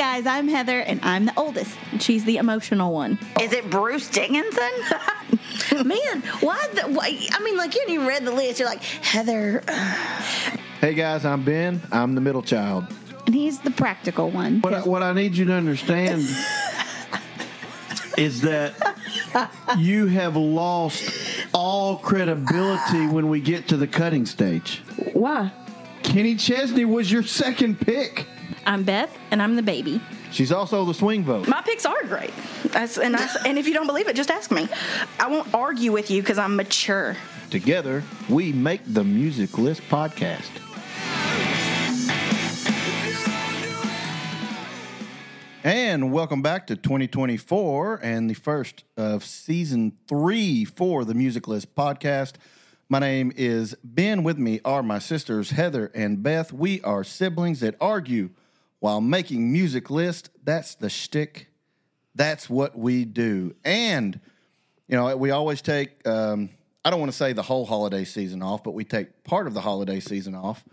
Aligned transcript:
guys, 0.00 0.24
I'm 0.24 0.48
Heather, 0.48 0.80
and 0.80 0.98
I'm 1.02 1.26
the 1.26 1.34
oldest. 1.36 1.76
She's 1.98 2.24
the 2.24 2.38
emotional 2.38 2.90
one. 2.90 3.18
Is 3.38 3.52
it 3.52 3.68
Bruce 3.68 4.08
Dickinson? 4.08 4.70
Man, 5.86 6.22
why, 6.40 6.68
the, 6.72 6.84
why? 6.84 7.20
I 7.30 7.40
mean, 7.42 7.58
like 7.58 7.74
you 7.74 7.82
hadn't 7.82 7.94
even 7.96 8.06
read 8.06 8.24
the 8.24 8.32
list. 8.32 8.60
You're 8.60 8.68
like 8.68 8.82
Heather. 8.82 9.62
Uh. 9.68 10.56
Hey 10.80 10.94
guys, 10.94 11.26
I'm 11.26 11.44
Ben. 11.44 11.82
I'm 11.92 12.14
the 12.14 12.22
middle 12.22 12.40
child. 12.40 12.86
and 13.26 13.34
he's 13.34 13.60
the 13.60 13.72
practical 13.72 14.30
one. 14.30 14.62
What 14.62 14.72
I, 14.72 14.80
what 14.80 15.02
I 15.02 15.12
need 15.12 15.36
you 15.36 15.44
to 15.44 15.52
understand 15.52 16.26
is 18.16 18.40
that 18.40 18.72
you 19.76 20.06
have 20.06 20.34
lost 20.34 21.12
all 21.52 21.98
credibility 21.98 23.06
when 23.06 23.28
we 23.28 23.38
get 23.38 23.68
to 23.68 23.76
the 23.76 23.86
cutting 23.86 24.24
stage. 24.24 24.80
Why? 25.12 25.52
Kenny 26.02 26.36
Chesney 26.36 26.86
was 26.86 27.12
your 27.12 27.22
second 27.22 27.78
pick. 27.78 28.26
I'm 28.66 28.84
Beth, 28.84 29.16
and 29.30 29.42
I'm 29.42 29.56
the 29.56 29.62
baby. 29.62 30.00
She's 30.30 30.52
also 30.52 30.84
the 30.84 30.94
swing 30.94 31.24
vote. 31.24 31.48
My 31.48 31.62
picks 31.62 31.86
are 31.86 32.02
great. 32.04 32.32
That's, 32.66 32.98
and, 32.98 33.16
I, 33.16 33.28
and 33.46 33.58
if 33.58 33.66
you 33.66 33.74
don't 33.74 33.86
believe 33.86 34.06
it, 34.06 34.14
just 34.14 34.30
ask 34.30 34.50
me. 34.50 34.68
I 35.18 35.28
won't 35.28 35.52
argue 35.54 35.92
with 35.92 36.10
you 36.10 36.22
because 36.22 36.38
I'm 36.38 36.56
mature. 36.56 37.16
Together, 37.50 38.04
we 38.28 38.52
make 38.52 38.82
the 38.86 39.02
Music 39.02 39.58
List 39.58 39.82
podcast. 39.88 40.50
And 45.64 46.12
welcome 46.12 46.42
back 46.42 46.66
to 46.68 46.76
2024 46.76 48.00
and 48.02 48.30
the 48.30 48.34
first 48.34 48.84
of 48.96 49.24
season 49.24 49.92
three 50.06 50.64
for 50.64 51.04
the 51.04 51.14
Music 51.14 51.48
List 51.48 51.74
podcast. 51.74 52.34
My 52.88 52.98
name 52.98 53.32
is 53.36 53.76
Ben. 53.84 54.22
With 54.22 54.38
me 54.38 54.60
are 54.64 54.82
my 54.82 54.98
sisters 54.98 55.50
Heather 55.50 55.90
and 55.94 56.22
Beth. 56.22 56.52
We 56.52 56.80
are 56.82 57.04
siblings 57.04 57.60
that 57.60 57.74
argue 57.80 58.30
while 58.80 59.00
making 59.00 59.52
music 59.52 59.90
list. 59.90 60.30
That's 60.44 60.74
the 60.74 60.90
shtick. 60.90 61.46
That's 62.14 62.50
what 62.50 62.76
we 62.76 63.04
do. 63.04 63.54
And 63.64 64.18
you 64.88 64.96
know, 64.96 65.16
we 65.16 65.30
always 65.30 65.62
take, 65.62 66.04
um, 66.08 66.50
I 66.84 66.90
don't 66.90 66.98
want 66.98 67.12
to 67.12 67.16
say 67.16 67.32
the 67.32 67.42
whole 67.42 67.64
holiday 67.64 68.04
season 68.04 68.42
off, 68.42 68.64
but 68.64 68.72
we 68.72 68.84
take 68.84 69.22
part 69.22 69.46
of 69.46 69.54
the 69.54 69.60
holiday 69.60 70.00
season 70.00 70.34
off 70.34 70.64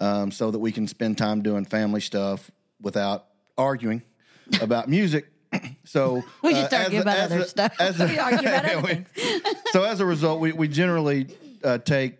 um, 0.00 0.30
so 0.30 0.52
that 0.52 0.60
we 0.60 0.70
can 0.70 0.86
spend 0.86 1.18
time 1.18 1.42
doing 1.42 1.64
family 1.64 2.00
stuff 2.00 2.52
without 2.80 3.26
arguing 3.56 4.02
about 4.60 4.88
music. 4.88 5.26
So 5.84 6.22
We 6.42 6.52
just 6.52 6.70
uh, 6.72 6.76
argue 6.76 6.98
a- 6.98 7.02
about 7.02 7.18
other 7.18 7.38
a- 7.38 7.44
stuff. 7.46 7.74
as 7.80 7.98
a- 7.98 8.06
We 8.08 8.18
argue 8.18 8.46
about 8.46 8.64
other 8.66 8.82
we- 9.16 9.40
so 9.72 9.82
as 9.84 10.00
a 10.00 10.04
result, 10.06 10.38
we, 10.38 10.52
we 10.52 10.68
generally 10.68 11.28
uh, 11.64 11.78
take 11.78 12.18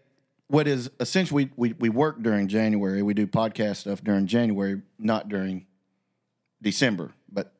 what 0.49 0.67
is 0.67 0.91
essentially 0.99 1.51
we, 1.57 1.75
we 1.75 1.89
work 1.89 2.23
during 2.23 2.49
January. 2.49 3.03
We 3.03 3.15
do 3.15 3.27
podcast 3.27 3.77
stuff 3.77 4.03
during 4.03 4.27
January, 4.27 4.83
not 4.99 5.29
during 5.29 5.67
December. 6.61 7.13
But 7.31 7.53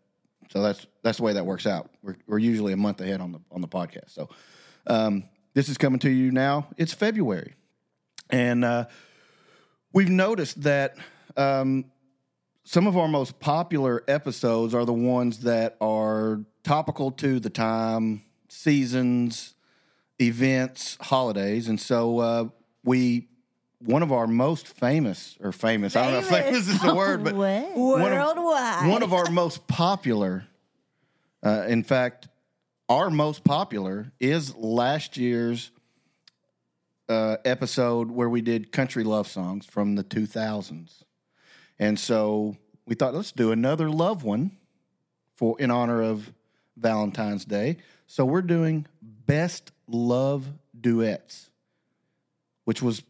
so 0.51 0.63
that's 0.63 0.87
that's 1.03 1.19
the 1.19 1.25
way 1.25 1.35
that 1.35 1.47
works 1.47 1.67
out. 1.67 1.91
We're 2.03 2.17
we're 2.27 2.39
usually 2.39 2.73
a 2.73 2.77
month 2.77 3.01
ahead 3.01 3.21
on 3.21 3.33
the 3.33 3.41
on 3.53 3.61
the 3.61 3.69
podcast. 3.69 4.11
So 4.11 4.29
um, 4.87 5.25
this 5.55 5.69
is 5.69 5.77
coming 5.77 6.01
to 6.01 6.11
you 6.11 6.33
now. 6.33 6.69
It's 6.77 6.93
February, 6.93 7.55
and 8.31 8.65
uh, 8.65 8.87
we've 9.93 10.09
noticed 10.09 10.63
that 10.63 10.97
um, 11.37 11.85
some 12.65 12.87
of 12.87 12.97
our 12.97 13.09
most 13.09 13.39
popular 13.39 14.03
episodes 14.09 14.75
are 14.75 14.87
the 14.87 14.95
ones 14.95 15.41
that 15.41 15.77
are 15.81 16.41
topical 16.65 17.11
to 17.11 17.39
the 17.39 17.51
time, 17.51 18.23
seasons, 18.49 19.55
events, 20.19 20.97
holidays, 21.03 21.69
and 21.69 21.79
so 21.79 22.19
uh, 22.19 22.49
we. 22.85 23.29
One 23.81 24.03
of 24.03 24.11
our 24.11 24.27
most 24.27 24.67
famous, 24.67 25.37
or 25.41 25.53
famous, 25.53 25.95
I 25.95 26.03
don't 26.03 26.13
know 26.15 26.19
if 26.19 26.27
famous 26.27 26.67
is 26.67 26.81
the 26.83 26.97
word, 26.97 27.23
but 27.23 27.37
What? 27.37 27.77
one 27.77 28.13
of- 28.13 28.19
Worldwide. 28.37 28.89
one 28.89 29.05
of 29.05 29.13
our 29.13 29.31
most 29.31 29.69
popular, 29.69 30.45
uh, 31.47 31.65
in 31.69 31.85
fact, 31.85 32.27
our 32.89 33.09
most 33.09 33.45
popular 33.45 34.11
is 34.19 34.53
last 34.57 35.17
year's 35.17 35.71
uh, 37.09 37.37
episode 37.45 38.11
where 38.11 38.29
we 38.29 38.41
did 38.41 38.73
country 38.73 39.05
love 39.05 39.29
songs 39.29 39.65
from 39.65 39.95
the 39.95 40.03
2000s. 40.03 41.05
And 41.79 42.01
so 42.01 42.57
we 42.85 42.97
thought, 42.97 43.15
let's 43.15 43.31
do 43.31 43.53
another 43.53 43.89
love 43.89 44.25
one 44.25 44.57
for 45.37 45.55
in 45.61 45.71
honor 45.71 46.03
of 46.03 46.33
Valentine's 46.77 47.45
Day. 47.45 47.77
So 48.09 48.25
we're 48.25 48.43
doing 48.43 48.87
best 49.01 49.71
love 49.87 50.49
duets, 50.79 51.48
which 52.69 52.83
was 52.83 53.03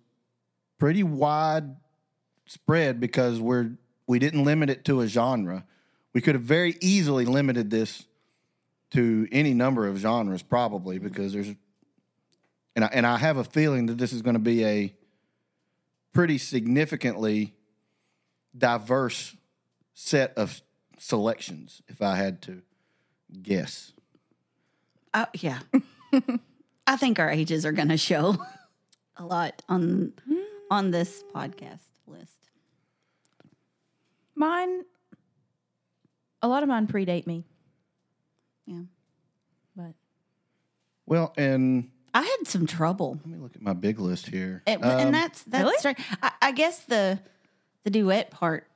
pretty 0.78 1.02
wide 1.02 1.74
spread 2.46 3.00
because 3.00 3.40
we're 3.40 3.72
we 4.06 4.20
didn't 4.20 4.44
limit 4.44 4.70
it 4.70 4.84
to 4.84 5.00
a 5.00 5.08
genre. 5.08 5.66
We 6.14 6.20
could 6.20 6.36
have 6.36 6.44
very 6.44 6.76
easily 6.80 7.24
limited 7.24 7.68
this 7.68 8.06
to 8.92 9.26
any 9.32 9.54
number 9.54 9.88
of 9.88 9.96
genres, 9.96 10.44
probably 10.44 11.00
because 11.00 11.32
there's 11.32 11.48
and 12.76 12.84
I, 12.84 12.90
and 12.92 13.04
I 13.04 13.16
have 13.16 13.36
a 13.36 13.42
feeling 13.42 13.86
that 13.86 13.98
this 13.98 14.12
is 14.12 14.22
going 14.22 14.34
to 14.34 14.38
be 14.38 14.64
a 14.64 14.94
pretty 16.12 16.38
significantly 16.38 17.56
diverse 18.56 19.34
set 19.92 20.34
of 20.36 20.62
selections. 20.98 21.82
If 21.88 22.00
I 22.00 22.14
had 22.14 22.42
to 22.42 22.62
guess, 23.42 23.92
Uh, 25.12 25.26
yeah. 25.34 25.58
I 26.86 26.96
think 26.96 27.18
our 27.18 27.28
ages 27.28 27.66
are 27.66 27.72
going 27.72 27.88
to 27.88 27.96
show 27.96 28.36
a 29.18 29.24
lot 29.26 29.62
on 29.68 30.12
on 30.70 30.90
this 30.90 31.22
podcast 31.34 31.84
list. 32.06 32.32
Mine, 34.34 34.84
a 36.42 36.48
lot 36.48 36.62
of 36.62 36.68
mine 36.68 36.86
predate 36.86 37.26
me, 37.26 37.44
Yeah. 38.66 38.82
but 39.76 39.94
well, 41.06 41.32
and 41.36 41.90
I 42.14 42.22
had 42.22 42.46
some 42.46 42.66
trouble. 42.66 43.18
let 43.24 43.26
me 43.26 43.38
look 43.38 43.56
at 43.56 43.62
my 43.62 43.72
big 43.72 43.98
list 43.98 44.26
here. 44.28 44.62
It, 44.66 44.76
Um, 44.82 44.90
and 44.90 45.14
that's 45.14 45.42
that's 45.44 45.64
really? 45.64 45.78
strange. 45.78 45.98
I, 46.22 46.32
I 46.42 46.52
guess 46.52 46.80
the 46.84 47.18
the 47.84 47.90
duet 47.90 48.30
part 48.30 48.66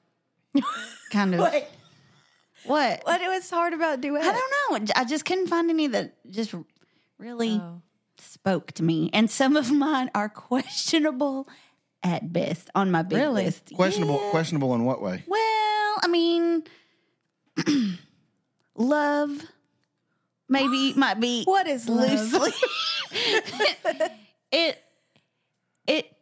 kind 1.12 1.34
of 1.34 1.40
What? 1.40 1.70
what 2.64 3.00
what 3.04 3.20
was 3.20 3.48
hard 3.50 3.72
about 3.72 4.00
duet? 4.00 4.22
I 4.24 4.32
don't 4.32 4.86
know. 4.88 4.92
I 4.96 5.04
just 5.04 5.24
couldn't 5.24 5.46
find 5.46 5.70
any 5.70 5.86
that 5.88 6.14
just 6.30 6.54
really 7.18 7.60
Oh. 7.62 7.82
Spoke 8.22 8.72
to 8.72 8.82
me, 8.82 9.10
and 9.12 9.30
some 9.30 9.56
of 9.56 9.70
mine 9.70 10.10
are 10.14 10.28
questionable 10.28 11.48
at 12.02 12.32
best 12.32 12.68
on 12.74 12.90
my 12.90 13.02
big 13.02 13.18
Really? 13.18 13.44
list. 13.44 13.72
questionable. 13.74 14.20
Yeah. 14.22 14.30
Questionable 14.30 14.74
in 14.74 14.84
what 14.84 15.00
way? 15.02 15.22
Well, 15.26 15.96
I 16.02 16.08
mean, 16.08 16.64
love 18.76 19.42
maybe 20.48 20.92
might 20.96 21.20
be 21.20 21.44
What 21.44 21.66
is 21.66 21.88
love? 21.88 22.10
loosely. 22.10 22.50
it 24.52 24.78
it 25.86 26.16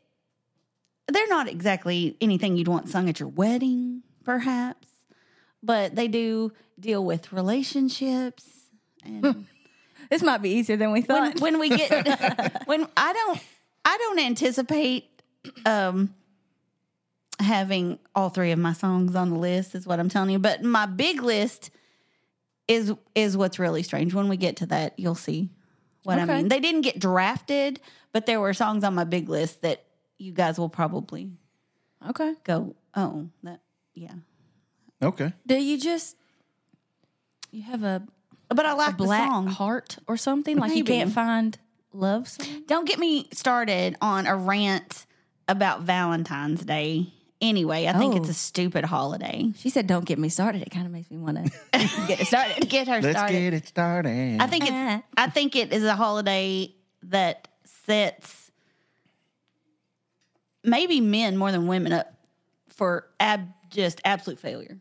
they're 1.13 1.29
not 1.29 1.49
exactly 1.49 2.17
anything 2.21 2.57
you'd 2.57 2.69
want 2.69 2.89
sung 2.89 3.09
at 3.09 3.19
your 3.21 3.29
wedding, 3.29 4.03
perhaps, 4.25 4.87
but 5.63 5.95
they 5.97 6.07
do 6.09 6.53
deal 6.79 7.05
with 7.05 7.33
relationships 7.33 8.45
and 9.05 9.47
This 10.11 10.23
might 10.23 10.43
be 10.43 10.51
easier 10.51 10.77
than 10.77 10.93
we 10.93 11.03
thought. 11.03 11.41
when 11.41 11.59
we 11.59 11.69
get 11.71 12.63
when 12.67 12.87
I 12.97 13.13
don't 13.13 13.41
I 13.85 13.97
don't 13.97 14.19
anticipate 14.19 15.07
um 15.65 16.15
having 17.39 17.99
all 18.15 18.29
three 18.29 18.51
of 18.51 18.59
my 18.59 18.73
songs 18.73 19.17
on 19.17 19.31
the 19.31 19.39
list 19.39 19.75
is 19.75 19.87
what 19.87 19.99
I'm 19.99 20.09
telling 20.09 20.31
you. 20.31 20.39
But 20.39 20.63
my 20.63 20.87
big 20.87 21.23
list 21.23 21.71
is 22.69 22.93
is 23.15 23.37
what's 23.37 23.59
really 23.59 23.83
strange. 23.83 24.15
When 24.15 24.29
we 24.29 24.37
get 24.37 24.57
to 24.57 24.67
that, 24.67 24.99
you'll 24.99 25.15
see 25.15 25.51
what 26.05 26.19
I 26.19 26.25
mean. 26.25 26.49
They 26.49 26.61
didn't 26.61 26.83
get 26.83 26.99
drafted, 26.99 27.81
but 28.13 28.27
there 28.27 28.41
were 28.41 28.53
songs 28.53 28.85
on 28.85 28.95
my 28.95 29.05
big 29.05 29.29
list 29.29 29.63
that 29.63 29.85
you 30.19 30.33
guys 30.33 30.59
will 30.59 30.69
probably 30.69 31.31
okay. 32.09 32.35
go, 32.45 32.77
oh, 32.95 33.29
that 33.43 33.61
yeah. 33.95 34.15
Okay. 35.03 35.33
Do 35.47 35.57
you 35.57 35.79
just 35.79 36.17
you 37.51 37.63
have 37.63 37.83
a, 37.83 38.03
But 38.55 38.67
I 38.67 38.73
like 38.73 38.97
the 38.99 39.05
black 39.05 39.31
song. 39.31 39.47
heart 39.47 39.99
or 40.09 40.17
something? 40.17 40.57
Like 40.59 40.75
you 40.75 40.85
can't 40.85 41.13
find 41.13 41.57
love 41.93 42.29
song? 42.29 42.65
Don't 42.67 42.85
get 42.87 42.99
me 42.99 43.29
started 43.33 43.97
on 44.01 44.27
a 44.27 44.37
rant 44.37 45.07
about 45.49 45.83
Valentine's 45.83 46.65
Day. 46.65 47.13
Anyway, 47.41 47.87
I 47.87 47.95
think 47.97 48.13
Oh. 48.15 48.17
it's 48.19 48.29
a 48.29 48.35
stupid 48.35 48.85
holiday. 48.85 49.51
She 49.57 49.71
said, 49.71 49.87
"Don't 49.87 50.05
get 50.05 50.19
me 50.19 50.29
started." 50.29 50.61
It 50.63 50.71
kind 50.71 50.85
of 50.85 50.93
makes 50.93 51.11
me 51.11 51.17
want 51.19 51.39
to 51.39 51.45
get 52.07 52.21
it 52.21 52.27
started. 52.27 52.69
Get 52.69 52.87
her 52.89 53.01
Let's 53.01 53.17
started. 53.17 53.33
get 53.33 53.55
it 53.55 53.67
started. 53.67 54.41
I 54.43 54.47
think 54.47 54.65
it's 54.69 55.05
I 55.17 55.29
think 55.31 55.57
it 55.57 55.73
is 55.73 55.85
a 55.85 55.95
holiday 55.97 56.75
that 57.05 57.49
sets 57.65 58.51
maybe 60.65 61.01
men 61.01 61.37
more 61.37 61.51
than 61.53 61.67
women 61.67 61.93
up 61.93 62.13
for 62.69 63.07
ab 63.19 63.49
just 63.71 64.01
absolute 64.05 64.39
failure. 64.39 64.79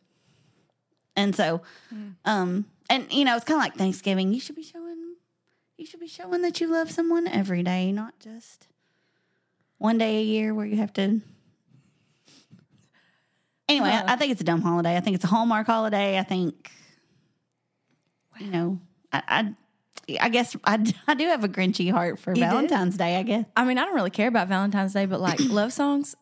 And 1.15 1.35
so 1.35 1.61
um 2.25 2.65
and 2.89 3.11
you 3.11 3.25
know 3.25 3.35
it's 3.35 3.45
kind 3.45 3.59
of 3.59 3.63
like 3.63 3.75
Thanksgiving. 3.75 4.33
You 4.33 4.39
should 4.39 4.55
be 4.55 4.63
showing 4.63 5.15
you 5.77 5.85
should 5.85 6.01
be 6.01 6.07
showing 6.07 6.41
that 6.41 6.59
you 6.59 6.67
love 6.67 6.91
someone 6.91 7.27
every 7.27 7.63
day, 7.63 7.91
not 7.91 8.19
just 8.19 8.67
one 9.77 9.97
day 9.97 10.17
a 10.17 10.23
year 10.23 10.53
where 10.53 10.65
you 10.65 10.75
have 10.75 10.91
to 10.93 11.21
Anyway. 13.69 13.89
I, 13.89 14.13
I 14.13 14.15
think 14.15 14.31
it's 14.31 14.41
a 14.41 14.43
dumb 14.43 14.61
holiday. 14.61 14.97
I 14.97 14.99
think 14.99 15.15
it's 15.15 15.23
a 15.23 15.27
Hallmark 15.27 15.67
holiday. 15.67 16.17
I 16.17 16.23
think, 16.23 16.71
you 18.39 18.47
know, 18.47 18.79
I, 19.13 19.53
I, 20.09 20.17
I 20.19 20.29
guess 20.29 20.55
I, 20.63 20.83
I 21.07 21.13
do 21.13 21.25
have 21.25 21.43
a 21.43 21.47
Grinchy 21.47 21.91
heart 21.91 22.19
for 22.19 22.33
do? 22.33 22.41
Valentine's 22.41 22.97
Day. 22.97 23.17
I 23.17 23.23
guess 23.23 23.45
I 23.55 23.63
mean, 23.63 23.77
I 23.77 23.85
don't 23.85 23.93
really 23.93 24.09
care 24.09 24.27
about 24.27 24.47
Valentine's 24.47 24.93
Day, 24.93 25.05
but 25.05 25.21
like 25.21 25.39
love 25.49 25.71
songs, 25.71 26.15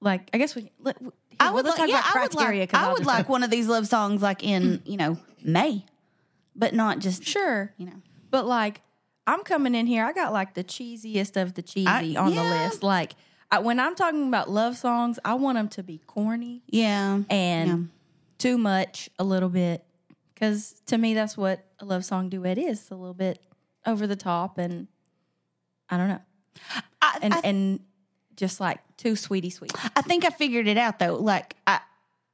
like 0.00 0.28
I 0.34 0.38
guess 0.38 0.54
we. 0.54 0.70
Let, 0.78 1.00
here, 1.00 1.10
I 1.40 1.46
well, 1.46 1.54
would 1.54 1.64
let's 1.64 1.78
like, 1.78 1.88
yeah, 1.88 2.00
about 2.00 2.16
I 2.16 2.22
would 2.22 2.34
like. 2.34 2.74
I 2.74 2.92
would 2.92 3.06
like 3.06 3.28
one 3.28 3.42
of 3.42 3.50
these 3.50 3.66
love 3.66 3.88
songs 3.88 4.22
like 4.22 4.44
in 4.44 4.82
you 4.86 4.98
know 4.98 5.18
May, 5.42 5.86
but 6.56 6.74
not 6.74 6.98
just 7.00 7.24
sure, 7.24 7.72
you 7.76 7.86
know. 7.86 8.00
but 8.30 8.46
like 8.46 8.80
I'm 9.26 9.42
coming 9.42 9.74
in 9.74 9.86
here. 9.86 10.04
I 10.04 10.12
got 10.12 10.32
like 10.32 10.54
the 10.54 10.64
cheesiest 10.64 11.40
of 11.40 11.54
the 11.54 11.62
cheesy 11.62 11.86
I- 12.16 12.20
on 12.20 12.32
yeah. 12.32 12.42
the 12.42 12.48
list. 12.68 12.82
Like 12.82 13.14
I, 13.50 13.58
when 13.60 13.78
I'm 13.80 13.94
talking 13.94 14.28
about 14.28 14.50
love 14.50 14.76
songs, 14.76 15.18
I 15.24 15.34
want 15.34 15.56
them 15.56 15.68
to 15.68 15.82
be 15.82 15.98
corny 16.06 16.62
Yeah, 16.68 17.20
and 17.30 17.68
Yeah. 17.68 17.76
too 18.38 18.58
much 18.58 19.08
a 19.18 19.24
little 19.24 19.48
bit 19.48 19.84
because 20.34 20.80
to 20.86 20.98
me 20.98 21.14
that's 21.14 21.36
what 21.36 21.64
a 21.78 21.84
love 21.84 22.04
song 22.04 22.28
duet 22.28 22.58
is 22.58 22.90
a 22.90 22.94
little 22.96 23.14
bit 23.14 23.38
over 23.86 24.06
the 24.06 24.16
top 24.16 24.58
and 24.58 24.88
i 25.90 25.96
don't 25.96 26.08
know 26.08 26.20
I, 27.02 27.18
and 27.22 27.34
I, 27.34 27.40
and 27.44 27.80
just 28.36 28.58
like 28.60 28.80
too 28.96 29.14
sweetie 29.16 29.50
sweet 29.50 29.72
I 29.96 30.02
think 30.02 30.24
I 30.24 30.30
figured 30.30 30.66
it 30.66 30.76
out 30.76 30.98
though. 30.98 31.16
Like 31.16 31.56
I, 31.66 31.80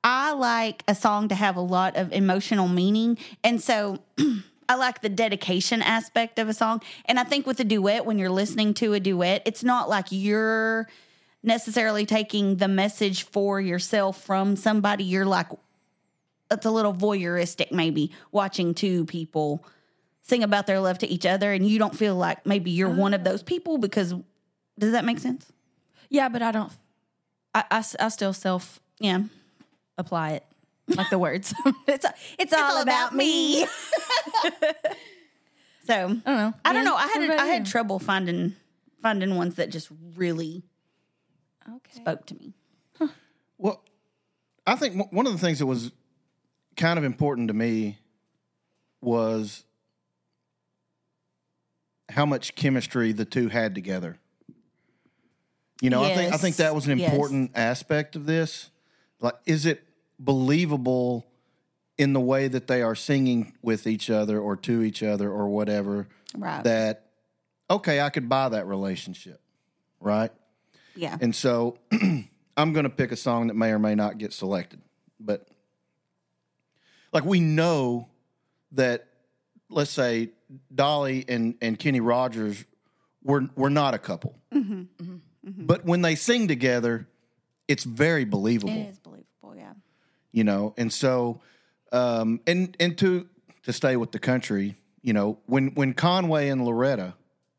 I 0.02 0.32
like 0.32 0.82
a 0.88 0.94
song 0.94 1.28
to 1.28 1.34
have 1.34 1.56
a 1.56 1.60
lot 1.60 1.96
of 1.96 2.12
emotional 2.12 2.68
meaning, 2.68 3.18
and 3.44 3.62
so. 3.62 3.98
I 4.68 4.76
like 4.76 5.00
the 5.00 5.08
dedication 5.08 5.82
aspect 5.82 6.38
of 6.38 6.48
a 6.48 6.54
song. 6.54 6.80
And 7.06 7.18
I 7.18 7.24
think 7.24 7.44
with 7.44 7.58
a 7.58 7.64
duet, 7.64 8.06
when 8.06 8.20
you're 8.20 8.30
listening 8.30 8.72
to 8.74 8.92
a 8.92 9.00
duet, 9.00 9.42
it's 9.44 9.64
not 9.64 9.88
like 9.88 10.06
you're 10.10 10.86
necessarily 11.42 12.06
taking 12.06 12.54
the 12.54 12.68
message 12.68 13.24
for 13.24 13.60
yourself 13.60 14.22
from 14.22 14.54
somebody. 14.54 15.02
You're 15.02 15.26
like, 15.26 15.48
it's 16.52 16.66
a 16.66 16.70
little 16.70 16.94
voyeuristic, 16.94 17.72
maybe 17.72 18.12
watching 18.30 18.72
two 18.72 19.06
people 19.06 19.64
sing 20.22 20.44
about 20.44 20.68
their 20.68 20.78
love 20.78 20.98
to 20.98 21.08
each 21.08 21.26
other. 21.26 21.52
And 21.52 21.66
you 21.66 21.80
don't 21.80 21.96
feel 21.96 22.14
like 22.14 22.46
maybe 22.46 22.70
you're 22.70 22.90
one 22.90 23.12
of 23.12 23.22
oh. 23.22 23.24
those 23.24 23.42
people 23.42 23.76
because, 23.76 24.14
does 24.78 24.92
that 24.92 25.04
make 25.04 25.18
sense? 25.18 25.50
yeah 26.10 26.28
but 26.28 26.42
i 26.42 26.52
don't 26.52 26.72
I 27.54 27.64
I 27.70 28.08
still 28.08 28.32
self 28.32 28.80
Yeah. 28.98 29.22
Apply 30.00 30.30
it 30.32 30.44
like 30.96 31.08
the 31.10 31.18
words 31.18 31.54
it's 31.86 32.04
it's, 32.38 32.52
all, 32.52 32.62
all 32.76 32.82
about, 32.82 33.08
about 33.12 33.14
me, 33.16 33.64
So 35.86 35.94
i 35.94 35.96
don't 35.96 36.24
know 36.26 36.54
I 36.64 36.72
don't 36.72 36.84
know. 36.84 36.94
I 36.94 37.06
had 37.08 37.22
about 37.24 37.40
I 37.40 37.46
had 37.46 37.66
trouble 37.66 37.98
finding 37.98 38.54
finding 39.02 39.34
ones 39.36 39.54
that 39.56 39.70
just 39.70 39.88
really 40.16 40.62
okay 41.68 41.90
spoke 41.92 42.26
to 42.26 42.34
me. 42.34 42.54
Well, 43.58 43.82
I 44.66 44.76
think 44.76 44.96
w- 44.96 45.14
one 45.14 45.26
of 45.26 45.32
the 45.32 45.38
things 45.38 45.58
that 45.58 45.66
was 45.66 45.90
kind 46.76 46.98
of 46.98 47.04
important 47.04 47.48
to 47.48 47.54
me 47.54 47.98
was 49.00 49.64
how 52.08 52.24
much 52.26 52.54
chemistry 52.54 53.12
the 53.12 53.24
two 53.24 53.48
had 53.48 53.74
together. 53.74 54.16
You 55.80 55.90
know, 55.90 56.02
I 56.04 56.14
think 56.14 56.34
I 56.34 56.36
think 56.36 56.56
that 56.56 56.74
was 56.74 56.86
an 56.86 56.98
Yes. 56.98 57.10
important 57.12 57.52
aspect 57.54 58.16
of 58.16 58.26
this. 58.26 58.70
Like, 59.20 59.34
is 59.46 59.66
it 59.66 59.82
believable 60.20 61.26
in 61.98 62.12
the 62.12 62.20
way 62.20 62.46
that 62.46 62.68
they 62.68 62.82
are 62.82 62.94
singing 62.94 63.54
with 63.62 63.86
each 63.86 64.08
other 64.08 64.38
or 64.38 64.56
to 64.56 64.82
each 64.82 65.02
other 65.02 65.28
or 65.30 65.48
whatever? 65.48 66.06
Right. 66.36 66.62
That 66.62 67.06
okay, 67.70 68.00
I 68.00 68.10
could 68.10 68.28
buy 68.28 68.50
that 68.50 68.66
relationship, 68.66 69.40
right? 70.00 70.30
Yeah. 70.94 71.16
And 71.20 71.34
so 71.34 71.78
I'm 72.56 72.72
going 72.72 72.84
to 72.84 72.90
pick 72.90 73.12
a 73.12 73.16
song 73.16 73.46
that 73.46 73.54
may 73.54 73.70
or 73.70 73.78
may 73.78 73.94
not 73.94 74.18
get 74.18 74.32
selected. 74.32 74.80
But 75.18 75.46
like 77.12 77.24
we 77.24 77.40
know 77.40 78.08
that, 78.72 79.06
let's 79.68 79.90
say 79.90 80.30
Dolly 80.74 81.24
and, 81.28 81.54
and 81.60 81.78
Kenny 81.78 82.00
Rogers 82.00 82.64
were, 83.22 83.48
were 83.54 83.70
not 83.70 83.94
a 83.94 83.98
couple. 83.98 84.36
Mm-hmm. 84.52 84.72
Mm-hmm. 84.72 85.16
Mm-hmm. 85.48 85.66
But 85.66 85.84
when 85.84 86.02
they 86.02 86.16
sing 86.16 86.48
together, 86.48 87.08
it's 87.68 87.84
very 87.84 88.24
believable 88.24 88.74
it 88.74 88.90
is 88.90 88.98
believable. 88.98 89.19
Yeah. 90.32 90.38
you 90.38 90.44
know? 90.44 90.74
And 90.76 90.92
so 90.92 91.40
um 91.92 92.40
and 92.46 92.76
and 92.78 92.96
to 92.98 93.28
to 93.64 93.72
stay 93.72 93.96
with 93.96 94.12
the 94.12 94.18
country 94.18 94.76
you 95.02 95.12
know 95.12 95.38
when 95.46 95.68
when 95.74 95.92
conway 95.94 96.48
and 96.48 96.64
loretta 96.64 97.14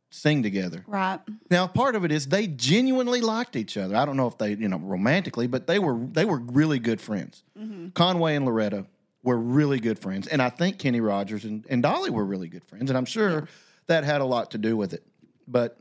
sing 0.10 0.44
together. 0.44 0.84
Right. 0.88 1.20
now 1.50 1.68
part 1.68 1.96
of 1.96 2.04
it 2.06 2.12
is 2.12 2.28
they 2.28 2.46
genuinely 2.48 3.22
liked 3.22 3.56
each 3.56 3.78
other. 3.78 3.96
I 3.96 4.06
don't 4.06 4.18
know 4.18 4.28
if 4.28 4.38
they 4.38 4.54
you 4.56 4.68
know 4.70 4.78
romantically 4.80 5.48
but 5.48 5.68
they 5.68 5.80
were 5.80 5.98
they 5.98 6.26
were 6.26 6.38
really 6.40 6.80
good 6.80 7.00
friends. 7.02 7.44
Conway 7.94 8.36
and 8.36 8.46
loretta 8.46 8.86
were 9.24 9.38
really 9.38 9.80
good 9.80 10.00
friends. 10.00 10.28
And 10.28 10.42
i 10.42 10.50
think 10.50 10.80
kenny 10.80 11.00
rogers 11.02 11.46
and, 11.46 11.66
and 11.70 11.84
dolly 11.84 12.10
were 12.10 12.26
really 12.26 12.48
good 12.48 12.64
friends. 12.64 12.90
And 12.90 12.98
i'm 12.98 13.06
sure 13.06 13.48
that 13.88 14.04
had 14.04 14.22
a 14.22 14.26
lot 14.26 14.52
to 14.52 14.58
do 14.58 14.78
with 14.78 14.94
it. 14.94 15.04
But 15.48 15.78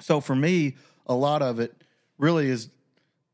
so 0.00 0.20
for 0.20 0.34
me 0.34 0.76
a 1.06 1.14
lot 1.14 1.40
of 1.42 1.60
it 1.60 1.72
really 2.18 2.48
is 2.48 2.68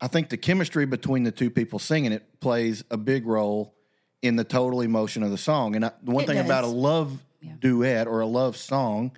I 0.03 0.09
think 0.09 0.29
the 0.29 0.37
chemistry 0.37 0.85
between 0.85 1.23
the 1.23 1.31
two 1.33 1.49
people 1.49 1.79
singing 1.79 2.13
it 2.13 2.41
plays 2.41 2.83
a 2.91 2.97
big 2.97 3.25
role 3.25 3.73
in 4.21 4.37
the 4.37 4.45
total 4.45 4.81
emotion 4.83 5.23
of 5.23 5.31
the 5.31 5.39
song. 5.39 5.77
And 5.77 5.85
I, 5.85 5.93
the 6.03 6.11
one 6.11 6.25
It 6.25 6.27
thing 6.27 6.39
about 6.39 6.65
a 6.65 6.67
does. 6.67 6.73
love 6.75 7.25
duet 7.61 8.07
or 8.09 8.21
a 8.21 8.27
love 8.27 8.57
song 8.57 9.13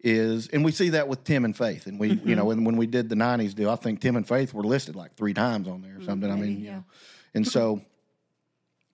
is, 0.00 0.48
and 0.48 0.64
we 0.64 0.72
see 0.72 0.88
that 0.90 1.08
with 1.08 1.24
Tim 1.24 1.44
and 1.44 1.56
Faith. 1.56 1.86
And 1.86 2.00
we, 2.00 2.10
Mm-hmm. 2.12 2.28
you 2.28 2.36
know, 2.36 2.46
when, 2.46 2.64
when 2.64 2.76
we 2.76 2.86
did 2.86 3.08
the 3.10 3.14
'90s 3.16 3.54
deal, 3.54 3.70
I 3.70 3.76
think 3.76 4.00
Tim 4.00 4.16
and 4.16 4.26
Faith 4.26 4.52
were 4.54 4.64
listed 4.64 4.96
like 4.96 5.14
three 5.14 5.34
times 5.34 5.68
on 5.68 5.82
there 5.82 5.96
or 5.98 6.02
something. 6.02 6.30
I 6.30 6.36
mean, 6.36 6.60
you 6.60 6.70
know, 6.72 6.84
and 7.34 7.46
so, 7.46 7.82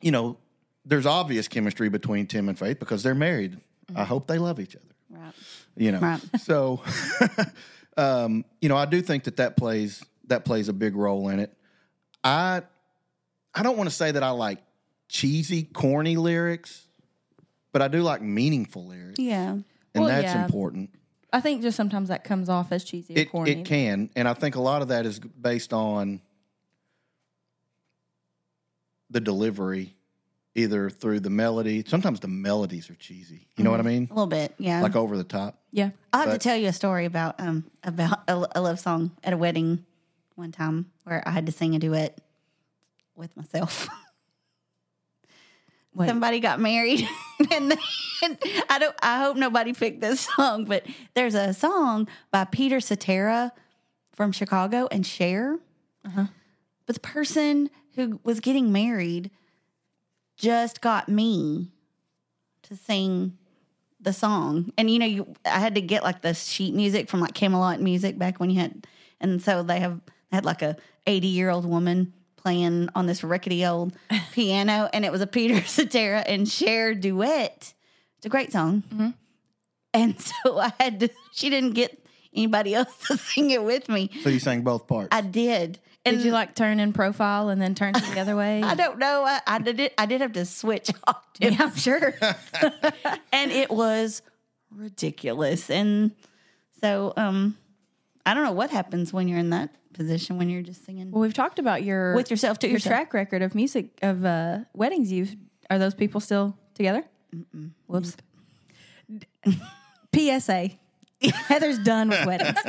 you 0.00 0.10
know, 0.12 0.36
there's 0.84 1.06
obvious 1.06 1.46
chemistry 1.48 1.88
between 1.88 2.26
Tim 2.26 2.48
and 2.48 2.58
Faith 2.58 2.78
because 2.80 3.02
they're 3.02 3.14
married. 3.14 3.58
I 3.94 4.04
hope 4.04 4.26
they 4.28 4.38
love 4.38 4.58
each 4.60 4.76
other 4.76 4.84
Right. 5.10 5.32
you 5.76 5.90
know. 5.92 5.98
Right. 5.98 6.20
So, 6.40 6.80
um, 7.96 8.44
you 8.60 8.68
know, 8.68 8.76
I 8.76 8.84
do 8.86 9.02
think 9.02 9.24
that 9.24 9.36
that 9.38 9.56
plays 9.56 10.04
that 10.30 10.44
plays 10.44 10.68
a 10.68 10.72
big 10.72 10.96
role 10.96 11.28
in 11.28 11.38
it. 11.38 11.52
I 12.24 12.62
I 13.54 13.62
don't 13.62 13.76
want 13.76 13.90
to 13.90 13.94
say 13.94 14.10
that 14.12 14.22
I 14.22 14.30
like 14.30 14.58
cheesy, 15.08 15.64
corny 15.64 16.16
lyrics, 16.16 16.86
but 17.72 17.82
I 17.82 17.88
do 17.88 18.02
like 18.02 18.22
meaningful 18.22 18.86
lyrics, 18.86 19.18
Yeah. 19.18 19.50
and 19.50 19.64
Well, 19.94 20.06
that's 20.06 20.24
yeah. 20.34 20.44
important. 20.44 20.90
i 21.32 21.40
think 21.40 21.62
just 21.62 21.76
sometimes 21.76 22.08
that 22.08 22.24
comes 22.24 22.48
off 22.48 22.72
as 22.72 22.82
cheesy 22.84 23.14
or 23.14 23.18
It 23.18 23.30
corny 23.30 23.50
it 23.52 23.64
can, 23.64 24.10
and 24.16 24.26
I 24.28 24.34
think 24.34 24.54
a 24.56 24.60
lot 24.60 24.82
of 24.82 24.88
that 24.88 25.04
is 25.06 25.18
based 25.18 25.72
on 25.72 26.20
the 29.10 29.20
delivery, 29.20 29.96
either 30.54 30.88
through 30.90 31.20
the 31.20 31.30
melody. 31.30 31.82
Sometimes 31.86 32.20
the 32.20 32.28
melodies 32.28 32.88
are 32.90 32.94
cheesy. 32.94 33.48
You 33.56 33.64
know 33.64 33.70
what 33.72 33.80
I 33.80 33.84
mean? 33.84 34.06
A 34.10 34.14
little 34.14 34.26
bit. 34.28 34.54
Yeah. 34.58 34.80
Like 34.82 34.94
over 34.96 35.16
the 35.16 35.24
top. 35.24 35.58
yeah 35.72 35.90
I'll 36.12 36.20
have 36.20 36.28
but- 36.30 36.32
to 36.40 36.48
tell 36.48 36.56
you 36.56 36.68
a 36.68 36.72
story 36.72 37.04
about 37.04 37.40
um 37.40 37.64
about 37.82 38.20
a, 38.28 38.46
a 38.56 38.60
love 38.60 38.78
song 38.78 39.10
at 39.24 39.32
a 39.32 39.36
wedding 39.36 39.84
one 40.40 40.52
time 40.52 40.90
where 41.04 41.22
I 41.26 41.30
had 41.30 41.46
to 41.46 41.52
sing 41.52 41.76
a 41.76 41.78
duet 41.78 42.18
with 43.14 43.36
myself. 43.36 43.88
Wait. 45.94 46.08
Somebody 46.08 46.40
got 46.40 46.60
married, 46.60 47.06
and, 47.50 47.76
and 48.22 48.38
I 48.68 48.78
don't. 48.78 48.94
I 49.02 49.18
hope 49.18 49.36
nobody 49.36 49.72
picked 49.72 50.00
this 50.00 50.20
song, 50.20 50.64
but 50.64 50.86
there's 51.14 51.34
a 51.34 51.52
song 51.52 52.08
by 52.30 52.44
Peter 52.44 52.80
Cetera 52.80 53.52
from 54.14 54.30
Chicago 54.30 54.88
and 54.90 55.04
Cher. 55.04 55.58
Uh-huh. 56.04 56.26
But 56.86 56.94
the 56.94 57.00
person 57.00 57.70
who 57.96 58.20
was 58.22 58.38
getting 58.38 58.70
married 58.70 59.32
just 60.36 60.80
got 60.80 61.08
me 61.08 61.72
to 62.62 62.76
sing 62.76 63.36
the 64.00 64.12
song. 64.12 64.72
And 64.78 64.88
you 64.88 65.00
know, 65.00 65.06
you 65.06 65.34
I 65.44 65.58
had 65.58 65.74
to 65.74 65.80
get 65.80 66.04
like 66.04 66.22
the 66.22 66.34
sheet 66.34 66.72
music 66.72 67.08
from 67.08 67.20
like 67.20 67.34
Camelot 67.34 67.80
music 67.80 68.16
back 68.16 68.38
when 68.38 68.48
you 68.48 68.60
had 68.60 68.86
and 69.20 69.42
so 69.42 69.62
they 69.62 69.80
have 69.80 70.00
had 70.32 70.44
like 70.44 70.62
a 70.62 70.76
80 71.06 71.28
year 71.28 71.50
old 71.50 71.64
woman 71.66 72.12
playing 72.36 72.88
on 72.94 73.06
this 73.06 73.22
rickety 73.22 73.64
old 73.66 73.92
piano 74.32 74.88
and 74.92 75.04
it 75.04 75.12
was 75.12 75.20
a 75.20 75.26
Peter 75.26 75.62
Cetera 75.66 76.20
and 76.20 76.48
Cher 76.48 76.94
duet. 76.94 77.74
It's 78.16 78.26
a 78.26 78.28
great 78.28 78.52
song. 78.52 79.14
And 79.92 80.20
so 80.44 80.58
I 80.58 80.72
had 80.78 81.00
to 81.00 81.08
she 81.32 81.50
didn't 81.50 81.72
get 81.72 81.96
anybody 82.34 82.74
else 82.74 82.96
to 83.08 83.16
sing 83.16 83.50
it 83.50 83.62
with 83.62 83.88
me. 83.88 84.10
So 84.22 84.28
you 84.28 84.38
sang 84.38 84.62
both 84.62 84.86
parts. 84.86 85.08
I 85.12 85.20
did. 85.20 85.78
And 86.04 86.16
did 86.16 86.24
you 86.24 86.32
like 86.32 86.54
turn 86.54 86.80
in 86.80 86.94
profile 86.94 87.50
and 87.50 87.60
then 87.60 87.74
turn 87.74 87.92
to 87.92 88.00
the 88.00 88.20
other 88.20 88.34
way 88.34 88.62
I 88.62 88.74
don't 88.74 88.98
know. 88.98 89.24
I, 89.26 89.40
I 89.46 89.58
did 89.58 89.80
it. 89.80 89.92
I 89.98 90.06
did 90.06 90.22
have 90.22 90.32
to 90.32 90.46
switch 90.46 90.90
octaves. 91.06 91.58
yeah 91.58 91.64
i'm 91.64 91.74
sure 91.74 92.14
and 93.32 93.50
it 93.52 93.70
was 93.70 94.22
ridiculous. 94.70 95.70
And 95.70 96.12
so, 96.80 97.12
um, 97.16 97.56
I 98.24 98.34
don't 98.34 98.44
know 98.44 98.52
what 98.52 98.70
happens 98.70 99.12
when 99.12 99.28
you're 99.28 99.38
in 99.38 99.50
that 99.50 99.70
position 100.00 100.38
when 100.38 100.48
you're 100.48 100.62
just 100.62 100.84
singing 100.86 101.10
Well, 101.10 101.20
we've 101.20 101.34
talked 101.34 101.58
about 101.58 101.82
your 101.82 102.14
with 102.14 102.30
yourself 102.30 102.58
to 102.60 102.66
your 102.66 102.74
yourself. 102.76 102.90
track 102.94 103.12
record 103.12 103.42
of 103.42 103.54
music 103.54 103.98
of 104.02 104.24
uh, 104.24 104.60
weddings. 104.72 105.12
You've 105.12 105.36
are 105.68 105.78
those 105.78 105.94
people 105.94 106.20
still 106.20 106.56
together? 106.74 107.04
Whoops. 107.86 108.16
PSA. 110.14 110.70
Heather's 111.22 111.78
done 111.80 112.08
with 112.08 112.24
weddings. 112.26 112.56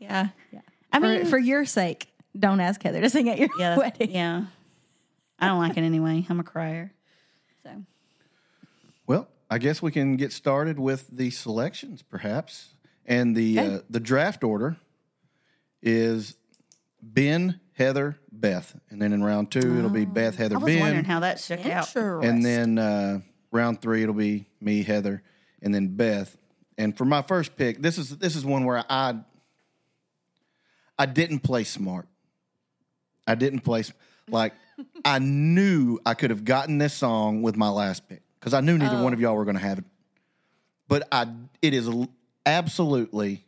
Yeah, 0.00 0.28
yeah. 0.52 0.60
I 0.92 1.00
For, 1.00 1.06
mean, 1.06 1.24
for 1.26 1.38
your 1.38 1.64
sake, 1.64 2.06
don't 2.38 2.60
ask 2.60 2.80
Heather 2.80 3.00
to 3.00 3.10
sing 3.10 3.28
at 3.28 3.36
your 3.36 3.48
Yeah, 3.58 3.76
wedding. 3.76 4.12
yeah. 4.12 4.44
I 5.40 5.48
don't 5.48 5.58
like 5.58 5.76
it 5.76 5.80
anyway. 5.82 6.24
I'm 6.30 6.38
a 6.38 6.44
crier. 6.44 6.92
So 7.64 7.70
Well, 9.08 9.26
I 9.50 9.58
guess 9.58 9.82
we 9.82 9.90
can 9.90 10.16
get 10.16 10.30
started 10.32 10.78
with 10.78 11.08
the 11.10 11.30
selections, 11.30 12.02
perhaps. 12.02 12.74
And 13.06 13.34
the 13.34 13.58
uh, 13.58 13.78
the 13.90 13.98
draft 13.98 14.44
order 14.44 14.76
is 15.82 16.36
Ben, 17.02 17.60
Heather, 17.74 18.18
Beth, 18.32 18.78
and 18.90 19.00
then 19.00 19.12
in 19.12 19.22
round 19.22 19.50
two 19.50 19.78
it'll 19.78 19.90
be 19.90 20.04
Beth, 20.04 20.36
Heather, 20.36 20.56
I 20.56 20.58
was 20.58 20.76
wondering 20.76 20.94
Ben, 20.96 21.04
how 21.04 21.20
that 21.20 21.40
shook 21.40 21.64
out. 21.66 21.94
and 21.96 22.44
then 22.44 22.78
uh, 22.78 23.20
round 23.52 23.80
three 23.80 24.02
it'll 24.02 24.14
be 24.14 24.46
me, 24.60 24.82
Heather, 24.82 25.22
and 25.62 25.74
then 25.74 25.96
Beth. 25.96 26.36
And 26.76 26.96
for 26.96 27.04
my 27.04 27.22
first 27.22 27.56
pick, 27.56 27.80
this 27.82 27.98
is 27.98 28.16
this 28.18 28.36
is 28.36 28.44
one 28.44 28.64
where 28.64 28.84
I 28.88 29.14
I 30.98 31.06
didn't 31.06 31.40
play 31.40 31.64
smart. 31.64 32.06
I 33.26 33.34
didn't 33.34 33.60
play 33.60 33.84
like 34.28 34.54
I 35.04 35.18
knew 35.18 35.98
I 36.04 36.14
could 36.14 36.30
have 36.30 36.44
gotten 36.44 36.78
this 36.78 36.94
song 36.94 37.42
with 37.42 37.56
my 37.56 37.68
last 37.68 38.08
pick 38.08 38.22
because 38.38 38.54
I 38.54 38.60
knew 38.60 38.78
neither 38.78 39.02
one 39.02 39.12
of 39.12 39.20
y'all 39.20 39.34
were 39.36 39.44
going 39.44 39.56
to 39.56 39.62
have 39.62 39.78
it. 39.78 39.84
But 40.86 41.06
I, 41.12 41.26
it 41.60 41.74
is 41.74 41.88
absolutely 42.46 43.44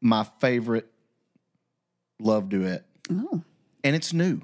my 0.00 0.24
favorite 0.40 0.89
love 2.20 2.48
duet, 2.48 2.84
Oh, 3.10 3.42
and 3.82 3.96
it's 3.96 4.12
new. 4.12 4.40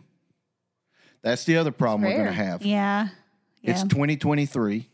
That's 1.23 1.45
the 1.45 1.57
other 1.57 1.73
problem 1.73 2.03
we're 2.03 2.17
going 2.17 2.27
to 2.27 2.33
have. 2.33 2.65
yeah. 2.65 3.09
Yeah. 3.63 3.71
It's 3.73 3.83
2023. 3.83 4.89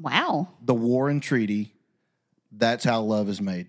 wow. 0.00 0.48
The 0.62 0.74
War 0.74 1.08
and 1.10 1.22
Treaty. 1.22 1.74
That's 2.50 2.84
how 2.84 3.02
love 3.02 3.28
is 3.28 3.40
made. 3.40 3.68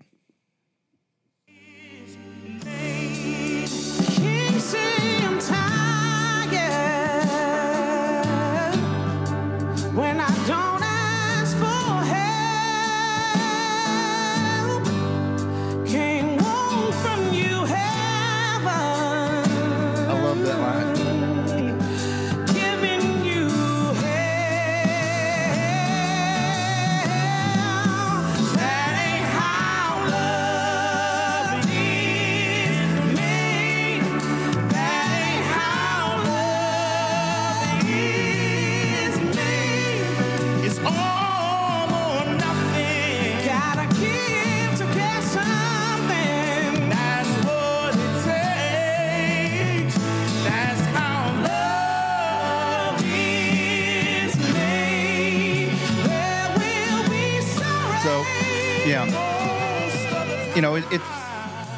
You 60.56 60.62
know, 60.62 60.74
it, 60.74 60.84
it's 60.90 61.04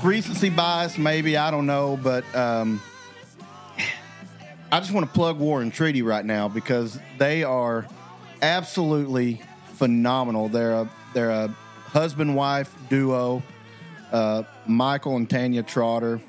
recency 0.04 0.50
bias, 0.50 0.97
maybe 0.97 1.37
I 1.37 1.50
don't 1.50 1.66
know, 1.66 1.99
but 2.00 2.25
um, 2.32 2.80
I 4.70 4.78
just 4.78 4.92
want 4.92 5.04
to 5.04 5.12
plug 5.12 5.40
War 5.40 5.61
and 5.61 5.75
Treaty 5.75 6.02
right 6.02 6.25
now 6.25 6.47
because 6.47 6.97
they 7.18 7.42
are 7.42 7.88
absolutely 8.40 9.42
phenomenal. 9.75 10.49
They're 10.49 10.75
a 10.75 10.90
they're 11.12 11.30
a 11.30 11.49
husband 11.87 12.37
wife 12.37 12.73
duo, 12.88 13.42
uh, 14.12 14.44
Michael 14.64 15.16
and 15.16 15.28
Tanya 15.28 15.64
Trotter, 15.64 16.20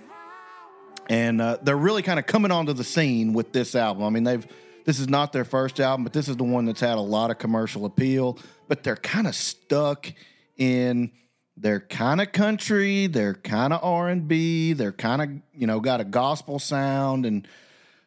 and 1.07 1.39
uh, 1.39 1.57
they're 1.61 1.77
really 1.77 2.01
kind 2.01 2.17
of 2.17 2.25
coming 2.25 2.49
onto 2.49 2.73
the 2.73 2.83
scene 2.83 3.33
with 3.33 3.53
this 3.53 3.75
album. 3.75 4.03
I 4.03 4.09
mean, 4.09 4.23
they've 4.23 4.47
this 4.85 4.99
is 4.99 5.07
not 5.07 5.33
their 5.33 5.45
first 5.45 5.79
album, 5.79 6.03
but 6.03 6.13
this 6.13 6.27
is 6.27 6.35
the 6.35 6.43
one 6.43 6.65
that's 6.65 6.81
had 6.81 6.97
a 6.97 7.01
lot 7.01 7.29
of 7.29 7.37
commercial 7.37 7.85
appeal. 7.85 8.39
But 8.67 8.81
they're 8.81 8.95
kind 8.95 9.27
of 9.27 9.35
stuck 9.35 10.11
in 10.57 11.11
they're 11.59 11.81
kind 11.81 12.21
of 12.21 12.31
country, 12.31 13.07
they're 13.07 13.33
kind 13.33 13.73
of 13.73 13.83
R 13.83 14.07
and 14.07 14.27
B, 14.27 14.73
they're 14.73 14.91
kind 14.91 15.21
of 15.21 15.29
you 15.53 15.67
know 15.67 15.79
got 15.79 15.99
a 16.01 16.05
gospel 16.05 16.59
sound, 16.59 17.25
and 17.25 17.47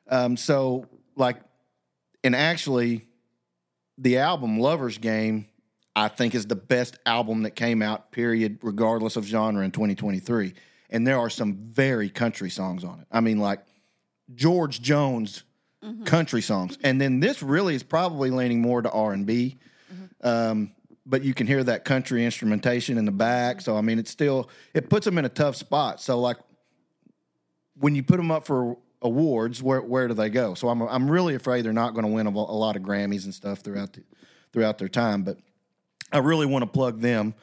um, 0.09 0.37
so 0.37 0.87
like, 1.16 1.37
and 2.25 2.35
actually, 2.35 3.06
the 3.99 4.18
album 4.18 4.59
Lovers 4.59 4.99
Game. 4.99 5.47
I 5.94 6.09
think 6.09 6.35
is 6.35 6.47
the 6.47 6.56
best 6.56 6.97
album 7.04 7.42
that 7.42 7.50
came 7.50 7.82
out, 7.82 8.12
period, 8.12 8.61
regardless 8.62 9.16
of 9.16 9.26
genre 9.26 9.62
in 9.62 9.73
2023. 9.73 10.54
And 10.88 11.06
there 11.06 11.18
are 11.18 11.28
some 11.28 11.68
very 11.71 12.09
country 12.09 12.49
songs 12.49 12.82
on 12.82 13.00
it. 13.00 13.06
I 13.12 13.21
mean, 13.21 13.37
like 13.37 13.61
George 14.35 14.80
Jones 14.80 15.44
mm-hmm. 15.85 16.04
country 16.04 16.40
songs, 16.40 16.78
and 16.82 16.99
then 16.99 17.21
this 17.21 17.42
really 17.42 17.75
is 17.75 17.82
probably 17.82 18.30
leaning 18.30 18.62
more 18.62 18.80
to 18.80 18.90
R 18.90 19.12
and 19.12 19.26
B. 19.26 19.59
Mm-hmm. 19.92 20.26
Um, 20.26 20.73
But 21.04 21.25
you 21.25 21.35
can 21.35 21.47
hear 21.47 21.64
that 21.64 21.85
country 21.85 22.25
instrumentation 22.25 22.97
in 22.97 23.04
the 23.04 23.12
back. 23.12 23.61
So 23.61 23.76
I 23.76 23.80
mean, 23.80 23.99
it's 23.99 24.11
still 24.11 24.49
it 24.75 24.88
puts 24.88 25.04
them 25.04 25.18
in 25.18 25.25
a 25.25 25.28
tough 25.28 25.56
spot. 25.56 26.00
So 26.00 26.21
like 26.21 26.37
when 27.78 27.94
you 27.94 28.02
put 28.02 28.18
them 28.18 28.30
up 28.30 28.47
for 28.47 28.76
awards, 29.00 29.62
where 29.62 29.80
where 29.80 30.09
do 30.09 30.14
they 30.14 30.30
go? 30.30 30.54
So 30.54 30.68
I'm 30.68 30.80
I'm 30.82 31.11
really 31.11 31.35
afraid 31.35 31.64
they're 31.64 31.73
not 31.73 31.94
going 31.94 32.06
to 32.06 32.12
win 32.12 32.26
a, 32.26 32.30
a 32.30 32.30
lot 32.30 32.76
of 32.76 32.82
Grammys 32.82 33.25
and 33.25 33.35
stuff 33.35 33.61
throughout 33.61 33.92
the, 33.94 34.02
throughout 34.52 34.78
their 34.78 34.88
time. 34.88 35.23
But 35.23 35.38
I 36.12 36.18
really 36.18 36.47
want 36.47 36.62
to 36.62 36.66
plug 36.71 37.00
them. 37.00 37.35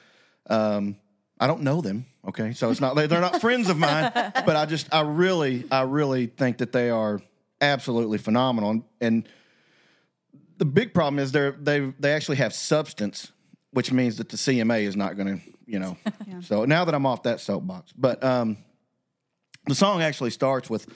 Um, 0.50 0.98
I 1.40 1.48
don't 1.48 1.62
know 1.62 1.82
them. 1.82 2.06
Okay, 2.28 2.52
so 2.52 2.70
it's 2.70 2.82
not 2.82 2.96
they're 2.96 3.22
not 3.22 3.40
friends 3.42 3.70
of 3.70 3.78
mine, 3.78 4.12
but 4.14 4.56
I 4.56 4.66
just 4.66 4.94
I 4.94 5.02
really 5.02 5.66
I 5.72 5.82
really 5.82 6.28
think 6.28 6.58
that 6.58 6.72
they 6.72 6.90
are 6.90 7.22
absolutely 7.62 8.18
phenomenal. 8.18 8.72
And, 8.72 8.84
and 9.00 9.30
the 10.58 10.66
big 10.66 10.94
problem 10.94 11.20
is 11.20 11.32
they're 11.32 11.52
they 11.52 11.94
they 12.00 12.14
actually 12.14 12.38
have 12.38 12.54
substance, 12.54 13.32
which 13.72 13.92
means 13.92 14.18
that 14.18 14.30
the 14.30 14.38
CMA 14.38 14.84
is 14.84 14.96
not 14.96 15.16
going 15.16 15.40
to 15.40 15.50
you 15.70 15.80
know. 15.80 15.98
So 16.42 16.64
now 16.64 16.86
that 16.86 16.96
I'm 16.96 17.06
off 17.06 17.24
that 17.24 17.42
soapbox, 17.42 17.92
but 17.92 18.24
um, 18.24 18.58
the 19.66 19.76
song 19.76 20.02
actually 20.02 20.30
starts 20.30 20.70
with 20.70 20.88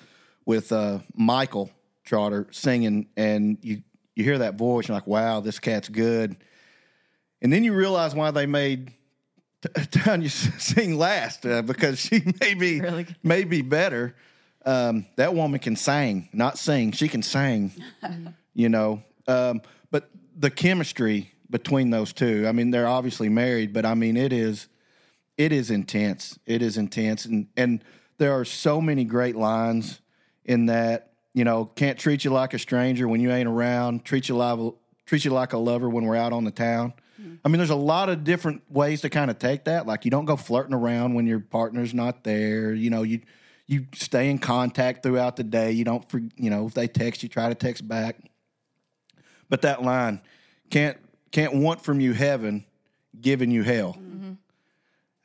with 0.45 0.71
uh, 0.71 0.99
Michael 1.15 1.69
Trotter 2.05 2.47
singing, 2.51 3.09
and 3.17 3.57
you 3.61 3.83
you 4.15 4.23
hear 4.23 4.37
that 4.37 4.55
voice, 4.55 4.87
you're 4.87 4.95
like, 4.95 5.05
wow, 5.05 5.41
this 5.41 5.59
cat's 5.59 5.89
good. 5.89 6.37
And 7.41 7.51
then 7.51 7.65
you 7.65 7.73
realize 7.73 8.15
why 8.15 8.31
they 8.31 8.45
made 8.45 8.93
Tanya 9.91 10.29
sing 10.29 10.97
last 10.97 11.45
uh, 11.45 11.61
because 11.61 11.99
she 11.99 12.23
may 12.41 12.53
be 12.53 12.79
Really 12.79 13.05
may 13.21 13.43
be 13.43 13.61
better. 13.61 14.15
Um, 14.65 15.05
that 15.17 15.33
woman 15.33 15.59
can 15.59 15.75
sing, 15.75 16.29
not 16.31 16.57
sing. 16.57 16.93
She 16.93 17.09
can 17.09 17.21
sing, 17.21 17.73
you 18.53 18.69
know. 18.69 19.03
Um, 19.27 19.61
but 19.91 20.09
the 20.37 20.49
chemistry 20.49 21.33
between 21.53 21.91
those 21.91 22.13
two, 22.13 22.47
I 22.47 22.51
mean, 22.51 22.71
they're 22.71 22.87
obviously 22.87 23.29
married, 23.29 23.73
but 23.73 23.85
I 23.85 23.93
mean, 23.93 24.17
it 24.17 24.33
is 24.33 24.67
it 25.37 25.51
is 25.51 25.69
intense. 25.69 26.39
It 26.47 26.63
is 26.63 26.77
intense, 26.77 27.25
and 27.25 27.47
and 27.55 27.83
there 28.17 28.33
are 28.33 28.43
so 28.43 28.81
many 28.81 29.05
great 29.05 29.37
lines 29.37 30.01
in 30.43 30.65
that. 30.65 31.11
You 31.35 31.43
know, 31.43 31.65
can't 31.65 31.97
treat 31.97 32.23
you 32.23 32.31
like 32.31 32.53
a 32.53 32.59
stranger 32.59 33.07
when 33.07 33.19
you 33.19 33.31
ain't 33.31 33.47
around. 33.47 34.03
Treat 34.03 34.29
you 34.29 34.35
like 34.35 34.73
treat 35.05 35.25
you 35.25 35.31
like 35.31 35.53
a 35.53 35.57
lover 35.57 35.89
when 35.89 36.05
we're 36.05 36.15
out 36.15 36.33
on 36.33 36.43
the 36.43 36.51
town. 36.51 36.93
Mm-hmm. 37.19 37.35
I 37.45 37.49
mean, 37.49 37.57
there's 37.57 37.69
a 37.69 37.75
lot 37.75 38.09
of 38.09 38.23
different 38.23 38.63
ways 38.71 39.01
to 39.01 39.09
kind 39.09 39.31
of 39.31 39.39
take 39.39 39.65
that. 39.65 39.87
Like, 39.87 40.05
you 40.05 40.11
don't 40.11 40.25
go 40.25 40.35
flirting 40.35 40.75
around 40.75 41.13
when 41.13 41.25
your 41.25 41.39
partner's 41.39 41.93
not 41.93 42.23
there. 42.23 42.73
You 42.73 42.89
know, 42.89 43.03
you 43.03 43.21
you 43.67 43.87
stay 43.93 44.29
in 44.29 44.39
contact 44.39 45.03
throughout 45.03 45.35
the 45.35 45.43
day. 45.43 45.71
You 45.71 45.85
don't, 45.85 46.05
you 46.35 46.49
know, 46.49 46.65
if 46.65 46.73
they 46.73 46.87
text, 46.87 47.23
you 47.23 47.29
try 47.29 47.49
to 47.49 47.55
text 47.55 47.87
back. 47.87 48.17
But 49.49 49.61
that 49.63 49.83
line, 49.83 50.21
can't 50.69 50.97
can't 51.33 51.53
want 51.55 51.81
from 51.81 51.99
you 51.99 52.13
heaven, 52.13 52.63
giving 53.19 53.51
you 53.51 53.63
hell. 53.63 53.97
Mm-hmm. 53.99 54.33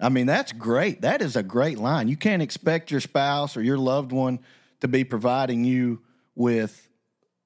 I 0.01 0.09
mean, 0.09 0.27
that's 0.27 0.53
great. 0.53 1.03
That 1.03 1.23
is 1.23 1.37
a 1.37 1.43
great 1.43 1.79
line. 1.79 2.09
You 2.09 2.17
can't 2.17 2.43
expect 2.43 2.91
your 2.91 3.01
spouse 3.01 3.57
or 3.57 3.63
your 3.63 3.79
loved 3.79 4.11
one 4.11 4.41
to 4.81 4.89
be 4.89 5.05
providing 5.05 5.65
you 5.65 6.01
with, 6.35 6.89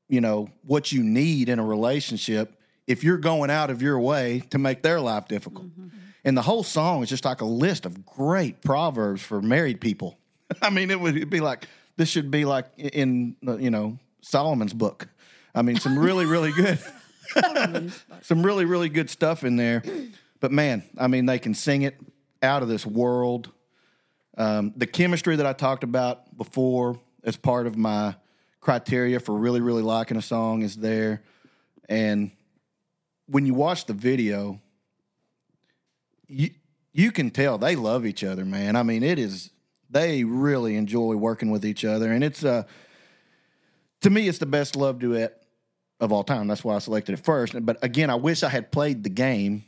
you 0.08 0.20
know, 0.20 0.48
what 0.64 0.92
you 0.92 1.02
need 1.02 1.48
in 1.48 1.58
a 1.58 1.64
relationship 1.64 2.58
if 2.86 3.02
you're 3.02 3.18
going 3.18 3.50
out 3.50 3.70
of 3.70 3.82
your 3.82 3.98
way 3.98 4.42
to 4.50 4.58
make 4.58 4.82
their 4.82 5.00
life 5.00 5.28
difficult. 5.28 5.66
Mm-hmm. 5.66 5.88
And 6.24 6.36
the 6.36 6.42
whole 6.42 6.62
song 6.62 7.02
is 7.02 7.08
just 7.08 7.24
like 7.24 7.40
a 7.40 7.46
list 7.46 7.84
of 7.84 8.06
great 8.06 8.62
proverbs 8.62 9.22
for 9.22 9.42
married 9.42 9.80
people. 9.80 10.18
I 10.62 10.70
mean, 10.70 10.90
it 10.90 11.00
would 11.00 11.30
be 11.30 11.40
like 11.40 11.66
this 11.96 12.08
should 12.08 12.30
be 12.30 12.44
like 12.44 12.66
in 12.76 13.36
you 13.42 13.70
know 13.70 13.98
Solomon's 14.20 14.72
book. 14.72 15.08
I 15.54 15.62
mean, 15.62 15.76
some 15.76 15.98
really 15.98 16.26
really 16.26 16.52
good, 16.56 16.78
some 18.22 18.42
really 18.42 18.64
really 18.64 18.88
good 18.88 19.10
stuff 19.10 19.44
in 19.44 19.56
there. 19.56 19.82
But 20.40 20.50
man, 20.50 20.82
I 20.98 21.06
mean, 21.06 21.26
they 21.26 21.38
can 21.38 21.54
sing 21.54 21.82
it 21.82 21.96
out 22.42 22.62
of 22.62 22.68
this 22.68 22.84
world. 22.84 23.50
Um, 24.36 24.72
the 24.76 24.86
chemistry 24.86 25.36
that 25.36 25.46
I 25.46 25.52
talked 25.52 25.84
about 25.84 26.36
before 26.36 26.98
as 27.22 27.36
part 27.36 27.66
of 27.66 27.76
my 27.76 28.16
criteria 28.60 29.20
for 29.20 29.36
really, 29.36 29.60
really 29.60 29.82
liking 29.82 30.16
a 30.16 30.22
song 30.22 30.62
is 30.62 30.76
there. 30.76 31.22
And 31.88 32.32
when 33.26 33.46
you 33.46 33.54
watch 33.54 33.86
the 33.86 33.92
video, 33.92 34.60
you 36.28 36.50
you 36.92 37.10
can 37.10 37.30
tell 37.30 37.58
they 37.58 37.76
love 37.76 38.04
each 38.04 38.24
other, 38.24 38.44
man. 38.44 38.76
I 38.76 38.82
mean, 38.82 39.02
it 39.02 39.18
is 39.18 39.50
they 39.90 40.24
really 40.24 40.76
enjoy 40.76 41.14
working 41.14 41.50
with 41.50 41.64
each 41.64 41.84
other, 41.84 42.10
and 42.10 42.24
it's 42.24 42.44
uh 42.44 42.64
to 44.00 44.10
me 44.10 44.28
it's 44.28 44.38
the 44.38 44.46
best 44.46 44.76
love 44.76 44.98
duet 44.98 45.41
of 46.02 46.12
all 46.12 46.24
time. 46.24 46.48
That's 46.48 46.64
why 46.64 46.74
I 46.74 46.80
selected 46.80 47.12
it 47.14 47.24
first. 47.24 47.54
But 47.64 47.82
again, 47.82 48.10
I 48.10 48.16
wish 48.16 48.42
I 48.42 48.48
had 48.48 48.72
played 48.72 49.04
the 49.04 49.08
game 49.08 49.64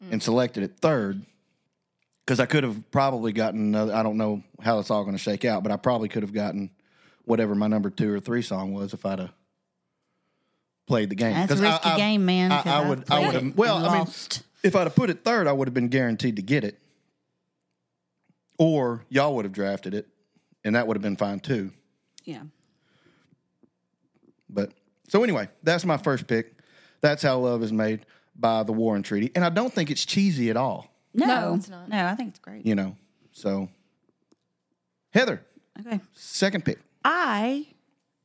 and 0.00 0.20
mm. 0.20 0.22
selected 0.22 0.62
it 0.62 0.76
third 0.78 1.24
because 2.24 2.38
I 2.38 2.44
could 2.44 2.64
have 2.64 2.90
probably 2.90 3.32
gotten 3.32 3.60
another. 3.74 3.94
I 3.94 4.02
don't 4.02 4.18
know 4.18 4.42
how 4.60 4.78
it's 4.78 4.90
all 4.90 5.04
going 5.04 5.16
to 5.16 5.22
shake 5.22 5.46
out, 5.46 5.62
but 5.62 5.72
I 5.72 5.76
probably 5.76 6.08
could 6.08 6.22
have 6.22 6.34
gotten 6.34 6.70
whatever 7.24 7.54
my 7.54 7.66
number 7.66 7.88
two 7.88 8.12
or 8.12 8.20
three 8.20 8.42
song 8.42 8.74
was 8.74 8.92
if 8.92 9.06
I'd 9.06 9.20
have 9.20 9.32
played 10.86 11.08
the 11.08 11.14
game. 11.14 11.32
That's 11.32 11.52
a 11.58 11.62
risky 11.62 11.88
I- 11.88 11.96
game, 11.96 12.26
man. 12.26 12.52
I 12.52 12.62
I've 12.66 12.88
would. 12.88 13.10
I 13.10 13.26
would 13.26 13.34
have. 13.34 13.56
Well, 13.56 13.86
I 13.86 13.98
mean, 13.98 14.06
if 14.62 14.76
I'd 14.76 14.84
have 14.84 14.94
put 14.94 15.08
it 15.08 15.24
third, 15.24 15.46
I 15.46 15.52
would 15.52 15.66
have 15.66 15.74
been 15.74 15.88
guaranteed 15.88 16.36
to 16.36 16.42
get 16.42 16.62
it, 16.62 16.78
or 18.58 19.06
y'all 19.08 19.34
would 19.36 19.46
have 19.46 19.54
drafted 19.54 19.94
it, 19.94 20.08
and 20.62 20.74
that 20.74 20.86
would 20.86 20.96
have 20.96 21.02
been 21.02 21.16
fine 21.16 21.40
too. 21.40 21.72
yeah. 22.22 22.42
But 24.54 24.72
so 25.12 25.22
anyway, 25.22 25.46
that's 25.62 25.84
my 25.84 25.98
first 25.98 26.26
pick. 26.26 26.54
That's 27.02 27.22
how 27.22 27.38
love 27.38 27.62
is 27.62 27.70
made 27.70 28.06
by 28.34 28.62
the 28.62 28.72
War 28.72 28.96
and 28.96 29.04
Treaty, 29.04 29.30
and 29.34 29.44
I 29.44 29.50
don't 29.50 29.70
think 29.70 29.90
it's 29.90 30.06
cheesy 30.06 30.48
at 30.48 30.56
all. 30.56 30.88
No, 31.12 31.26
No, 31.26 31.54
it's 31.54 31.68
not. 31.68 31.86
No, 31.90 32.06
I 32.06 32.14
think 32.14 32.30
it's 32.30 32.38
great. 32.38 32.64
You 32.64 32.74
know, 32.74 32.96
so 33.32 33.68
Heather, 35.10 35.44
Okay. 35.78 36.00
second 36.14 36.64
pick. 36.64 36.78
I 37.04 37.66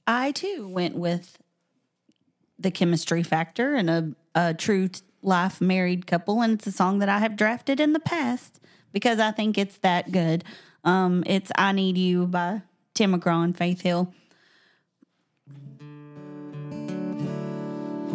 I 0.08 0.32
too 0.32 0.66
went 0.70 0.96
with 0.96 1.38
the 2.58 2.72
chemistry 2.72 3.22
factor 3.22 3.76
and 3.76 3.90
a, 3.90 4.14
a 4.34 4.54
true 4.54 4.90
life 5.22 5.60
married 5.60 6.08
couple, 6.08 6.42
and 6.42 6.54
it's 6.54 6.68
a 6.68 6.72
song 6.72 7.00
that 7.00 7.10
I 7.10 7.20
have 7.20 7.36
drafted 7.36 7.82
in 7.82 7.92
the 7.92 8.00
past 8.00 8.62
because 8.94 9.20
I 9.20 9.32
think 9.32 9.58
it's 9.58 9.78
that 9.80 10.14
good. 10.14 10.46
Um, 10.86 11.24
it's 11.26 11.52
"I 11.58 11.74
Need 11.74 11.98
You" 11.98 12.28
by 12.28 12.62
Tim 12.94 13.14
McGraw 13.14 13.44
and 13.44 13.58
Faith 13.58 13.82
Hill. 13.82 14.14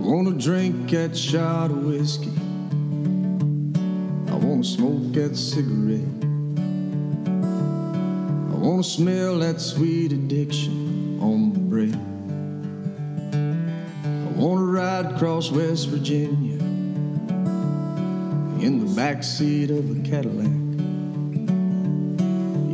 Wanna 0.02 0.32
drink 0.32 0.90
that 0.90 1.16
shot 1.16 1.70
of 1.70 1.84
whiskey. 1.84 2.32
I 4.28 4.34
wanna 4.34 4.64
smoke 4.64 5.12
that 5.12 5.36
cigarette. 5.36 6.00
I 8.50 8.56
wanna 8.56 8.82
smell 8.82 9.38
that 9.38 9.60
sweet 9.60 10.12
addiction 10.12 11.20
on 11.20 11.52
my 11.52 11.58
breath. 11.70 11.94
I 13.32 14.32
wanna 14.36 14.64
ride 14.64 15.06
across 15.14 15.52
West 15.52 15.88
Virginia 15.88 16.58
in 18.60 18.80
the 18.84 19.00
backseat 19.00 19.70
of 19.70 19.88
a 19.88 20.00
Cadillac. 20.02 20.50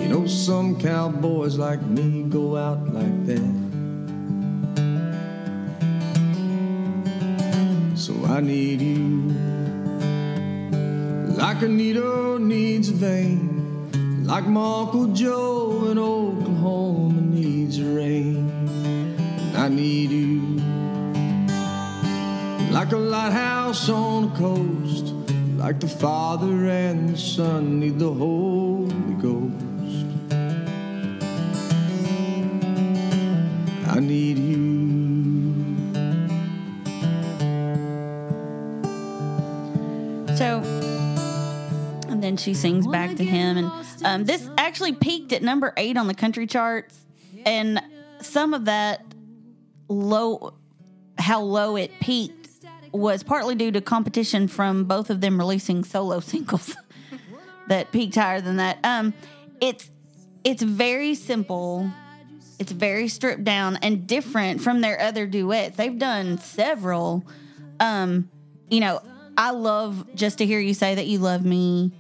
You 0.00 0.08
know, 0.08 0.26
some 0.26 0.80
cowboys 0.80 1.58
like 1.58 1.82
me 1.82 2.22
go 2.22 2.56
out 2.56 2.88
like 2.94 3.26
that. 3.26 3.67
I 8.30 8.40
need 8.40 8.82
you 8.82 9.18
like 11.38 11.62
a 11.62 11.68
needle 11.68 12.38
needs 12.38 12.90
a 12.90 12.92
vein, 12.92 14.24
like 14.26 14.46
my 14.46 14.80
Uncle 14.80 15.06
Joe 15.08 15.88
in 15.90 15.98
Oklahoma 15.98 17.20
needs 17.20 17.80
rain. 17.80 18.50
I 19.56 19.68
need 19.68 20.10
you 20.10 20.60
like 22.70 22.92
a 22.92 22.96
lighthouse 22.96 23.88
on 23.88 24.28
the 24.28 24.36
coast, 24.36 25.14
like 25.56 25.80
the 25.80 25.88
Father 25.88 26.66
and 26.66 27.08
the 27.08 27.16
Son 27.16 27.80
need 27.80 27.98
the 27.98 28.12
Holy 28.12 29.14
Ghost. 29.22 29.64
I 33.88 34.00
need 34.00 34.38
you. 34.38 34.67
She 42.38 42.54
sings 42.54 42.86
back 42.86 43.16
to 43.16 43.24
him, 43.24 43.56
and 43.58 43.72
um, 44.04 44.24
this 44.24 44.48
actually 44.56 44.92
peaked 44.92 45.32
at 45.32 45.42
number 45.42 45.72
eight 45.76 45.96
on 45.96 46.06
the 46.06 46.14
country 46.14 46.46
charts, 46.46 47.04
and 47.44 47.80
some 48.20 48.54
of 48.54 48.66
that 48.66 49.04
low, 49.88 50.54
how 51.18 51.40
low 51.40 51.76
it 51.76 51.90
peaked, 52.00 52.48
was 52.92 53.22
partly 53.22 53.54
due 53.54 53.70
to 53.70 53.80
competition 53.80 54.48
from 54.48 54.84
both 54.84 55.10
of 55.10 55.20
them 55.20 55.38
releasing 55.38 55.84
solo 55.84 56.20
singles 56.20 56.74
that 57.68 57.92
peaked 57.92 58.14
higher 58.14 58.40
than 58.40 58.56
that. 58.56 58.78
Um, 58.82 59.14
it's 59.60 59.90
it's 60.44 60.62
very 60.62 61.14
simple. 61.14 61.90
It's 62.58 62.72
very 62.72 63.08
stripped 63.08 63.44
down 63.44 63.76
and 63.76 64.06
different 64.06 64.60
from 64.60 64.80
their 64.80 65.00
other 65.00 65.26
duets. 65.26 65.76
They've 65.76 65.98
done 65.98 66.38
several. 66.38 67.24
Um, 67.78 68.30
you 68.68 68.80
know, 68.80 69.00
I 69.36 69.52
love 69.52 70.14
just 70.14 70.38
to 70.38 70.46
hear 70.46 70.58
you 70.58 70.74
say 70.74 70.96
that 70.96 71.06
you 71.06 71.18
love 71.18 71.44
me. 71.44 71.92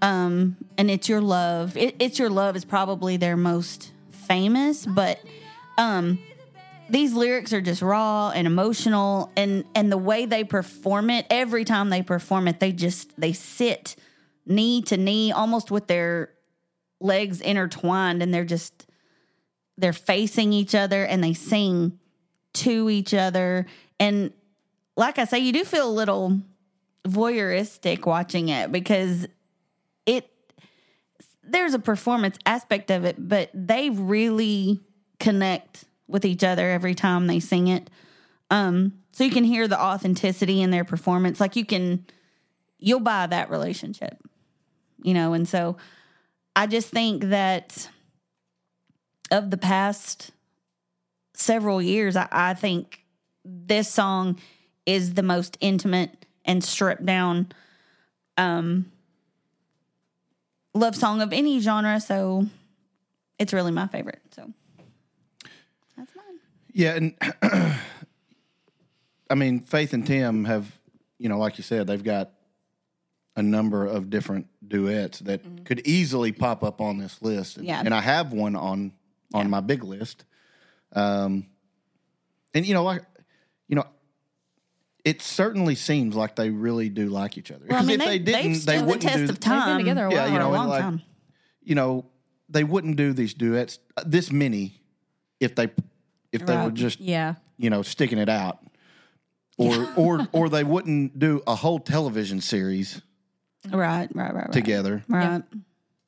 Um, 0.00 0.56
and 0.76 0.90
it's 0.90 1.08
your 1.08 1.20
love. 1.20 1.76
It, 1.76 1.96
it's 1.98 2.18
your 2.18 2.30
love 2.30 2.56
is 2.56 2.64
probably 2.64 3.16
their 3.16 3.36
most 3.36 3.92
famous, 4.10 4.86
but 4.86 5.20
um, 5.76 6.18
these 6.88 7.12
lyrics 7.14 7.52
are 7.52 7.60
just 7.60 7.82
raw 7.82 8.30
and 8.30 8.46
emotional, 8.46 9.32
and 9.36 9.64
and 9.74 9.90
the 9.90 9.98
way 9.98 10.26
they 10.26 10.44
perform 10.44 11.10
it, 11.10 11.26
every 11.30 11.64
time 11.64 11.90
they 11.90 12.02
perform 12.02 12.48
it, 12.48 12.60
they 12.60 12.72
just 12.72 13.18
they 13.20 13.32
sit 13.32 13.96
knee 14.46 14.82
to 14.82 14.96
knee, 14.96 15.32
almost 15.32 15.70
with 15.70 15.86
their 15.88 16.30
legs 17.00 17.40
intertwined, 17.40 18.22
and 18.22 18.32
they're 18.32 18.44
just 18.44 18.86
they're 19.76 19.92
facing 19.92 20.52
each 20.52 20.74
other 20.74 21.04
and 21.04 21.22
they 21.22 21.34
sing 21.34 21.98
to 22.52 22.90
each 22.90 23.14
other 23.14 23.66
and 24.00 24.32
like 24.98 25.18
I 25.18 25.24
say, 25.24 25.38
you 25.38 25.52
do 25.52 25.64
feel 25.64 25.88
a 25.88 25.90
little 25.90 26.40
voyeuristic 27.06 28.04
watching 28.04 28.48
it 28.48 28.72
because 28.72 29.28
there's 31.50 31.74
a 31.74 31.78
performance 31.78 32.38
aspect 32.46 32.90
of 32.90 33.04
it, 33.04 33.16
but 33.18 33.50
they 33.54 33.90
really 33.90 34.80
connect 35.18 35.84
with 36.06 36.24
each 36.24 36.44
other 36.44 36.70
every 36.70 36.94
time 36.94 37.26
they 37.26 37.40
sing 37.40 37.68
it. 37.68 37.90
Um, 38.50 38.94
so 39.12 39.24
you 39.24 39.30
can 39.30 39.44
hear 39.44 39.68
the 39.68 39.80
authenticity 39.80 40.62
in 40.62 40.70
their 40.70 40.84
performance. 40.84 41.40
Like 41.40 41.56
you 41.56 41.64
can 41.64 42.06
you'll 42.78 43.00
buy 43.00 43.26
that 43.26 43.50
relationship. 43.50 44.16
You 45.02 45.14
know, 45.14 45.32
and 45.32 45.48
so 45.48 45.76
I 46.56 46.66
just 46.66 46.88
think 46.88 47.24
that 47.24 47.88
of 49.30 49.50
the 49.50 49.56
past 49.56 50.30
several 51.34 51.80
years, 51.80 52.16
I, 52.16 52.28
I 52.30 52.54
think 52.54 53.04
this 53.44 53.88
song 53.88 54.40
is 54.86 55.14
the 55.14 55.22
most 55.22 55.56
intimate 55.60 56.26
and 56.44 56.64
stripped 56.64 57.04
down 57.04 57.52
um, 58.36 58.90
love 60.78 60.96
song 60.96 61.20
of 61.20 61.32
any 61.32 61.60
genre. 61.60 62.00
So 62.00 62.46
it's 63.38 63.52
really 63.52 63.72
my 63.72 63.86
favorite. 63.86 64.20
So 64.34 64.52
that's 65.96 66.10
mine. 66.14 66.38
Yeah, 66.72 66.94
and 66.94 67.14
I 69.30 69.34
mean, 69.34 69.60
Faith 69.60 69.92
and 69.92 70.06
Tim 70.06 70.44
have, 70.46 70.70
you 71.18 71.28
know, 71.28 71.38
like 71.38 71.58
you 71.58 71.64
said, 71.64 71.86
they've 71.86 72.02
got 72.02 72.30
a 73.36 73.42
number 73.42 73.84
of 73.86 74.10
different 74.10 74.46
duets 74.66 75.20
that 75.20 75.42
could 75.64 75.86
easily 75.86 76.32
pop 76.32 76.64
up 76.64 76.80
on 76.80 76.98
this 76.98 77.20
list. 77.22 77.56
And, 77.56 77.66
Yeah. 77.66 77.80
and 77.84 77.94
I 77.94 78.00
have 78.00 78.32
one 78.32 78.56
on 78.56 78.92
on 79.34 79.50
my 79.50 79.60
big 79.60 79.84
list. 79.84 80.24
Um, 80.92 81.46
and 82.54 82.64
you 82.66 82.72
know, 82.74 82.82
like, 82.82 83.02
it 85.08 85.22
certainly 85.22 85.74
seems 85.74 86.14
like 86.14 86.36
they 86.36 86.50
really 86.50 86.88
do 86.88 87.08
like 87.08 87.38
each 87.38 87.50
other. 87.50 87.64
Well, 87.68 87.78
I 87.78 87.80
'Cause 87.80 87.86
mein 87.88 88.00
if 88.00 88.06
they, 88.06 88.18
they 88.18 88.24
didn't, 88.24 88.42
they've 88.42 88.66
they 88.66 88.76
stood 88.76 88.80
the 88.80 88.84
wouldn't 88.84 89.02
test 89.02 89.24
do. 89.24 89.30
of 89.30 89.40
time. 89.40 89.78
together 89.78 90.06
a 90.06 90.12
Yeah, 90.12 90.22
while. 90.24 90.32
you 90.32 90.38
know, 90.38 90.50
a 90.50 90.52
long 90.52 90.68
like- 90.68 90.82
time. 90.82 91.02
you 91.62 91.74
know, 91.74 92.04
they 92.48 92.64
wouldn't 92.64 92.96
do 92.96 93.12
these 93.12 93.34
duets 93.34 93.78
uh, 93.96 94.02
this 94.06 94.30
many 94.32 94.80
if 95.40 95.54
they 95.54 95.68
if 96.32 96.44
they 96.46 96.56
were 96.56 96.70
just 96.70 97.00
Yeah. 97.00 97.34
you 97.56 97.70
know 97.70 97.82
sticking 97.82 98.18
it 98.18 98.28
out, 98.28 98.58
or 99.56 99.88
or 99.96 100.28
or 100.32 100.48
they 100.48 100.64
wouldn't 100.64 101.18
do 101.18 101.42
a 101.46 101.54
whole 101.54 101.78
television 101.78 102.40
series 102.40 103.02
Right, 103.70 104.08
right, 104.14 104.34
right, 104.34 104.34
right. 104.34 104.52
together. 104.52 105.04
Right. 105.08 105.42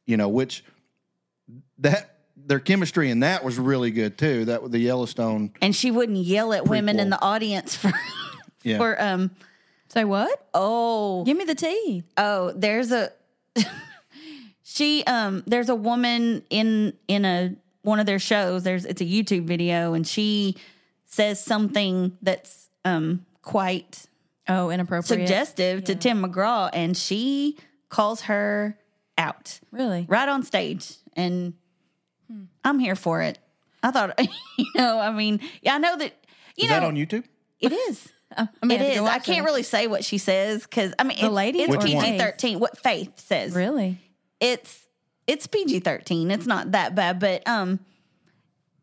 You 0.07 0.17
know, 0.17 0.29
which 0.29 0.65
that 1.79 2.17
their 2.37 2.61
chemistry 2.61 3.11
in 3.11 3.21
that 3.21 3.45
was 3.45 3.59
really 3.59 3.91
good 3.91 4.17
too. 4.19 4.47
That 4.47 4.63
was 4.63 4.71
the 4.73 4.79
Yellowstone. 4.79 5.53
And 5.61 5.75
she 5.77 5.91
wouldn't 5.91 6.19
yell 6.19 6.53
at 6.53 6.67
women 6.67 6.99
in 6.99 7.11
the 7.11 7.21
audience 7.21 7.77
for 7.77 7.93
Yeah. 8.63 8.77
for 8.79 9.01
um 9.03 9.31
Say 9.89 10.05
what? 10.05 10.47
oh 10.55 11.25
Give 11.25 11.37
me 11.37 11.45
the 11.45 11.55
tea. 11.55 12.05
oh 12.17 12.53
there's 12.55 12.93
a 12.93 13.11
she 14.63 15.03
um 15.05 15.43
there's 15.47 15.69
a 15.69 15.75
woman 15.75 16.43
in 16.51 16.93
in 17.09 17.25
a 17.25 17.55
one 17.83 17.99
of 17.99 18.07
their 18.07 18.19
shows 18.19 18.63
there's 18.63 18.85
it's 18.85 19.01
a 19.01 19.05
youtube 19.05 19.45
video 19.45 19.95
and 19.95 20.07
she 20.07 20.57
says 21.07 21.43
something 21.43 22.17
that's 22.23 22.69
um 22.85 23.25
quite 23.43 24.07
Oh, 24.49 24.69
inappropriate. 24.71 25.07
suggestive 25.29 25.85
to 25.85 25.95
tim 25.95 26.23
mcgraw 26.23 26.71
and 26.73 26.97
she 26.97 27.57
calls 27.89 28.23
her 28.23 28.77
out 29.17 29.61
Really? 29.71 30.07
right 30.09 30.29
on 30.29 30.43
stage 30.43 30.95
and 31.15 31.55
hmm. 32.31 32.45
i'm 32.65 32.79
here 32.79 32.97
for 32.97 33.23
it 33.23 33.39
i 33.83 33.91
thought 33.91 34.19
you 34.59 34.67
know 34.77 34.99
i 34.99 35.11
mean 35.13 35.41
yeah 35.63 35.75
i 35.75 35.79
know 35.79 35.97
that 35.97 36.15
you 36.57 36.65
Is 36.65 36.71
know 36.71 36.81
that 36.81 36.87
on 36.87 36.97
YouTube? 36.97 37.25
it 37.61 37.73
is 37.73 38.09
I 38.37 38.49
mean, 38.63 38.73
it 38.73 38.79
have 38.81 38.87
to 38.89 38.93
is. 38.95 39.01
go 39.01 39.07
I 39.07 39.19
can't 39.19 39.39
it. 39.41 39.45
really 39.45 39.63
say 39.63 39.87
what 39.87 40.05
she 40.05 40.19
says 40.19 40.63
because 40.63 40.93
I 40.99 41.05
mean, 41.05 41.19
it's, 41.19 41.29
lady 41.29 41.61
it's 41.61 41.85
PG 41.85 42.19
thirteen. 42.19 42.61
What 42.61 42.79
Faith 42.79 43.19
says, 43.19 43.55
Really? 43.55 43.99
it's 44.41 44.87
it's 45.27 45.47
PG 45.47 45.81
thirteen. 45.81 46.31
It's 46.31 46.47
not 46.47 46.73
that 46.73 46.95
bad, 46.95 47.19
but 47.21 47.47
um, 47.49 47.81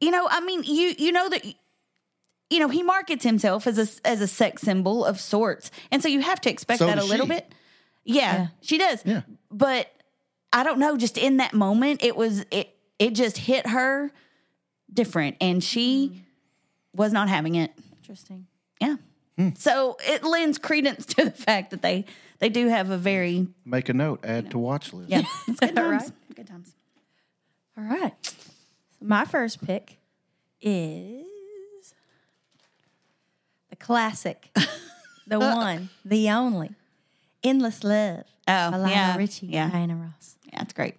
you 0.02 0.12
know, 0.12 0.28
I 0.30 0.42
mean, 0.42 0.64
you 0.64 0.94
you 0.98 1.12
know 1.12 1.30
that 1.30 1.46
you 1.46 2.60
know 2.60 2.68
he 2.70 2.84
markets 2.84 3.24
himself 3.24 3.68
as 3.68 3.78
a 3.78 4.08
as 4.08 4.22
a 4.22 4.28
sex 4.28 4.62
symbol 4.62 5.04
of 5.06 5.20
sorts, 5.20 5.72
and 5.92 6.02
so 6.02 6.08
you 6.10 6.22
have 6.22 6.40
to 6.42 6.50
expect 6.50 6.80
So 6.80 6.86
that 6.88 6.98
a 6.98 7.02
does 7.02 7.10
little 7.10 7.26
she. 7.26 7.34
bit. 7.34 7.52
Yeah, 8.04 8.14
Yeah. 8.36 8.48
she 8.62 8.78
does. 8.78 9.02
Yeah. 9.06 9.22
but 9.52 9.88
I 10.54 10.64
don't 10.64 10.80
know. 10.80 10.96
Just 10.98 11.18
in 11.18 11.38
that 11.38 11.54
moment, 11.54 12.04
it 12.04 12.16
was 12.16 12.46
it 12.52 12.74
it 13.00 13.14
just 13.16 13.38
hit 13.38 13.68
her 13.68 14.12
different, 14.94 15.36
and 15.42 15.64
she 15.64 16.22
was 16.94 17.12
not 17.12 17.28
having 17.30 17.56
it. 17.56 17.72
Interesting. 18.02 18.48
Yeah. 18.80 18.96
Hmm. 19.38 19.50
So 19.56 19.98
it 20.06 20.24
lends 20.24 20.58
credence 20.58 21.06
to 21.08 21.26
the 21.26 21.32
fact 21.32 21.72
that 21.72 21.82
they 21.82 22.06
they 22.40 22.50
do 22.50 22.68
have 22.68 22.90
a 22.90 22.98
very 22.98 23.48
Make 23.66 23.90
a 23.90 23.94
note. 23.94 24.22
Add 24.24 24.52
to 24.52 24.58
watch 24.58 24.94
list. 24.94 25.10
yeah 25.10 25.24
it's 25.48 25.60
good 25.60 25.76
times. 25.76 26.04
Right. 26.04 26.36
Good 26.36 26.48
times. 26.48 26.76
All 27.78 27.84
right. 27.84 28.14
So 28.26 29.06
my 29.06 29.26
first 29.26 29.66
pick 29.66 29.98
is 30.62 31.94
the 33.70 33.76
classic, 33.76 34.50
the 35.28 35.40
one, 35.40 35.90
the 36.04 36.30
only, 36.32 36.72
Endless 37.44 37.84
Love. 37.84 38.24
Oh, 38.48 38.72
by 38.72 38.78
Lionel 38.78 38.90
yeah, 38.90 39.18
Richie 39.18 39.48
yeah. 39.48 39.64
and 39.66 39.74
Diana 39.74 39.96
Ross. 39.96 40.38
Yeah, 40.52 40.60
that's 40.60 40.74
great. 40.74 40.96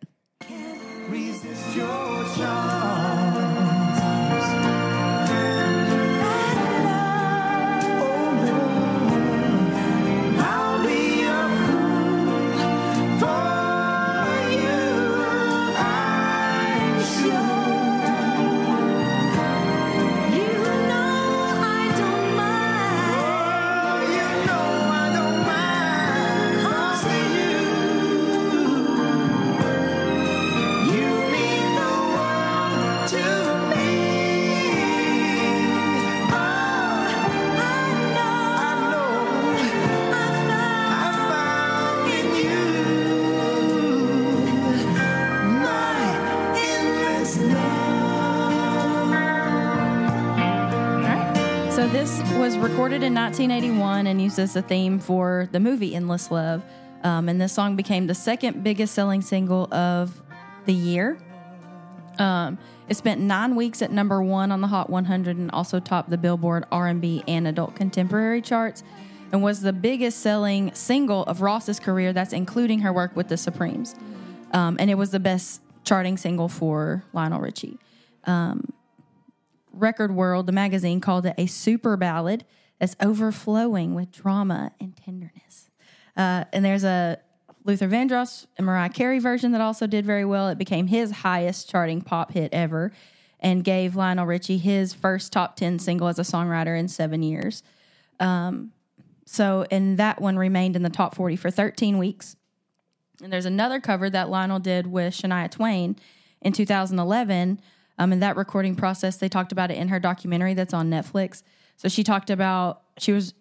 Was 52.48 52.56
recorded 52.56 53.02
in 53.02 53.12
1981 53.12 54.06
and 54.06 54.22
used 54.22 54.38
as 54.38 54.56
a 54.56 54.62
theme 54.62 54.98
for 54.98 55.46
the 55.52 55.61
movie 55.61 55.94
Endless 55.94 56.30
Love. 56.30 56.64
Um, 57.02 57.28
and 57.28 57.38
this 57.38 57.52
song 57.52 57.76
became 57.76 58.06
the 58.06 58.14
second 58.14 58.64
biggest 58.64 58.94
selling 58.94 59.20
single 59.20 59.68
of 59.70 60.22
the 60.64 60.72
year. 60.72 61.18
Um, 62.18 62.56
it 62.88 62.96
spent 62.96 63.20
nine 63.20 63.54
weeks 63.54 63.82
at 63.82 63.92
number 63.92 64.22
one 64.22 64.50
on 64.50 64.62
the 64.62 64.66
Hot 64.66 64.88
100 64.88 65.37
and 65.37 65.50
also 65.50 65.78
topped 65.78 66.08
the 66.08 66.16
Billboard 66.16 66.64
R&B 66.72 67.22
and 67.28 67.46
Adult 67.46 67.76
Contemporary 67.76 68.40
charts, 68.40 68.82
and 69.30 69.42
was 69.42 69.61
the 69.61 69.74
biggest 69.74 70.20
selling 70.20 70.72
single 70.72 71.24
of 71.24 71.42
Ross's 71.42 71.78
career. 71.78 72.14
That's 72.14 72.32
including 72.32 72.78
her 72.78 72.94
work 72.94 73.14
with 73.14 73.28
the 73.28 73.37
Supremes, 73.37 73.94
um, 74.54 74.78
and 74.80 74.90
it 74.90 74.94
was 74.94 75.11
the 75.11 75.20
best 75.20 75.61
charting 75.84 76.16
single 76.16 76.48
for 76.48 77.04
Lionel 77.12 77.40
Richie. 77.40 77.76
Record 79.72 80.12
World, 80.14 80.46
the 80.46 80.52
magazine, 80.52 81.00
called 81.00 81.26
it 81.26 81.35
a 81.38 81.46
super 81.46 81.96
ballad 81.96 82.44
that's 82.78 82.96
overflowing 83.00 83.94
with 83.94 84.12
drama 84.12 84.72
and 84.81 84.96
tenderness. 84.96 85.70
Uh, 86.16 86.44
and 86.52 86.64
there's 86.64 86.85
a 86.85 87.18
Luther 87.64 87.88
Vandross 87.88 88.46
and 88.57 88.66
Mariah 88.66 88.88
Carey 88.88 89.18
version 89.18 89.52
that 89.52 89.61
also 89.61 89.87
did 89.87 90.07
very 90.07 90.24
well. 90.24 90.48
It 90.48 90.59
became 90.59 90.87
his 90.87 91.11
highest 91.11 91.68
charting 91.68 92.00
pop 92.00 92.33
hit 92.33 92.52
ever 92.52 92.92
and 93.40 93.62
gave 93.62 93.94
Lionel 93.94 94.26
Richie 94.26 94.59
his 94.59 94.94
first 94.94 95.33
top 95.33 95.57
10 95.57 95.78
single 95.78 96.09
as 96.09 96.18
a 96.18 96.22
songwriter 96.22 96.78
in 96.78 96.88
seven 96.88 97.22
years. 97.22 97.62
Um, 98.18 98.72
so, 99.26 99.66
and 99.70 99.98
that 99.98 100.20
one 100.20 100.38
remained 100.38 100.76
in 100.76 100.83
the 100.83 100.88
top 100.88 101.14
40 101.14 101.37
for 101.37 101.50
13 101.50 101.98
weeks. 101.98 102.37
And 103.22 103.33
there's 103.33 103.44
another 103.44 103.81
cover 103.81 104.09
that 104.11 104.31
Lionel 104.31 104.61
did 104.61 104.87
with 104.87 105.14
Shania 105.14 105.50
Twain 105.50 105.96
in 106.40 106.52
2011. 106.52 107.61
Um, 107.98 108.12
in 108.12 108.20
that 108.20 108.37
recording 108.37 108.76
process, 108.76 109.16
they 109.16 109.28
talked 109.28 109.52
about 109.52 109.70
it 109.70 109.76
in 109.76 109.88
her 109.88 109.98
documentary 109.98 110.54
that's 110.54 110.74
on 110.74 110.88
Netflix. 110.88 111.42
So 111.76 111.88
she 111.88 112.04
talked 112.04 112.30
about 112.30 112.82
she 112.98 113.12
was 113.12 113.34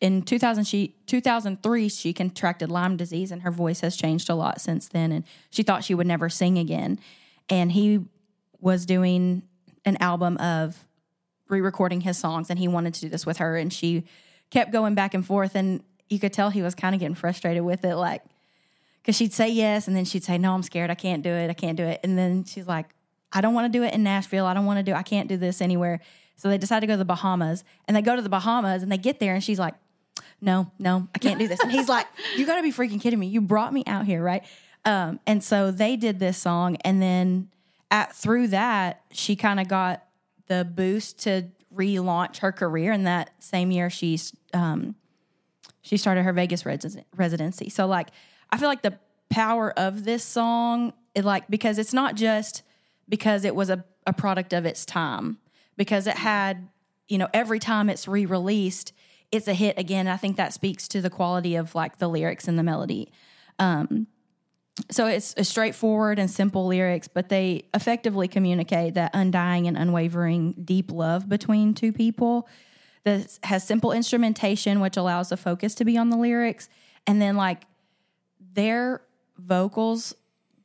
in 0.00 0.22
2000 0.22 0.64
she 0.64 0.96
2003 1.06 1.88
she 1.88 2.12
contracted 2.12 2.70
Lyme 2.70 2.96
disease 2.96 3.30
and 3.30 3.42
her 3.42 3.52
voice 3.52 3.80
has 3.80 3.96
changed 3.96 4.28
a 4.28 4.34
lot 4.34 4.60
since 4.60 4.88
then. 4.88 5.12
And 5.12 5.24
she 5.50 5.62
thought 5.62 5.84
she 5.84 5.94
would 5.94 6.06
never 6.06 6.28
sing 6.28 6.58
again. 6.58 6.98
And 7.48 7.72
he 7.72 8.04
was 8.60 8.86
doing 8.86 9.42
an 9.84 9.96
album 9.98 10.36
of 10.38 10.86
re-recording 11.48 12.02
his 12.02 12.18
songs 12.18 12.50
and 12.50 12.58
he 12.58 12.68
wanted 12.68 12.94
to 12.94 13.00
do 13.02 13.08
this 13.08 13.26
with 13.26 13.38
her. 13.38 13.56
And 13.56 13.72
she 13.72 14.04
kept 14.50 14.72
going 14.72 14.94
back 14.94 15.14
and 15.14 15.24
forth 15.24 15.54
and 15.54 15.82
you 16.08 16.18
could 16.18 16.32
tell 16.32 16.50
he 16.50 16.62
was 16.62 16.74
kind 16.74 16.94
of 16.94 17.00
getting 17.00 17.14
frustrated 17.14 17.62
with 17.62 17.84
it 17.84 17.96
like 17.96 18.22
because 19.00 19.16
she'd 19.16 19.32
say 19.32 19.48
yes 19.48 19.88
and 19.88 19.96
then 19.96 20.04
she'd 20.04 20.24
say 20.24 20.36
no 20.36 20.52
i'm 20.52 20.62
scared. 20.62 20.90
I 20.90 20.94
can't 20.94 21.22
do 21.22 21.30
it. 21.30 21.48
I 21.48 21.54
can't 21.54 21.76
do 21.76 21.84
it. 21.84 22.00
And 22.02 22.18
then 22.18 22.44
she's 22.44 22.66
like 22.66 22.88
i 23.32 23.40
don't 23.40 23.54
want 23.54 23.72
to 23.72 23.78
do 23.78 23.84
it 23.84 23.92
in 23.94 24.02
nashville 24.02 24.46
i 24.46 24.54
don't 24.54 24.66
want 24.66 24.78
to 24.78 24.82
do 24.82 24.92
i 24.92 25.02
can't 25.02 25.28
do 25.28 25.36
this 25.36 25.60
anywhere. 25.60 26.00
So 26.36 26.48
they 26.48 26.58
decide 26.58 26.80
to 26.80 26.88
go 26.88 26.94
to 26.94 26.98
the 26.98 27.04
bahamas 27.04 27.62
and 27.86 27.96
they 27.96 28.02
go 28.02 28.16
to 28.16 28.22
the 28.22 28.28
bahamas 28.28 28.82
and 28.82 28.90
they 28.90 28.98
get 28.98 29.20
there 29.20 29.34
and 29.34 29.44
she's 29.44 29.58
like 29.58 29.74
no 30.40 30.70
no 30.78 31.08
i 31.14 31.18
can't 31.18 31.38
do 31.38 31.46
this. 31.46 31.60
And 31.60 31.70
he's 31.70 31.88
like 31.88 32.06
you 32.36 32.46
gotta 32.46 32.62
be 32.62 32.72
freaking 32.72 33.00
kidding 33.00 33.18
me. 33.18 33.28
You 33.28 33.40
brought 33.40 33.72
me 33.72 33.84
out 33.86 34.06
here 34.06 34.22
right? 34.22 34.44
Um, 34.84 35.20
and 35.26 35.44
so 35.44 35.70
they 35.70 35.96
did 35.96 36.18
this 36.18 36.36
song 36.36 36.76
and 36.84 37.00
then 37.00 37.48
at, 37.92 38.12
through 38.16 38.48
that 38.48 39.02
she 39.12 39.36
kind 39.36 39.60
of 39.60 39.68
got 39.68 40.04
the 40.48 40.64
boost 40.64 41.20
to 41.20 41.44
relaunch 41.72 42.38
her 42.38 42.50
career 42.50 42.90
and 42.92 43.06
that 43.06 43.30
same 43.38 43.70
year 43.70 43.88
she's 43.88 44.34
um, 44.52 44.96
she 45.82 45.96
started 45.96 46.22
her 46.22 46.32
Vegas 46.32 46.64
res- 46.64 46.96
residency. 47.14 47.68
So 47.68 47.86
like 47.86 48.08
I 48.50 48.56
feel 48.56 48.68
like 48.68 48.82
the 48.82 48.98
power 49.28 49.72
of 49.78 50.04
this 50.04 50.24
song 50.24 50.92
it 51.14 51.24
like 51.24 51.48
because 51.48 51.78
it's 51.78 51.92
not 51.92 52.14
just 52.14 52.62
because 53.08 53.44
it 53.44 53.54
was 53.54 53.70
a, 53.70 53.84
a 54.06 54.12
product 54.12 54.52
of 54.52 54.64
its 54.64 54.84
time. 54.84 55.38
Because 55.76 56.06
it 56.06 56.16
had 56.16 56.68
you 57.08 57.18
know 57.18 57.28
every 57.32 57.58
time 57.58 57.90
it's 57.90 58.06
re-released 58.08 58.92
it's 59.30 59.48
a 59.48 59.54
hit 59.54 59.78
again. 59.78 60.08
I 60.08 60.18
think 60.18 60.36
that 60.36 60.52
speaks 60.52 60.86
to 60.88 61.00
the 61.00 61.08
quality 61.08 61.56
of 61.56 61.74
like 61.74 61.98
the 61.98 62.08
lyrics 62.08 62.48
and 62.48 62.58
the 62.58 62.62
melody. 62.62 63.10
Um 63.58 64.06
so 64.90 65.06
it's 65.06 65.34
straightforward 65.46 66.18
and 66.18 66.30
simple 66.30 66.66
lyrics 66.66 67.08
but 67.08 67.28
they 67.28 67.64
effectively 67.74 68.28
communicate 68.28 68.94
that 68.94 69.10
undying 69.14 69.66
and 69.66 69.76
unwavering 69.76 70.52
deep 70.64 70.90
love 70.90 71.28
between 71.28 71.74
two 71.74 71.92
people. 71.92 72.48
That 73.04 73.38
has 73.42 73.66
simple 73.66 73.90
instrumentation 73.92 74.80
which 74.80 74.96
allows 74.96 75.30
the 75.30 75.36
focus 75.36 75.74
to 75.76 75.84
be 75.84 75.98
on 75.98 76.10
the 76.10 76.16
lyrics. 76.16 76.68
And 77.06 77.20
then 77.20 77.36
like 77.36 77.64
their 78.54 79.02
vocals 79.38 80.14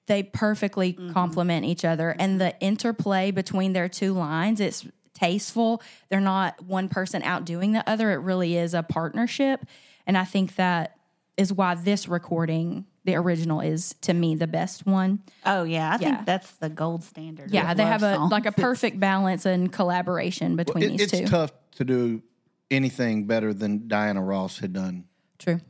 they 0.07 0.23
perfectly 0.23 0.93
mm-hmm. 0.93 1.13
complement 1.13 1.65
each 1.65 1.85
other. 1.85 2.09
And 2.09 2.33
mm-hmm. 2.33 2.39
the 2.39 2.59
interplay 2.59 3.31
between 3.31 3.73
their 3.73 3.87
two 3.87 4.13
lines 4.13 4.59
it's 4.59 4.85
tasteful. 5.13 5.81
They're 6.09 6.19
not 6.19 6.63
one 6.63 6.89
person 6.89 7.23
outdoing 7.23 7.71
the 7.71 7.87
other. 7.89 8.11
It 8.11 8.17
really 8.17 8.55
is 8.57 8.73
a 8.73 8.83
partnership. 8.83 9.65
And 10.05 10.17
i 10.17 10.23
think 10.23 10.55
that 10.55 10.97
is 11.37 11.53
why 11.53 11.75
this 11.75 12.07
recording 12.07 12.85
the 13.03 13.15
original 13.15 13.61
is 13.61 13.95
to 14.01 14.13
me 14.13 14.35
the 14.35 14.47
best 14.47 14.85
one. 14.85 15.19
Oh 15.45 15.63
yeah, 15.63 15.89
I 15.89 15.91
Yeah. 15.93 15.97
think 15.97 16.25
that's 16.25 16.51
the 16.53 16.69
gold 16.69 17.03
standard. 17.03 17.51
yeah 17.51 17.73
they 17.73 17.83
have 17.83 18.03
a 18.03 18.15
songs. 18.15 18.31
like 18.31 18.45
a 18.45 18.51
perfect 18.51 18.99
balance 19.09 19.45
and 19.45 19.71
collaboration 19.71 20.55
between 20.55 20.83
It- 20.83 20.89
these 20.89 21.01
it's 21.01 21.19
two. 21.19 21.25
tough 21.25 21.51
to 21.75 21.85
do 21.85 22.21
anything 22.69 23.25
better 23.25 23.53
than 23.53 23.87
Diana 23.87 24.21
Ross 24.21 24.59
had 24.59 24.73
done 24.73 25.05
true. 25.39 25.61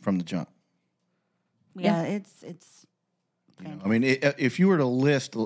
from 0.00 0.18
the 0.18 0.24
jump. 0.24 0.48
Yeah, 1.74 2.02
it's 2.02 2.42
it's 2.42 2.86
You 3.60 3.68
know, 3.68 3.80
I 3.84 3.88
mean, 3.88 4.04
i 4.04 4.34
if 4.38 4.58
you 4.58 4.68
were 4.68 4.78
to 4.78 4.84
list 4.84 5.36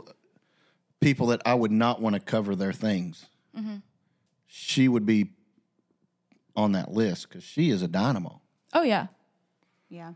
people 1.01 1.29
that 1.29 1.43
I 1.45 1.55
would 1.55 1.73
not 1.73 2.01
want 2.01 2.15
to 2.15 2.21
cover 2.21 2.55
their 2.55 2.73
things, 2.73 3.27
she 4.47 4.89
would 4.89 5.07
be 5.07 5.31
on 6.55 6.73
that 6.73 6.93
list 6.93 7.29
because 7.29 7.45
she 7.45 7.71
is 7.71 7.83
a 7.83 7.89
dynamo. 7.89 8.41
Oh 8.73 8.83
yeah. 8.83 9.07
Yeah. 9.89 10.13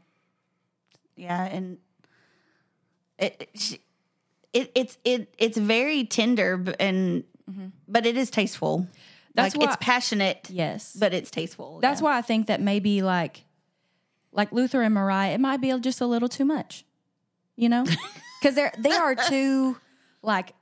Yeah, 1.16 1.44
and 1.44 1.78
it 3.18 3.48
it, 3.54 3.80
it 4.52 4.72
it's 4.74 4.98
it 5.04 5.34
it's 5.38 5.56
very 5.56 6.04
tender 6.04 6.58
b- 6.58 6.74
and 6.78 7.24
but 7.88 8.06
it 8.06 8.16
is 8.16 8.30
tasteful. 8.30 8.80
Mm-hmm. 8.80 8.90
That's 9.34 9.54
like 9.54 9.66
why- 9.66 9.72
it's 9.72 9.84
passionate. 9.84 10.48
Yes. 10.50 10.96
but 10.98 11.14
it's 11.14 11.30
tasteful. 11.30 11.80
That's 11.80 12.00
yeah. 12.00 12.04
why 12.04 12.18
I 12.18 12.22
think 12.22 12.46
that 12.48 12.60
maybe 12.60 13.02
like 13.02 13.44
like 14.32 14.52
Luther 14.52 14.82
and 14.82 14.94
Mariah, 14.94 15.32
it 15.32 15.40
might 15.40 15.60
be 15.60 15.76
just 15.80 16.00
a 16.00 16.06
little 16.06 16.28
too 16.28 16.44
much. 16.44 16.84
You 17.56 17.68
know? 17.68 17.84
Cuz 18.42 18.54
they're 18.54 18.72
they 18.78 18.92
are 18.92 19.14
too 19.14 19.78
like 20.22 20.54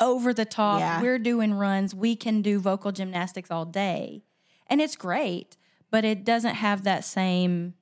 over 0.00 0.32
the 0.32 0.44
top. 0.44 0.80
Yeah. 0.80 1.02
We're 1.02 1.18
doing 1.18 1.54
runs. 1.54 1.94
We 1.94 2.16
can 2.16 2.42
do 2.42 2.58
vocal 2.60 2.92
gymnastics 2.92 3.50
all 3.50 3.64
day. 3.64 4.22
And 4.68 4.80
it's 4.80 4.96
great, 4.96 5.56
but 5.90 6.04
it 6.04 6.24
doesn't 6.24 6.54
have 6.54 6.84
that 6.84 7.04
same 7.04 7.74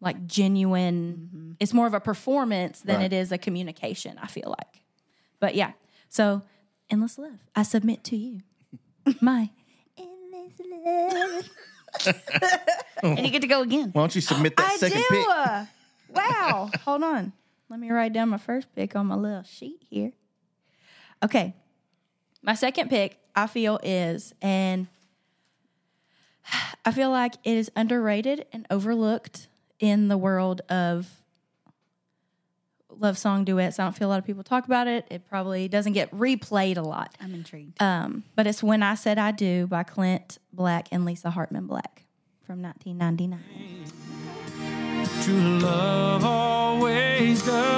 like 0.00 0.26
genuine 0.26 1.30
mm-hmm. 1.34 1.52
it's 1.58 1.72
more 1.72 1.86
of 1.86 1.94
a 1.94 2.00
performance 2.00 2.80
than 2.80 2.96
Right. 2.96 3.12
it 3.12 3.16
is 3.16 3.32
a 3.32 3.38
communication, 3.38 4.18
I 4.20 4.26
feel 4.26 4.54
like. 4.58 4.82
But 5.40 5.54
yeah. 5.54 5.72
So 6.08 6.42
endless 6.90 7.18
love. 7.18 7.38
I 7.54 7.62
submit 7.62 8.04
to 8.04 8.16
you. 8.16 8.40
My 9.20 9.50
endless 9.96 10.60
love. 10.84 11.50
and 13.02 13.18
you 13.20 13.30
get 13.30 13.42
to 13.42 13.48
go 13.48 13.62
again. 13.62 13.90
Why 13.92 14.02
don't 14.02 14.14
you 14.14 14.20
submit 14.20 14.56
that 14.56 14.66
I 14.66 14.76
second 14.76 14.98
do. 14.98 15.04
pick? 15.10 15.26
Wow. 16.08 16.70
Hold 16.84 17.02
on. 17.02 17.32
Let 17.68 17.80
me 17.80 17.90
write 17.90 18.12
down 18.12 18.28
my 18.28 18.38
first 18.38 18.72
pick 18.74 18.94
on 18.94 19.06
my 19.06 19.16
little 19.16 19.42
sheet 19.42 19.82
here. 19.88 20.12
Okay. 21.22 21.54
My 22.42 22.54
second 22.54 22.90
pick, 22.90 23.18
I 23.34 23.46
feel, 23.48 23.80
is, 23.82 24.34
and 24.40 24.86
I 26.84 26.92
feel 26.92 27.10
like 27.10 27.34
it 27.42 27.56
is 27.56 27.70
underrated 27.74 28.46
and 28.52 28.66
overlooked 28.70 29.48
in 29.80 30.08
the 30.08 30.16
world 30.16 30.60
of 30.68 31.08
love 32.98 33.18
song 33.18 33.44
duets. 33.44 33.78
I 33.78 33.84
don't 33.84 33.96
feel 33.96 34.08
a 34.08 34.10
lot 34.10 34.18
of 34.18 34.24
people 34.24 34.42
talk 34.42 34.64
about 34.64 34.86
it. 34.86 35.06
It 35.10 35.28
probably 35.28 35.68
doesn't 35.68 35.92
get 35.92 36.10
replayed 36.12 36.76
a 36.76 36.82
lot. 36.82 37.14
I'm 37.20 37.34
intrigued. 37.34 37.80
Um, 37.82 38.24
but 38.34 38.46
it's 38.46 38.62
When 38.62 38.82
I 38.82 38.94
Said 38.94 39.18
I 39.18 39.32
Do 39.32 39.66
by 39.66 39.82
Clint 39.82 40.38
Black 40.52 40.88
and 40.92 41.04
Lisa 41.04 41.30
Hartman 41.30 41.66
Black 41.66 42.04
from 42.46 42.62
1999. 42.62 43.75
True 45.22 45.58
love 45.58 46.24
always 46.24 47.42
does. 47.42 47.75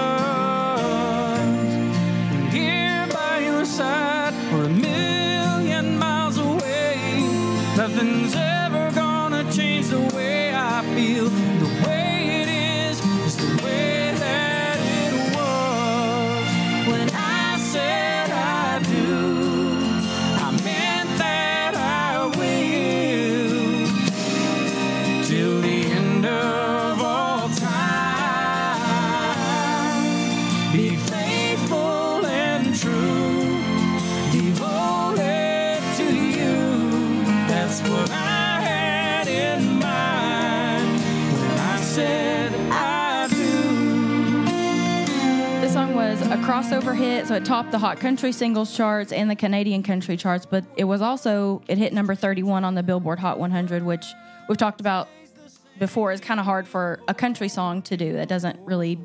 Crossover 46.68 46.94
hit, 46.94 47.26
so 47.26 47.34
it 47.34 47.46
topped 47.46 47.70
the 47.70 47.78
Hot 47.78 47.98
Country 47.98 48.30
Singles 48.30 48.76
charts 48.76 49.10
and 49.10 49.30
the 49.30 49.34
Canadian 49.34 49.82
country 49.82 50.18
charts, 50.18 50.44
but 50.44 50.64
it 50.76 50.84
was 50.84 51.00
also, 51.00 51.62
it 51.66 51.78
hit 51.78 51.94
number 51.94 52.14
31 52.14 52.62
on 52.62 52.74
the 52.74 52.82
Billboard 52.82 53.18
Hot 53.20 53.38
100, 53.38 53.82
which 53.82 54.04
we've 54.50 54.58
talked 54.58 54.78
about 54.78 55.08
before 55.78 56.12
is 56.12 56.20
kind 56.20 56.38
of 56.38 56.44
hard 56.44 56.68
for 56.68 57.00
a 57.08 57.14
country 57.14 57.48
song 57.48 57.80
to 57.82 57.96
do. 57.96 58.12
That 58.12 58.28
doesn't 58.28 58.60
really 58.66 58.98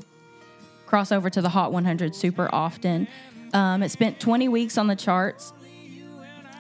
cross 0.88 1.14
over 1.14 1.30
to 1.30 1.42
the 1.42 1.48
Hot 1.48 1.72
100 1.72 2.14
super 2.14 2.50
often. 2.54 3.08
Um, 3.54 3.82
it 3.82 3.92
spent 3.92 4.20
20 4.20 4.50
weeks 4.50 4.78
on 4.78 4.88
the 4.88 4.96
charts. 4.98 5.54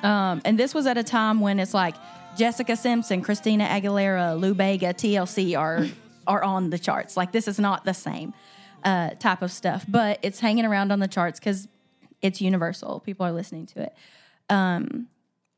Um, 0.04 0.42
and 0.46 0.58
this 0.58 0.74
was 0.74 0.88
at 0.88 0.98
a 0.98 1.04
time 1.04 1.42
when 1.42 1.60
it's 1.60 1.74
like 1.74 1.96
Jessica 2.38 2.78
Simpson, 2.78 3.22
Christina 3.22 3.66
Aguilera, 3.66 4.39
Lou 4.39 4.54
Bega, 4.54 4.94
TLC 4.94 5.60
are 5.60 5.86
are 6.26 6.42
on 6.42 6.70
the 6.70 6.80
charts. 6.80 7.18
Like 7.18 7.34
this 7.34 7.50
is 7.50 7.60
not 7.60 7.84
the 7.84 7.94
same 7.94 8.34
uh, 8.84 9.12
type 9.12 9.41
of 9.41 9.52
stuff, 9.52 9.86
but 9.88 10.19
it's 10.22 10.39
hanging 10.39 10.65
around 10.65 10.91
on 10.91 11.00
the 11.00 11.08
charts 11.08 11.39
because 11.39 11.67
it's 12.22 12.41
universal. 12.41 13.00
People 13.00 13.26
are 13.26 13.32
listening 13.32 13.65
to 13.67 13.84
it. 13.84 13.93
Um, 14.50 15.08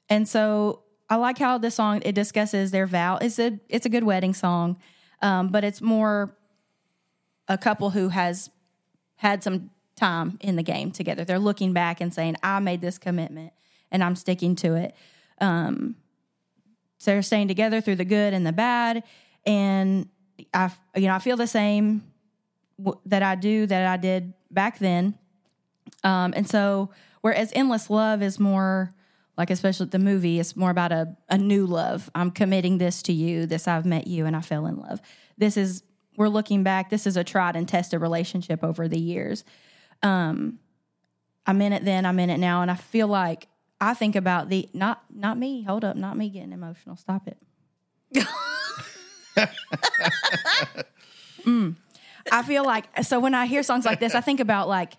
and 0.10 0.28
so 0.28 0.84
I 1.10 1.16
like 1.16 1.38
how 1.38 1.58
this 1.58 1.76
song 1.76 2.02
it 2.04 2.14
discusses 2.14 2.72
their 2.72 2.88
vow. 2.88 3.18
It's 3.22 3.40
a 3.40 3.60
it's 3.70 3.86
a 3.86 3.90
good 3.90 4.04
wedding 4.04 4.34
song, 4.34 4.78
um, 5.22 5.50
but 5.50 5.64
it's 5.64 5.82
more 5.82 6.36
a 7.48 7.58
couple 7.58 7.92
who 7.92 8.10
has 8.10 8.50
had 9.18 9.44
some 9.44 9.70
time 9.96 10.38
in 10.42 10.56
the 10.56 10.64
game 10.64 10.92
together. 10.92 11.24
They're 11.24 11.40
looking 11.40 11.74
back 11.74 12.02
and 12.02 12.14
saying, 12.14 12.36
"I 12.44 12.60
made 12.60 12.82
this 12.82 12.98
commitment 12.98 13.54
and 13.92 14.04
I'm 14.04 14.16
sticking 14.16 14.56
to 14.58 14.76
it." 14.76 14.96
Um, 15.40 15.96
so 16.98 17.12
they're 17.12 17.22
staying 17.22 17.48
together 17.48 17.82
through 17.82 17.98
the 17.98 18.06
good 18.06 18.34
and 18.34 18.46
the 18.46 18.54
bad, 18.54 19.04
and 19.46 20.10
I, 20.54 20.72
you 20.96 21.08
know, 21.08 21.14
I 21.14 21.20
feel 21.20 21.38
the 21.38 21.48
same 21.48 22.04
w- 22.78 23.00
that 23.06 23.24
I 23.24 23.36
do 23.36 23.66
that 23.66 23.88
I 23.88 23.98
did 23.98 24.34
back 24.52 24.80
then. 24.80 25.18
Um, 26.04 26.34
and 26.36 26.48
so, 26.48 26.92
whereas 27.22 27.52
Endless 27.56 27.90
Love 27.90 28.22
is 28.22 28.40
more 28.40 28.92
like, 29.38 29.50
especially 29.50 29.88
the 29.88 30.00
movie, 30.00 30.40
it's 30.40 30.56
more 30.56 30.70
about 30.70 30.92
a, 30.92 31.16
a 31.30 31.38
new 31.38 31.66
love. 31.66 32.10
I'm 32.16 32.32
committing 32.32 32.78
this 32.78 33.02
to 33.04 33.14
you. 33.14 33.46
This 33.46 33.68
I've 33.68 33.86
met 33.86 34.08
you 34.08 34.26
and 34.26 34.36
I 34.36 34.42
fell 34.42 34.66
in 34.66 34.78
love. 34.78 35.02
This 35.38 35.58
is, 35.58 35.84
we're 36.16 36.30
looking 36.30 36.64
back. 36.64 36.90
This 36.90 37.06
is 37.06 37.18
a 37.18 37.24
tried 37.24 37.56
and 37.56 37.68
tested 37.68 38.00
relationship 38.00 38.64
over 38.64 38.88
the 38.88 39.00
years. 39.00 39.44
Um, 40.02 40.60
I'm 41.46 41.62
in 41.62 41.74
it 41.74 41.84
then, 41.84 42.06
I'm 42.06 42.20
in 42.20 42.30
it 42.30 42.38
now. 42.38 42.62
And 42.62 42.72
I 42.72 42.76
feel 42.76 43.08
like 43.08 43.48
I 43.82 43.94
think 43.94 44.16
about 44.16 44.48
the, 44.50 44.70
not, 44.74 45.04
not 45.14 45.38
me, 45.38 45.64
hold 45.64 45.84
up, 45.84 45.98
not 45.98 46.18
me 46.18 46.30
getting 46.30 46.54
emotional. 46.54 46.96
Stop 46.96 47.28
it. 47.28 47.38
Mm. 51.46 51.76
I 52.32 52.44
feel 52.44 52.64
like 52.66 53.04
so 53.04 53.20
when 53.20 53.34
I 53.34 53.46
hear 53.46 53.64
songs 53.64 53.86
like 53.86 54.00
this, 54.00 54.16
I 54.16 54.22
think 54.22 54.40
about 54.40 54.68
like, 54.68 54.94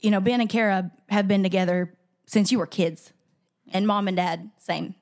you 0.00 0.10
know, 0.10 0.20
Ben 0.20 0.40
and 0.40 0.48
Kara 0.50 0.90
have 1.08 1.26
been 1.28 1.42
together 1.42 1.92
since 2.26 2.52
you 2.52 2.58
were 2.58 2.66
kids, 2.66 3.12
and 3.72 3.86
mom 3.86 4.08
and 4.08 4.16
dad 4.16 4.50
same. 4.58 4.94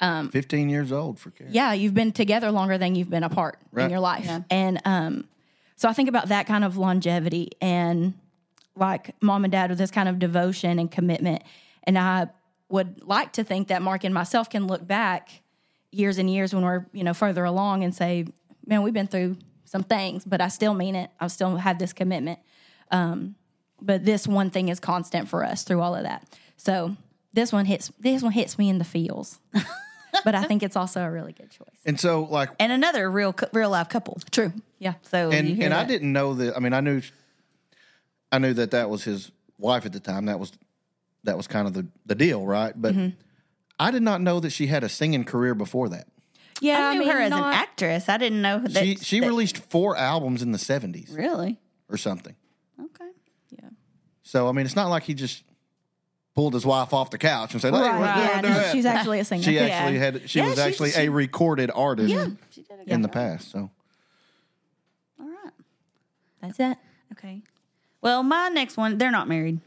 15 0.00 0.68
years 0.68 0.92
old 0.92 1.18
for 1.18 1.30
Karen. 1.30 1.52
Yeah, 1.52 1.72
you've 1.72 1.94
been 1.94 2.12
together 2.12 2.50
longer 2.50 2.76
than 2.76 2.94
you've 2.94 3.08
been 3.08 3.24
apart 3.24 3.58
in 3.76 3.90
your 3.90 4.00
life, 4.00 4.28
and 4.50 4.80
um, 4.84 5.24
so 5.76 5.88
I 5.88 5.92
think 5.92 6.08
about 6.08 6.28
that 6.28 6.46
kind 6.46 6.64
of 6.64 6.76
longevity 6.76 7.50
and 7.60 8.14
like 8.76 9.14
mom 9.22 9.44
and 9.44 9.52
dad 9.52 9.70
with 9.70 9.78
this 9.78 9.90
kind 9.90 10.08
of 10.08 10.18
devotion 10.18 10.78
and 10.78 10.90
commitment, 10.90 11.42
and 11.84 11.98
I 11.98 12.28
would 12.68 13.02
like 13.04 13.32
to 13.34 13.44
think 13.44 13.68
that 13.68 13.80
Mark 13.80 14.04
and 14.04 14.12
myself 14.12 14.50
can 14.50 14.66
look 14.66 14.86
back 14.86 15.42
years 15.92 16.18
and 16.18 16.28
years 16.28 16.54
when 16.54 16.62
we're 16.62 16.84
you 16.92 17.02
know 17.02 17.14
further 17.14 17.44
along 17.44 17.82
and 17.82 17.94
say, 17.94 18.26
man, 18.66 18.82
we've 18.82 18.92
been 18.92 19.06
through 19.06 19.36
some 19.66 19.82
things, 19.82 20.24
but 20.24 20.40
I 20.40 20.48
still 20.48 20.72
mean 20.74 20.94
it. 20.96 21.10
I 21.20 21.26
still 21.26 21.56
have 21.56 21.78
this 21.78 21.92
commitment. 21.92 22.38
Um, 22.90 23.34
but 23.80 24.04
this 24.04 24.26
one 24.26 24.48
thing 24.50 24.68
is 24.70 24.80
constant 24.80 25.28
for 25.28 25.44
us 25.44 25.62
through 25.62 25.82
all 25.82 25.94
of 25.94 26.04
that. 26.04 26.26
So 26.56 26.96
this 27.34 27.52
one 27.52 27.66
hits 27.66 27.92
this 28.00 28.22
one 28.22 28.32
hits 28.32 28.58
me 28.58 28.70
in 28.70 28.78
the 28.78 28.84
feels. 28.84 29.38
but 30.24 30.34
I 30.34 30.44
think 30.44 30.62
it's 30.62 30.76
also 30.76 31.02
a 31.02 31.10
really 31.10 31.32
good 31.32 31.50
choice. 31.50 31.76
And 31.84 32.00
so, 32.00 32.22
like, 32.24 32.50
and 32.58 32.72
another 32.72 33.10
real 33.10 33.34
real 33.52 33.68
life 33.70 33.88
couple. 33.90 34.18
True. 34.30 34.52
Yeah. 34.78 34.94
So 35.02 35.30
and 35.30 35.48
you 35.48 35.56
hear 35.56 35.64
and 35.66 35.74
I 35.74 35.84
didn't 35.84 36.12
know 36.12 36.34
that. 36.34 36.56
I 36.56 36.60
mean, 36.60 36.72
I 36.72 36.80
knew, 36.80 37.02
I 38.32 38.38
knew 38.38 38.54
that 38.54 38.70
that 38.70 38.88
was 38.88 39.04
his 39.04 39.30
wife 39.58 39.84
at 39.84 39.92
the 39.92 40.00
time. 40.00 40.26
That 40.26 40.40
was 40.40 40.52
that 41.24 41.36
was 41.36 41.46
kind 41.46 41.66
of 41.66 41.74
the 41.74 41.86
the 42.06 42.14
deal, 42.14 42.46
right? 42.46 42.72
But 42.74 42.94
Mm-hmm. 42.94 43.08
I 43.78 43.90
did 43.90 44.02
not 44.02 44.22
know 44.22 44.40
that 44.40 44.50
she 44.50 44.68
had 44.68 44.84
a 44.84 44.88
singing 44.88 45.24
career 45.24 45.54
before 45.54 45.90
that. 45.90 46.08
Yeah, 46.60 46.88
I 46.88 46.92
knew 46.94 47.00
mean, 47.00 47.08
her 47.10 47.20
as 47.20 47.30
not- 47.30 47.48
an 47.48 47.52
actress. 47.54 48.08
I 48.08 48.16
didn't 48.16 48.42
know 48.42 48.58
that 48.60 48.82
She 48.82 48.96
she 48.96 49.20
that- 49.20 49.26
released 49.26 49.58
four 49.58 49.96
albums 49.96 50.42
in 50.42 50.52
the 50.52 50.58
seventies 50.58 51.10
really. 51.10 51.58
or 51.90 51.96
something. 51.96 52.34
Okay. 52.80 53.10
Yeah. 53.50 53.68
So 54.22 54.48
I 54.48 54.52
mean, 54.52 54.64
it's 54.66 54.76
not 54.76 54.88
like 54.88 55.02
he 55.04 55.14
just 55.14 55.42
pulled 56.34 56.52
his 56.54 56.66
wife 56.66 56.92
off 56.92 57.10
the 57.10 57.18
couch 57.18 57.52
and 57.52 57.60
said, 57.62 57.72
"Hey, 57.74 57.80
Right. 57.80 58.00
let's 58.00 58.40
do 58.42 58.48
Yeah, 58.48 58.54
no, 58.54 58.72
she's 58.72 58.84
actually 58.86 59.20
a 59.20 59.24
singer. 59.24 59.42
She 59.42 59.54
Yeah. 59.54 59.62
actually 59.62 59.98
had. 59.98 60.28
She 60.30 60.38
Yeah, 60.38 60.46
was 60.46 60.54
she's- 60.54 60.66
actually 60.68 60.90
she- 60.92 61.00
a 61.06 61.10
recorded 61.10 61.70
artist 61.74 62.10
She 62.50 62.62
did 62.62 62.70
a 62.78 62.82
in 62.82 62.86
good 63.00 63.02
the 63.04 63.08
past. 63.08 63.50
So 63.50 63.70
All 65.20 65.26
right. 65.28 65.52
That's 66.42 66.60
it. 66.60 66.78
Okay. 67.12 67.42
Well, 68.02 68.22
my 68.22 68.48
next 68.48 68.76
one, 68.76 68.98
they're 68.98 69.10
not 69.10 69.28
married. 69.28 69.60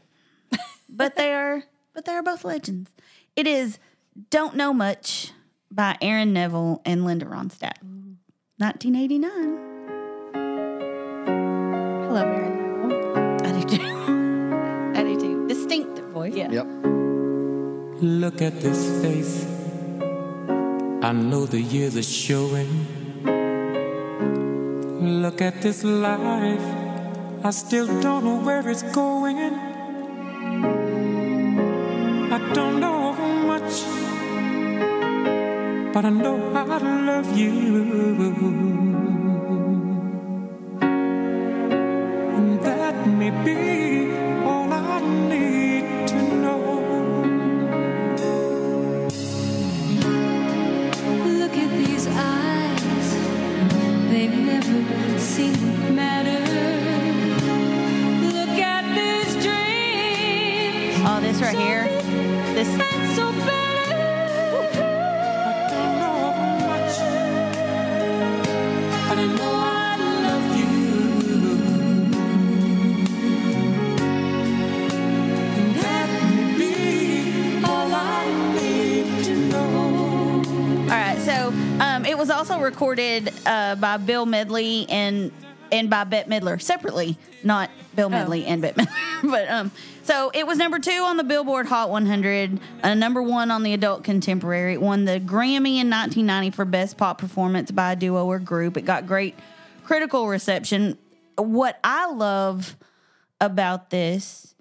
but 0.88 1.16
they 1.16 1.32
are 1.32 1.64
but 1.92 2.04
they 2.04 2.12
are 2.12 2.22
both 2.22 2.44
legends. 2.44 2.90
It 3.36 3.46
is 3.46 3.78
Don't 4.30 4.54
Know 4.56 4.72
Much 4.72 5.32
by 5.70 5.96
Aaron 6.00 6.32
Neville 6.32 6.82
and 6.84 7.04
Linda 7.04 7.26
Ronstadt. 7.26 7.82
1989. 8.58 9.58
I 12.00 12.12
love 12.12 12.26
Aaron. 12.26 13.46
I 13.46 13.52
do 13.60 13.76
too. 13.76 13.82
I 14.98 15.02
do 15.02 15.20
too. 15.20 15.48
Distinctive 15.48 16.06
voice. 16.10 16.34
Yeah. 16.34 16.50
Yep. 16.50 16.66
Look 18.02 18.42
at 18.42 18.60
this 18.60 19.02
face. 19.02 19.46
I 21.02 21.12
know 21.12 21.46
the 21.46 21.60
years 21.60 21.96
are 21.96 22.02
showing. 22.02 22.68
Look 25.22 25.40
at 25.40 25.62
this 25.62 25.84
life. 25.84 26.76
I 27.42 27.50
still 27.50 27.86
don't 28.02 28.24
know 28.24 28.40
where 28.40 28.68
it's 28.68 28.82
going. 28.82 29.38
I 32.32 32.52
don't 32.52 32.80
know 32.80 32.99
much, 32.99 32.99
but 35.92 36.04
I 36.04 36.10
know 36.10 36.38
how 36.54 36.78
to 36.78 36.84
love 36.84 37.36
you. 37.36 37.50
And 42.36 42.60
that 42.62 43.06
may 43.08 43.30
be 43.44 44.12
all 44.44 44.72
I 44.72 45.00
need 45.28 46.08
to 46.08 46.22
know. 46.42 46.60
Look 51.40 51.56
at 51.56 51.70
these 51.82 52.06
eyes, 52.06 53.08
they've 54.10 54.38
never 54.52 55.18
seen 55.18 55.94
matter. 55.94 56.40
Look 58.36 58.58
at 58.74 58.84
these 58.94 59.32
dreams, 59.44 61.02
Oh, 61.04 61.18
this 61.20 61.40
right 61.42 61.56
here. 61.58 61.89
Recorded 82.80 83.30
uh, 83.44 83.74
by 83.74 83.98
Bill 83.98 84.24
Medley 84.24 84.86
and 84.88 85.30
and 85.70 85.90
by 85.90 86.02
Bette 86.04 86.30
Midler 86.30 86.60
separately, 86.60 87.18
not 87.44 87.68
Bill 87.94 88.08
Medley 88.08 88.46
and 88.46 88.62
Bette 88.62 88.80
Midler. 88.80 88.90
but 89.30 89.50
um, 89.50 89.70
so 90.02 90.30
it 90.32 90.46
was 90.46 90.56
number 90.56 90.78
two 90.78 91.02
on 91.02 91.18
the 91.18 91.22
Billboard 91.22 91.66
Hot 91.66 91.90
100, 91.90 92.58
uh, 92.82 92.94
number 92.94 93.22
one 93.22 93.50
on 93.50 93.64
the 93.64 93.74
Adult 93.74 94.02
Contemporary. 94.02 94.72
It 94.72 94.80
won 94.80 95.04
the 95.04 95.20
Grammy 95.20 95.76
in 95.76 95.90
1990 95.90 96.52
for 96.52 96.64
Best 96.64 96.96
Pop 96.96 97.18
Performance 97.18 97.70
by 97.70 97.92
a 97.92 97.96
Duo 97.96 98.24
or 98.24 98.38
Group. 98.38 98.78
It 98.78 98.86
got 98.86 99.06
great 99.06 99.34
critical 99.84 100.26
reception. 100.26 100.96
What 101.36 101.78
I 101.84 102.10
love 102.10 102.78
about 103.42 103.90
this 103.90 104.54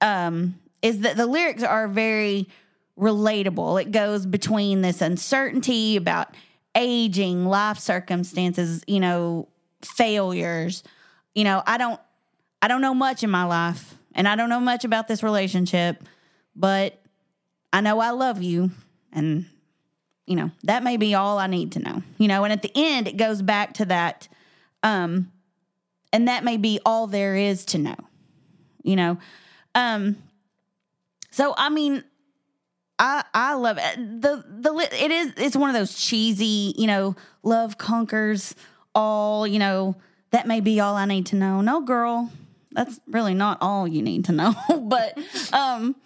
um, 0.00 0.54
is 0.82 1.00
that 1.00 1.16
the 1.16 1.26
lyrics 1.26 1.64
are 1.64 1.88
very 1.88 2.48
relatable. 2.96 3.82
It 3.82 3.90
goes 3.90 4.24
between 4.24 4.82
this 4.82 5.02
uncertainty 5.02 5.96
about 5.96 6.28
aging, 6.74 7.46
life 7.46 7.78
circumstances, 7.78 8.82
you 8.86 9.00
know, 9.00 9.48
failures. 9.82 10.82
You 11.34 11.44
know, 11.44 11.62
I 11.66 11.78
don't 11.78 12.00
I 12.62 12.68
don't 12.68 12.80
know 12.80 12.94
much 12.94 13.22
in 13.22 13.30
my 13.30 13.44
life 13.44 13.94
and 14.14 14.26
I 14.26 14.36
don't 14.36 14.48
know 14.48 14.60
much 14.60 14.84
about 14.84 15.08
this 15.08 15.22
relationship, 15.22 16.02
but 16.56 17.00
I 17.72 17.80
know 17.80 18.00
I 18.00 18.10
love 18.10 18.42
you 18.42 18.70
and 19.12 19.46
you 20.26 20.36
know, 20.36 20.50
that 20.62 20.82
may 20.82 20.96
be 20.96 21.14
all 21.14 21.38
I 21.38 21.46
need 21.46 21.72
to 21.72 21.80
know. 21.80 22.02
You 22.16 22.28
know, 22.28 22.44
and 22.44 22.52
at 22.52 22.62
the 22.62 22.72
end 22.74 23.08
it 23.08 23.16
goes 23.16 23.42
back 23.42 23.74
to 23.74 23.86
that 23.86 24.28
um 24.82 25.30
and 26.12 26.28
that 26.28 26.44
may 26.44 26.56
be 26.56 26.80
all 26.86 27.06
there 27.06 27.36
is 27.36 27.64
to 27.66 27.78
know. 27.78 27.96
You 28.82 28.96
know. 28.96 29.18
Um 29.74 30.16
so 31.30 31.54
I 31.56 31.68
mean 31.68 32.04
I 32.98 33.24
I 33.34 33.54
love 33.54 33.78
it. 33.80 34.22
The 34.22 34.44
the 34.48 34.88
it 34.92 35.10
is 35.10 35.32
it's 35.36 35.56
one 35.56 35.70
of 35.70 35.74
those 35.74 35.94
cheesy, 35.94 36.74
you 36.76 36.86
know, 36.86 37.16
love 37.42 37.78
conquers 37.78 38.54
all, 38.94 39.46
you 39.46 39.58
know, 39.58 39.96
that 40.30 40.46
may 40.46 40.60
be 40.60 40.80
all 40.80 40.94
I 40.94 41.04
need 41.04 41.26
to 41.26 41.36
know. 41.36 41.60
No, 41.60 41.80
girl, 41.80 42.30
that's 42.72 43.00
really 43.06 43.34
not 43.34 43.58
all 43.60 43.88
you 43.88 44.02
need 44.02 44.26
to 44.26 44.32
know. 44.32 44.54
but 44.82 45.18
um 45.52 45.96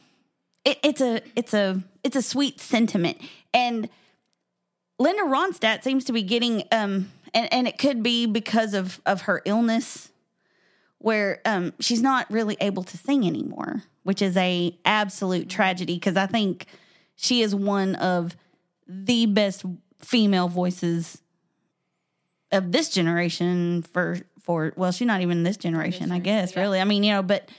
it, 0.64 0.78
it's 0.82 1.00
a 1.00 1.20
it's 1.36 1.54
a 1.54 1.82
it's 2.04 2.16
a 2.16 2.22
sweet 2.22 2.60
sentiment. 2.60 3.18
And 3.52 3.88
Linda 4.98 5.22
Ronstadt 5.22 5.82
seems 5.82 6.04
to 6.04 6.12
be 6.12 6.22
getting 6.22 6.64
um 6.72 7.10
and, 7.34 7.52
and 7.52 7.68
it 7.68 7.78
could 7.78 8.02
be 8.02 8.26
because 8.26 8.72
of 8.72 9.00
of 9.04 9.22
her 9.22 9.42
illness 9.44 10.10
where 10.98 11.40
um 11.44 11.74
she's 11.80 12.02
not 12.02 12.30
really 12.30 12.56
able 12.60 12.82
to 12.84 12.96
sing 12.96 13.26
anymore, 13.26 13.82
which 14.08 14.22
is 14.22 14.38
a 14.38 14.74
absolute 14.86 15.50
tragedy 15.50 15.96
because 15.96 16.16
I 16.16 16.24
think 16.24 16.64
she 17.14 17.42
is 17.42 17.54
one 17.54 17.94
of 17.96 18.34
the 18.86 19.26
best 19.26 19.66
female 19.98 20.48
voices 20.48 21.20
of 22.50 22.72
this 22.72 22.88
generation 22.88 23.82
for 23.82 24.20
for 24.40 24.72
well, 24.76 24.92
she's 24.92 25.06
not 25.06 25.20
even 25.20 25.42
this 25.42 25.58
generation, 25.58 26.10
I 26.10 26.20
guess, 26.20 26.56
really. 26.56 26.80
I 26.80 26.84
mean, 26.84 27.04
you 27.04 27.12
know, 27.12 27.22
but 27.22 27.50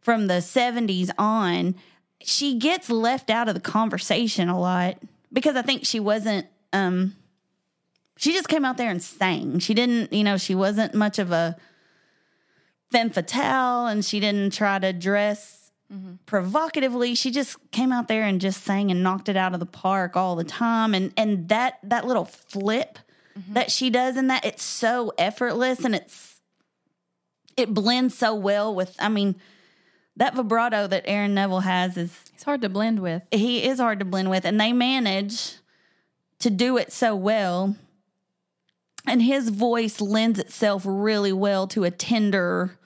from 0.00 0.28
the 0.28 0.38
70s 0.38 1.10
on, 1.18 1.74
she 2.22 2.58
gets 2.58 2.88
left 2.88 3.28
out 3.28 3.48
of 3.48 3.54
the 3.54 3.60
conversation 3.60 4.48
a 4.48 4.58
lot 4.58 4.96
because 5.30 5.56
I 5.56 5.62
think 5.62 5.84
she 5.84 6.00
wasn't 6.00 6.46
um 6.72 7.14
she 8.16 8.32
just 8.32 8.48
came 8.48 8.64
out 8.64 8.78
there 8.78 8.88
and 8.88 9.02
sang. 9.02 9.58
She 9.58 9.74
didn't, 9.74 10.10
you 10.10 10.24
know, 10.24 10.38
she 10.38 10.54
wasn't 10.54 10.94
much 10.94 11.18
of 11.18 11.32
a 11.32 11.54
femme 12.90 13.10
fatale 13.10 13.88
and 13.88 14.02
she 14.02 14.20
didn't 14.20 14.54
try 14.54 14.78
to 14.78 14.94
dress 14.94 15.61
provocatively. 16.26 17.14
She 17.14 17.30
just 17.30 17.56
came 17.70 17.92
out 17.92 18.08
there 18.08 18.24
and 18.24 18.40
just 18.40 18.64
sang 18.64 18.90
and 18.90 19.02
knocked 19.02 19.28
it 19.28 19.36
out 19.36 19.54
of 19.54 19.60
the 19.60 19.66
park 19.66 20.16
all 20.16 20.36
the 20.36 20.44
time. 20.44 20.94
And 20.94 21.12
and 21.16 21.48
that 21.48 21.78
that 21.82 22.06
little 22.06 22.24
flip 22.24 22.98
that 23.50 23.70
she 23.70 23.88
does 23.90 24.16
in 24.16 24.26
that, 24.28 24.44
it's 24.44 24.62
so 24.62 25.12
effortless 25.18 25.84
and 25.84 25.94
it's 25.94 26.40
it 27.56 27.72
blends 27.72 28.16
so 28.16 28.34
well 28.34 28.74
with 28.74 28.94
I 28.98 29.08
mean, 29.08 29.36
that 30.16 30.34
vibrato 30.34 30.86
that 30.86 31.04
Aaron 31.06 31.34
Neville 31.34 31.60
has 31.60 31.96
is 31.96 32.18
It's 32.34 32.44
hard 32.44 32.62
to 32.62 32.68
blend 32.68 33.00
with. 33.00 33.22
he 33.30 33.64
is 33.64 33.78
hard 33.78 33.98
to 33.98 34.04
blend 34.04 34.30
with 34.30 34.44
and 34.44 34.60
they 34.60 34.72
manage 34.72 35.56
to 36.40 36.50
do 36.50 36.76
it 36.76 36.92
so 36.92 37.14
well 37.14 37.76
and 39.06 39.22
his 39.22 39.48
voice 39.48 40.00
lends 40.00 40.38
itself 40.38 40.82
really 40.86 41.32
well 41.32 41.66
to 41.68 41.84
a 41.84 41.90
tender 41.90 42.78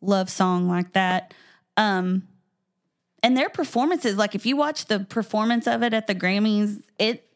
love 0.00 0.30
song 0.30 0.68
like 0.68 0.92
that 0.92 1.34
um 1.78 2.28
and 3.22 3.36
their 3.36 3.48
performances 3.48 4.16
like 4.16 4.34
if 4.34 4.44
you 4.44 4.56
watch 4.56 4.86
the 4.86 5.00
performance 5.00 5.66
of 5.66 5.82
it 5.82 5.94
at 5.94 6.06
the 6.06 6.14
grammys 6.14 6.82
it 6.98 7.26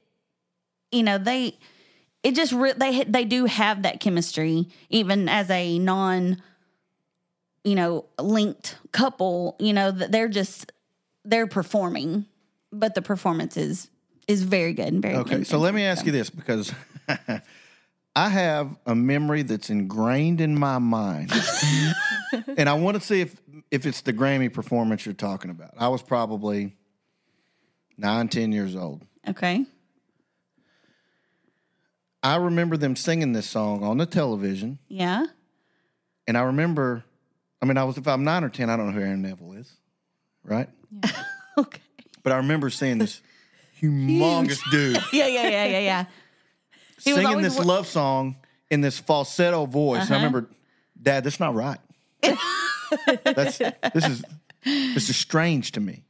you 0.91 1.03
know 1.03 1.17
they 1.17 1.57
it 2.23 2.35
just 2.35 2.53
re- 2.53 2.75
they 2.77 3.05
they 3.05 3.25
do 3.25 3.47
have 3.47 3.83
that 3.83 4.01
chemistry 4.01 4.69
even 4.91 5.29
as 5.29 5.49
a 5.51 5.79
non 5.79 6.43
you 7.65 7.75
know 7.75 8.05
linked 8.21 8.77
couple 8.91 9.57
you 9.59 9.73
know 9.73 9.91
that 9.91 10.13
they're 10.13 10.29
just 10.29 10.73
they're 11.25 11.47
performing 11.47 12.27
but 12.73 12.95
the 12.95 13.03
performance 13.03 13.57
is 13.57 13.89
is 14.29 14.43
very 14.43 14.73
good 14.73 14.89
and 14.89 15.03
very 15.03 15.15
Okay, 15.17 15.45
so 15.45 15.59
let 15.59 15.75
me 15.75 15.85
ask 15.85 16.07
you 16.07 16.13
this 16.13 16.31
because 16.31 16.73
I 18.17 18.29
have 18.29 18.77
a 18.87 18.95
memory 18.95 19.43
that's 19.43 19.71
ingrained 19.71 20.40
in 20.40 20.59
my 20.59 20.79
mind, 20.79 21.33
and 22.57 22.69
I 22.69 22.75
want 22.75 22.99
to 22.99 23.01
see 23.01 23.23
if 23.23 23.40
if 23.71 23.87
it's 23.87 24.00
the 24.03 24.13
Grammy 24.13 24.53
performance 24.53 25.05
you're 25.07 25.15
talking 25.15 25.50
about. 25.50 25.75
I 25.79 25.88
was 25.88 26.03
probably 26.03 26.77
nine, 27.96 28.29
ten 28.29 28.53
years 28.53 28.77
old. 28.77 29.03
okay 29.29 29.65
I 32.25 32.37
remember 32.37 32.77
them 32.77 32.94
singing 32.94 33.33
this 33.33 33.48
song 33.50 33.83
on 33.83 33.98
the 33.98 34.07
television, 34.07 34.79
yeah 34.88 35.27
and 36.27 36.37
I 36.38 36.42
remember. 36.42 37.05
I 37.61 37.65
mean, 37.65 37.77
I 37.77 37.85
was 37.85 37.96
if 37.96 38.09
I'm 38.09 38.25
nine 38.25 38.42
or 38.42 38.48
ten, 38.48 38.71
I 38.71 38.77
don't 38.77 38.87
know 38.87 38.92
who 38.92 39.00
Aaron 39.00 39.23
Neville 39.23 39.53
is, 39.55 39.73
right? 40.42 40.69
okay 41.59 41.81
But 42.23 42.33
I 42.33 42.37
remember 42.37 42.71
seeing 42.71 42.98
this 42.98 43.21
humongous 43.81 44.61
dude 44.71 44.96
yeah 45.13 45.27
yeah 45.27 45.48
yeah 45.48 45.65
yeah 45.65 45.79
yeah 45.79 46.05
He 47.03 47.13
was 47.13 47.23
singing 47.23 47.42
this 47.42 47.57
wa- 47.57 47.65
love 47.65 47.87
song 47.87 48.37
in 48.71 48.81
this 48.81 48.98
falsetto 48.98 49.67
voice. 49.67 50.03
And 50.03 50.15
I 50.15 50.17
uh-huh. 50.17 50.27
remember, 50.27 50.50
Dad, 51.00 51.25
that's 51.25 51.40
not 51.40 51.55
right. 51.55 51.79
That's 53.25 53.59
this 53.59 54.07
is 54.07 54.25
this 54.65 55.11
is 55.11 55.17
strange 55.17 55.73
to 55.73 55.81
me. 55.81 56.05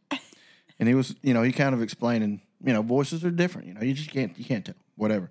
And 0.78 0.89
he 0.89 0.95
was, 0.95 1.14
you 1.22 1.33
know, 1.33 1.43
he 1.43 1.53
kind 1.53 1.74
of 1.74 1.83
explaining, 1.83 2.41
you 2.64 2.72
know, 2.72 2.83
voices 2.83 3.24
are 3.24 3.30
different. 3.30 3.68
You 3.68 3.74
know, 3.74 3.83
you 3.83 3.95
just 3.95 4.11
can't 4.11 4.37
you 4.39 4.45
can't 4.45 4.64
tell, 4.64 4.74
whatever. 4.97 5.30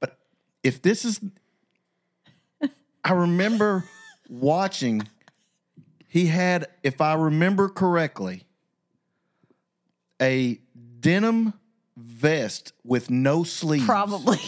But 0.00 0.18
if 0.62 0.82
this 0.82 1.04
is, 1.04 1.20
I 3.04 3.12
remember 3.12 3.84
watching. 4.28 5.08
He 6.10 6.26
had, 6.26 6.66
if 6.82 7.02
I 7.02 7.14
remember 7.14 7.68
correctly, 7.68 8.44
a 10.20 10.58
denim 11.00 11.52
vest 11.96 12.72
with 12.84 13.10
no 13.10 13.44
sleeves, 13.44 13.84
Probably. 13.84 14.38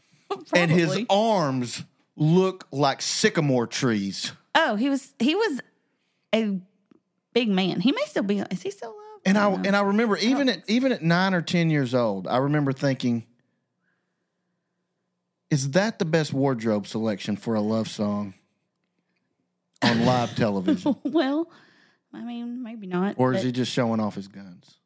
and 0.54 0.70
his 0.70 1.00
arms 1.10 1.84
look 2.16 2.66
like 2.70 3.02
sycamore 3.02 3.66
trees. 3.66 4.32
Oh, 4.54 4.76
he 4.76 4.88
was 4.90 5.12
he 5.18 5.34
was 5.34 5.60
a 6.34 6.60
big 7.32 7.48
man. 7.48 7.80
He 7.80 7.92
may 7.92 8.04
still 8.06 8.22
be. 8.22 8.38
Is 8.40 8.62
he 8.62 8.70
still 8.70 8.90
alive? 8.90 8.98
And 9.26 9.36
I 9.38 9.50
don't 9.50 9.66
and 9.66 9.76
I 9.76 9.80
remember 9.82 10.16
even 10.18 10.48
at 10.48 10.62
even 10.68 10.92
at 10.92 11.02
nine 11.02 11.34
or 11.34 11.42
ten 11.42 11.70
years 11.70 11.94
old, 11.94 12.26
I 12.28 12.38
remember 12.38 12.72
thinking, 12.72 13.26
"Is 15.50 15.70
that 15.72 15.98
the 15.98 16.04
best 16.04 16.32
wardrobe 16.32 16.86
selection 16.86 17.36
for 17.36 17.54
a 17.54 17.60
love 17.60 17.88
song 17.88 18.34
on 19.82 20.04
live 20.04 20.34
television, 20.36 20.96
well, 21.04 21.50
I 22.12 22.22
mean, 22.22 22.62
maybe 22.62 22.86
not. 22.86 23.14
or 23.18 23.34
is 23.34 23.42
he 23.42 23.52
just 23.52 23.72
showing 23.72 24.00
off 24.00 24.14
his 24.14 24.28
guns?" 24.28 24.76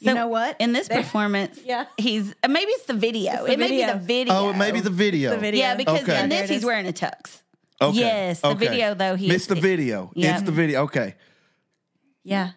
You 0.00 0.14
know 0.14 0.28
what? 0.28 0.54
In 0.60 0.72
this 0.72 0.86
performance, 0.88 1.58
Yeah. 1.64 1.86
he's 1.96 2.32
maybe 2.48 2.70
it's 2.70 2.84
the 2.84 2.94
video. 2.94 3.32
It's 3.32 3.46
the 3.46 3.52
it 3.52 3.58
may 3.58 3.68
be 3.68 3.84
the 3.84 3.98
video. 3.98 4.34
Oh, 4.34 4.50
it 4.50 4.56
may 4.56 4.70
be 4.70 4.78
the 4.80 4.90
video. 4.90 5.30
The 5.30 5.38
video. 5.38 5.60
Yeah, 5.60 5.74
because 5.74 6.02
Okay. 6.02 6.22
in 6.22 6.28
this 6.28 6.48
he's 6.48 6.64
wearing 6.64 6.86
a 6.86 6.92
tux. 6.92 7.40
Okay. 7.80 7.98
Yes, 8.00 8.40
the 8.40 8.48
okay. 8.48 8.68
video, 8.68 8.94
though, 8.94 9.14
he- 9.14 9.30
it's 9.30 9.46
the 9.46 9.54
video. 9.54 10.10
Yeah. 10.14 10.34
It's 10.34 10.42
the 10.42 10.52
video. 10.52 10.82
Okay. 10.84 11.14
Yeah. 12.24 12.50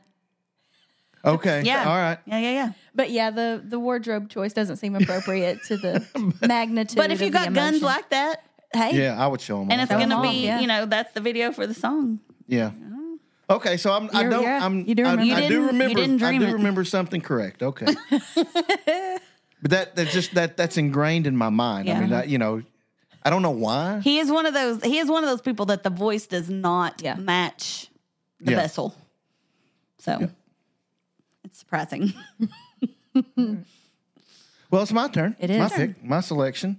Okay. 1.23 1.61
Yeah. 1.63 1.87
All 1.87 1.95
right. 1.95 2.17
Yeah, 2.25 2.39
yeah, 2.39 2.51
yeah. 2.51 2.71
But 2.95 3.11
yeah, 3.11 3.29
the 3.29 3.61
the 3.63 3.79
wardrobe 3.79 4.29
choice 4.29 4.53
doesn't 4.53 4.77
seem 4.77 4.95
appropriate 4.95 5.63
to 5.67 5.77
the 5.77 6.03
magnitude. 6.47 6.97
But 6.97 7.11
if 7.11 7.21
you 7.21 7.27
of 7.27 7.33
got 7.33 7.53
guns 7.53 7.81
like 7.83 8.09
that, 8.09 8.43
hey, 8.73 8.97
Yeah, 8.99 9.23
I 9.23 9.27
would 9.27 9.39
show 9.41 9.59
them. 9.59 9.69
and 9.71 9.79
it's 9.81 9.91
going 9.91 10.09
to 10.09 10.21
be, 10.21 10.45
yeah. 10.45 10.59
you 10.59 10.65
know, 10.67 10.85
that's 10.87 11.13
the 11.13 11.21
video 11.21 11.51
for 11.51 11.67
the 11.67 11.75
song. 11.75 12.19
Yeah. 12.47 12.71
Oh. 13.49 13.55
Okay, 13.57 13.77
so 13.77 13.91
I'm. 13.93 14.09
I 14.13 14.21
You're- 14.21 14.31
don't. 14.31 14.41
you're- 14.43 14.55
I'm. 14.57 14.85
you 14.87 14.95
do 14.95 15.03
I, 15.05 15.11
remember. 15.11 15.23
You 15.25 15.33
I 15.35 15.35
do 15.35 15.41
didn't- 15.47 15.61
you 15.61 15.67
remember. 15.67 15.99
didn't 16.01 16.23
I 16.23 16.37
do 16.39 16.45
it. 16.47 16.53
remember 16.53 16.83
something 16.85 17.21
correct. 17.21 17.61
Okay. 17.61 17.85
but 18.35 19.71
that 19.71 19.95
that 19.95 20.07
just 20.07 20.33
that 20.33 20.57
that's 20.57 20.77
ingrained 20.77 21.27
in 21.27 21.37
my 21.37 21.49
mind. 21.49 21.87
Yeah. 21.87 21.97
I 21.97 22.01
mean, 22.01 22.13
I, 22.13 22.23
you 22.23 22.37
know, 22.39 22.63
I 23.23 23.29
don't 23.29 23.41
know 23.41 23.51
why. 23.51 23.99
He 23.99 24.19
is 24.19 24.31
one 24.31 24.45
of 24.45 24.53
those. 24.53 24.83
He 24.83 24.97
is 24.97 25.07
one 25.09 25.23
of 25.23 25.29
those 25.29 25.41
people 25.41 25.67
that 25.67 25.83
the 25.83 25.89
voice 25.89 26.25
does 26.27 26.49
not 26.49 27.01
Yeah. 27.03 27.15
match 27.15 27.89
the 28.39 28.51
Yeah. 28.51 28.57
vessel. 28.57 28.95
So 29.99 30.29
it's 31.43 31.59
surprising. 31.59 32.13
Well, 34.71 34.83
it's 34.83 34.93
my 34.93 35.09
turn. 35.09 35.35
It 35.37 35.49
is 35.49 35.59
my 35.59 35.65
is. 35.65 35.73
pick, 35.73 36.01
my 36.03 36.21
selection. 36.21 36.77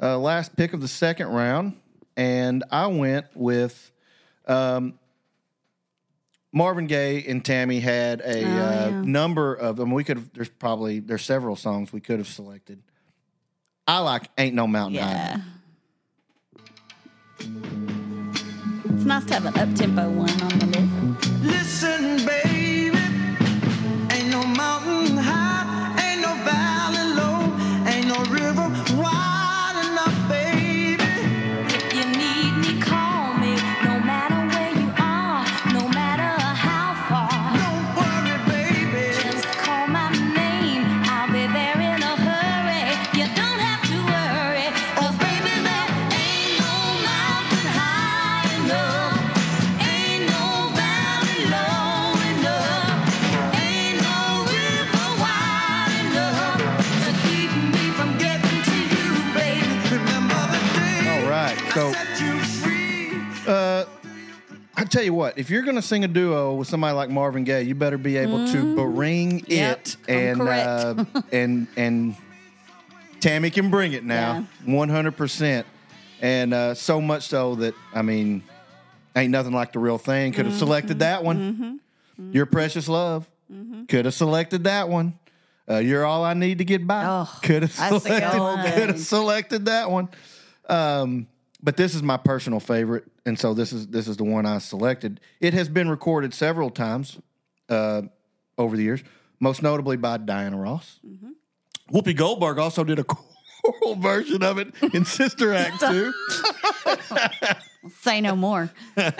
Uh, 0.00 0.18
last 0.18 0.54
pick 0.54 0.74
of 0.74 0.82
the 0.82 0.88
second 0.88 1.28
round, 1.28 1.76
and 2.14 2.62
I 2.70 2.88
went 2.88 3.26
with 3.34 3.90
um, 4.46 4.98
Marvin 6.52 6.86
Gaye 6.86 7.24
and 7.26 7.42
Tammi 7.42 7.80
had 7.80 8.20
a 8.20 8.44
uh, 8.44 8.88
yeah. 8.90 9.02
number 9.02 9.54
of 9.54 9.76
them. 9.76 9.92
We 9.92 10.04
could 10.04 10.18
have. 10.18 10.32
There's 10.34 10.50
probably 10.50 11.00
there's 11.00 11.24
several 11.24 11.56
songs 11.56 11.90
we 11.90 12.00
could 12.02 12.18
have 12.18 12.28
selected. 12.28 12.82
I 13.90 13.98
like 13.98 14.30
"Ain't 14.38 14.54
No 14.54 14.68
Mountain 14.68 15.00
High." 15.02 15.10
Yeah. 15.10 15.40
It's 18.84 19.04
nice 19.04 19.24
to 19.24 19.34
have 19.34 19.46
an 19.46 19.58
up 19.58 19.74
tempo 19.74 20.08
one 20.08 20.30
on 20.30 20.58
the 20.60 20.66
list. 20.66 21.42
Listen, 21.42 22.24
baby, 22.24 22.96
ain't 24.12 24.28
no 24.28 24.44
mountain 24.44 25.16
high, 25.16 25.79
tell 64.90 65.02
you 65.02 65.14
what, 65.14 65.38
if 65.38 65.48
you're 65.50 65.62
going 65.62 65.76
to 65.76 65.82
sing 65.82 66.04
a 66.04 66.08
duo 66.08 66.54
with 66.54 66.68
somebody 66.68 66.94
like 66.94 67.08
Marvin 67.10 67.44
Gaye, 67.44 67.62
you 67.62 67.74
better 67.74 67.98
be 67.98 68.16
able 68.16 68.46
to 68.48 68.74
bring 68.76 69.40
Mm-hmm. 69.40 69.52
Yep, 69.52 69.80
it, 69.86 69.96
I'm 70.08 70.16
and 70.16 70.42
uh, 70.42 71.04
and 71.32 71.66
and 71.76 72.16
Tammi 73.20 73.50
can 73.50 73.70
bring 73.70 73.92
it 73.92 74.04
now, 74.04 74.46
one 74.64 74.88
hundred 74.88 75.16
percent, 75.16 75.66
and 76.22 76.54
uh, 76.54 76.74
so 76.74 77.00
much 77.00 77.28
so 77.28 77.54
that 77.56 77.74
I 77.94 78.02
mean, 78.02 78.42
ain't 79.14 79.30
nothing 79.30 79.52
like 79.52 79.72
the 79.72 79.78
real 79.78 79.98
thing. 79.98 80.32
Could 80.32 80.46
have 80.46 80.54
Mm-hmm. 80.54 80.58
selected 80.58 80.98
that 81.00 81.22
one. 81.24 81.80
Your 82.32 82.46
precious 82.46 82.88
love 82.88 83.28
could 83.88 84.04
have 84.04 84.14
selected 84.14 84.64
that 84.64 84.88
one. 84.88 85.18
Uh, 85.68 85.78
you're 85.78 86.04
all 86.04 86.24
I 86.24 86.34
need 86.34 86.58
to 86.58 86.64
get 86.64 86.86
by. 86.86 87.04
Oh, 87.06 87.38
could 87.42 87.62
have 87.62 87.72
selected. 87.72 88.02
so 88.32 88.56
good. 88.56 88.74
Could 88.74 88.88
have 88.90 89.00
selected 89.00 89.64
that 89.66 89.90
one. 89.90 90.08
Um, 90.68 91.26
but 91.62 91.76
this 91.76 91.94
is 91.94 92.02
my 92.02 92.16
personal 92.16 92.60
favorite, 92.60 93.04
and 93.26 93.38
so 93.38 93.54
this 93.54 93.72
is 93.72 93.88
this 93.88 94.08
is 94.08 94.16
the 94.16 94.24
one 94.24 94.46
I 94.46 94.58
selected. 94.58 95.20
It 95.40 95.54
has 95.54 95.68
been 95.68 95.88
recorded 95.88 96.32
several 96.34 96.70
times 96.70 97.18
uh, 97.68 98.02
over 98.58 98.76
the 98.76 98.82
years, 98.82 99.02
most 99.40 99.62
notably 99.62 99.96
by 99.96 100.16
Diana 100.18 100.58
Ross. 100.58 101.00
Whoopi 101.92 102.16
Goldberg 102.16 102.58
also 102.58 102.84
did 102.84 102.98
a 102.98 103.04
choral 103.62 103.96
version 103.96 104.42
of 104.42 104.58
it 104.58 104.72
in 104.94 105.04
Sister 105.04 105.52
Act 105.54 105.80
too. 105.80 106.12
Say 108.00 108.20
no 108.20 108.36
more. 108.36 108.70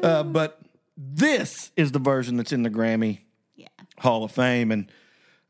Uh, 0.00 0.22
but 0.22 0.60
this 0.96 1.72
is 1.76 1.90
the 1.90 1.98
version 1.98 2.36
that's 2.36 2.52
in 2.52 2.62
the 2.62 2.70
Grammy 2.70 3.18
Yeah. 3.56 3.66
Hall 3.98 4.22
of 4.22 4.30
Fame, 4.30 4.70
and 4.70 4.92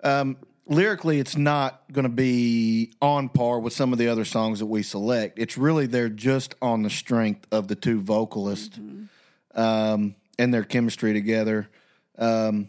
um, 0.02 0.38
lyrically, 0.68 1.18
it's 1.18 1.36
not 1.36 1.82
going 1.92 2.04
to 2.04 2.08
be 2.10 2.92
on 3.00 3.28
par 3.28 3.58
with 3.58 3.72
some 3.72 3.92
of 3.92 3.98
the 3.98 4.08
other 4.08 4.24
songs 4.24 4.58
that 4.60 4.66
we 4.66 4.82
select. 4.82 5.38
It's 5.38 5.58
really 5.58 5.86
they're 5.86 6.08
just 6.08 6.54
on 6.62 6.82
the 6.82 6.90
strength 6.90 7.46
of 7.50 7.68
the 7.68 7.74
two 7.74 8.00
vocalists 8.00 8.78
um, 9.54 10.14
and 10.38 10.52
their 10.54 10.64
chemistry 10.64 11.12
together. 11.12 11.68
Um, 12.18 12.68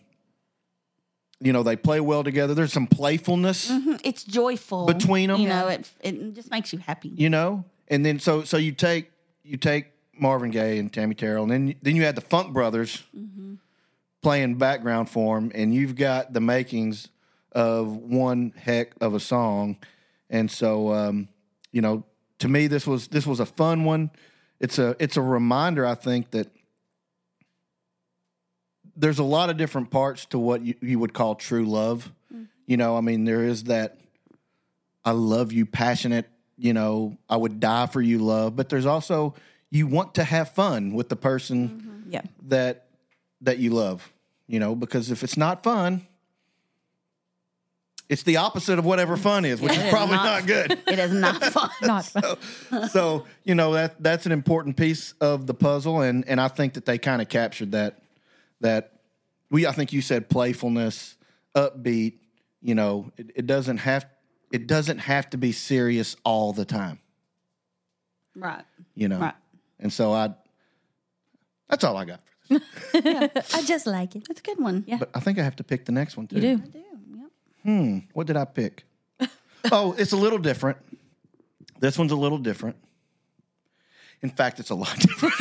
you 1.42 1.54
know, 1.54 1.64
they 1.64 1.76
play 1.76 2.00
well 2.00 2.24
together. 2.24 2.54
There's 2.54 2.74
some 2.74 2.88
playfulness, 2.88 3.72
It's 4.04 4.24
joyful 4.24 4.86
between 4.86 5.30
them 5.30 5.42
You 5.42 5.48
know, 5.50 5.68
it 5.68 5.90
it 6.02 6.34
just 6.34 6.52
makes 6.52 6.74
you 6.74 6.80
happy. 6.80 7.10
you 7.10 7.30
know, 7.30 7.64
and 7.88 8.06
then 8.06 8.20
so 8.20 8.44
so 8.44 8.58
you 8.58 8.72
take 8.74 9.12
you 9.44 9.56
take 9.58 9.88
Marvin 10.20 10.52
Gaye 10.52 10.78
and 10.80 10.92
Tammi 10.92 11.16
Terrell, 11.16 11.44
and 11.44 11.52
then 11.52 11.76
then 11.82 11.96
you 11.96 12.04
had 12.04 12.16
the 12.16 12.22
Funk 12.22 12.54
Brothers 12.54 13.04
playing 14.22 14.56
background 14.56 15.10
for 15.10 15.38
him, 15.38 15.50
and 15.56 15.74
you've 15.74 15.96
got 15.96 16.34
the 16.34 16.42
makings 16.42 17.08
of 17.52 17.96
one 17.96 18.54
heck 18.56 18.94
of 19.02 19.14
a 19.14 19.20
song. 19.20 19.78
And 20.30 20.50
so, 20.50 20.94
um, 20.94 21.28
you 21.72 21.82
know, 21.82 22.04
to 22.40 22.48
me, 22.48 22.68
this 22.68 22.86
was 22.88 23.08
this 23.08 23.26
was 23.28 23.40
a 23.40 23.46
fun 23.46 23.84
one. 23.84 24.12
It's 24.60 24.78
a 24.80 24.96
it's 25.00 25.18
a 25.18 25.22
reminder, 25.22 25.86
I 25.86 25.96
think, 25.96 26.32
that 26.32 26.48
there's 28.96 29.20
a 29.20 29.24
lot 29.24 29.50
of 29.50 29.58
different 29.58 29.92
parts 29.92 30.26
to 30.28 30.40
what 30.40 30.62
you, 30.62 30.76
you 30.82 31.00
would 31.00 31.14
call 31.14 31.36
true 31.36 31.66
love. 31.66 32.12
You 32.66 32.78
know, 32.78 32.98
I 32.98 33.02
mean, 33.02 33.24
there 33.24 33.44
is 33.44 33.64
that 33.66 33.98
I 35.04 35.12
love 35.12 35.52
you, 35.52 35.66
passionate, 35.66 36.28
you 36.58 36.74
know, 36.74 37.18
I 37.30 37.38
would 37.38 37.60
die 37.60 37.88
for 37.88 38.02
you 38.02 38.20
love, 38.20 38.56
but 38.56 38.70
there's 38.70 38.86
also 38.86 39.34
you 39.72 39.88
want 39.88 40.16
to 40.16 40.24
have 40.24 40.52
fun 40.52 40.94
with 40.94 41.10
the 41.10 41.16
person 41.16 42.06
Yeah. 42.10 42.22
that 42.48 42.86
that 43.42 43.58
you 43.58 43.72
love, 43.72 44.12
you 44.48 44.60
know, 44.60 44.76
because 44.76 45.10
if 45.12 45.24
it's 45.24 45.38
not 45.38 45.64
fun, 45.64 46.06
it's 48.10 48.24
the 48.24 48.38
opposite 48.38 48.80
of 48.80 48.86
whatever 48.86 49.16
fun 49.18 49.46
is, 49.46 49.62
which 49.62 49.72
It 49.74 49.78
is 49.78 49.84
is 49.86 49.90
probably 49.92 50.16
not- 50.16 50.26
not 50.42 50.48
good. 50.48 50.72
It 50.88 51.00
is 51.00 51.12
not 51.14 51.44
fun. 51.54 51.70
Not 51.84 52.06
fun. 52.06 52.90
so 52.90 53.26
you 53.44 53.56
know 53.56 53.74
that 53.74 54.02
that's 54.02 54.26
an 54.26 54.32
important 54.32 54.76
piece 54.78 55.14
of 55.22 55.46
the 55.48 55.54
puzzle, 55.54 56.02
and 56.02 56.28
and 56.28 56.42
I 56.42 56.48
think 56.48 56.74
that 56.74 56.86
they 56.86 56.98
kind 56.98 57.22
of 57.22 57.30
captured 57.30 57.72
that 57.74 58.02
that 58.62 58.94
we 59.52 59.66
I 59.68 59.72
think 59.72 59.94
you 59.94 60.02
said 60.02 60.28
playfulness, 60.30 61.16
upbeat. 61.56 62.14
You 62.62 62.76
know, 62.76 63.12
it, 63.16 63.32
it 63.36 63.46
doesn't 63.48 63.78
have 63.78 64.06
it 64.52 64.66
doesn't 64.68 64.98
have 64.98 65.30
to 65.30 65.38
be 65.38 65.52
serious 65.52 66.16
all 66.26 66.52
the 66.54 66.66
time. 66.66 67.00
right. 68.36 68.64
You 68.96 69.08
know, 69.08 69.20
Right. 69.20 69.36
and 69.80 69.94
so 69.94 70.12
I 70.14 70.34
that's 71.70 71.84
all 71.84 71.96
I 71.96 72.06
got. 72.06 72.20
For 72.48 72.60
this. 73.02 73.54
I 73.54 73.62
just 73.64 73.86
like 73.86 74.16
it. 74.16 74.26
That's 74.28 74.40
a 74.40 74.44
good 74.44 74.60
one. 74.60 74.84
Yeah. 74.88 74.98
But 74.98 75.12
I 75.14 75.20
think 75.20 75.38
I 75.40 75.44
have 75.44 75.56
to 75.58 75.64
pick 75.64 75.86
the 75.86 75.92
next 75.92 76.18
one 76.18 76.26
too. 76.28 76.40
You 76.40 76.58
do. 76.58 76.64
I 77.66 77.70
do. 77.70 77.72
Yep. 77.72 77.82
Hmm. 77.82 77.98
What 78.14 78.28
did 78.28 78.38
I 78.38 78.46
pick? 78.46 78.86
oh, 79.72 79.96
it's 79.98 80.12
a 80.12 80.18
little 80.18 80.40
different. 80.40 80.78
This 81.80 81.98
one's 81.98 82.12
a 82.12 82.16
little 82.16 82.38
different. 82.38 82.76
In 84.22 84.30
fact, 84.30 84.60
it's 84.60 84.70
a 84.70 84.76
lot 84.76 84.98
different. 85.00 85.34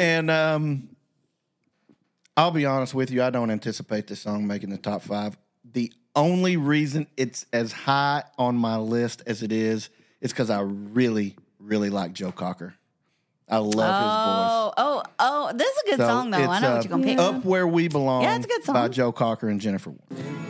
and 0.00 0.30
um, 0.30 0.88
I'll 2.36 2.50
be 2.50 2.66
honest 2.66 2.94
with 2.94 3.10
you, 3.10 3.22
I 3.22 3.30
don't 3.30 3.50
anticipate 3.50 4.08
this 4.08 4.20
song 4.20 4.46
making 4.46 4.70
the 4.70 4.78
top 4.78 5.02
five. 5.02 5.36
The 5.64 5.92
only 6.16 6.56
reason 6.56 7.06
it's 7.16 7.46
as 7.52 7.70
high 7.70 8.24
on 8.38 8.56
my 8.56 8.76
list 8.76 9.22
as 9.26 9.42
it 9.42 9.52
is 9.52 9.88
is 10.20 10.32
because 10.32 10.50
I 10.50 10.60
really, 10.62 11.36
really 11.60 11.90
like 11.90 12.12
Joe 12.12 12.32
Cocker. 12.32 12.74
I 13.48 13.58
love 13.58 13.72
his 13.72 13.76
voice. 13.76 13.84
Oh, 13.84 14.72
oh, 14.76 15.02
oh! 15.18 15.39
This 15.52 15.68
is 15.68 15.82
a 15.82 15.86
good. 15.90 15.96
So 15.98 16.06
song, 16.06 16.30
though. 16.30 16.38
I 16.38 16.54
it's, 16.56 16.62
know 16.62 16.68
uh, 16.70 16.74
what 16.76 16.84
you're 16.84 16.90
gonna 16.90 17.04
pick. 17.04 17.18
Up 17.18 17.44
Where 17.44 17.66
We 17.66 17.88
Belong 17.88 18.22
Yeah, 18.22 18.36
it's 18.36 18.44
a 18.44 18.48
good 18.48 18.64
song. 18.64 18.74
by 18.74 18.88
Joe 18.88 19.12
Cocker 19.12 19.48
and 19.48 19.60
Jennifer 19.60 19.90
Warnes. 19.90 20.49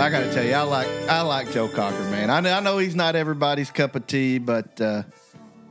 I 0.00 0.08
got 0.08 0.20
to 0.20 0.32
tell 0.32 0.46
you, 0.46 0.54
I 0.54 0.62
like 0.62 0.88
I 1.10 1.20
like 1.20 1.52
Joe 1.52 1.68
Cocker, 1.68 2.02
man. 2.04 2.30
I 2.30 2.40
know, 2.40 2.54
I 2.54 2.60
know 2.60 2.78
he's 2.78 2.94
not 2.94 3.14
everybody's 3.14 3.70
cup 3.70 3.94
of 3.94 4.06
tea, 4.06 4.38
but 4.38 4.80
uh, 4.80 5.02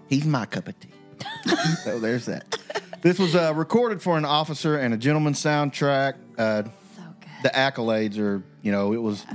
he's 0.07 0.23
my 0.23 0.45
cup 0.45 0.67
of 0.67 0.79
tea. 0.79 0.91
so 1.83 1.97
there's 1.97 2.27
that. 2.27 2.55
This 3.01 3.17
was 3.17 3.35
uh, 3.35 3.53
recorded 3.55 4.03
for 4.03 4.19
an 4.19 4.25
officer 4.25 4.77
and 4.77 4.93
a 4.93 4.97
gentleman 4.97 5.33
soundtrack. 5.33 6.13
Uh, 6.37 6.63
so 6.95 7.01
good. 7.19 7.29
the 7.41 7.49
accolades 7.49 8.19
are, 8.19 8.43
you 8.61 8.71
know, 8.71 8.93
it 8.93 9.01
was 9.01 9.25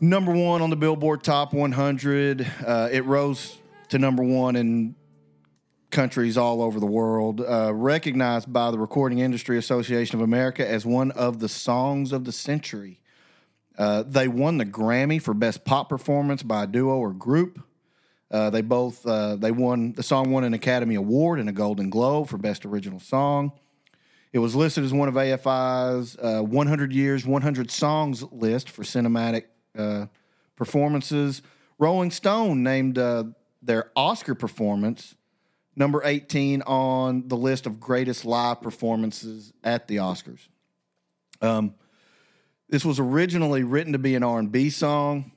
number 0.00 0.30
one 0.30 0.62
on 0.62 0.70
the 0.70 0.76
Billboard 0.76 1.24
Top 1.24 1.52
100. 1.52 2.48
Uh, 2.64 2.88
it 2.92 3.04
rose 3.04 3.58
to 3.88 3.98
number 3.98 4.22
one 4.22 4.54
in 4.54 4.94
countries 5.90 6.36
all 6.38 6.62
over 6.62 6.78
the 6.78 6.86
world. 6.86 7.40
Uh, 7.40 7.72
recognized 7.74 8.52
by 8.52 8.70
the 8.70 8.78
Recording 8.78 9.18
Industry 9.18 9.58
Association 9.58 10.20
of 10.20 10.22
America 10.22 10.66
as 10.66 10.86
one 10.86 11.10
of 11.10 11.40
the 11.40 11.48
songs 11.48 12.12
of 12.12 12.24
the 12.24 12.32
century. 12.32 13.00
Uh, 13.78 14.02
they 14.02 14.28
won 14.28 14.58
the 14.58 14.66
Grammy 14.66 15.20
for 15.20 15.34
Best 15.34 15.64
Pop 15.64 15.88
Performance 15.88 16.42
by 16.42 16.64
a 16.64 16.66
duo 16.66 16.96
or 16.96 17.12
group. 17.12 17.62
Uh, 18.30 18.50
they 18.50 18.62
both 18.62 19.06
uh, 19.06 19.36
they 19.36 19.50
won 19.50 19.92
the 19.92 20.02
song 20.02 20.30
won 20.30 20.44
an 20.44 20.54
Academy 20.54 20.94
Award 20.94 21.38
and 21.38 21.48
a 21.48 21.52
Golden 21.52 21.90
Globe 21.90 22.28
for 22.28 22.38
Best 22.38 22.64
Original 22.64 23.00
Song. 23.00 23.52
It 24.32 24.38
was 24.38 24.56
listed 24.56 24.84
as 24.84 24.92
one 24.94 25.08
of 25.08 25.14
AFI's 25.14 26.16
uh, 26.16 26.40
100 26.40 26.92
Years, 26.92 27.26
100 27.26 27.70
Songs 27.70 28.22
list 28.32 28.70
for 28.70 28.82
cinematic 28.82 29.44
uh, 29.76 30.06
performances. 30.56 31.42
Rolling 31.78 32.10
Stone 32.10 32.62
named 32.62 32.96
uh, 32.96 33.24
their 33.60 33.90
Oscar 33.94 34.34
performance 34.34 35.14
number 35.76 36.02
18 36.04 36.62
on 36.62 37.28
the 37.28 37.36
list 37.36 37.66
of 37.66 37.80
greatest 37.80 38.24
live 38.24 38.62
performances 38.62 39.52
at 39.62 39.88
the 39.88 39.96
Oscars. 39.96 40.48
Um, 41.40 41.74
this 42.72 42.86
was 42.86 42.98
originally 42.98 43.64
written 43.64 43.92
to 43.92 43.98
be 43.98 44.14
an 44.14 44.22
R&B 44.22 44.70
song. 44.70 45.30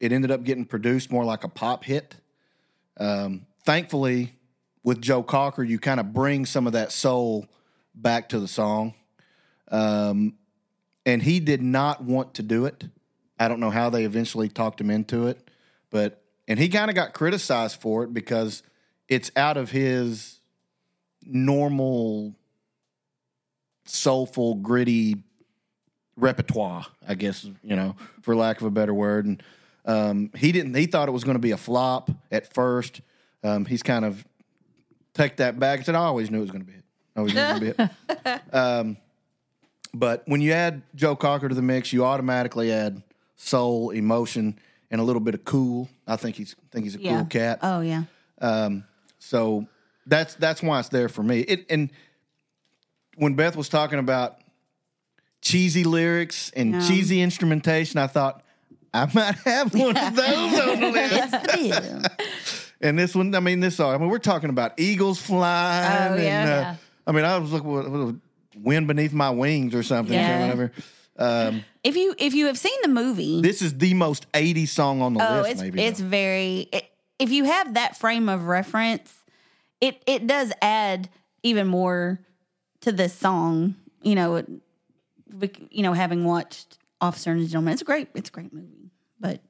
It 0.00 0.10
ended 0.10 0.30
up 0.30 0.42
getting 0.42 0.64
produced 0.64 1.12
more 1.12 1.22
like 1.22 1.44
a 1.44 1.48
pop 1.48 1.84
hit. 1.84 2.16
Um, 2.96 3.44
thankfully, 3.62 4.32
with 4.82 5.02
Joe 5.02 5.22
Cocker, 5.22 5.62
you 5.62 5.78
kind 5.78 6.00
of 6.00 6.14
bring 6.14 6.46
some 6.46 6.66
of 6.66 6.72
that 6.72 6.90
soul 6.90 7.46
back 7.94 8.30
to 8.30 8.40
the 8.40 8.48
song. 8.48 8.94
Um, 9.70 10.38
and 11.04 11.22
he 11.22 11.40
did 11.40 11.60
not 11.60 12.02
want 12.02 12.32
to 12.36 12.42
do 12.42 12.64
it. 12.64 12.88
I 13.38 13.48
don't 13.48 13.60
know 13.60 13.68
how 13.68 13.90
they 13.90 14.04
eventually 14.04 14.48
talked 14.48 14.80
him 14.80 14.88
into 14.88 15.26
it, 15.26 15.46
but 15.90 16.24
and 16.48 16.58
he 16.58 16.70
kind 16.70 16.90
of 16.90 16.94
got 16.94 17.12
criticized 17.12 17.82
for 17.82 18.04
it 18.04 18.14
because 18.14 18.62
it's 19.08 19.30
out 19.36 19.58
of 19.58 19.70
his 19.70 20.40
normal 21.22 22.34
soulful, 23.84 24.54
gritty 24.54 25.24
repertoire, 26.18 26.86
I 27.06 27.14
guess, 27.14 27.44
you 27.62 27.76
know, 27.76 27.96
for 28.22 28.34
lack 28.36 28.60
of 28.60 28.66
a 28.66 28.70
better 28.70 28.92
word. 28.92 29.24
And 29.26 29.42
um, 29.86 30.30
he 30.36 30.52
didn't. 30.52 30.74
He 30.74 30.86
thought 30.86 31.08
it 31.08 31.12
was 31.12 31.24
going 31.24 31.36
to 31.36 31.40
be 31.40 31.52
a 31.52 31.56
flop 31.56 32.10
at 32.30 32.52
first. 32.52 33.00
Um, 33.42 33.64
he's 33.64 33.82
kind 33.82 34.04
of 34.04 34.24
take 35.14 35.36
that 35.36 35.58
back 35.58 35.78
and 35.78 35.86
said, 35.86 35.94
"I 35.94 36.00
always 36.04 36.30
knew 36.30 36.38
it 36.38 36.42
was 36.42 36.50
going 36.50 36.64
to 36.64 36.70
be 36.70 36.76
it. 36.76 36.84
I 37.16 37.20
always 37.20 37.34
knew 37.34 37.40
it 37.40 37.50
was 37.52 37.60
going 37.60 37.72
to 37.72 37.76
be 37.76 37.82
it." 38.32 38.42
Um, 38.52 38.96
but 39.94 40.22
when 40.26 40.40
you 40.40 40.52
add 40.52 40.82
Joe 40.94 41.16
Cocker 41.16 41.48
to 41.48 41.54
the 41.54 41.62
mix, 41.62 41.92
you 41.92 42.04
automatically 42.04 42.70
add 42.72 43.02
soul, 43.36 43.90
emotion, 43.90 44.58
and 44.90 45.00
a 45.00 45.04
little 45.04 45.20
bit 45.20 45.34
of 45.34 45.44
cool. 45.44 45.88
I 46.06 46.16
think 46.16 46.36
he's 46.36 46.54
think 46.70 46.84
he's 46.84 46.96
a 46.96 47.00
Yeah. 47.00 47.16
cool 47.18 47.26
cat. 47.26 47.60
Oh 47.62 47.80
yeah. 47.80 48.02
Um, 48.40 48.84
so 49.18 49.66
that's 50.06 50.34
that's 50.34 50.62
why 50.62 50.80
it's 50.80 50.88
there 50.90 51.08
for 51.08 51.22
me. 51.22 51.40
It 51.40 51.64
and 51.70 51.90
when 53.16 53.34
Beth 53.34 53.56
was 53.56 53.68
talking 53.68 53.98
about 53.98 54.38
cheesy 55.42 55.84
lyrics 55.84 56.50
and 56.56 56.74
Yeah. 56.74 56.80
cheesy 56.88 57.20
instrumentation, 57.22 57.98
I 57.98 58.06
thought 58.06 58.42
I 58.94 59.06
might 59.12 59.36
have 59.44 59.74
one 59.74 59.96
of 59.96 60.16
those 60.16 60.60
on 60.60 60.80
the 60.80 60.90
list. 60.92 61.12
Yes, 61.12 61.30
the 61.30 61.80
bill. 62.08 62.26
And 62.80 62.98
this 62.98 63.14
one, 63.14 63.34
I 63.34 63.40
mean, 63.40 63.60
this 63.60 63.76
song. 63.76 63.94
I 63.94 63.98
mean, 63.98 64.08
we're 64.08 64.18
talking 64.18 64.50
about 64.50 64.78
eagles 64.78 65.20
flying. 65.20 66.12
Oh, 66.12 66.16
yeah. 66.22 66.40
and, 66.42 66.50
uh. 66.50 66.74
I 67.06 67.12
mean, 67.12 67.24
I 67.24 67.38
was 67.38 67.52
looking 67.52 67.70
what, 67.70 68.14
wind 68.56 68.86
beneath 68.86 69.12
my 69.12 69.30
wings 69.30 69.74
or 69.74 69.82
something. 69.82 70.14
or 70.16 70.20
Yeah. 70.20 70.40
whatever. 70.42 70.72
Um, 71.18 71.64
If 71.82 71.96
you 71.96 72.14
if 72.18 72.34
you 72.34 72.46
have 72.46 72.56
seen 72.58 72.78
the 72.82 72.88
movie, 72.88 73.40
this 73.42 73.60
is 73.62 73.76
the 73.78 73.94
most 73.94 74.30
80s 74.32 74.68
song 74.68 75.02
on 75.02 75.14
the 75.14 75.28
oh, 75.28 75.40
list. 75.40 75.50
it's 75.50 75.60
maybe 75.62 75.82
it's 75.82 75.98
though. 76.00 76.06
very. 76.06 76.68
It, 76.72 76.84
if 77.18 77.30
you 77.32 77.44
have 77.44 77.74
that 77.74 77.96
frame 77.96 78.28
of 78.28 78.44
reference, 78.46 79.12
it 79.80 80.00
it 80.06 80.26
does 80.28 80.52
add 80.62 81.08
even 81.42 81.66
more 81.66 82.20
to 82.82 82.92
this 82.92 83.12
song. 83.12 83.74
You 84.02 84.14
know, 84.14 84.44
you 85.70 85.82
know, 85.82 85.92
having 85.92 86.24
watched 86.24 86.78
Officer 87.00 87.30
and 87.32 87.40
the 87.40 87.46
Gentleman, 87.46 87.72
it's 87.74 87.82
a 87.82 87.84
great 87.84 88.08
it's 88.14 88.28
a 88.28 88.32
great 88.32 88.52
movie. 88.52 88.90
But 89.20 89.40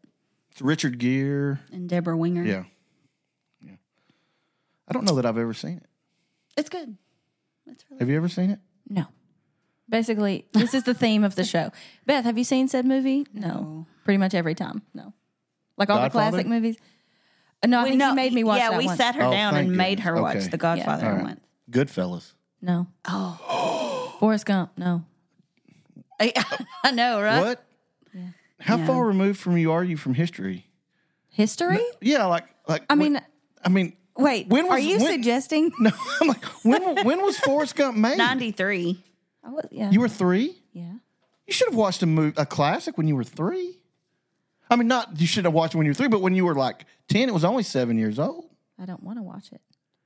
It's 0.52 0.60
Richard 0.62 0.98
Gere. 0.98 1.58
and 1.72 1.88
Deborah 1.88 2.16
Winger, 2.16 2.42
Yeah, 2.44 2.64
yeah. 3.60 3.76
I 4.88 4.92
don't 4.92 5.04
know 5.04 5.14
that 5.16 5.26
I've 5.26 5.38
ever 5.38 5.54
seen 5.54 5.78
it. 5.78 5.86
it's 6.56 6.68
good. 6.68 6.96
It's 7.66 7.84
really 7.90 8.00
Have 8.00 8.08
you 8.08 8.16
ever 8.16 8.28
seen 8.28 8.50
it? 8.50 8.60
No. 8.88 9.06
Basically, 9.90 10.46
this 10.52 10.74
is 10.74 10.82
the 10.84 10.94
theme 10.94 11.24
of 11.24 11.34
the 11.34 11.44
show. 11.44 11.70
Beth, 12.06 12.24
have 12.24 12.36
you 12.38 12.44
seen 12.44 12.68
said 12.68 12.84
movie? 12.86 13.26
No. 13.32 13.86
Pretty 14.04 14.18
much 14.18 14.34
every 14.34 14.54
time. 14.54 14.82
No. 14.94 15.12
Like 15.76 15.90
all 15.90 15.96
Godfather? 15.98 16.36
the 16.38 16.42
classic 16.42 16.46
movies. 16.48 16.76
Uh, 17.62 17.66
No, 17.68 17.80
I 17.80 17.82
We- 17.84 17.88
think 17.90 17.98
no, 18.00 18.08
you 18.10 18.14
made 18.14 18.32
me 18.32 18.44
watch 18.44 18.58
that. 18.58 18.64
Yeah, 18.64 18.70
that 18.72 18.78
we 18.78 18.86
once. 18.86 18.98
sat 18.98 19.14
her 19.16 19.22
Oh, 19.24 19.30
down 19.30 19.52
thank 19.54 19.68
and 19.68 19.76
made 19.76 20.00
her 20.00 20.12
goodness. 20.14 20.34
watch 20.44 20.50
The 20.50 20.56
Godfather 20.58 21.06
All 21.06 21.12
right. 21.16 21.22
once. 21.24 21.40
Goodfellas. 21.70 22.32
No. 22.60 22.86
Oh. 23.06 24.16
Forrest 24.20 24.46
Gump. 24.46 24.76
No. 24.78 25.04
I, 26.20 26.32
I 26.84 26.90
know, 26.90 27.20
right? 27.20 27.40
What? 27.40 27.64
How 28.60 28.76
Yeah. 28.76 28.86
far 28.86 29.04
removed 29.06 29.38
from 29.38 29.56
you 29.56 29.70
are 29.72 29.84
you 29.84 29.96
from 29.96 30.14
history? 30.14 30.66
History? 31.30 31.80
Yeah, 32.00 32.26
like 32.26 32.46
like. 32.66 32.84
I 32.90 32.94
when- 32.94 33.12
mean, 33.14 33.22
I 33.64 33.68
mean, 33.68 33.96
wait. 34.16 34.48
when 34.48 34.64
was, 34.66 34.72
are 34.72 34.78
you 34.80 34.98
when- 34.98 35.12
suggesting? 35.12 35.70
no. 35.78 35.90
I'm 36.20 36.28
like, 36.28 36.44
when 36.64 37.04
when 37.04 37.22
was 37.22 37.38
Forrest 37.38 37.76
Gump 37.76 37.96
made? 37.96 38.18
Ninety 38.18 38.50
three. 38.50 39.02
I 39.44 39.50
was, 39.50 39.66
yeah. 39.70 39.90
You 39.90 40.00
were 40.00 40.08
three. 40.08 40.60
yeah. 40.72 40.94
You 41.46 41.54
should 41.54 41.68
have 41.68 41.76
watched 41.76 42.02
a 42.02 42.06
movie, 42.06 42.34
a 42.36 42.44
classic 42.44 42.98
when 42.98 43.08
you 43.08 43.16
were 43.16 43.24
three. 43.24 43.78
I 44.70 44.76
mean, 44.76 44.86
not 44.88 45.18
you 45.20 45.26
should 45.26 45.44
have 45.46 45.54
watched 45.54 45.74
it 45.74 45.78
when 45.78 45.86
you 45.86 45.90
were 45.90 45.94
three, 45.94 46.08
but 46.08 46.20
when 46.20 46.34
you 46.34 46.44
were 46.44 46.54
like 46.54 46.84
ten, 47.08 47.28
it 47.28 47.32
was 47.32 47.44
only 47.44 47.62
seven 47.62 47.96
years 47.96 48.18
old. 48.18 48.50
I 48.78 48.84
don't 48.86 49.02
want 49.02 49.18
to 49.18 49.22
watch 49.22 49.50
it. 49.52 49.60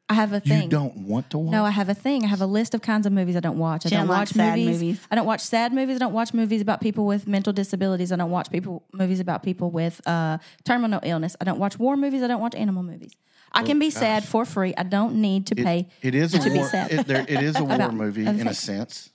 I 0.08 0.14
have 0.14 0.32
a 0.34 0.40
thing. 0.40 0.64
You 0.64 0.68
don't 0.68 0.94
want 0.98 1.30
to 1.30 1.38
watch. 1.38 1.52
No, 1.52 1.64
I 1.64 1.70
have 1.70 1.88
a 1.88 1.94
thing. 1.94 2.22
I 2.24 2.26
have 2.26 2.42
a 2.42 2.46
list 2.46 2.74
of 2.74 2.82
kinds 2.82 3.06
of 3.06 3.12
movies 3.14 3.34
I 3.34 3.40
don't 3.40 3.56
watch. 3.56 3.86
I 3.86 3.88
She 3.88 3.94
don't 3.94 4.06
don't 4.06 4.10
like 4.10 4.18
watch 4.22 4.28
sad 4.30 4.58
movies. 4.58 4.80
movies. 4.82 5.00
I 5.10 5.14
don't 5.14 5.24
watch 5.26 5.40
sad 5.40 5.72
movies. 5.72 5.96
I 5.96 5.98
don't 6.00 6.12
watch 6.12 6.34
movies 6.34 6.60
about 6.60 6.80
people 6.82 7.06
with 7.06 7.26
mental 7.26 7.52
disabilities. 7.52 8.12
I 8.12 8.16
don't 8.16 8.30
watch 8.30 8.50
people 8.50 8.82
movies 8.92 9.20
about 9.20 9.42
people 9.42 9.70
with 9.70 10.06
uh, 10.06 10.36
terminal 10.64 11.00
illness. 11.02 11.34
I 11.40 11.44
don't 11.44 11.58
watch 11.58 11.78
war 11.78 11.96
movies. 11.96 12.22
I 12.22 12.26
don't 12.26 12.40
watch 12.42 12.54
animal 12.54 12.82
movies. 12.82 13.12
I 13.54 13.62
can 13.62 13.78
be 13.78 13.90
sad 13.90 14.24
for 14.24 14.44
free. 14.44 14.74
I 14.76 14.82
don't 14.82 15.16
need 15.16 15.46
to 15.46 15.54
pay. 15.54 15.88
it 16.02 16.14
is 16.14 16.34
a 16.34 16.38
to 16.40 16.50
be 16.50 16.58
war. 16.58 16.68
sad. 16.68 16.90
It, 16.92 17.06
there, 17.06 17.22
it 17.28 17.42
is 17.42 17.56
a 17.56 17.64
war 17.64 17.74
About 17.74 17.94
movie 17.94 18.22
in 18.26 18.28
a 18.40 18.44
things. 18.44 18.58
sense. 18.58 19.10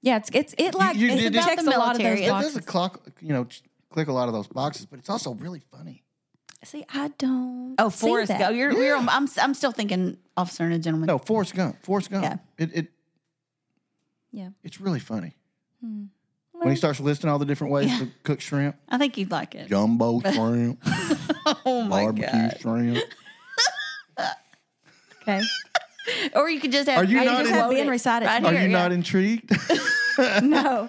Yeah, 0.00 0.16
it's 0.18 0.30
it's 0.32 0.54
it 0.58 0.74
like 0.74 0.96
you 0.96 1.08
it 1.10 1.32
did- 1.32 1.34
checks 1.34 1.64
the 1.64 1.76
a 1.76 1.78
lot 1.78 1.96
of 1.96 2.02
those 2.02 2.04
military. 2.04 2.24
It 2.24 2.28
does 2.28 2.56
a 2.56 2.62
clock, 2.62 3.00
you 3.20 3.32
know, 3.32 3.46
click 3.90 4.06
a 4.08 4.12
lot 4.12 4.28
of 4.28 4.34
those 4.34 4.46
boxes, 4.46 4.86
but 4.86 4.98
it's 5.00 5.10
also 5.10 5.34
really 5.34 5.60
funny. 5.72 6.04
See, 6.64 6.84
I 6.92 7.08
don't. 7.18 7.76
Oh, 7.78 7.88
see 7.88 8.06
Forrest. 8.06 8.32
Gump. 8.36 8.56
You're, 8.56 8.72
you're, 8.72 8.96
I'm, 9.08 9.28
I'm 9.40 9.54
still 9.54 9.72
thinking 9.72 10.18
Officer 10.36 10.64
and 10.64 10.74
a 10.74 10.78
Gentleman. 10.78 11.06
No, 11.06 11.18
Forrest 11.18 11.54
Gump. 11.54 11.82
Forrest 11.84 12.10
Gump. 12.10 12.24
Yeah. 12.24 12.36
It, 12.58 12.76
it 12.76 12.88
Yeah. 14.32 14.48
it's 14.64 14.80
really 14.80 15.00
funny. 15.00 15.34
Hmm. 15.80 16.06
when 16.52 16.70
he 16.70 16.76
starts 16.76 16.98
listing 16.98 17.30
all 17.30 17.38
the 17.38 17.44
different 17.46 17.72
ways 17.72 17.96
to 18.00 18.08
cook 18.24 18.40
shrimp. 18.40 18.74
I 18.88 18.98
think 18.98 19.16
you'd 19.16 19.30
like 19.30 19.54
it. 19.54 19.68
Jumbo 19.68 20.18
shrimp, 20.32 20.80
Oh 21.64 21.82
my 21.84 22.06
god. 22.06 22.16
barbecue 22.16 22.26
god! 22.26 22.56
shrimp. 22.60 22.98
Okay. 25.22 25.42
Or 26.34 26.48
you 26.48 26.58
could 26.58 26.72
just 26.72 26.88
have. 26.88 26.98
Are 26.98 27.04
you 27.04 27.22
not 27.22 27.40
just 27.40 27.50
in- 27.50 27.56
quote 27.58 27.70
being 27.70 27.86
recited 27.88 28.24
right 28.26 28.42
Are 28.42 28.50
here, 28.52 28.62
you 28.62 28.68
yeah. 28.68 28.78
not 28.78 28.92
intrigued? 28.92 29.50
No. 30.42 30.88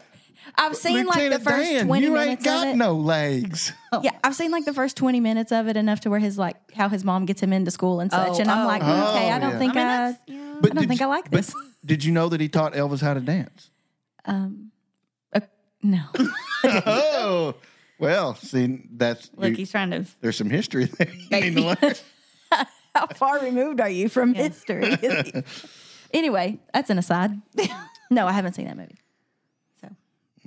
I've 0.62 0.76
seen 0.76 1.06
like 1.06 1.16
the 1.18 1.24
Lieutenant 1.24 1.44
first 1.44 1.70
Dan, 1.72 1.86
20 1.88 2.06
you 2.06 2.12
minutes 2.12 2.30
ain't 2.30 2.44
got 2.44 2.68
of 2.68 2.74
it. 2.74 2.78
no 2.78 2.94
legs. 2.96 3.74
Yeah, 4.04 4.12
I've 4.24 4.36
seen 4.36 4.52
like 4.52 4.66
the 4.66 4.74
first 4.74 4.96
20 4.98 5.20
minutes 5.20 5.52
of 5.52 5.68
it 5.68 5.76
enough 5.76 6.02
to 6.02 6.10
where 6.12 6.20
his 6.20 6.38
like 6.38 6.58
how 6.74 6.90
his 6.90 7.04
mom 7.04 7.26
gets 7.26 7.42
him 7.42 7.52
into 7.52 7.72
school 7.72 8.00
and 8.02 8.12
such. 8.12 8.28
Oh, 8.34 8.40
and 8.40 8.52
I'm 8.52 8.66
oh. 8.66 8.68
like, 8.68 8.82
okay, 8.84 8.92
Oh, 8.92 9.36
I 9.36 9.40
don't 9.40 9.52
yeah. 9.54 9.58
think 9.60 9.76
I 9.76 9.80
mean, 9.80 9.88
I, 9.88 10.18
yeah. 10.28 10.56
But 10.62 10.72
I 10.72 10.74
don't 10.76 10.88
think 10.88 11.00
you- 11.00 11.06
I 11.08 11.10
like 11.10 11.24
but 11.32 11.38
this. 11.38 11.56
Did 11.86 12.04
you 12.04 12.12
know 12.12 12.30
that 12.30 12.40
he 12.42 12.50
taught 12.50 12.74
Elvis 12.74 13.02
how 13.02 13.14
to 13.16 13.20
dance? 13.22 13.72
um, 14.26 14.72
uh, 15.34 15.40
no. 15.82 16.02
oh, 16.66 17.56
well, 18.00 18.36
see, 18.36 18.84
that's 18.92 19.32
Look, 19.36 19.50
you- 19.52 19.56
he's 19.56 19.72
trying 19.72 19.90
to. 19.92 20.06
there's 20.22 20.38
some 20.38 20.50
history 20.52 20.86
there. 20.86 21.08
You 21.32 21.52
need 21.52 21.56
to 21.56 21.62
learn. 21.68 21.96
How 22.94 23.08
far 23.16 23.40
removed 23.40 23.80
are 23.82 23.90
you 23.90 24.10
from 24.10 24.34
history? 24.34 24.98
anyway, 26.14 26.60
that's 26.74 26.90
an 26.90 26.98
aside. 27.00 27.32
No, 28.12 28.28
I 28.28 28.34
haven't 28.34 28.54
seen 28.54 28.66
that 28.68 28.78
movie. 28.78 28.98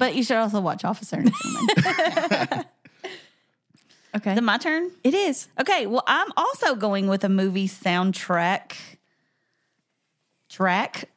So, 0.02 0.08
but 0.08 0.16
you 0.16 0.22
should 0.24 0.36
also 0.36 0.60
watch 0.60 0.84
Officer 0.84 1.16
and 1.16 1.32
Gentleman. 1.32 2.64
Okay. 4.14 4.32
Is 4.32 4.38
it 4.38 4.44
my 4.44 4.58
turn? 4.58 4.90
it 5.04 5.14
is. 5.14 5.48
Okay, 5.58 5.86
well, 5.86 6.02
I'm 6.06 6.28
also 6.36 6.74
going 6.74 7.08
with 7.08 7.24
a 7.24 7.30
movie 7.30 7.66
soundtrack. 7.66 8.74
Track. 10.50 11.08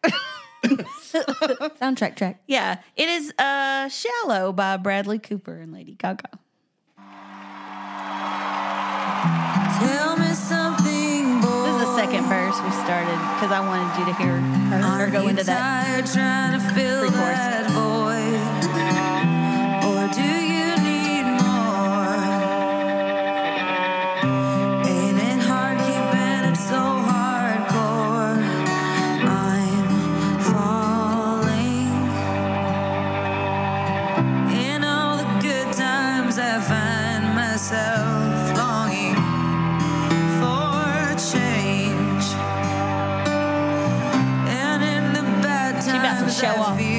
Soundtrack 0.64 2.16
track. 2.16 2.42
yeah, 2.48 2.80
it 2.96 3.10
is 3.10 3.34
uh 3.38 3.90
Shallow 3.90 4.54
by 4.54 4.78
Bradley 4.78 5.20
Cooper 5.20 5.58
and 5.60 5.74
Lady 5.74 5.96
Gaga. 5.96 6.40
Tell 9.80 10.16
me 10.18 10.28
something, 10.34 11.42
boy. 11.42 11.64
This 11.68 11.76
is 11.76 11.82
the 11.82 11.96
second 11.98 12.24
verse 12.26 12.56
we 12.64 12.72
started 12.72 13.20
because 13.36 13.52
I 13.52 13.60
wanted 13.60 14.00
you 14.00 14.06
to 14.06 14.14
hear 14.14 14.38
her, 14.40 15.04
or 15.06 15.12
go 15.12 15.28
into 15.28 15.44
that. 15.44 15.86
Tired 15.86 16.06
trying 16.06 16.54
to 16.60 16.74
fill 16.74 17.10
show 46.46 46.62
off. 46.62 46.95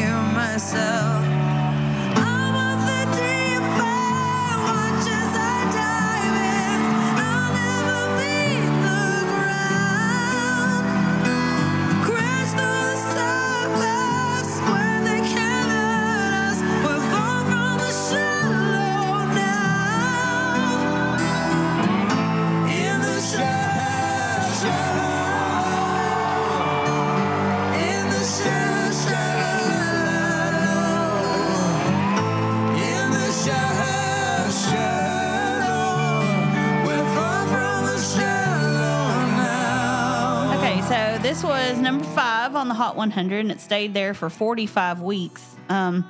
Number 41.86 42.04
five 42.04 42.56
on 42.56 42.66
the 42.66 42.74
Hot 42.74 42.96
100, 42.96 43.38
and 43.38 43.52
it 43.52 43.60
stayed 43.60 43.94
there 43.94 44.12
for 44.12 44.28
45 44.28 45.02
weeks. 45.02 45.54
Um, 45.68 46.04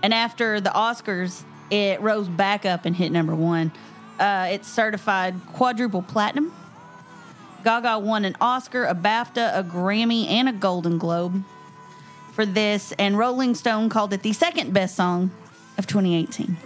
and 0.00 0.14
after 0.14 0.60
the 0.60 0.70
Oscars, 0.70 1.42
it 1.72 2.00
rose 2.00 2.28
back 2.28 2.64
up 2.64 2.84
and 2.84 2.94
hit 2.94 3.10
number 3.10 3.34
one. 3.34 3.72
Uh, 4.20 4.46
it's 4.52 4.68
certified 4.68 5.34
quadruple 5.54 6.02
platinum. 6.02 6.54
Gaga 7.64 7.98
won 7.98 8.24
an 8.24 8.36
Oscar, 8.40 8.84
a 8.84 8.94
BAFTA, 8.94 9.58
a 9.58 9.64
Grammy, 9.64 10.28
and 10.28 10.48
a 10.48 10.52
Golden 10.52 10.98
Globe 10.98 11.42
for 12.32 12.46
this, 12.46 12.92
and 12.92 13.18
Rolling 13.18 13.56
Stone 13.56 13.88
called 13.88 14.12
it 14.12 14.22
the 14.22 14.32
second 14.32 14.72
best 14.72 14.94
song 14.94 15.32
of 15.76 15.88
2018. 15.88 16.56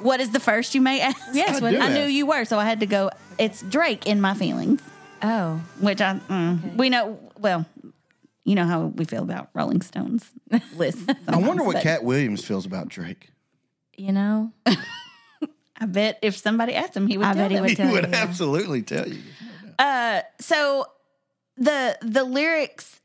What 0.00 0.20
is 0.20 0.30
the 0.32 0.40
first, 0.40 0.74
you 0.74 0.82
may 0.82 1.00
ask? 1.10 1.18
Yes, 1.32 1.62
I 1.62 1.74
I 1.78 1.88
knew 1.94 2.04
you 2.04 2.26
were, 2.26 2.44
so 2.44 2.58
I 2.58 2.66
had 2.66 2.80
to 2.80 2.86
go. 2.86 3.10
It's 3.38 3.62
Drake 3.62 4.06
in 4.06 4.20
my 4.20 4.34
feelings 4.34 4.82
Oh. 5.22 5.60
which 5.80 6.00
I 6.00 6.20
mm, 6.28 6.76
we 6.76 6.90
know 6.90 7.18
well. 7.38 7.66
You 8.48 8.54
know 8.54 8.64
how 8.64 8.86
we 8.86 9.04
feel 9.04 9.22
about 9.22 9.50
Rolling 9.52 9.82
Stones 9.82 10.32
lists. 10.74 11.04
I 11.28 11.36
wonder 11.36 11.62
what 11.62 11.74
but 11.74 11.82
Katt 11.82 12.02
Williams 12.02 12.42
feels 12.42 12.64
about 12.64 12.88
Drake. 12.88 13.30
You 13.96 14.12
know? 14.12 14.52
I 14.66 15.84
bet 15.86 16.18
if 16.22 16.34
somebody 16.36 16.74
asked 16.74 16.96
him, 16.96 17.06
he 17.06 17.18
would. 17.18 17.26
I 17.26 17.34
tell 17.34 17.42
bet 17.42 17.50
he 17.50 17.56
them. 17.56 17.64
would 17.64 17.78
He 17.78 17.92
would 17.92 18.06
you. 18.08 18.14
absolutely 18.14 18.82
tell 18.82 19.06
you. 19.06 19.20
Uh, 19.78 20.22
so 20.40 20.86
the 21.58 21.98
the 22.00 22.24
lyrics 22.24 23.00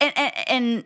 and 0.00 0.12
and, 0.16 0.32
and 0.48 0.84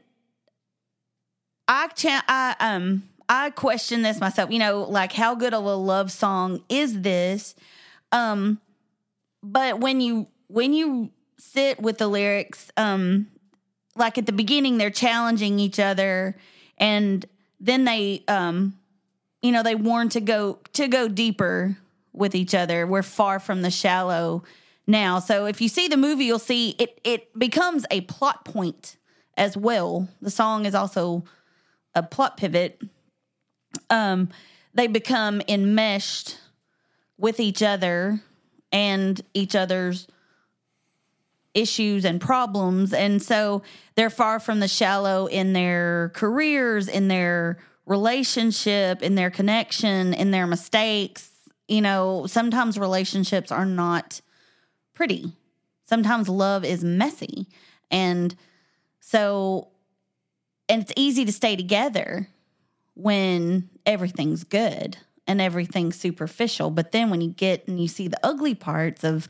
I 1.68 1.88
cha- 1.88 2.24
I 2.26 2.56
um 2.58 3.04
I 3.28 3.50
question 3.50 4.02
this 4.02 4.20
myself. 4.20 4.50
You 4.50 4.58
know, 4.58 4.82
like 4.82 5.12
how 5.12 5.36
good 5.36 5.54
of 5.54 5.64
a 5.64 5.74
love 5.76 6.10
song 6.10 6.64
is 6.68 7.02
this? 7.02 7.54
Um, 8.10 8.60
but 9.44 9.78
when 9.80 10.00
you 10.00 10.26
when 10.48 10.72
you 10.72 11.10
sit 11.38 11.80
with 11.80 11.98
the 11.98 12.08
lyrics, 12.08 12.70
um, 12.76 13.28
like 13.96 14.18
at 14.18 14.26
the 14.26 14.32
beginning, 14.32 14.78
they're 14.78 14.90
challenging 14.90 15.58
each 15.58 15.78
other, 15.78 16.36
and 16.78 17.24
then 17.60 17.84
they 17.84 18.24
um, 18.28 18.78
you 19.42 19.52
know, 19.52 19.62
they 19.62 19.74
warn 19.74 20.08
to 20.10 20.20
go 20.20 20.58
to 20.74 20.88
go 20.88 21.08
deeper 21.08 21.76
with 22.12 22.34
each 22.34 22.54
other. 22.54 22.86
We're 22.86 23.02
far 23.02 23.38
from 23.38 23.62
the 23.62 23.70
shallow 23.70 24.42
now. 24.86 25.20
So 25.20 25.46
if 25.46 25.60
you 25.60 25.68
see 25.68 25.88
the 25.88 25.96
movie, 25.96 26.24
you'll 26.24 26.38
see 26.38 26.70
it 26.78 27.00
it 27.04 27.38
becomes 27.38 27.86
a 27.90 28.00
plot 28.02 28.44
point 28.44 28.96
as 29.36 29.56
well. 29.56 30.08
The 30.20 30.30
song 30.30 30.66
is 30.66 30.74
also 30.74 31.24
a 31.94 32.02
plot 32.02 32.36
pivot. 32.36 32.82
Um 33.90 34.30
they 34.74 34.86
become 34.86 35.40
enmeshed 35.48 36.38
with 37.16 37.40
each 37.40 37.62
other 37.62 38.20
and 38.70 39.20
each 39.34 39.54
other's 39.54 40.06
issues 41.58 42.04
and 42.04 42.20
problems. 42.20 42.92
And 42.92 43.22
so 43.22 43.62
they're 43.94 44.10
far 44.10 44.40
from 44.40 44.60
the 44.60 44.68
shallow 44.68 45.26
in 45.26 45.52
their 45.52 46.10
careers 46.14 46.88
in 46.88 47.08
their 47.08 47.58
relationship 47.88 49.02
in 49.02 49.14
their 49.14 49.30
connection 49.30 50.12
in 50.12 50.30
their 50.30 50.46
mistakes. 50.46 51.30
You 51.66 51.80
know 51.80 52.26
sometimes 52.26 52.78
relationships 52.78 53.50
are 53.50 53.66
not 53.66 54.20
pretty. 54.94 55.32
Sometimes 55.84 56.28
love 56.28 56.64
is 56.64 56.84
messy. 56.84 57.46
And 57.90 58.34
so 59.00 59.68
and 60.68 60.82
it's 60.82 60.92
easy 60.96 61.24
to 61.24 61.32
stay 61.32 61.56
together 61.56 62.28
when 62.94 63.70
everything's 63.86 64.44
good 64.44 64.98
and 65.26 65.40
everything's 65.40 65.98
superficial. 65.98 66.70
But 66.70 66.92
then 66.92 67.08
when 67.08 67.22
you 67.22 67.30
get 67.30 67.66
and 67.66 67.80
you 67.80 67.88
see 67.88 68.08
the 68.08 68.20
ugly 68.22 68.54
parts 68.54 69.02
of 69.02 69.28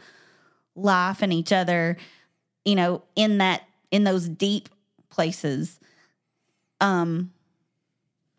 life 0.75 1.23
and 1.23 1.33
each 1.33 1.53
other 1.53 1.97
you 2.69 2.77
know 2.77 3.03
in 3.17 3.39
that 3.39 3.63
in 3.91 4.05
those 4.05 4.29
deep 4.29 4.69
places 5.09 5.81
um 6.83 7.33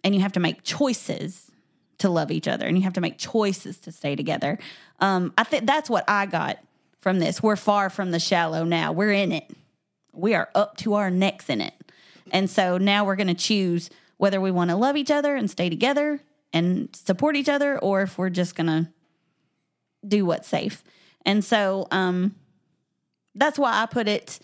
and 0.04 0.14
you 0.14 0.22
have 0.22 0.34
to 0.34 0.40
make 0.40 0.64
choices 0.64 1.50
to 1.98 2.10
love 2.10 2.30
each 2.32 2.48
other 2.48 2.68
and 2.68 2.78
you 2.78 2.84
have 2.84 2.94
to 2.94 3.02
make 3.02 3.18
choices 3.18 3.80
to 3.80 3.92
stay 3.92 4.16
together. 4.16 4.60
Um 5.00 5.34
i 5.38 5.44
think 5.44 5.66
that's 5.66 5.90
what 5.90 6.06
i 6.08 6.28
got 6.28 6.60
from 7.02 7.20
this. 7.20 7.42
We're 7.42 7.56
far 7.56 7.90
from 7.90 8.12
the 8.12 8.20
shallow 8.20 8.64
now. 8.64 8.92
We're 8.92 9.14
in 9.14 9.32
it. 9.32 9.50
We 10.14 10.36
are 10.36 10.50
up 10.54 10.78
to 10.78 10.94
our 10.96 11.10
necks 11.10 11.50
in 11.50 11.62
it. 11.62 11.74
And 12.32 12.50
so 12.50 12.78
now 12.78 13.06
we're 13.06 13.16
going 13.16 13.28
to 13.28 13.34
choose 13.34 13.90
whether 14.18 14.42
we 14.42 14.52
want 14.52 14.70
to 14.70 14.76
love 14.76 14.98
each 14.98 15.10
other 15.10 15.36
and 15.36 15.50
stay 15.50 15.70
together 15.70 16.20
and 16.52 16.90
support 16.94 17.36
each 17.36 17.48
other 17.48 17.80
or 17.80 18.02
if 18.02 18.18
we're 18.18 18.30
just 18.30 18.54
going 18.56 18.68
to 18.68 18.90
do 20.06 20.26
what's 20.26 20.48
safe. 20.48 20.84
And 21.26 21.44
so 21.44 21.88
um 21.90 22.36
that's 23.36 23.60
why 23.60 23.82
I 23.82 23.86
put 23.86 24.08
it 24.08 24.40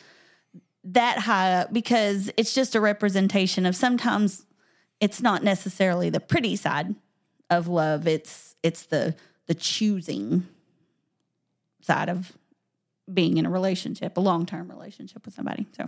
that 0.83 1.19
high 1.19 1.53
up 1.53 1.73
because 1.73 2.31
it's 2.37 2.53
just 2.53 2.75
a 2.75 2.81
representation 2.81 3.65
of 3.65 3.75
sometimes 3.75 4.45
it's 4.99 5.21
not 5.21 5.43
necessarily 5.43 6.09
the 6.09 6.19
pretty 6.19 6.55
side 6.55 6.95
of 7.49 7.67
love. 7.67 8.07
It's 8.07 8.55
it's 8.63 8.85
the 8.85 9.15
the 9.47 9.55
choosing 9.55 10.47
side 11.81 12.09
of 12.09 12.33
being 13.11 13.37
in 13.37 13.45
a 13.45 13.49
relationship, 13.49 14.17
a 14.17 14.19
long 14.19 14.45
term 14.45 14.69
relationship 14.69 15.25
with 15.25 15.35
somebody. 15.35 15.65
So, 15.77 15.87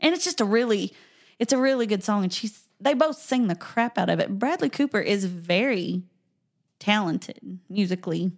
and 0.00 0.14
it's 0.14 0.24
just 0.24 0.40
a 0.40 0.44
really, 0.44 0.92
it's 1.38 1.52
a 1.52 1.58
really 1.58 1.86
good 1.86 2.02
song, 2.02 2.24
and 2.24 2.32
she's 2.32 2.62
they 2.80 2.94
both 2.94 3.16
sing 3.16 3.46
the 3.46 3.54
crap 3.54 3.96
out 3.98 4.10
of 4.10 4.20
it. 4.20 4.38
Bradley 4.38 4.68
Cooper 4.68 5.00
is 5.00 5.24
very 5.24 6.02
talented 6.78 7.58
musically, 7.68 8.32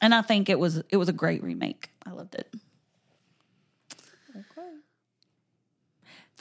and 0.00 0.14
I 0.14 0.22
think 0.22 0.48
it 0.48 0.58
was 0.58 0.82
it 0.90 0.96
was 0.96 1.08
a 1.08 1.12
great 1.12 1.42
remake. 1.42 1.90
I 2.04 2.10
loved 2.10 2.34
it. 2.34 2.52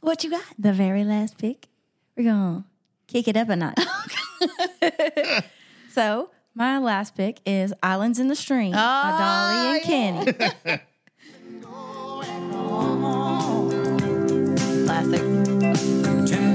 What 0.02 0.24
you 0.24 0.30
got? 0.30 0.44
The 0.60 0.74
very 0.74 1.04
last 1.04 1.38
pick. 1.38 1.68
We're 2.16 2.24
going 2.24 2.64
to 2.64 2.66
kick 3.08 3.28
it 3.28 3.36
up 3.36 3.50
a 3.50 3.56
notch. 3.56 3.80
so, 5.92 6.30
my 6.54 6.78
last 6.78 7.16
pick 7.16 7.40
is 7.46 7.74
Islands 7.82 8.20
in 8.20 8.28
the 8.28 8.36
Stream 8.36 8.74
by 8.74 8.78
ah, 8.80 9.82
Dolly 9.84 10.24
and 10.24 10.36
Kenny. 10.36 10.82
Classic. 14.86 16.47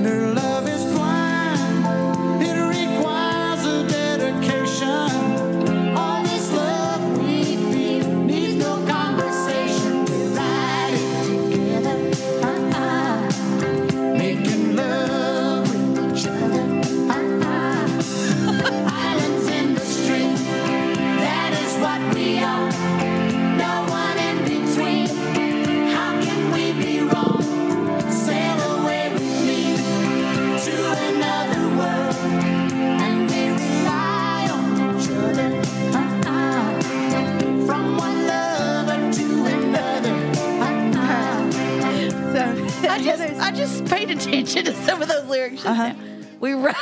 Just 43.63 43.79
just 43.79 43.85
paid 43.87 44.11
attention 44.11 44.65
to 44.65 44.75
some 44.85 45.01
of 45.03 45.09
those 45.09 45.25
lyrics. 45.29 45.63
Just 45.63 45.67
uh-huh. 45.67 45.93
now. 45.93 46.27
We 46.41 46.53
ride 46.53 46.75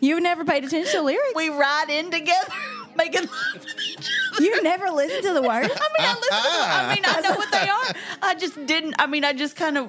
you've 0.00 0.22
never 0.22 0.44
paid 0.44 0.64
attention 0.64 0.92
to 0.92 1.02
lyrics? 1.02 1.32
we 1.34 1.48
ride 1.48 1.86
in 1.88 2.10
together, 2.10 2.52
making 2.96 3.22
love 3.22 3.30
with 3.54 3.66
each 3.88 4.10
other. 4.34 4.44
You 4.44 4.62
never 4.62 4.90
listened 4.90 5.22
to 5.22 5.32
the 5.32 5.42
words? 5.42 5.68
I 5.68 5.88
mean, 5.98 6.08
I 6.08 6.14
listen 6.14 6.42
to 6.42 6.58
them. 6.58 6.70
I 6.70 6.94
mean, 6.94 7.04
I 7.06 7.20
know 7.20 7.36
what 7.36 7.50
they 7.50 7.68
are. 7.68 8.30
I 8.30 8.34
just 8.34 8.66
didn't. 8.66 8.96
I 8.98 9.06
mean, 9.06 9.24
I 9.24 9.32
just 9.32 9.56
kind 9.56 9.78
of 9.78 9.88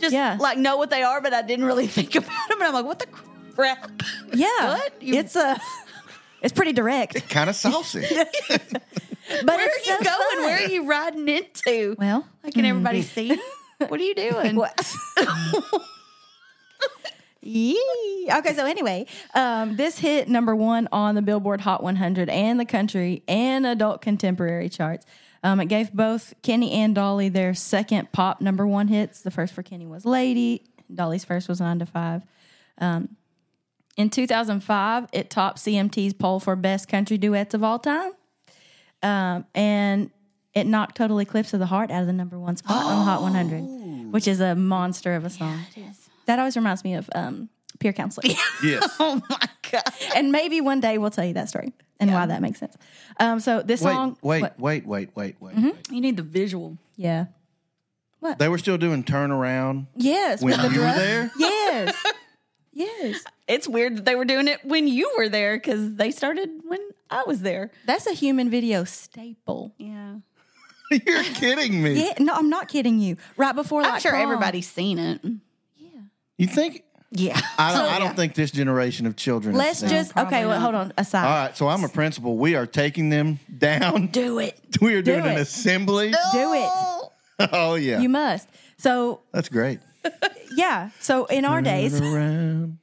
just 0.00 0.12
Yeah. 0.12 0.36
like 0.38 0.58
know 0.58 0.76
what 0.76 0.90
they 0.90 1.02
are, 1.02 1.20
but 1.20 1.34
I 1.34 1.42
didn't 1.42 1.64
really 1.64 1.86
think 1.98 2.14
about 2.14 2.48
them. 2.48 2.58
And 2.58 2.68
I'm 2.68 2.74
like, 2.74 2.84
what 2.84 3.00
the 3.00 3.06
crap? 3.54 3.90
Yeah. 4.32 4.46
What? 4.60 5.02
You- 5.02 5.18
It's 5.18 5.34
a. 5.34 5.60
It's 6.42 6.52
pretty 6.52 6.74
direct. 6.74 7.28
Kind 7.28 7.50
of 7.50 7.56
saucy. 7.56 8.06
But 9.28 9.44
Where 9.44 9.58
are 9.58 9.78
you 9.78 9.82
so 9.82 9.96
going? 9.96 10.06
fun. 10.06 10.42
Where 10.44 10.58
are 10.58 10.68
you 10.68 10.88
riding 10.88 11.28
into? 11.28 11.96
Well, 11.98 12.24
like, 12.44 12.54
can 12.54 12.64
everybody 12.64 13.02
mm-hmm. 13.02 13.34
see? 13.34 13.42
What 13.78 14.00
are 14.00 14.04
you 14.04 14.14
doing? 14.16 14.56
What? 14.56 14.94
Yee. 17.42 18.28
Okay, 18.38 18.54
so 18.54 18.66
anyway, 18.66 19.06
um, 19.34 19.76
this 19.76 19.98
hit 19.98 20.28
number 20.28 20.56
one 20.56 20.88
on 20.90 21.14
the 21.14 21.22
Billboard 21.22 21.60
Hot 21.60 21.82
100 21.82 22.28
and 22.28 22.58
the 22.58 22.64
country 22.64 23.22
and 23.28 23.64
adult 23.64 24.02
contemporary 24.02 24.68
charts. 24.68 25.06
Um, 25.44 25.60
it 25.60 25.66
gave 25.66 25.92
both 25.92 26.34
Kenny 26.42 26.72
and 26.72 26.92
Dolly 26.92 27.28
their 27.28 27.54
second 27.54 28.10
pop 28.10 28.40
number 28.40 28.66
one 28.66 28.88
hits. 28.88 29.20
The 29.20 29.30
first 29.30 29.54
for 29.54 29.62
Kenny 29.62 29.86
was 29.86 30.04
Lady, 30.04 30.64
Dolly's 30.92 31.24
first 31.24 31.48
was 31.48 31.60
Nine 31.60 31.78
to 31.78 31.86
Five. 31.86 32.22
Um, 32.78 33.16
in 33.96 34.10
2005, 34.10 35.06
it 35.12 35.30
topped 35.30 35.58
CMT's 35.58 36.14
poll 36.14 36.40
for 36.40 36.56
best 36.56 36.88
country 36.88 37.16
duets 37.16 37.54
of 37.54 37.62
all 37.62 37.78
time. 37.78 38.12
Um, 39.02 39.46
and 39.54 40.10
it 40.56 40.66
knocked 40.66 40.96
Total 40.96 41.18
Eclipse 41.20 41.52
of 41.54 41.60
the 41.60 41.66
Heart 41.66 41.90
out 41.92 42.00
of 42.00 42.06
the 42.08 42.12
number 42.12 42.38
one 42.38 42.56
spot 42.56 42.84
on 42.84 42.98
the 42.98 43.04
Hot 43.04 43.22
100, 43.22 44.12
which 44.12 44.26
is 44.26 44.40
a 44.40 44.54
monster 44.56 45.14
of 45.14 45.24
a 45.24 45.30
song. 45.30 45.60
That 46.26 46.38
always 46.40 46.56
reminds 46.56 46.82
me 46.82 46.94
of 46.94 47.08
um, 47.14 47.48
peer 47.78 47.92
counseling. 47.92 48.34
yes. 48.64 48.96
Oh 49.00 49.22
my 49.30 49.38
god! 49.70 49.82
and 50.16 50.32
maybe 50.32 50.60
one 50.60 50.80
day 50.80 50.98
we'll 50.98 51.10
tell 51.10 51.24
you 51.24 51.34
that 51.34 51.48
story 51.48 51.72
and 52.00 52.12
why 52.12 52.26
that 52.26 52.40
makes 52.42 52.58
sense. 52.58 52.76
Um, 53.20 53.38
so 53.40 53.62
this 53.62 53.80
Wait, 53.82 53.92
song, 53.92 54.16
wait, 54.22 54.42
what- 54.42 54.58
wait, 54.58 54.86
wait, 54.86 55.10
wait, 55.16 55.36
wait, 55.40 55.54
Mm-hmm. 55.54 55.66
wait. 55.66 55.90
You 55.92 56.00
need 56.00 56.16
the 56.16 56.22
visual. 56.22 56.78
yeah, 56.96 57.26
What? 58.20 58.38
They 58.38 58.48
were 58.48 58.58
still 58.58 58.78
doing 58.78 59.04
turnaround 59.04 59.86
yes, 59.94 60.42
when 60.42 60.52
with 60.60 60.62
the 60.70 60.74
you 60.74 60.80
were 60.80 60.92
there. 60.94 61.30
yes, 61.38 62.04
yes. 62.72 63.24
It's 63.48 63.68
weird 63.68 63.96
that 63.98 64.04
they 64.04 64.14
were 64.16 64.24
doing 64.24 64.48
it 64.48 64.64
when 64.64 64.88
you 64.88 65.12
were 65.18 65.28
there 65.28 65.56
because 65.56 65.94
they 65.96 66.10
started 66.10 66.48
when 66.64 66.80
I 67.10 67.22
was 67.26 67.42
there. 67.42 67.70
That's 67.84 68.06
a 68.06 68.12
human 68.14 68.50
video 68.50 68.84
staple. 68.84 69.72
Yeah, 69.78 70.16
You're 71.06 71.22
kidding 71.24 71.82
me. 71.82 71.94
Yeah, 72.04 72.14
no, 72.20 72.34
I'm 72.34 72.48
not 72.48 72.68
kidding 72.68 72.98
you. 72.98 73.16
Right 73.36 73.54
before, 73.54 73.82
I'm 73.82 73.90
like, 73.92 74.02
sure 74.02 74.12
prom. 74.12 74.22
everybody's 74.22 74.68
seen 74.68 74.98
it. 74.98 75.20
Yeah. 75.76 75.88
You 76.38 76.46
think? 76.46 76.82
Yeah, 77.12 77.40
I 77.56 77.72
don't, 77.72 77.84
I 77.92 77.98
don't 78.00 78.16
think 78.16 78.34
this 78.34 78.50
generation 78.50 79.06
of 79.06 79.14
children. 79.16 79.54
Let's 79.54 79.78
seen 79.78 79.88
just 79.88 80.12
probably 80.12 80.36
okay. 80.38 80.46
Well, 80.46 80.60
hold 80.60 80.74
on. 80.74 80.92
Aside, 80.98 81.24
All 81.24 81.44
right, 81.46 81.56
so 81.56 81.68
I'm 81.68 81.84
a 81.84 81.88
principal. 81.88 82.36
We 82.36 82.56
are 82.56 82.66
taking 82.66 83.10
them 83.10 83.38
down. 83.58 84.08
do 84.08 84.38
it. 84.40 84.58
We 84.80 84.94
are 84.96 85.02
doing 85.02 85.22
Do 85.22 85.28
an 85.28 85.36
it. 85.38 85.40
assembly. 85.42 86.10
do 86.10 86.52
it. 86.52 87.48
Oh 87.52 87.76
yeah, 87.76 88.00
You 88.00 88.08
must. 88.08 88.48
So 88.76 89.20
that's 89.32 89.48
great. 89.48 89.78
yeah. 90.56 90.90
So 91.00 91.26
in 91.26 91.44
our 91.44 91.62
days, 91.62 91.98
around. 92.00 92.78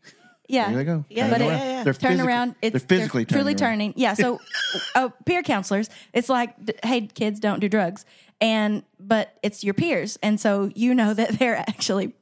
Yeah, 0.47 0.67
There 0.69 0.77
they 0.77 0.83
go. 0.83 1.05
Yeah, 1.09 1.29
but 1.29 1.37
Turn 1.39 1.47
it, 1.47 1.51
yeah, 1.51 1.63
yeah. 1.63 1.83
They're 1.83 1.93
turn 1.93 2.11
physical- 2.11 2.27
around. 2.27 2.55
It's 2.61 2.73
they're 2.73 2.97
physically 2.99 3.23
they're 3.23 3.37
truly 3.39 3.55
turning 3.55 3.93
around. 3.93 3.93
turning. 3.93 3.93
Yeah. 3.97 4.13
So, 4.13 4.39
uh, 4.95 5.09
peer 5.25 5.41
counselors, 5.43 5.89
it's 6.13 6.29
like, 6.29 6.55
hey, 6.85 7.07
kids, 7.07 7.39
don't 7.39 7.59
do 7.59 7.69
drugs, 7.69 8.05
and 8.41 8.83
but 8.99 9.37
it's 9.41 9.63
your 9.63 9.73
peers, 9.73 10.17
and 10.21 10.39
so 10.39 10.71
you 10.75 10.93
know 10.93 11.13
that 11.13 11.29
they're 11.39 11.57
actually 11.57 12.13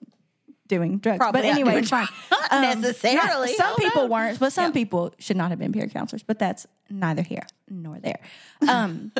doing 0.67 0.99
drugs. 0.99 1.17
Probably 1.17 1.41
but 1.41 1.47
anyway, 1.49 1.72
doing 1.72 1.82
it's 1.84 1.89
fine. 1.89 2.07
Not 2.32 2.51
necessarily. 2.80 3.47
not- 3.47 3.57
some 3.57 3.76
people 3.76 4.03
on. 4.03 4.09
weren't, 4.09 4.39
but 4.39 4.53
some 4.53 4.72
people 4.72 5.13
should 5.19 5.36
not 5.38 5.49
have 5.49 5.59
been 5.59 5.74
peer 5.74 5.88
counselors. 5.88 6.24
But 6.24 6.39
that's 6.39 6.65
neither 6.89 7.22
here 7.24 7.45
nor 7.69 7.99
there. 7.99 8.19
Um, 8.67 9.11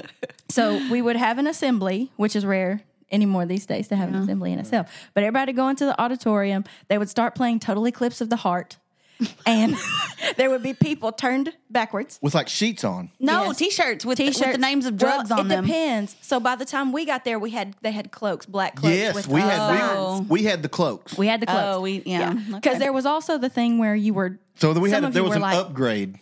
so 0.50 0.80
we 0.90 1.02
would 1.02 1.16
have 1.18 1.38
an 1.40 1.48
assembly, 1.48 2.12
which 2.18 2.36
is 2.36 2.46
rare 2.46 2.82
anymore 3.12 3.46
these 3.46 3.66
days 3.66 3.90
to 3.90 3.96
have 3.98 4.08
an 4.10 4.16
assembly 4.16 4.54
in 4.54 4.60
itself. 4.60 4.90
But 5.14 5.24
everybody 5.26 5.52
go 5.52 5.68
into 5.68 5.84
the 5.86 6.00
auditorium. 6.02 6.64
They 6.88 6.98
would 6.98 7.10
start 7.10 7.36
playing 7.36 7.60
Total 7.60 7.86
Eclipse 7.86 8.22
of 8.22 8.30
the 8.30 8.38
Heart. 8.38 8.78
And 9.46 9.76
there 10.38 10.50
would 10.50 10.64
be 10.64 10.74
people 10.74 11.12
turned 11.12 11.54
backwards. 11.70 12.20
with 12.22 12.34
like 12.36 12.48
sheets 12.50 12.84
on. 12.84 13.10
No 13.20 13.46
Yes. 13.46 13.58
t-shirts 13.58 14.06
with, 14.06 14.18
T-shirts 14.18 14.40
with 14.40 14.52
the 14.54 14.58
names 14.58 14.86
of 14.86 14.98
drugs 14.98 15.30
well, 15.30 15.40
on 15.40 15.46
it 15.48 15.50
them. 15.50 15.66
depends. 15.66 16.16
So 16.22 16.40
by 16.40 16.56
the 16.56 16.66
time 16.66 16.92
we 16.92 17.06
got 17.06 17.26
there, 17.26 17.40
we 17.40 17.52
had 17.52 17.76
they 17.82 17.92
had 17.92 18.12
cloaks, 18.12 18.46
black 18.46 18.76
cloaks. 18.76 18.96
yes, 18.96 19.16
with 19.16 19.28
we 19.28 19.42
had 19.42 19.60
Oh. 19.96 20.22
we, 20.22 20.42
we 20.42 20.44
had 20.44 20.64
the 20.64 20.70
cloaks. 20.70 21.18
we 21.18 21.28
had 21.28 21.40
the 21.40 21.46
cloaks. 21.46 21.62
Oh, 21.64 21.82
we- 21.82 22.04
yeah, 22.06 22.34
because 22.34 22.56
okay. 22.58 22.78
there 22.80 22.94
was 22.94 23.06
also 23.06 23.38
the 23.38 23.50
thing 23.50 23.78
where 23.78 23.96
you 23.96 24.14
were. 24.14 24.40
so 24.56 24.74
we 24.74 24.90
had 24.92 25.04
there 25.14 25.24
was 25.24 25.32
were 25.32 25.36
an 25.38 25.42
like, 25.42 25.56
Uh-huh. 25.56 25.62
upgrade 25.68 26.20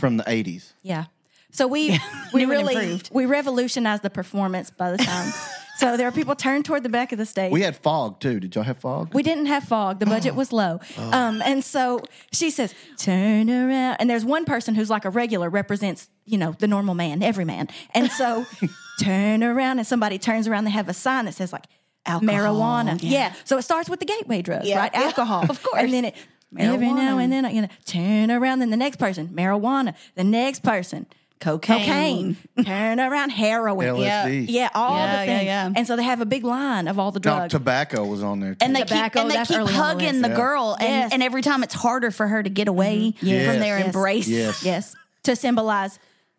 from 0.00 0.16
the 0.18 0.24
80s. 0.24 0.72
Yeah. 0.82 1.04
So 1.50 1.66
we 1.66 1.98
we 2.32 2.44
really 2.46 2.74
improved. 2.74 3.10
we 3.12 3.26
revolutionized 3.26 4.02
the 4.02 4.10
performance 4.10 4.70
by 4.70 4.90
the 4.90 4.98
time. 4.98 5.32
so 5.82 5.96
there 5.96 6.06
are 6.08 6.12
people 6.12 6.34
turned 6.36 6.64
toward 6.64 6.82
the 6.82 6.88
back 6.88 7.12
of 7.12 7.18
the 7.18 7.26
stage. 7.26 7.52
We 7.52 7.62
had 7.62 7.76
fog 7.76 8.20
too. 8.20 8.40
Did 8.40 8.54
y'all 8.54 8.64
have 8.64 8.78
fog? 8.78 9.12
We 9.12 9.22
didn't 9.22 9.46
have 9.46 9.64
fog. 9.64 9.98
The 9.98 10.06
budget 10.06 10.34
was 10.34 10.52
low. 10.52 10.80
Um, 10.96 11.42
and 11.42 11.64
so 11.64 12.00
she 12.32 12.50
says, 12.50 12.74
turn 12.98 13.50
around. 13.50 13.96
And 13.98 14.08
there's 14.08 14.24
one 14.24 14.44
person 14.44 14.74
who's 14.74 14.88
like 14.90 15.04
a 15.04 15.10
regular, 15.10 15.50
represents, 15.50 16.08
you 16.24 16.38
know, 16.38 16.52
the 16.58 16.66
normal 16.68 16.94
man, 16.94 17.22
every 17.22 17.44
man. 17.44 17.68
And 17.94 18.10
so 18.10 18.46
turn 19.02 19.42
around 19.42 19.78
and 19.78 19.86
somebody 19.86 20.18
turns 20.18 20.46
around. 20.48 20.64
They 20.64 20.70
have 20.70 20.88
a 20.88 20.94
sign 20.94 21.24
that 21.26 21.34
says 21.34 21.52
like 21.52 21.66
marijuana. 22.06 22.98
Yeah. 23.02 23.32
So 23.44 23.58
it 23.58 23.62
starts 23.62 23.88
with 23.90 24.00
the 24.00 24.06
gateway 24.06 24.42
drugs, 24.42 24.66
Yeah. 24.66 24.78
right? 24.78 24.90
Yeah. 24.94 25.02
Alcohol. 25.02 25.44
Of 25.50 25.62
course. 25.62 25.82
And 25.82 25.92
then 25.92 26.04
it 26.06 26.14
every 26.58 26.92
now 26.92 27.18
and 27.18 27.32
then, 27.32 27.44
you 27.54 27.62
know, 27.62 27.68
turn 27.86 28.30
around. 28.30 28.58
Then 28.60 28.70
the 28.70 28.76
next 28.76 28.96
person, 28.98 29.28
marijuana. 29.28 29.94
The 30.14 30.24
next 30.24 30.62
person, 30.62 31.06
Cocaine. 31.42 32.36
cocaine. 32.56 32.64
turn 32.64 33.00
around, 33.00 33.30
heroin. 33.30 33.86
LSD. 33.86 34.46
Yeah, 34.48 34.68
all 34.74 34.96
Yeah, 34.96 35.20
the 35.20 35.26
things. 35.26 35.44
yeah. 35.44 35.72
And 35.74 35.86
so 35.86 35.96
they 35.96 36.04
have 36.04 36.20
a 36.20 36.24
big 36.26 36.44
line 36.44 36.86
of 36.88 36.98
all 36.98 37.10
the 37.12 37.20
drugs. 37.20 37.52
No, 37.52 37.58
tobacco 37.58 38.04
was 38.06 38.22
on 38.22 38.40
there. 38.40 38.54
Too. 38.54 38.64
and 38.64 38.76
they 38.76 38.84
keep 38.84 39.16
and 39.16 39.30
they 39.30 39.34
that's 39.34 39.50
keep 39.50 39.58
early 39.58 39.68
on 39.68 39.78
the 39.78 39.82
hugging 39.84 40.08
list. 40.10 40.22
the 40.22 40.28
Yeah. 40.28 40.36
girl, 40.36 40.76
and, 40.78 40.88
Yes. 40.88 41.12
and 41.12 41.22
every 41.22 41.42
time 41.42 41.62
it's 41.62 41.74
harder 41.74 42.10
for 42.10 42.28
her 42.28 42.42
to 42.42 42.48
get 42.50 42.68
away 42.68 43.14
Yes. 43.20 43.46
from 43.50 43.60
their 43.60 43.78
Yes. 43.78 43.86
embrace. 43.86 44.28
Yes. 44.28 44.62
Yes. 44.64 44.94
To 45.24 45.36
symbolize 45.36 45.98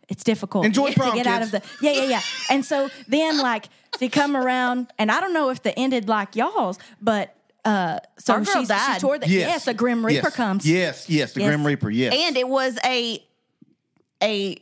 it's 0.10 0.24
difficult. 0.24 0.66
Enjoy 0.66 0.90
to 0.92 1.00
prom, 1.00 1.16
get 1.16 1.28
out 1.28 1.42
of 1.42 1.52
the. 1.52 1.62
Yeah, 1.82 1.92
yeah, 1.92 2.04
yeah. 2.04 2.22
And 2.50 2.66
so 2.66 2.90
then 3.08 3.40
like 3.40 3.70
they 4.00 4.10
come 4.10 4.36
around 4.36 4.88
and 5.00 5.12
I 5.12 5.20
don't 5.22 5.34
know 5.34 5.50
if 5.50 5.64
the 5.64 5.78
ended 5.80 6.08
like 6.10 6.36
y'all's, 6.36 6.78
but 7.02 7.34
uh, 7.66 8.00
so 8.18 8.34
Our 8.34 8.42
girl 8.42 8.54
she's, 8.60 8.68
died. 8.68 8.96
she 8.96 9.00
tore 9.00 9.18
the, 9.20 9.30
yes. 9.30 9.66
a 9.68 9.74
Grim 9.74 10.06
Reaper 10.06 10.28
yes. 10.28 10.36
comes. 10.36 10.70
Yes, 10.70 11.10
yes, 11.10 11.32
the 11.34 11.40
Yes. 11.42 11.50
Grim 11.50 11.66
Reaper. 11.66 11.90
Yes, 11.90 12.14
and 12.14 12.36
it 12.38 12.48
was 12.48 12.78
a 12.86 13.24
a 14.22 14.58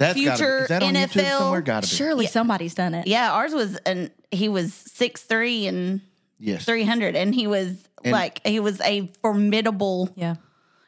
That's 0.00 0.20
gotta 0.20 0.36
future 0.36 0.58
is 0.62 0.68
that 0.68 0.82
on 0.82 0.94
YouTube 0.94 1.06
NFL 1.22 1.38
somewhere? 1.38 1.60
Gotta 1.60 1.86
be. 1.86 1.94
Surely 1.94 2.26
somebody's 2.26 2.74
done 2.74 2.94
it. 2.94 3.06
yeah. 3.06 3.30
Ours 3.32 3.52
was 3.54 3.76
an 3.86 4.10
he 4.32 4.48
was 4.48 4.74
six 4.74 5.22
three 5.22 5.66
and 5.68 6.00
Yes, 6.38 6.64
three 6.64 6.84
hundred, 6.84 7.14
and 7.16 7.34
he 7.34 7.46
was 7.46 7.86
And- 8.02 8.12
like 8.12 8.40
he 8.46 8.58
was 8.60 8.80
a 8.80 9.06
formidable. 9.22 10.10
Yeah. 10.16 10.36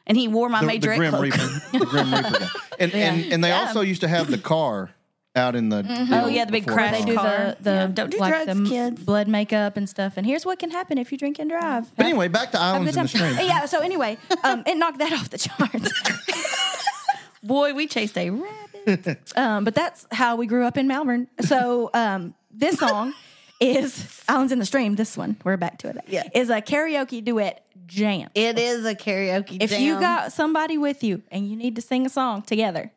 And 0.07 0.17
he 0.19 0.27
wore 0.27 0.49
my 0.49 0.61
the, 0.63 0.67
major 0.67 0.91
the 0.91 0.97
Grim 0.97 1.11
cloak. 1.11 1.23
Reaper. 1.23 1.37
the 1.79 1.87
Grim 1.87 2.13
Reaper 2.13 2.39
guy. 2.41 2.47
And 2.81 2.93
and 2.95 3.33
and 3.35 3.45
they 3.45 3.49
Yeah. 3.51 3.61
also 3.61 3.83
used 3.83 4.01
to 4.01 4.09
have 4.09 4.29
the 4.31 4.39
car 4.39 4.91
out 5.37 5.55
in 5.57 5.69
the. 5.69 5.85
Oh, 6.11 6.27
yeah, 6.27 6.45
the 6.47 6.53
big 6.53 6.65
before 6.67 6.79
crash 6.79 6.99
They 6.99 7.05
do 7.05 7.15
car. 7.15 7.29
the, 7.29 7.57
the 7.63 7.71
Yeah, 7.71 7.87
don't 7.87 8.11
do 8.11 8.19
like 8.19 8.45
drugs, 8.45 8.59
the 8.61 8.69
kids. 8.69 9.03
blood 9.05 9.29
makeup 9.29 9.77
and 9.77 9.89
stuff. 9.89 10.15
And 10.17 10.27
here's 10.27 10.45
what 10.45 10.59
can 10.59 10.71
happen 10.71 10.99
if 10.99 11.13
you 11.13 11.17
drink 11.19 11.39
and 11.39 11.49
drive. 11.49 11.95
But 11.97 12.07
anyway, 12.07 12.29
back 12.29 12.51
to 12.53 12.59
Islands 12.61 12.91
good 12.93 12.97
in 12.99 13.03
the. 13.05 13.09
Stream. 13.09 13.47
Yeah. 13.47 13.65
So 13.67 13.81
anyway, 13.81 14.19
um, 14.43 14.63
it 14.67 14.77
knocked 14.77 14.99
that 14.99 15.13
off 15.19 15.31
the 15.31 15.39
charts. 15.39 15.93
Boy, 17.43 17.73
we 17.75 17.87
chased 17.87 18.17
a 18.19 18.31
rabbit. 18.31 18.72
um, 19.37 19.64
but 19.64 19.74
that's 19.74 20.07
how 20.12 20.37
we 20.37 20.47
grew 20.47 20.64
up 20.64 20.76
in 20.76 20.87
Malvern. 20.87 21.28
So 21.41 21.91
um, 21.95 22.35
this 22.51 22.78
song 22.78 23.14
is 23.61 24.22
Islands 24.28 24.53
in 24.53 24.59
the 24.59 24.66
Stream. 24.66 24.97
This 24.97 25.16
one, 25.16 25.37
we're 25.45 25.57
back 25.57 25.78
to 25.78 25.89
it. 25.89 25.99
Yeah. 26.09 26.24
is 26.35 26.51
a 26.51 26.61
karaoke 26.61 27.24
duet 27.24 27.64
jam. 27.87 28.30
It 28.35 28.59
is 28.59 28.85
a 28.85 28.95
karaoke. 28.95 29.62
if 29.62 29.78
you 29.78 29.99
got 30.01 30.33
somebody 30.33 30.78
with 30.78 31.05
you 31.05 31.22
and 31.30 31.49
you 31.49 31.57
need 31.57 31.76
to 31.76 31.83
sing 31.83 32.07
a 32.07 32.09
song 32.09 32.43
together, 32.43 32.91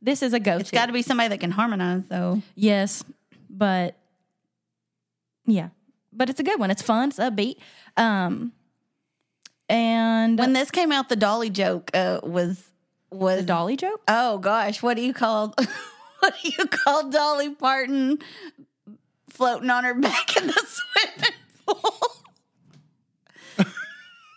this 0.00 0.22
is 0.22 0.32
a 0.32 0.40
go-to. 0.40 0.60
it's 0.60 0.70
got 0.70 0.86
to 0.86 0.92
be 0.92 1.02
somebody 1.02 1.28
that 1.30 1.40
can 1.40 1.50
harmonize, 1.50 2.04
though. 2.08 2.42
Yes, 2.54 3.02
but 3.50 3.96
yeah, 5.46 5.70
but 6.12 6.30
it's 6.30 6.40
a 6.40 6.44
good 6.44 6.60
one. 6.60 6.70
It's 6.70 6.82
fun. 6.82 7.08
It's 7.08 7.18
upbeat. 7.18 7.56
Um, 7.96 8.52
and 9.68 10.38
When 10.38 10.52
this 10.52 10.70
came 10.70 10.92
out, 10.92 11.08
the 11.08 11.16
Dolly 11.16 11.50
joke 11.50 11.90
uh, 11.94 12.20
was 12.22 12.65
was 13.10 13.40
the 13.40 13.46
Dolly 13.46 13.76
joke. 13.76 14.02
Oh 14.08 14.38
gosh, 14.38 14.82
what 14.82 14.96
do 14.96 15.02
you 15.02 15.12
call 15.14 15.54
what 16.20 16.34
do 16.42 16.50
you 16.58 16.66
call 16.66 17.08
Dolly 17.10 17.50
Parton 17.54 18.18
floating 19.30 19.70
on 19.70 19.84
her 19.84 19.94
back 19.94 20.36
in 20.36 20.46
the 20.46 20.52
swimming 20.66 21.34
pool? 21.66 21.92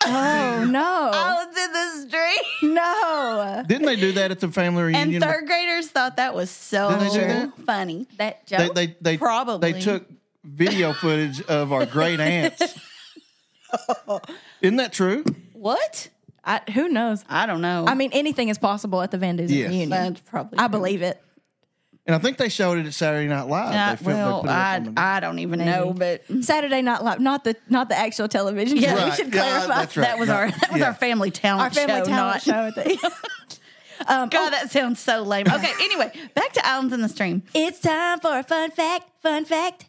Oh 0.06 0.66
no, 0.68 1.12
I 1.14 1.44
was 1.46 1.58
in 1.58 1.74
the 1.74 2.10
stream. 2.10 2.74
no, 2.74 3.64
Didn't 3.68 3.86
they 3.86 3.98
do 3.98 4.14
that 4.14 4.32
at 4.32 4.40
the 4.40 4.48
family 4.48 4.84
reunion? 4.84 5.16
And 5.16 5.24
third 5.24 5.46
graders 5.46 5.90
thought 5.90 6.16
that 6.16 6.34
was 6.34 6.50
so 6.50 6.90
Did 6.92 7.00
they 7.02 7.10
do 7.14 7.20
that? 7.28 7.58
funny. 7.66 8.08
that 8.18 8.48
they, 8.48 8.58
joke. 8.58 8.76
they, 8.76 8.96
they 9.02 9.18
Probably. 9.18 9.74
they 9.74 9.80
took 9.82 10.10
video 10.46 10.94
footage 10.94 11.42
of 11.42 11.74
our 11.74 11.86
great 11.86 12.22
aunts. 12.22 12.62
Isn't 14.62 14.78
that 14.78 14.94
true? 14.94 15.26
What? 15.52 16.08
I, 16.44 16.62
who 16.74 16.90
knows? 16.90 17.24
I 17.30 17.46
don't 17.46 17.62
know. 17.62 17.86
I 17.88 17.94
mean, 17.96 18.12
anything 18.14 18.50
is 18.50 18.58
possible 18.58 19.02
at 19.02 19.12
the 19.12 19.18
Van 19.18 19.36
Dusen 19.36 19.56
Yes. 19.58 19.70
reunion. 19.70 19.90
that's 19.90 20.20
probably. 20.22 20.58
I 20.60 20.64
true. 20.68 20.72
believe 20.80 21.02
it. 21.02 21.22
And 22.06 22.16
I 22.16 22.20
think 22.20 22.38
they 22.38 22.50
showed 22.50 22.80
it 22.80 22.88
at 22.88 22.94
Saturday 22.96 23.28
Night 23.28 23.44
Live. 23.48 23.76
Uh, 23.76 23.90
they 23.96 24.04
filmed, 24.04 24.18
they 24.18 24.24
well, 24.24 24.42
put 24.42 24.48
it 24.48 24.52
up 24.52 24.58
I 24.58 24.76
on 24.78 24.84
the- 24.96 25.02
I 25.02 25.20
don't 25.20 25.40
even 25.40 25.60
know, 25.60 25.94
but 25.96 26.24
Saturday 26.42 26.82
Night 26.82 27.04
Live, 27.04 27.20
not 27.20 27.44
the 27.44 27.56
not 27.70 27.88
the 27.90 27.98
actual 27.98 28.28
television. 28.28 28.78
Yeah, 28.78 28.90
show. 28.92 28.96
we 28.96 29.02
we 29.04 29.10
Right. 29.10 29.16
should 29.18 29.34
Yeah, 29.34 29.42
clarify. 29.42 29.68
that's 29.76 29.98
right. 29.98 30.04
that 30.06 30.20
was 30.20 30.28
No, 30.30 30.36
our 30.36 30.50
that 30.52 30.72
was 30.72 30.80
yeah. 30.82 30.88
our 30.88 30.94
family 30.96 31.30
talent 31.30 31.64
Our 31.66 31.70
family 31.70 32.00
show, 32.00 32.06
talent 32.06 32.12
not, 32.12 32.42
show. 32.42 32.52
At 32.68 32.76
the, 32.76 33.12
um, 34.08 34.30
God, 34.30 34.50
that 34.52 34.72
sounds 34.72 35.00
so 35.00 35.22
lame. 35.22 35.46
Okay, 35.48 35.72
anyway, 35.82 36.12
back 36.34 36.52
to 36.54 36.66
Islands 36.68 36.94
in 36.94 37.02
the 37.02 37.10
Stream. 37.10 37.44
it's 37.54 37.80
time 37.80 38.20
for 38.22 38.40
a 38.40 38.44
fun 38.44 38.72
fact. 38.72 39.06
Fun 39.22 39.46
fact. 39.46 39.86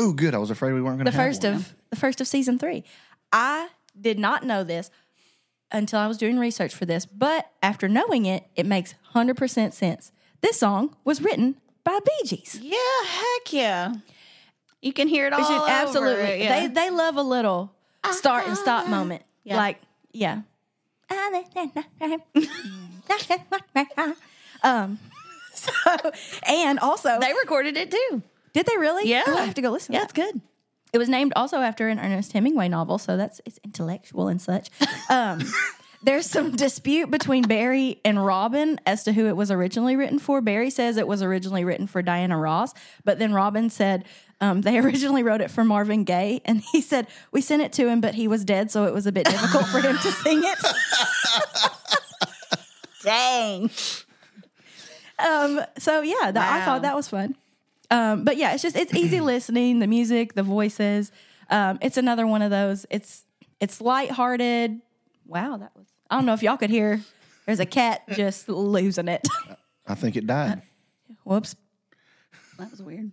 Ooh, 0.00 0.14
good. 0.14 0.34
I 0.34 0.38
was 0.38 0.50
afraid 0.50 0.72
we 0.72 0.82
weren't 0.82 0.96
going 0.96 1.04
the 1.04 1.12
to 1.12 1.16
have 1.16 1.26
first 1.28 1.44
one. 1.44 1.54
of 1.54 1.74
the 1.90 1.96
first 1.96 2.20
of 2.20 2.26
season 2.26 2.58
three. 2.58 2.82
I 3.32 3.68
did 4.00 4.18
not 4.18 4.42
know 4.44 4.64
this 4.64 4.90
until 5.72 5.98
I 5.98 6.06
was 6.06 6.18
doing 6.18 6.38
research 6.38 6.74
for 6.74 6.84
this, 6.84 7.06
but 7.06 7.50
after 7.62 7.88
knowing 7.88 8.26
it, 8.26 8.44
it 8.54 8.66
makes 8.66 8.94
hundred 9.10 9.36
percent 9.36 9.74
sense. 9.74 10.12
This 10.40 10.58
song 10.58 10.96
was 11.04 11.22
written 11.22 11.56
by 11.84 11.98
Bee 12.04 12.28
Gees. 12.28 12.58
Yeah, 12.62 12.76
heck 13.04 13.52
yeah. 13.52 13.94
You 14.80 14.92
can 14.92 15.08
hear 15.08 15.26
it 15.26 15.32
all. 15.32 15.40
Is 15.40 15.48
over 15.48 15.64
absolutely 15.68 16.42
yeah. 16.42 16.66
they 16.66 16.74
they 16.74 16.90
love 16.90 17.16
a 17.16 17.22
little 17.22 17.72
start 18.10 18.46
and 18.46 18.56
stop 18.56 18.88
moment. 18.88 19.22
Yeah. 19.44 19.56
Like 19.56 19.80
yeah. 20.12 20.42
um 24.62 24.98
so 25.54 25.72
and 26.46 26.78
also 26.78 27.18
they 27.20 27.32
recorded 27.32 27.76
it 27.76 27.90
too. 27.90 28.22
did 28.52 28.66
they 28.66 28.76
really? 28.76 29.08
Yeah, 29.08 29.24
Oh, 29.26 29.36
I 29.36 29.44
have 29.44 29.54
to 29.54 29.62
go 29.62 29.70
listen. 29.70 29.94
Yeah, 29.94 30.02
it's 30.02 30.12
good. 30.12 30.40
It 30.92 30.98
was 30.98 31.08
named 31.08 31.32
also 31.34 31.58
after 31.58 31.88
an 31.88 31.98
Ernest 31.98 32.32
Hemingway 32.32 32.68
novel, 32.68 32.98
so 32.98 33.16
that's 33.16 33.40
it's 33.46 33.58
intellectual 33.64 34.28
and 34.28 34.40
such. 34.40 34.70
Um, 35.10 35.40
there's 36.02 36.26
some 36.26 36.56
dispute 36.56 37.10
between 37.10 37.44
Barry 37.44 38.00
and 38.04 38.24
Robin 38.24 38.80
as 38.86 39.04
to 39.04 39.12
who 39.12 39.26
it 39.26 39.36
was 39.36 39.50
originally 39.50 39.94
written 39.94 40.18
for. 40.18 40.40
Barry 40.40 40.70
says 40.70 40.96
it 40.96 41.06
was 41.06 41.22
originally 41.22 41.64
written 41.64 41.86
for 41.86 42.02
Diana 42.02 42.38
Ross, 42.38 42.72
but 43.04 43.18
then 43.18 43.32
Robin 43.32 43.68
said 43.68 44.04
um, 44.40 44.62
they 44.62 44.78
originally 44.80 45.22
wrote 45.22 45.40
it 45.40 45.50
for 45.50 45.64
Marvin 45.64 46.04
Gaye, 46.04 46.40
and 46.44 46.62
he 46.72 46.80
said 46.80 47.06
we 47.30 47.40
sent 47.40 47.62
it 47.62 47.72
to 47.74 47.88
him, 47.88 48.00
but 48.00 48.14
he 48.14 48.26
was 48.26 48.44
dead, 48.44 48.70
so 48.70 48.86
it 48.86 48.94
was 48.94 49.06
a 49.06 49.12
bit 49.12 49.26
difficult 49.26 49.66
for 49.66 49.80
him 49.80 49.96
to 49.98 50.10
sing 50.10 50.42
it. 50.42 50.58
Dang. 53.04 53.70
Um, 55.18 55.60
so 55.78 56.00
yeah, 56.00 56.30
that, 56.32 56.62
I 56.62 56.64
thought 56.64 56.82
that 56.82 56.96
was 56.96 57.08
fun. 57.08 57.36
Um, 57.92 58.24
but 58.24 58.36
yeah, 58.36 58.52
it's 58.54 58.62
just 58.62 58.76
it's 58.76 58.94
easy 58.94 59.20
listening. 59.32 59.78
The 59.78 59.86
music, 59.86 60.34
the 60.34 60.42
voices. 60.42 61.12
Um, 61.50 61.78
it's 61.82 61.96
another 61.96 62.26
one 62.26 62.42
of 62.42 62.50
those. 62.50 62.86
It's 62.90 63.24
it's 63.60 63.80
lighthearted. 63.80 64.80
Wow, 65.26 65.58
that 65.58 65.72
was. 65.76 65.86
I 66.10 66.16
don't 66.16 66.26
know 66.26 66.32
if 66.34 66.42
y'all 66.42 66.56
could 66.56 66.70
hear. 66.70 67.00
There's 67.46 67.60
a 67.60 67.66
cat 67.66 68.02
just 68.12 68.48
losing 68.48 69.08
it. 69.08 69.26
I 69.86 69.94
think 69.94 70.16
it 70.16 70.26
died. 70.26 70.62
Whoops. 71.24 71.54
That 72.58 72.70
was 72.70 72.82
weird. 72.82 73.12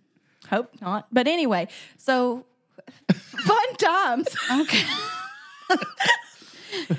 Hope 0.49 0.69
not. 0.82 1.07
But 1.11 1.27
anyway, 1.27 1.67
so 1.97 2.45
fun 3.11 3.75
times. 3.77 4.27
Okay. 4.61 4.84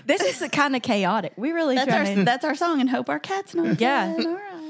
This 0.06 0.22
is 0.22 0.48
kind 0.50 0.74
of 0.76 0.82
chaotic. 0.82 1.32
We 1.36 1.52
really 1.52 1.76
That's 1.76 1.88
try. 1.88 2.14
our 2.16 2.24
that's 2.24 2.44
our 2.44 2.54
song 2.54 2.80
and 2.80 2.90
hope 2.90 3.08
our 3.08 3.18
cat's 3.20 3.54
not 3.54 3.80
Yeah. 3.80 4.14
dead. 4.16 4.26
All 4.26 4.34
right. 4.34 4.69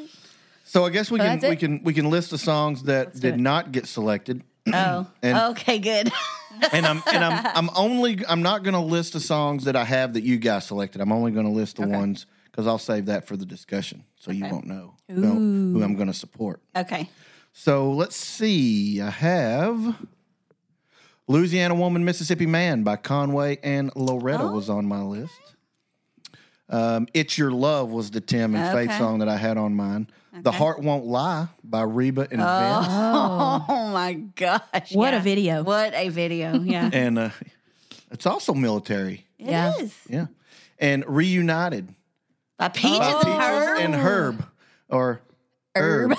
So 0.70 0.86
I 0.86 0.90
guess 0.90 1.10
we 1.10 1.18
can 1.18 1.40
we 1.40 1.56
can 1.56 1.82
we 1.82 1.92
can 1.92 2.10
list 2.10 2.30
the 2.30 2.38
songs 2.38 2.84
that 2.84 3.14
do 3.14 3.20
did 3.22 3.40
not 3.40 3.72
get 3.72 3.86
selected. 3.86 4.44
Oh. 4.72 5.04
And- 5.22 5.38
okay, 5.58 5.80
good. 5.80 6.12
and 6.72 6.86
I'm 6.86 7.02
and 7.12 7.24
I'm 7.24 7.46
I'm 7.56 7.70
only 7.74 8.24
I'm 8.28 8.42
not 8.42 8.62
going 8.62 8.74
to 8.74 8.80
list 8.80 9.14
the 9.14 9.20
songs 9.20 9.64
that 9.64 9.74
I 9.74 9.82
have 9.82 10.12
that 10.14 10.22
you 10.22 10.36
guys 10.38 10.66
selected. 10.66 11.00
I'm 11.00 11.10
only 11.10 11.32
going 11.32 11.46
to 11.46 11.50
list 11.52 11.78
the 11.78 11.88
ones 11.88 12.26
because 12.44 12.68
I'll 12.68 12.78
save 12.78 13.06
that 13.06 13.26
for 13.26 13.36
the 13.36 13.44
discussion, 13.46 14.04
so 14.16 14.30
you 14.30 14.44
won't 14.46 14.66
know 14.66 14.94
who, 15.08 15.22
who 15.22 15.82
I'm 15.82 15.96
going 15.96 16.06
to 16.06 16.14
support. 16.14 16.60
okay. 16.76 17.08
So 17.52 17.90
let's 17.90 18.14
see. 18.14 19.00
I 19.00 19.10
have 19.10 19.96
Louisiana 21.26 21.74
Woman, 21.74 22.04
Mississippi 22.04 22.46
Man 22.46 22.84
by 22.84 22.94
Conway 22.94 23.58
and 23.64 23.90
Loretta 23.96 24.44
Oh. 24.44 24.52
was 24.52 24.70
on 24.70 24.86
my 24.86 25.02
list. 25.02 25.34
Um, 26.70 27.08
it's 27.14 27.36
Your 27.36 27.50
Love 27.50 27.90
was 27.90 28.10
the 28.12 28.20
Tim 28.20 28.54
and 28.54 28.72
Faith 28.72 28.96
song 28.98 29.18
that 29.18 29.28
I 29.28 29.36
had 29.36 29.58
on 29.58 29.74
mine. 29.74 30.08
The 30.32 30.52
Heart 30.52 30.80
Won't 30.82 31.04
Lie 31.04 31.48
by 31.64 31.82
Reba 31.82 32.20
and 32.22 32.30
Vince. 32.30 32.40
Oh 32.40 33.90
my 33.92 34.12
gosh. 34.14 34.92
What 34.92 35.12
a 35.12 35.18
video. 35.20 35.62
What 35.64 35.92
a 35.94 36.08
video. 36.08 36.54
Yeah. 36.60 36.88
And 36.92 37.18
uh, 37.18 37.30
it's 38.12 38.26
also 38.26 38.54
military. 38.54 39.26
It 39.38 39.46
Yeah. 39.46 39.72
is. 39.80 39.92
Yeah. 40.08 40.26
And 40.78 41.04
Reunited 41.08 41.92
By 42.58 42.68
Peaches 42.68 42.98
by 42.98 43.06
and 43.10 43.18
Peaches 43.24 43.40
Herb. 43.40 43.78
and 43.80 43.94
Herb. 43.96 44.44
Or 44.88 45.20
Herb. 45.74 46.16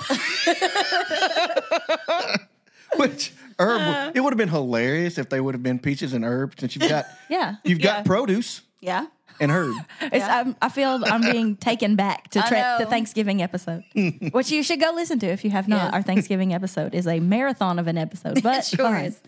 Which 2.96 3.32
Herb, 3.58 4.14
it 4.14 4.20
would 4.20 4.32
have 4.34 4.38
been 4.38 4.48
hilarious 4.50 5.16
if 5.16 5.30
they 5.30 5.40
would 5.40 5.54
have 5.54 5.62
been 5.62 5.78
Peaches 5.78 6.12
and 6.12 6.24
Herb 6.24 6.54
since 6.58 6.76
you've 6.76 6.88
got 6.90 7.06
Yeah. 7.30 7.54
you've 7.64 7.80
Yeah. 7.80 7.96
got 7.96 8.04
produce 8.04 8.60
Yeah. 8.80 9.06
And 9.42 9.50
Herb. 9.52 9.74
It's, 10.00 10.24
I'm, 10.24 10.56
I 10.62 10.68
feel 10.70 11.02
I'm 11.04 11.20
being 11.20 11.56
taken 11.70 11.96
back 11.96 12.28
to 12.30 12.44
I 12.44 12.48
tre- 12.48 12.60
know. 12.60 12.76
the 12.80 12.86
Thanksgiving 12.86 13.42
episode, 13.42 13.84
which 14.32 14.50
you 14.50 14.62
should 14.62 14.80
go 14.80 14.92
listen 14.94 15.18
to 15.20 15.26
if 15.26 15.44
you 15.44 15.50
have 15.50 15.68
not. 15.68 15.84
Yes. 15.86 15.92
Our 15.94 16.02
Thanksgiving 16.02 16.54
episode 16.54 16.94
is 16.94 17.06
a 17.06 17.20
marathon 17.20 17.78
of 17.78 17.86
an 17.88 17.98
episode, 17.98 18.42
but 18.42 18.58
It 18.58 18.64
sure 18.64 18.86
fun. 18.86 19.04
is. 19.04 19.20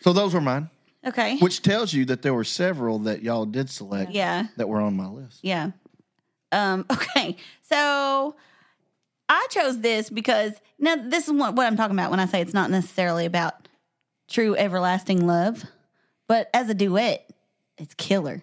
So 0.00 0.12
those 0.12 0.34
were 0.34 0.40
mine. 0.40 0.68
Okay. 1.06 1.36
Which 1.38 1.62
tells 1.62 1.92
you 1.92 2.04
that 2.06 2.22
there 2.22 2.34
were 2.34 2.44
several 2.44 2.98
that 3.00 3.22
y'all 3.22 3.44
did 3.46 3.68
select 3.70 4.12
Yeah. 4.12 4.46
that 4.56 4.68
were 4.68 4.80
on 4.80 4.96
my 4.96 5.06
list. 5.08 5.40
Yeah. 5.42 5.70
Um, 6.52 6.84
okay. 6.90 7.36
So 7.62 8.36
I 9.28 9.46
chose 9.50 9.80
this 9.80 10.10
because 10.10 10.52
now 10.78 10.96
this 10.96 11.26
is 11.26 11.32
what, 11.32 11.54
what 11.54 11.66
I'm 11.66 11.76
talking 11.76 11.96
about 11.96 12.10
when 12.10 12.20
I 12.20 12.26
say 12.26 12.40
it's 12.40 12.54
not 12.54 12.70
necessarily 12.70 13.26
about 13.26 13.68
true 14.28 14.54
everlasting 14.56 15.26
love, 15.26 15.64
but 16.28 16.48
as 16.54 16.68
a 16.68 16.74
duet, 16.74 17.28
it's 17.78 17.94
killer. 17.94 18.42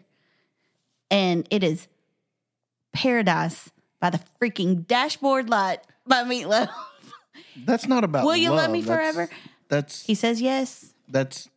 And 1.11 1.47
it 1.49 1.63
is 1.63 1.87
Paradise 2.93 3.69
by 3.99 4.09
the 4.09 4.19
freaking 4.41 4.85
dashboard 4.87 5.49
light 5.49 5.79
by 6.07 6.23
Meat 6.23 6.45
Loaf. 6.47 6.69
That's 7.65 7.87
not 7.87 8.03
about 8.03 8.25
Will 8.25 8.35
you 8.35 8.49
love 8.49 8.59
love. 8.63 8.71
me 8.71 8.81
That's- 8.81 9.13
forever? 9.15 9.31
That's 9.67 10.03
He 10.05 10.15
says 10.15 10.41
yes. 10.41 10.93
that's 11.07 11.47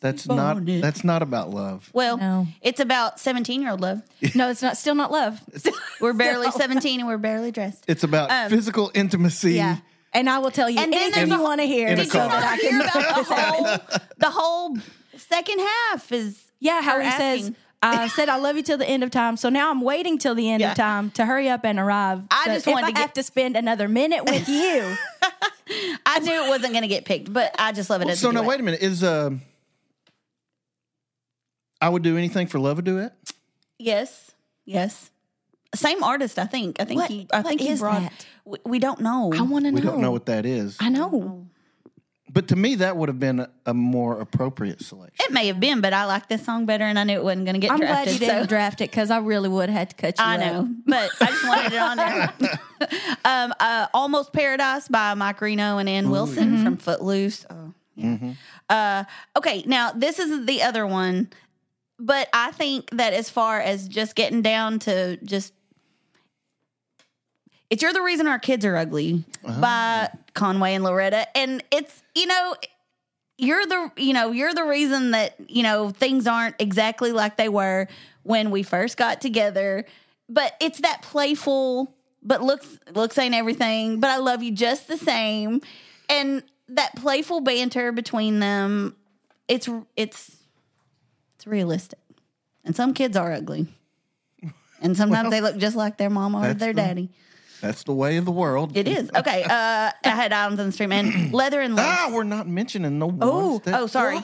That's 0.00 0.26
not 0.28 0.64
that's 0.66 1.02
not 1.04 1.22
about 1.22 1.50
love. 1.50 1.88
Well, 1.94 2.18
No. 2.18 2.46
it's 2.60 2.80
about 2.80 3.18
17 3.20 3.62
year 3.62 3.70
old 3.70 3.80
love. 3.80 4.02
No, 4.34 4.50
it's 4.50 4.60
not. 4.62 4.76
Still 4.76 4.94
not 4.94 5.10
love. 5.10 5.40
We're 6.00 6.12
barely 6.12 6.50
17 6.50 7.00
and 7.00 7.08
we're 7.08 7.16
barely 7.18 7.52
dressed. 7.52 7.84
It's 7.88 8.02
about 8.04 8.30
um, 8.30 8.50
physical 8.50 8.90
intimacy. 8.94 9.54
Yeah. 9.54 9.78
And 10.12 10.28
I 10.28 10.38
will 10.40 10.50
tell 10.50 10.68
you 10.68 10.78
And 10.80 10.92
then 10.92 11.00
anything 11.14 11.28
you 11.30 11.40
want 11.40 11.60
to 11.62 11.66
hear. 11.66 11.88
Did 11.94 12.04
you 12.06 12.10
so 12.10 12.18
car. 12.18 12.28
that 12.28 12.58
Hear 12.60 12.80
about 12.80 13.26
the 13.26 13.34
whole, 13.34 13.98
the 14.18 14.30
whole 14.30 14.76
second 15.16 15.60
half 15.60 16.12
is 16.12 16.42
Yeah, 16.60 16.82
how 16.82 16.96
her 16.96 17.02
he 17.02 17.10
says, 17.12 17.40
asking. 17.40 17.56
I 17.84 18.06
said 18.08 18.28
I 18.28 18.36
love 18.36 18.56
you 18.56 18.62
till 18.62 18.78
the 18.78 18.86
end 18.88 19.02
of 19.02 19.10
time. 19.10 19.36
So 19.36 19.48
now 19.48 19.70
I'm 19.70 19.80
waiting 19.80 20.16
till 20.18 20.34
the 20.36 20.48
end 20.48 20.60
Yeah. 20.60 20.70
of 20.70 20.76
time 20.76 21.10
to 21.12 21.24
hurry 21.26 21.48
up 21.48 21.64
and 21.64 21.78
arrive. 21.80 22.22
I 22.30 22.44
So 22.46 22.54
just 22.54 22.66
if 22.68 22.72
wanted 22.72 22.86
I 22.86 22.88
to 22.88 22.92
get- 22.94 23.00
have 23.02 23.12
to 23.14 23.22
spend 23.24 23.56
another 23.56 23.88
minute 23.88 24.24
with 24.24 24.48
you. 24.48 24.96
I 26.06 26.18
knew 26.20 26.44
it 26.44 26.48
wasn't 26.48 26.72
going 26.72 26.82
to 26.82 26.88
get 26.88 27.04
picked, 27.04 27.32
but 27.32 27.54
I 27.58 27.72
just 27.72 27.90
love 27.90 28.02
it 28.02 28.08
as 28.08 28.20
So 28.20 28.30
a 28.30 28.32
now 28.32 28.42
wait 28.44 28.60
a 28.60 28.62
minute. 28.62 28.82
Is 28.82 29.02
uh, 29.02 29.30
I 31.80 31.88
would 31.88 32.02
do 32.02 32.16
anything 32.16 32.46
for 32.46 32.58
love 32.58 32.78
a 32.78 32.82
duet. 32.82 33.14
Yes, 33.78 34.30
yes. 34.64 35.10
Same 35.74 36.02
artist, 36.02 36.38
I 36.38 36.44
think. 36.44 36.80
I 36.80 36.84
think 36.84 37.00
What- 37.00 37.10
he. 37.10 37.26
I 37.32 37.38
what 37.38 37.46
think 37.48 37.60
he 37.60 37.68
is 37.70 37.80
brought. 37.80 38.02
that? 38.02 38.26
We, 38.44 38.58
we 38.64 38.78
don't 38.78 39.00
know. 39.00 39.32
I 39.34 39.42
want 39.42 39.64
to 39.64 39.70
know. 39.72 39.74
We 39.76 39.80
don't 39.80 40.00
know 40.00 40.10
what 40.12 40.26
that 40.26 40.44
is. 40.46 40.76
I 40.80 40.88
know. 40.90 41.46
But 42.32 42.48
to 42.48 42.56
me, 42.56 42.76
that 42.76 42.96
would 42.96 43.10
have 43.10 43.20
been 43.20 43.40
a, 43.40 43.50
a 43.66 43.74
more 43.74 44.18
appropriate 44.18 44.80
selection. 44.80 45.26
It 45.26 45.32
may 45.32 45.48
have 45.48 45.60
been, 45.60 45.82
but 45.82 45.92
I 45.92 46.06
like 46.06 46.28
this 46.28 46.42
song 46.42 46.64
better, 46.64 46.84
and 46.84 46.98
I 46.98 47.04
knew 47.04 47.14
it 47.14 47.22
wasn't 47.22 47.44
going 47.44 47.54
to 47.54 47.60
get 47.60 47.68
drafted. 47.68 47.88
I'm 47.88 47.94
glad 47.94 48.04
drafted. 48.04 48.20
you 48.22 48.26
didn't 48.26 48.48
draft 48.48 48.80
it 48.80 48.90
because 48.90 49.10
I 49.10 49.18
really 49.18 49.50
would 49.50 49.68
have 49.68 49.78
had 49.78 49.90
to 49.90 49.96
cut 49.96 50.18
you 50.18 50.24
I 50.24 50.34
up. 50.36 50.40
know, 50.40 50.74
but 50.86 51.10
I 51.20 51.26
just 51.26 51.46
wanted 51.46 51.72
it 51.74 51.78
on 51.78 51.96
there. 51.98 52.32
um, 53.26 53.54
uh, 53.60 53.86
Almost 53.92 54.32
Paradise 54.32 54.88
by 54.88 55.12
Mike 55.12 55.42
Reno 55.42 55.76
and 55.76 55.88
Ann 55.88 56.08
Wilson 56.10 56.64
from 56.64 56.78
Footloose. 56.78 57.44
Oh, 57.50 57.74
yeah. 57.96 58.32
Uh, 58.70 59.04
okay, 59.36 59.62
now 59.66 59.92
this 59.92 60.18
is 60.18 60.46
the 60.46 60.62
other 60.62 60.86
one, 60.86 61.28
but 61.98 62.30
I 62.32 62.52
think 62.52 62.88
that 62.92 63.12
as 63.12 63.28
far 63.28 63.60
as 63.60 63.88
just 63.88 64.14
getting 64.14 64.40
down 64.40 64.78
to 64.80 65.18
just. 65.18 65.52
It's 67.68 67.82
You're 67.82 67.92
the 67.92 68.02
Reason 68.02 68.26
Our 68.26 68.38
Kids 68.38 68.64
Are 68.64 68.76
Ugly 68.76 69.24
by 69.42 70.10
Conway 70.34 70.74
and 70.74 70.84
Loretta. 70.84 71.26
And 71.36 71.62
it's, 71.70 72.02
you 72.14 72.26
know, 72.26 72.54
you're 73.38 73.66
the 73.66 73.90
you 73.96 74.12
know 74.12 74.30
you're 74.30 74.54
the 74.54 74.64
reason 74.64 75.12
that 75.12 75.34
you 75.48 75.62
know 75.62 75.90
things 75.90 76.26
aren't 76.26 76.54
exactly 76.60 77.12
like 77.12 77.36
they 77.36 77.48
were 77.48 77.88
when 78.22 78.50
we 78.50 78.62
first 78.62 78.96
got 78.96 79.20
together. 79.20 79.84
But 80.28 80.54
it's 80.60 80.80
that 80.80 81.02
playful 81.02 81.94
but 82.22 82.42
looks 82.42 82.78
looks 82.94 83.18
ain't 83.18 83.34
everything 83.34 83.98
but 83.98 84.08
i 84.08 84.18
love 84.18 84.42
you 84.42 84.52
just 84.52 84.86
the 84.86 84.96
same. 84.96 85.60
And 86.08 86.42
that 86.68 86.94
playful 86.94 87.40
banter 87.40 87.90
between 87.90 88.38
them 88.38 88.94
it's 89.48 89.68
it's 89.96 90.36
it's 91.34 91.46
realistic. 91.46 91.98
And 92.64 92.76
some 92.76 92.94
kids 92.94 93.16
are 93.16 93.32
ugly. 93.32 93.66
And 94.80 94.96
sometimes 94.96 95.30
they 95.30 95.40
look 95.40 95.56
just 95.56 95.74
like 95.74 95.96
their 95.96 96.10
mama 96.10 96.50
or 96.50 96.54
their 96.54 96.72
the- 96.72 96.80
daddy 96.80 97.10
That's 97.62 97.84
the 97.84 97.94
way 97.94 98.18
of 98.18 98.26
the 98.26 98.32
world. 98.32 98.76
it 98.76 98.86
is 98.88 99.08
okay 99.16 99.44
uh 99.44 99.48
i 99.48 99.94
had 100.04 100.32
islands 100.32 100.60
on 100.60 100.66
the 100.66 100.72
stream 100.72 100.92
and 100.92 101.32
leather 101.32 101.60
and 101.62 101.74
lace 101.76 101.86
Ah, 101.88 102.10
we're 102.12 102.24
not 102.24 102.46
mentioning 102.46 102.98
the 102.98 103.06
Oh, 103.06 103.48
ones 103.52 103.60
that 103.64 103.80
oh, 103.80 103.86
sorry. 103.86 104.18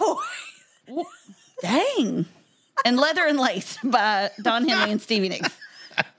Dang. 1.62 2.26
And 2.84 2.96
Leather 2.96 3.26
and 3.26 3.38
Lace 3.38 3.76
by 3.82 4.30
Don 4.40 4.66
Henley 4.68 4.92
and 4.92 5.02
Stevie 5.02 5.28
Nicks. 5.30 5.48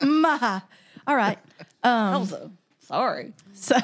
Ma. 0.02 0.60
All 1.08 1.16
right. 1.16 1.38
Also, 1.84 2.52
sorry. 2.82 3.34
So 3.54 3.78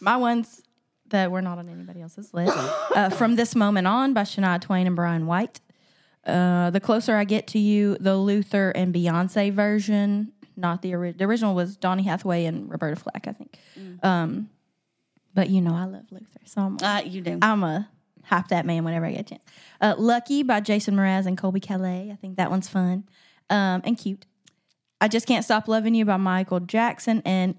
my 0.00 0.16
ones 0.16 0.62
that 1.08 1.30
were 1.30 1.40
not 1.42 1.56
on 1.58 1.68
anybody 1.70 2.02
else's 2.02 2.34
list. 2.34 2.54
Uh, 2.94 3.08
From 3.08 3.36
This 3.36 3.54
Moment 3.54 3.86
On 3.86 4.12
by 4.12 4.22
Shania 4.22 4.60
Twain 4.60 4.86
and 4.86 4.94
Bryan 4.96 5.26
White. 5.26 5.60
Uh, 6.26 6.68
the 6.70 6.80
Closer 6.80 7.16
I 7.16 7.24
Get 7.24 7.46
to 7.48 7.58
You, 7.58 7.96
the 7.98 8.16
Luther 8.16 8.70
and 8.70 8.94
Beyonce 8.94 9.50
version. 9.52 10.32
Not 10.56 10.82
the 10.82 10.94
original. 10.94 11.18
The 11.18 11.24
original 11.24 11.54
was 11.54 11.76
Donny 11.76 12.02
Hathaway 12.04 12.44
and 12.44 12.70
Roberta 12.70 12.96
Flack, 12.96 13.26
I 13.28 13.32
think. 13.32 13.58
Um, 14.02 14.48
but 15.34 15.50
you 15.50 15.60
know 15.60 15.74
I 15.74 15.84
love 15.84 16.04
Luther, 16.10 16.40
so 16.44 16.60
I'm, 16.62 16.78
Uh, 16.82 17.00
you 17.04 17.20
do. 17.20 17.38
I'm 17.42 17.64
a 17.64 17.88
hype 18.22 18.48
that 18.48 18.64
man 18.66 18.84
whenever 18.84 19.04
I 19.06 19.10
get 19.12 19.20
a 19.20 19.24
chance. 19.24 19.42
Uh, 19.80 19.94
Lucky 19.98 20.42
by 20.44 20.60
Jason 20.60 20.94
Mraz 20.94 21.26
and 21.26 21.36
Colbie 21.36 21.60
Caillat. 21.60 22.12
I 22.12 22.16
think 22.16 22.36
that 22.36 22.50
one's 22.50 22.68
fun 22.68 23.04
um, 23.50 23.82
and 23.84 23.98
cute. 23.98 24.26
I 25.00 25.08
Just 25.08 25.26
Can't 25.26 25.44
Stop 25.44 25.66
Loving 25.68 25.94
You 25.94 26.04
by 26.04 26.16
Michael 26.16 26.60
Jackson 26.60 27.20
and 27.24 27.56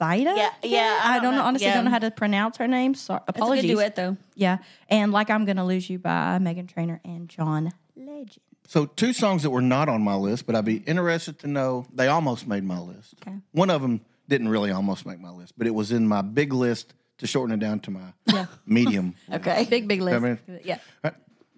Siedah. 0.00 0.36
Yeah, 0.36 0.50
yeah, 0.62 1.00
I 1.02 1.10
I, 1.10 1.14
don't 1.16 1.24
don't 1.24 1.34
know. 1.34 1.42
Honestly, 1.42 1.66
Yeah. 1.66 1.74
don't 1.74 1.84
know 1.86 1.90
how 1.90 1.98
to 1.98 2.10
pronounce 2.12 2.56
her 2.58 2.68
name. 2.68 2.94
So 2.94 3.16
It's 3.16 3.24
a 3.26 3.30
apologies. 3.30 3.62
good 3.64 3.74
duet, 3.74 3.96
though. 3.96 4.16
Yeah, 4.36 4.58
and 4.88 5.10
like 5.12 5.28
I'm 5.28 5.44
gonna 5.44 5.66
lose 5.66 5.90
you 5.90 5.98
by 5.98 6.38
Meghan 6.40 6.68
Trainor 6.68 7.00
and 7.04 7.28
John 7.28 7.72
Legend. 7.96 8.38
So 8.68 8.84
two 8.84 9.14
songs 9.14 9.42
that 9.44 9.50
were 9.50 9.62
not 9.62 9.88
on 9.88 10.02
my 10.02 10.14
list, 10.14 10.44
but 10.46 10.54
I'd 10.54 10.66
be 10.66 10.76
interested 10.76 11.38
to 11.38 11.46
know. 11.46 11.86
They 11.92 12.06
almost 12.06 12.46
made 12.46 12.64
my 12.64 12.78
list. 12.78 13.14
Okay. 13.22 13.34
One 13.52 13.70
of 13.70 13.80
them 13.80 14.02
didn't 14.28 14.48
really 14.50 14.70
almost 14.70 15.06
make 15.06 15.18
my 15.18 15.30
list, 15.30 15.54
but 15.56 15.66
it 15.66 15.74
was 15.74 15.90
in 15.90 16.06
my 16.06 16.20
big 16.20 16.52
list 16.52 16.92
to 17.16 17.26
shorten 17.26 17.54
it 17.54 17.60
down 17.60 17.80
to 17.80 17.90
my 17.90 18.46
medium. 18.66 19.14
Okay. 19.32 19.66
Big 19.70 19.88
big 19.88 20.02
list. 20.02 20.16
I 20.16 20.18
mean- 20.20 20.60
yeah. 20.64 20.78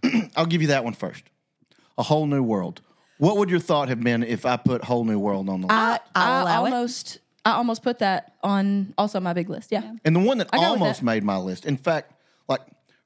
I'll 0.37 0.47
give 0.47 0.63
you 0.63 0.69
that 0.69 0.85
one 0.85 0.93
first. 0.95 1.25
A 1.99 2.03
whole 2.05 2.27
new 2.27 2.45
world. 2.45 2.81
What 3.19 3.37
would 3.39 3.51
your 3.51 3.61
thought 3.61 3.89
have 3.89 4.01
been 4.01 4.23
if 4.23 4.47
I 4.47 4.57
put 4.57 4.85
whole 4.85 5.05
new 5.05 5.19
world 5.19 5.49
on 5.49 5.63
the 5.63 5.67
list? 5.67 5.77
I, 5.79 5.99
I'll 6.15 6.33
I 6.33 6.41
allow 6.43 6.65
it. 6.67 6.73
almost 6.73 7.19
I 7.45 7.53
almost 7.55 7.83
put 7.83 7.99
that 7.99 8.35
on 8.45 8.95
also 8.97 9.19
my 9.19 9.33
big 9.33 9.51
list. 9.51 9.73
Yeah. 9.73 9.95
And 10.05 10.15
the 10.15 10.21
one 10.21 10.39
that 10.39 10.49
I 10.53 10.65
almost 10.65 11.01
that. 11.01 11.07
made 11.07 11.25
my 11.25 11.39
list, 11.39 11.67
in 11.67 11.77
fact, 11.77 12.13
like 12.49 12.61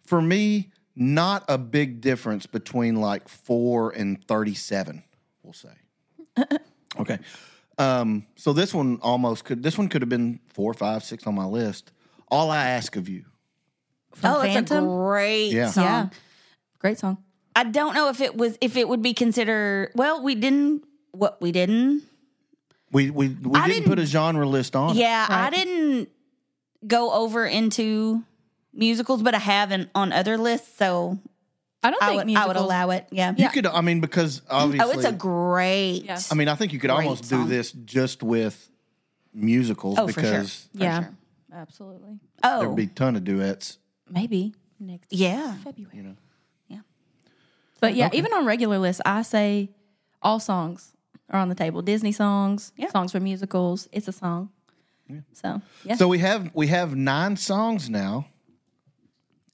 for 0.04 0.20
me, 0.20 0.70
not 0.96 1.44
a 1.48 1.58
big 1.58 2.00
difference 2.00 2.46
between 2.46 3.00
like 3.00 3.28
four 3.28 3.90
and 3.90 4.22
37, 4.24 5.02
we'll 5.42 5.52
say. 5.52 5.68
okay. 6.98 7.18
Um, 7.78 8.26
so 8.36 8.52
this 8.52 8.72
one 8.72 8.98
almost 9.02 9.44
could, 9.44 9.62
this 9.62 9.76
one 9.76 9.88
could 9.88 10.02
have 10.02 10.08
been 10.08 10.40
four, 10.52 10.72
five, 10.74 11.02
six 11.04 11.26
on 11.26 11.34
my 11.34 11.44
list. 11.44 11.90
All 12.28 12.50
I 12.50 12.64
ask 12.68 12.96
of 12.96 13.08
you. 13.08 13.24
oh, 14.22 14.42
it's 14.42 14.70
a 14.70 14.80
great 14.80 15.52
Yeah. 15.52 15.70
song. 15.70 15.84
Yeah. 15.84 16.08
Great 16.78 16.98
song. 16.98 17.18
I 17.56 17.64
don't 17.64 17.94
know 17.94 18.08
if 18.08 18.20
it 18.20 18.36
was 18.36 18.58
if 18.60 18.76
it 18.76 18.88
would 18.88 19.02
be 19.02 19.14
considered. 19.14 19.90
Well, 19.94 20.22
we 20.22 20.34
didn't. 20.34 20.84
What 21.12 21.40
we 21.40 21.52
didn't. 21.52 22.02
We, 22.90 23.10
we, 23.10 23.28
we 23.28 23.58
I 23.58 23.68
didn't, 23.68 23.88
put 23.88 23.98
a 23.98 24.06
genre 24.06 24.46
list 24.46 24.76
on 24.76 24.90
it. 24.90 25.00
Yeah, 25.00 25.26
I 25.28 25.50
didn't 25.50 26.08
go 26.86 27.12
over 27.12 27.44
into 27.46 28.22
musicals, 28.74 29.22
but 29.22 29.34
I 29.34 29.38
have 29.38 29.72
in, 29.72 29.88
on 29.94 30.12
other 30.12 30.36
lists, 30.36 30.76
so 30.76 31.18
I 31.82 31.90
don't 31.90 32.02
I 32.02 32.08
think 32.08 32.24
would 32.26 32.36
I 32.36 32.46
would 32.46 32.56
allow 32.56 32.90
it. 32.90 33.06
Yeah. 33.10 33.34
You 33.36 33.48
could, 33.50 33.66
I 33.66 33.80
mean, 33.80 34.00
because 34.00 34.42
obviously. 34.50 34.90
Oh, 34.94 34.98
it's 34.98 35.08
a 35.08 35.12
great. 35.12 36.02
Yeah. 36.04 36.18
I 36.30 36.34
mean, 36.34 36.48
I 36.48 36.54
think 36.54 36.72
you 36.72 36.78
could 36.78 36.90
Great 36.90 37.04
almost 37.04 37.28
do 37.30 37.44
this 37.46 37.72
just 37.72 38.22
with 38.22 38.70
musicals 39.32 39.98
Oh, 39.98 40.06
for 40.08 40.12
sure. 40.12 40.22
because 40.22 40.68
For 40.76 40.82
Yeah. 40.82 41.00
sure. 41.00 41.14
Absolutely. 41.52 42.18
Oh, 42.42 42.60
there'd 42.60 42.76
be 42.76 42.84
a 42.84 42.86
ton 42.86 43.16
of 43.16 43.24
duets. 43.24 43.78
Maybe 44.10 44.54
next 44.80 45.12
yeah. 45.12 45.54
February. 45.58 45.96
You 45.96 46.02
know. 46.02 46.16
But 47.80 47.96
yeah, 47.96 48.08
even 48.14 48.32
on 48.32 48.46
regular 48.46 48.78
lists, 48.78 49.02
I 49.04 49.20
say 49.20 49.68
all 50.22 50.40
songs 50.40 50.92
are 51.28 51.38
on 51.38 51.50
the 51.50 51.54
table. 51.54 51.82
Disney 51.82 52.12
songs, 52.12 52.72
Yeah. 52.78 52.88
songs 52.90 53.12
from 53.12 53.24
musicals. 53.24 53.88
It's 53.92 54.08
a 54.08 54.12
song. 54.12 54.48
So 55.34 55.60
yeah. 55.84 55.96
So 55.96 56.08
we 56.08 56.18
have 56.20 56.50
we 56.54 56.68
have 56.68 56.96
nine 56.96 57.36
songs 57.36 57.90
now. 57.90 58.26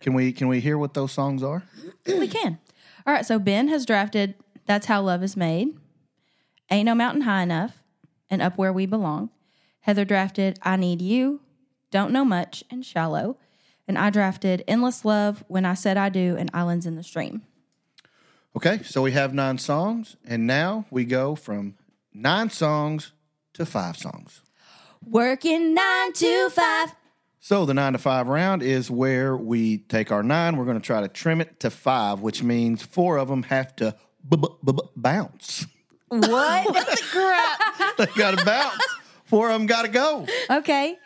Can 0.00 0.14
we 0.14 0.32
can 0.32 0.48
we 0.48 0.60
hear 0.60 0.78
what 0.78 0.94
those 0.94 1.12
songs 1.12 1.42
are? 1.42 1.62
we 2.06 2.28
can. 2.28 2.58
All 3.06 3.14
right. 3.14 3.26
So 3.26 3.38
Ben 3.38 3.68
has 3.68 3.86
drafted 3.86 4.34
"That's 4.66 4.86
How 4.86 5.02
Love 5.02 5.22
Is 5.22 5.36
Made," 5.36 5.76
"Ain't 6.70 6.86
No 6.86 6.94
Mountain 6.94 7.22
High 7.22 7.42
Enough," 7.42 7.82
and 8.28 8.40
"Up 8.40 8.56
Where 8.56 8.72
We 8.72 8.86
Belong." 8.86 9.30
Heather 9.80 10.04
drafted 10.04 10.58
"I 10.62 10.76
Need 10.76 11.02
You," 11.02 11.40
"Don't 11.90 12.12
Know 12.12 12.24
Much," 12.24 12.64
and 12.70 12.84
"Shallow," 12.84 13.36
and 13.86 13.98
I 13.98 14.10
drafted 14.10 14.64
"Endless 14.66 15.04
Love," 15.04 15.44
"When 15.48 15.64
I 15.64 15.74
Said 15.74 15.96
I 15.96 16.08
Do," 16.08 16.36
and 16.38 16.50
"Islands 16.54 16.86
in 16.86 16.96
the 16.96 17.02
Stream." 17.02 17.42
Okay, 18.56 18.82
so 18.82 19.02
we 19.02 19.12
have 19.12 19.32
nine 19.32 19.58
songs, 19.58 20.16
and 20.24 20.46
now 20.46 20.84
we 20.90 21.04
go 21.04 21.34
from 21.36 21.76
nine 22.12 22.50
songs 22.50 23.12
to 23.54 23.64
five 23.64 23.96
songs. 23.96 24.42
Working 25.04 25.72
nine 25.72 26.12
to 26.14 26.50
five. 26.50 26.94
So 27.42 27.64
the 27.64 27.72
nine 27.74 27.92
to 27.94 27.98
five 27.98 28.28
round 28.28 28.62
is 28.62 28.90
where 28.90 29.36
we 29.36 29.78
take 29.78 30.12
our 30.12 30.22
nine. 30.22 30.56
We're 30.56 30.66
going 30.66 30.78
to 30.78 30.84
try 30.86 31.00
to 31.00 31.08
trim 31.08 31.40
it 31.40 31.58
to 31.60 31.70
five, 31.70 32.20
which 32.20 32.42
means 32.42 32.82
four 32.82 33.16
of 33.16 33.28
them 33.28 33.44
have 33.44 33.74
to 33.76 33.96
b- 34.28 34.36
b- 34.36 34.46
b- 34.64 34.72
b- 34.72 34.82
bounce. 34.96 35.66
What? 36.08 36.74
The 36.90 37.02
crap. 37.10 37.96
They 37.96 38.06
got 38.20 38.38
to 38.38 38.44
bounce. 38.44 38.82
Four 39.24 39.48
of 39.50 39.58
them 39.58 39.66
got 39.66 39.82
to 39.82 39.88
go. 39.88 40.26
Okay. 40.50 40.96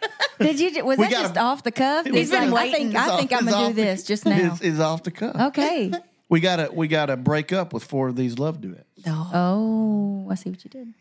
Did 0.41 0.59
you? 0.59 0.85
Was 0.85 0.99
We 0.99 1.05
that 1.05 1.11
gotta- 1.12 1.24
just 1.28 1.37
off 1.39 1.62
the 1.62 1.70
cuff? 1.70 2.07
was 2.07 2.14
He's 2.16 2.32
like, 2.32 2.45
just- 2.49 2.57
I 2.57 2.70
think 2.72 2.87
It's 2.95 2.97
I 2.97 3.09
off- 3.11 3.18
think 3.18 3.32
I'm 3.32 3.39
it's 3.41 3.51
gonna 3.51 3.57
off 3.66 3.68
do 3.70 3.74
the- 3.74 3.82
this 3.82 4.03
just 4.05 4.24
now. 4.26 4.53
It's, 4.55 4.61
it's 4.62 4.80
off 4.80 5.03
the 5.05 5.11
cuff. 5.11 5.37
Okay. 5.37 5.93
We 6.30 6.41
gotta 6.41 6.70
we 6.72 6.89
gotta 6.89 7.16
break 7.18 7.53
up 7.53 7.74
with 7.74 7.85
four 7.85 8.09
of 8.09 8.16
these 8.16 8.39
love 8.39 8.61
duets. 8.61 8.82
Oh, 9.07 10.26
I 10.30 10.35
see 10.35 10.49
what 10.51 10.64
you 10.64 10.70
did. 10.70 10.95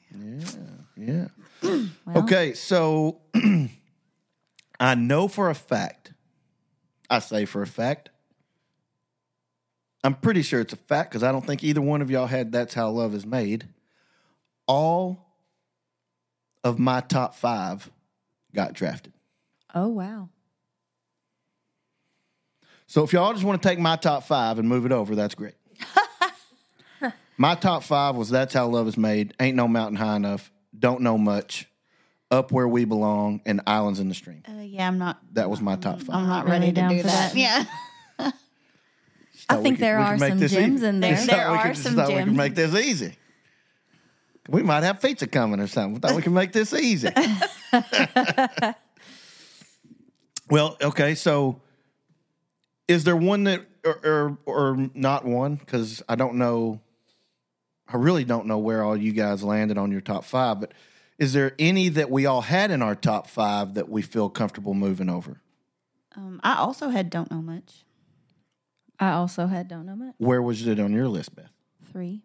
Yeah, 0.98 1.28
yeah. 1.64 1.86
Okay, 2.16 2.54
so 2.54 3.20
I 4.84 4.96
know 4.96 5.30
for 5.30 5.50
a 5.50 5.56
fact, 5.56 6.12
I 7.10 7.20
say 7.20 7.46
for 7.46 7.62
a 7.62 7.68
fact, 7.68 8.10
I'm 10.04 10.14
pretty 10.14 10.42
sure 10.42 10.60
it's 10.60 10.74
a 10.74 10.76
fact 10.76 11.10
because 11.10 11.24
I 11.24 11.32
don't 11.32 11.48
think 11.48 11.64
either 11.64 11.80
one 11.80 12.02
of 12.02 12.12
y'all 12.12 12.28
had 12.28 12.52
That's 12.52 12.74
How 12.74 12.90
Love 12.90 13.16
Is 13.16 13.26
Made. 13.26 13.70
All 14.68 15.26
of 16.66 16.80
my 16.80 17.00
top 17.00 17.34
five 17.34 17.90
got 18.54 18.74
drafted. 18.74 19.14
Oh 19.74 19.88
wow. 19.88 20.28
So 22.86 23.06
if 23.06 23.14
y'all 23.14 23.32
just 23.32 23.46
want 23.46 23.64
to 23.64 23.70
take 23.70 23.80
my 23.80 23.96
top 23.96 24.24
five 24.24 24.60
and 24.60 24.68
move 24.68 24.86
it 24.86 24.92
over, 24.92 25.16
that's 25.16 25.34
great. 25.34 25.56
my 27.38 27.56
top 27.56 27.84
five 27.84 28.18
was 28.18 28.30
That's 28.30 28.54
How 28.54 28.68
Love 28.68 28.90
Is 28.90 28.98
Made, 28.98 29.34
Ain't 29.40 29.56
No 29.56 29.70
Mountain 29.70 29.96
High 29.96 30.18
Enough, 30.18 30.52
Don't 30.78 31.00
Know 31.00 31.18
Much, 31.18 31.68
Up 32.34 32.52
Where 32.52 32.68
We 32.68 32.86
Belong, 32.86 33.42
and 33.46 33.62
Islands 33.68 34.00
in 34.00 34.10
the 34.10 34.16
Stream. 34.16 34.42
Uh, 34.50 34.62
yeah, 34.62 34.88
I'm 34.88 34.98
not. 34.98 35.20
That 35.34 35.52
was 35.52 35.62
my 35.62 35.76
top 35.76 36.00
five. 36.02 36.16
I'm 36.16 36.28
not 36.28 36.48
ready 36.50 36.72
to 36.72 36.90
do 36.90 37.04
that. 37.04 37.34
that. 37.34 37.36
Yeah. 37.36 37.66
I 39.50 39.58
think 39.58 39.76
could- 39.78 39.84
there 39.84 40.00
are 40.00 40.18
some 40.18 40.40
gems 40.40 40.54
easy. 40.54 40.86
in 40.88 41.00
there. 41.00 41.16
There 41.28 41.52
we 41.52 41.58
are 41.58 41.68
could- 41.68 41.78
some 41.78 41.94
thought 41.96 42.08
We 42.08 42.16
gems. 42.16 42.30
could 42.30 42.38
make 42.38 42.56
this 42.56 42.74
easy. 42.74 43.16
We 44.50 44.64
might 44.64 44.82
have 44.84 45.00
pizza 45.02 45.28
coming 45.28 45.60
or 45.60 45.68
something. 45.68 45.94
We 45.94 46.00
thought 46.00 46.16
we 46.16 46.22
could 46.24 46.34
make 46.34 46.52
this 46.52 46.74
easy. 46.74 47.10
well, 50.50 50.78
okay. 50.82 51.16
So, 51.16 51.62
is 52.88 53.04
there 53.04 53.16
one 53.16 53.46
that, 53.46 53.62
or 53.86 54.00
or, 54.04 54.38
or 54.46 54.90
not 54.94 55.26
one? 55.26 55.56
Because 55.56 56.04
I 56.10 56.16
don't 56.16 56.36
know. 56.36 56.82
I 57.88 57.98
really 57.98 58.24
don't 58.26 58.48
know 58.48 58.58
where 58.58 58.84
all 58.84 58.98
you 58.98 59.12
guys 59.12 59.44
landed 59.44 59.78
on 59.78 59.92
your 59.92 60.02
top 60.02 60.26
five. 60.26 60.60
But 60.60 60.74
is 61.18 61.34
there 61.34 61.54
any 61.60 61.90
that 61.90 62.10
we 62.10 62.26
all 62.26 62.42
had 62.42 62.72
in 62.72 62.82
our 62.82 62.96
top 62.96 63.28
five 63.28 63.76
that 63.76 63.90
we 63.90 64.02
feel 64.02 64.30
comfortable 64.30 64.74
moving 64.74 65.10
over? 65.10 65.42
Um, 66.16 66.40
I 66.44 66.56
also 66.56 66.90
had 66.90 67.10
don't 67.10 67.32
know 67.32 67.42
much. 67.42 67.84
I 69.00 69.12
also 69.12 69.48
had 69.48 69.68
don't 69.68 69.86
know 69.86 69.96
much. 69.96 70.16
Where 70.18 70.42
was 70.42 70.66
it 70.68 70.80
on 70.80 70.94
your 70.94 71.08
list, 71.08 71.36
Beth? 71.36 71.52
Three. 71.92 72.22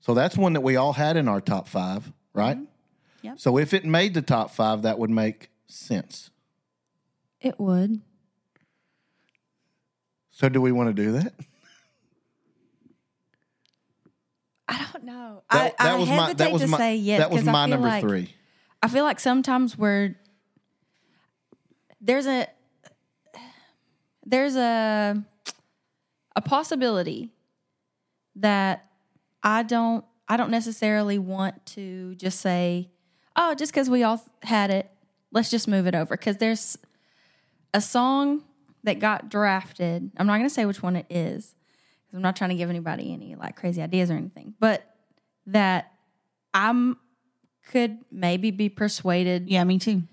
So 0.00 0.14
that's 0.14 0.36
one 0.36 0.52
that 0.54 0.60
we 0.60 0.76
all 0.76 0.92
had 0.92 1.16
in 1.16 1.28
our 1.28 1.40
top 1.40 1.68
five, 1.68 2.12
right? 2.32 2.58
Yep. 3.22 3.38
So 3.38 3.58
if 3.58 3.72
it 3.72 3.84
made 3.84 4.14
the 4.14 4.22
top 4.22 4.50
five, 4.50 4.82
that 4.82 4.98
would 4.98 5.10
make 5.10 5.50
sense. 5.66 6.30
It 7.40 7.58
would. 7.58 8.00
So 10.30 10.48
do 10.48 10.60
we 10.60 10.72
want 10.72 10.94
to 10.94 11.02
do 11.02 11.12
that? 11.12 11.32
I 14.68 14.86
don't 14.92 15.04
know. 15.04 15.42
That, 15.50 15.74
I, 15.78 15.84
that 15.84 15.92
I 15.94 15.98
was 15.98 16.08
hesitate 16.08 16.26
my 16.26 16.32
that 16.34 16.52
was 16.52 16.62
to 16.62 16.68
my 16.68 16.78
say 16.78 16.96
yes. 16.96 17.18
that 17.20 17.30
was 17.30 17.44
my 17.44 17.66
number 17.66 17.88
like- 17.88 18.02
three. 18.02 18.34
I 18.82 18.88
feel 18.88 19.04
like 19.04 19.18
sometimes 19.18 19.78
we're 19.78 20.14
there's 22.00 22.26
a 22.26 22.46
there's 24.26 24.56
a 24.56 25.22
a 26.36 26.40
possibility 26.42 27.32
that 28.36 28.90
I 29.42 29.62
don't 29.62 30.04
I 30.28 30.36
don't 30.36 30.50
necessarily 30.50 31.18
want 31.18 31.64
to 31.66 32.14
just 32.14 32.40
say, 32.40 32.90
oh, 33.36 33.54
just 33.54 33.72
because 33.72 33.90
we 33.90 34.02
all 34.02 34.22
had 34.42 34.70
it, 34.70 34.90
let's 35.32 35.50
just 35.50 35.68
move 35.68 35.86
it 35.86 35.94
over. 35.94 36.16
Because 36.16 36.38
there's 36.38 36.78
a 37.72 37.80
song 37.80 38.42
that 38.84 38.98
got 39.00 39.28
drafted. 39.28 40.10
I'm 40.16 40.26
not 40.26 40.36
going 40.36 40.48
to 40.48 40.54
say 40.54 40.64
which 40.64 40.82
one 40.82 40.96
it 40.96 41.06
is. 41.10 41.54
'Cause 42.14 42.18
I'm 42.18 42.22
not 42.22 42.36
trying 42.36 42.50
to 42.50 42.56
give 42.56 42.70
anybody 42.70 43.12
any 43.12 43.34
like 43.34 43.56
crazy 43.56 43.82
ideas 43.82 44.08
or 44.08 44.14
anything, 44.14 44.54
but 44.60 44.84
that 45.46 45.90
I'm 46.54 46.96
could 47.72 47.98
maybe 48.12 48.52
be 48.52 48.68
persuaded 48.68 49.48
Yeah, 49.48 49.64
me 49.64 49.78
too. 49.80 50.04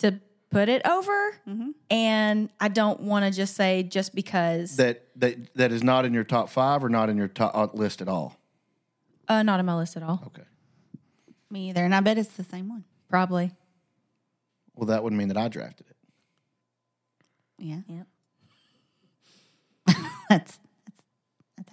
to 0.00 0.20
put 0.50 0.68
it 0.68 0.86
over. 0.86 1.32
Mm-hmm. 1.48 1.70
And 1.90 2.50
I 2.60 2.68
don't 2.68 3.00
want 3.00 3.24
to 3.24 3.30
just 3.30 3.54
say 3.54 3.82
just 3.82 4.14
because 4.14 4.76
That 4.76 5.06
that 5.16 5.54
that 5.54 5.72
is 5.72 5.82
not 5.82 6.04
in 6.04 6.12
your 6.12 6.24
top 6.24 6.50
five 6.50 6.84
or 6.84 6.90
not 6.90 7.08
in 7.08 7.16
your 7.16 7.28
top 7.28 7.52
uh, 7.56 7.68
list 7.72 8.02
at 8.02 8.08
all. 8.08 8.36
uh, 9.28 9.42
not 9.42 9.58
on 9.58 9.64
my 9.64 9.74
list 9.76 9.96
at 9.96 10.02
all. 10.02 10.22
Okay. 10.26 10.42
Me 11.50 11.70
either. 11.70 11.82
And 11.84 11.94
I 11.94 12.00
bet 12.00 12.18
it's 12.18 12.36
the 12.36 12.44
same 12.44 12.68
one. 12.68 12.84
Probably. 13.08 13.52
Well, 14.74 14.86
that 14.88 15.02
would 15.02 15.14
mean 15.14 15.28
that 15.28 15.36
I 15.38 15.48
drafted 15.48 15.86
it. 15.88 15.96
Yeah. 17.58 17.80
Yep. 17.88 18.06
That's 20.28 20.58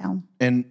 that's 0.03 0.15
that's. 0.15 0.27
And 0.39 0.65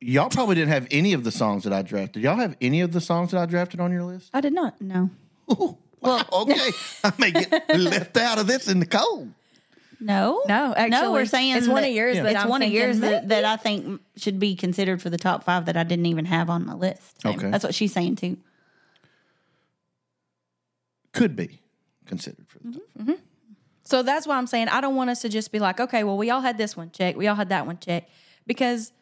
y'all 0.00 0.28
probably 0.30 0.54
didn't 0.56 0.70
have 0.70 0.86
any 0.90 1.12
of 1.12 1.24
the 1.24 1.30
songs 1.30 1.64
that 1.64 1.72
I 1.72 1.82
drafted. 1.82 2.22
Y'all 2.22 2.36
have 2.36 2.56
any 2.60 2.80
of 2.80 2.92
the 2.92 3.00
songs 3.00 3.30
that 3.32 3.40
I 3.40 3.46
drafted 3.46 3.80
on 3.80 3.92
your 3.92 4.04
list? 4.04 4.30
I 4.34 4.40
did 4.40 4.52
not. 4.52 4.80
No. 4.80 5.10
well, 5.48 5.78
okay. 6.32 6.70
I 7.04 7.12
may 7.18 7.30
get 7.30 7.68
left 7.78 8.16
out 8.16 8.38
of 8.38 8.46
this 8.46 8.68
in 8.68 8.80
the 8.80 8.86
cold. 8.86 9.30
No. 10.00 10.42
No, 10.48 10.74
actually, 10.76 10.90
no, 11.00 11.12
we're 11.12 11.26
saying 11.26 11.56
it's 11.56 11.68
one 11.68 11.84
of 11.84 11.90
yours 11.90 12.16
that 12.16 12.26
it's 12.32 12.40
I'm 12.40 12.48
one 12.48 12.62
of 12.62 12.70
yours 12.70 12.98
that, 13.00 13.28
that 13.28 13.44
I 13.44 13.56
think 13.56 14.00
should 14.16 14.40
be 14.40 14.56
considered 14.56 15.00
for 15.00 15.10
the 15.10 15.18
top 15.18 15.44
five 15.44 15.66
that 15.66 15.76
I 15.76 15.84
didn't 15.84 16.06
even 16.06 16.24
have 16.24 16.50
on 16.50 16.66
my 16.66 16.74
list. 16.74 17.24
Okay. 17.24 17.50
That's 17.50 17.62
what 17.62 17.72
she's 17.74 17.92
saying 17.92 18.16
too. 18.16 18.36
Could 21.12 21.36
be 21.36 21.60
considered 22.06 22.46
for 22.48 22.58
the 22.58 22.80
Mm-hmm. 22.98 23.10
top. 23.10 23.18
So 23.84 24.02
that's 24.02 24.26
why 24.26 24.36
I'm 24.38 24.46
saying 24.46 24.68
I 24.68 24.80
don't 24.80 24.94
want 24.96 25.10
us 25.10 25.20
to 25.22 25.28
just 25.28 25.52
be 25.52 25.58
like, 25.58 25.78
okay, 25.80 26.02
well, 26.04 26.16
we 26.16 26.30
all 26.30 26.40
had 26.40 26.56
this 26.56 26.76
one 26.76 26.90
check, 26.92 27.16
we 27.16 27.26
all 27.26 27.34
had 27.34 27.50
that 27.50 27.66
one 27.66 27.78
check, 27.78 28.08
because 28.46 28.92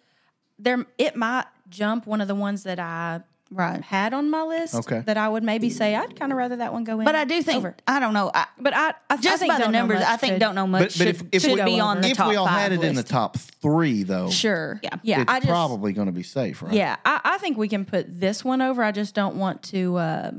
there 0.58 0.84
it 0.98 1.16
might 1.16 1.46
jump 1.68 2.06
one 2.06 2.20
of 2.20 2.28
the 2.28 2.34
ones 2.34 2.64
that 2.64 2.78
I 2.78 3.20
Right. 3.52 3.82
had 3.82 4.14
on 4.14 4.30
my 4.30 4.42
list. 4.42 4.76
Okay. 4.76 5.00
That 5.06 5.16
I 5.16 5.28
would 5.28 5.42
maybe 5.42 5.70
say 5.70 5.96
I'd 5.96 6.14
kind 6.16 6.30
of 6.30 6.38
rather 6.38 6.54
that 6.56 6.72
one 6.72 6.84
go 6.84 7.00
in. 7.00 7.04
But 7.04 7.16
I 7.16 7.24
do 7.24 7.42
think 7.42 7.56
over. 7.58 7.74
I 7.84 7.98
don't 7.98 8.14
know. 8.14 8.30
I, 8.32 8.46
But 8.60 8.76
I, 8.76 8.94
I 9.10 9.16
just 9.16 9.26
I 9.26 9.36
think 9.38 9.52
by 9.58 9.66
the 9.66 9.72
numbers, 9.72 10.02
I 10.02 10.16
think 10.18 10.34
could- 10.34 10.38
don't 10.38 10.54
know 10.54 10.68
much 10.68 10.96
But, 10.96 10.98
but 10.98 11.06
if, 11.08 11.16
should, 11.18 11.28
if 11.32 11.42
should 11.42 11.54
we, 11.58 11.64
be 11.64 11.80
on 11.80 12.00
the 12.00 12.10
if 12.10 12.16
top 12.16 12.28
we 12.28 12.36
all 12.36 12.46
five 12.46 12.60
had 12.60 12.72
it 12.72 12.84
in 12.84 12.94
the 12.94 13.02
top 13.02 13.36
three, 13.36 14.04
though, 14.04 14.30
Sure. 14.30 14.78
Yeah. 14.84 14.90
Yeah. 15.02 15.22
it's 15.22 15.32
I 15.32 15.38
just, 15.40 15.48
probably 15.48 15.92
going 15.92 16.06
to 16.06 16.12
be 16.12 16.22
safe, 16.22 16.62
right? 16.62 16.72
Yeah, 16.72 16.94
I, 17.04 17.20
I 17.24 17.38
think 17.38 17.58
we 17.58 17.66
can 17.66 17.84
put 17.84 18.06
this 18.20 18.44
one 18.44 18.62
over. 18.62 18.84
I 18.84 18.92
just 18.92 19.16
don't 19.16 19.34
want 19.34 19.64
to. 19.64 19.96
Uh, 19.96 20.30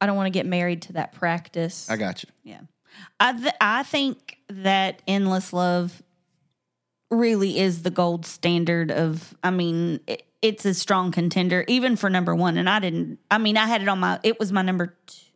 I 0.00 0.06
don't 0.06 0.16
want 0.16 0.26
to 0.26 0.32
get 0.36 0.44
married 0.44 0.82
to 0.82 0.94
that 0.94 1.12
practice. 1.12 1.88
I 1.88 1.96
got 1.96 2.24
you. 2.24 2.30
Yeah. 2.42 2.60
I 3.20 3.32
th- 3.32 3.54
I 3.60 3.84
think 3.84 4.38
that 4.48 5.02
endless 5.06 5.52
love 5.52 6.02
really 7.14 7.58
is 7.58 7.82
the 7.82 7.90
gold 7.90 8.26
standard 8.26 8.90
of 8.90 9.34
I 9.42 9.50
mean 9.50 10.00
it, 10.06 10.26
it's 10.42 10.64
a 10.64 10.74
strong 10.74 11.12
contender 11.12 11.64
even 11.68 11.96
for 11.96 12.10
number 12.10 12.34
1 12.34 12.56
and 12.56 12.68
I 12.68 12.78
didn't 12.78 13.18
I 13.30 13.38
mean 13.38 13.56
I 13.56 13.66
had 13.66 13.82
it 13.82 13.88
on 13.88 14.00
my 14.00 14.20
it 14.22 14.38
was 14.38 14.52
my 14.52 14.62
number 14.62 14.96
t- 15.06 15.32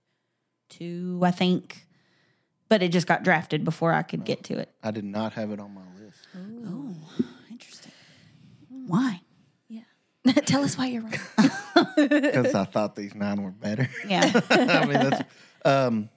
2 0.70 1.20
I 1.22 1.30
think 1.30 1.86
but 2.68 2.82
it 2.82 2.92
just 2.92 3.06
got 3.06 3.22
drafted 3.22 3.64
before 3.64 3.94
I 3.94 4.02
could 4.02 4.26
get 4.26 4.44
to 4.44 4.58
it. 4.58 4.70
I 4.82 4.90
did 4.90 5.04
not 5.04 5.32
have 5.32 5.50
it 5.50 5.58
on 5.58 5.74
my 5.74 6.04
list. 6.04 6.18
Oh 6.36 6.94
interesting. 7.50 7.92
Why? 8.86 9.20
Yeah 9.68 9.82
tell 10.46 10.62
us 10.62 10.76
why 10.76 10.86
you're 10.86 11.02
wrong. 11.02 11.12
because 11.96 12.54
I 12.54 12.64
thought 12.64 12.96
these 12.96 13.14
nine 13.14 13.42
were 13.42 13.50
better. 13.50 13.88
Yeah. 14.06 14.40
I 14.50 14.84
mean, 14.84 15.10
that's, 15.10 15.22
um, 15.64 16.08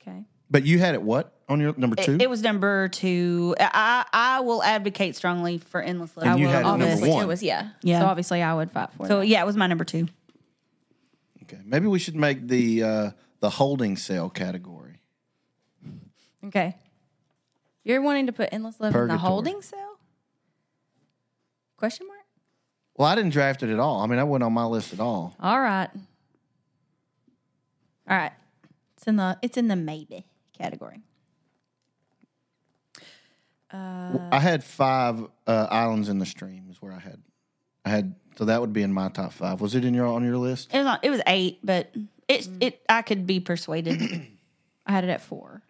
okay. 0.00 0.24
but 0.50 0.64
you 0.64 0.78
had 0.78 0.94
it 0.94 1.02
what 1.02 1.35
on 1.48 1.60
your 1.60 1.74
number 1.76 1.96
two? 1.96 2.14
it, 2.14 2.22
it 2.22 2.30
was 2.30 2.42
number 2.42 2.88
2. 2.88 3.56
I 3.60 4.04
I 4.12 4.40
will 4.40 4.62
advocate 4.62 5.16
strongly 5.16 5.58
for 5.58 5.80
endless 5.80 6.16
love. 6.16 6.26
And 6.26 6.40
you 6.40 6.46
well, 6.46 6.54
had 6.54 6.60
it 6.60 6.64
number 6.64 6.84
obviously 6.84 7.10
one. 7.10 7.22
It 7.22 7.26
was 7.26 7.42
yeah. 7.42 7.70
Yeah. 7.82 8.00
So 8.00 8.06
obviously 8.06 8.42
I 8.42 8.54
would 8.54 8.70
fight 8.70 8.90
for 8.96 9.06
it. 9.06 9.08
so 9.08 9.20
it. 9.20 9.28
yeah, 9.28 9.42
it 9.42 9.46
was 9.46 9.56
my 9.56 9.66
number 9.66 9.84
2. 9.84 10.08
okay, 11.44 11.60
maybe 11.64 11.86
we 11.86 11.98
should 11.98 12.16
make 12.16 12.48
the 12.48 12.82
uh, 12.82 13.10
the 13.40 13.50
holding 13.50 13.96
cell 13.96 14.28
category. 14.28 15.00
Okay. 16.44 16.76
You're 17.84 18.02
wanting 18.02 18.26
to 18.26 18.32
put 18.32 18.48
endless 18.52 18.80
love 18.80 18.94
in 18.94 19.08
the 19.08 19.16
holding 19.16 19.62
cell? 19.62 19.98
Question 21.76 22.06
mark. 22.08 22.20
Well, 22.96 23.06
I 23.06 23.14
didn't 23.14 23.30
draft 23.30 23.62
it 23.62 23.70
at 23.70 23.78
all. 23.78 24.00
I 24.00 24.06
mean, 24.06 24.18
I 24.18 24.24
wasn't 24.24 24.44
on 24.44 24.52
my 24.52 24.64
list 24.64 24.92
at 24.92 25.00
all. 25.00 25.36
All 25.38 25.60
right. 25.60 25.88
All 28.08 28.16
right. 28.16 28.32
It's 28.96 29.06
in 29.06 29.16
the 29.16 29.38
it's 29.42 29.56
in 29.56 29.68
the 29.68 29.76
maybe 29.76 30.24
category. 30.56 31.02
I 33.72 34.38
had 34.40 34.62
five 34.64 35.20
uh, 35.46 35.66
islands 35.70 36.08
in 36.08 36.18
the 36.18 36.26
stream. 36.26 36.68
Is 36.70 36.80
where 36.80 36.92
I 36.92 36.98
had. 37.00 37.20
I 37.84 37.90
had 37.90 38.14
so 38.36 38.44
that 38.46 38.60
would 38.60 38.72
be 38.72 38.82
in 38.82 38.92
my 38.92 39.08
top 39.08 39.32
five. 39.32 39.60
Was 39.60 39.74
it 39.74 39.84
in 39.84 39.94
your 39.94 40.06
on 40.06 40.24
your 40.24 40.36
list? 40.38 40.72
It 40.74 40.78
was 40.78 40.86
on, 40.86 40.98
it 41.02 41.10
was 41.10 41.20
8, 41.26 41.58
but 41.64 41.90
it 42.28 42.48
it 42.60 42.80
I 42.88 43.02
could 43.02 43.26
be 43.26 43.40
persuaded. 43.40 44.00
I 44.86 44.92
had 44.92 45.04
it 45.04 45.10
at 45.10 45.20
four. 45.22 45.62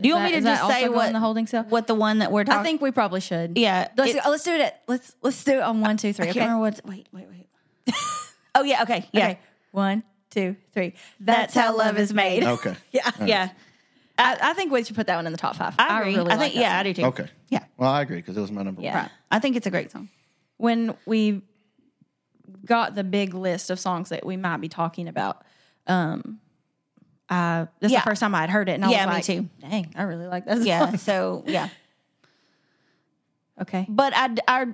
Do 0.00 0.08
you 0.08 0.14
Is 0.14 0.20
want 0.20 0.32
me 0.32 0.40
to 0.40 0.44
just 0.44 0.66
say 0.66 0.80
going 0.82 0.92
what 0.94 1.12
the 1.12 1.20
holding 1.20 1.46
cell? 1.46 1.64
What 1.68 1.86
the 1.86 1.94
one 1.94 2.18
that 2.18 2.32
we're 2.32 2.42
talking? 2.44 2.60
I 2.60 2.64
think 2.64 2.80
we 2.80 2.90
probably 2.90 3.20
should. 3.20 3.56
Yeah, 3.56 3.86
Let's, 3.96 4.12
it- 4.14 4.22
let's 4.28 4.42
do 4.42 4.50
it. 4.52 4.60
At, 4.60 4.82
let's 4.88 5.14
let's 5.22 5.44
do 5.44 5.52
it 5.52 5.62
on 5.62 5.80
one, 5.80 5.96
two, 5.96 6.12
three. 6.12 6.26
I 6.26 6.30
Okay. 6.30 6.40
can't 6.40 6.50
remember 6.50 6.62
what's. 6.62 6.82
Wait, 6.84 7.06
wait, 7.12 7.28
wait. 7.30 7.94
oh 8.56 8.64
yeah, 8.64 8.82
okay, 8.82 9.08
yeah. 9.12 9.24
Okay. 9.24 9.38
One, 9.70 10.02
two, 10.30 10.56
three. 10.72 10.94
That's 11.20 11.54
how 11.54 11.76
love 11.76 11.96
is 11.98 12.12
made. 12.12 12.42
Okay. 12.42 12.74
Yeah. 12.90 13.10
Yeah, 13.24 13.48
I, 14.16 14.38
I 14.40 14.52
think 14.54 14.70
we 14.72 14.84
should 14.84 14.94
put 14.96 15.06
that 15.08 15.16
one 15.16 15.26
in 15.26 15.32
the 15.32 15.38
top 15.38 15.56
five. 15.56 15.74
I 15.78 16.00
agree. 16.00 16.14
I, 16.14 16.16
really 16.18 16.30
like 16.30 16.38
think 16.40 16.54
that 16.54 16.60
yeah, 16.60 16.70
song. 16.70 16.78
I 16.78 16.82
do 16.84 16.94
too. 16.94 17.02
Okay. 17.06 17.26
Yeah, 17.48 17.64
Well, 17.76 17.90
I 17.90 18.02
agree 18.02 18.16
because 18.18 18.36
it 18.36 18.40
was 18.40 18.52
my 18.52 18.62
number 18.62 18.80
Yeah. 18.82 18.94
one. 18.94 19.02
right. 19.04 19.10
I 19.30 19.38
think 19.40 19.56
it's 19.56 19.66
a 19.66 19.70
great 19.70 19.90
song. 19.90 20.08
when 20.56 20.94
we 21.06 21.42
got 22.64 22.94
the 22.94 23.02
big 23.04 23.34
list 23.34 23.70
of 23.70 23.78
songs 23.80 24.10
that 24.10 24.24
we 24.24 24.36
might 24.36 24.58
be 24.58 24.68
talking 24.68 25.08
about, 25.08 25.42
um, 25.86 26.38
uh, 27.28 27.66
this 27.80 27.88
is 27.88 27.92
Yeah. 27.94 28.00
the 28.00 28.04
first 28.04 28.20
time 28.20 28.34
I'd 28.34 28.50
heard 28.50 28.68
it, 28.68 28.72
and 28.74 28.84
I 28.84 28.90
Yeah, 28.90 29.06
was 29.06 29.10
me 29.10 29.14
like, 29.14 29.24
too. 29.24 29.48
"Dang, 29.68 29.92
I 29.96 30.02
really 30.02 30.26
like 30.26 30.44
that." 30.46 30.60
Yeah, 30.62 30.90
song." 30.90 30.98
so 30.98 31.44
yeah, 31.46 31.68
Okay. 33.60 33.86
But 33.88 34.12
I, 34.16 34.34
I, 34.48 34.66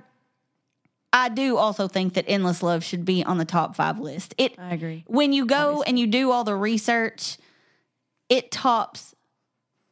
I 1.13 1.29
do 1.29 1.57
also 1.57 1.87
think 1.87 2.13
that 2.13 2.25
Endless 2.27 2.63
Love 2.63 2.83
should 2.83 3.05
be 3.05 3.23
on 3.23 3.37
the 3.37 3.45
top 3.45 3.75
five 3.75 3.99
list. 3.99 4.33
It 4.37 4.55
I 4.57 4.73
agree. 4.73 5.03
when 5.07 5.33
you 5.33 5.45
go 5.45 5.83
and 5.83 5.99
you 5.99 6.07
do 6.07 6.31
all 6.31 6.43
the 6.43 6.55
research, 6.55 7.37
it 8.29 8.51
tops 8.51 9.13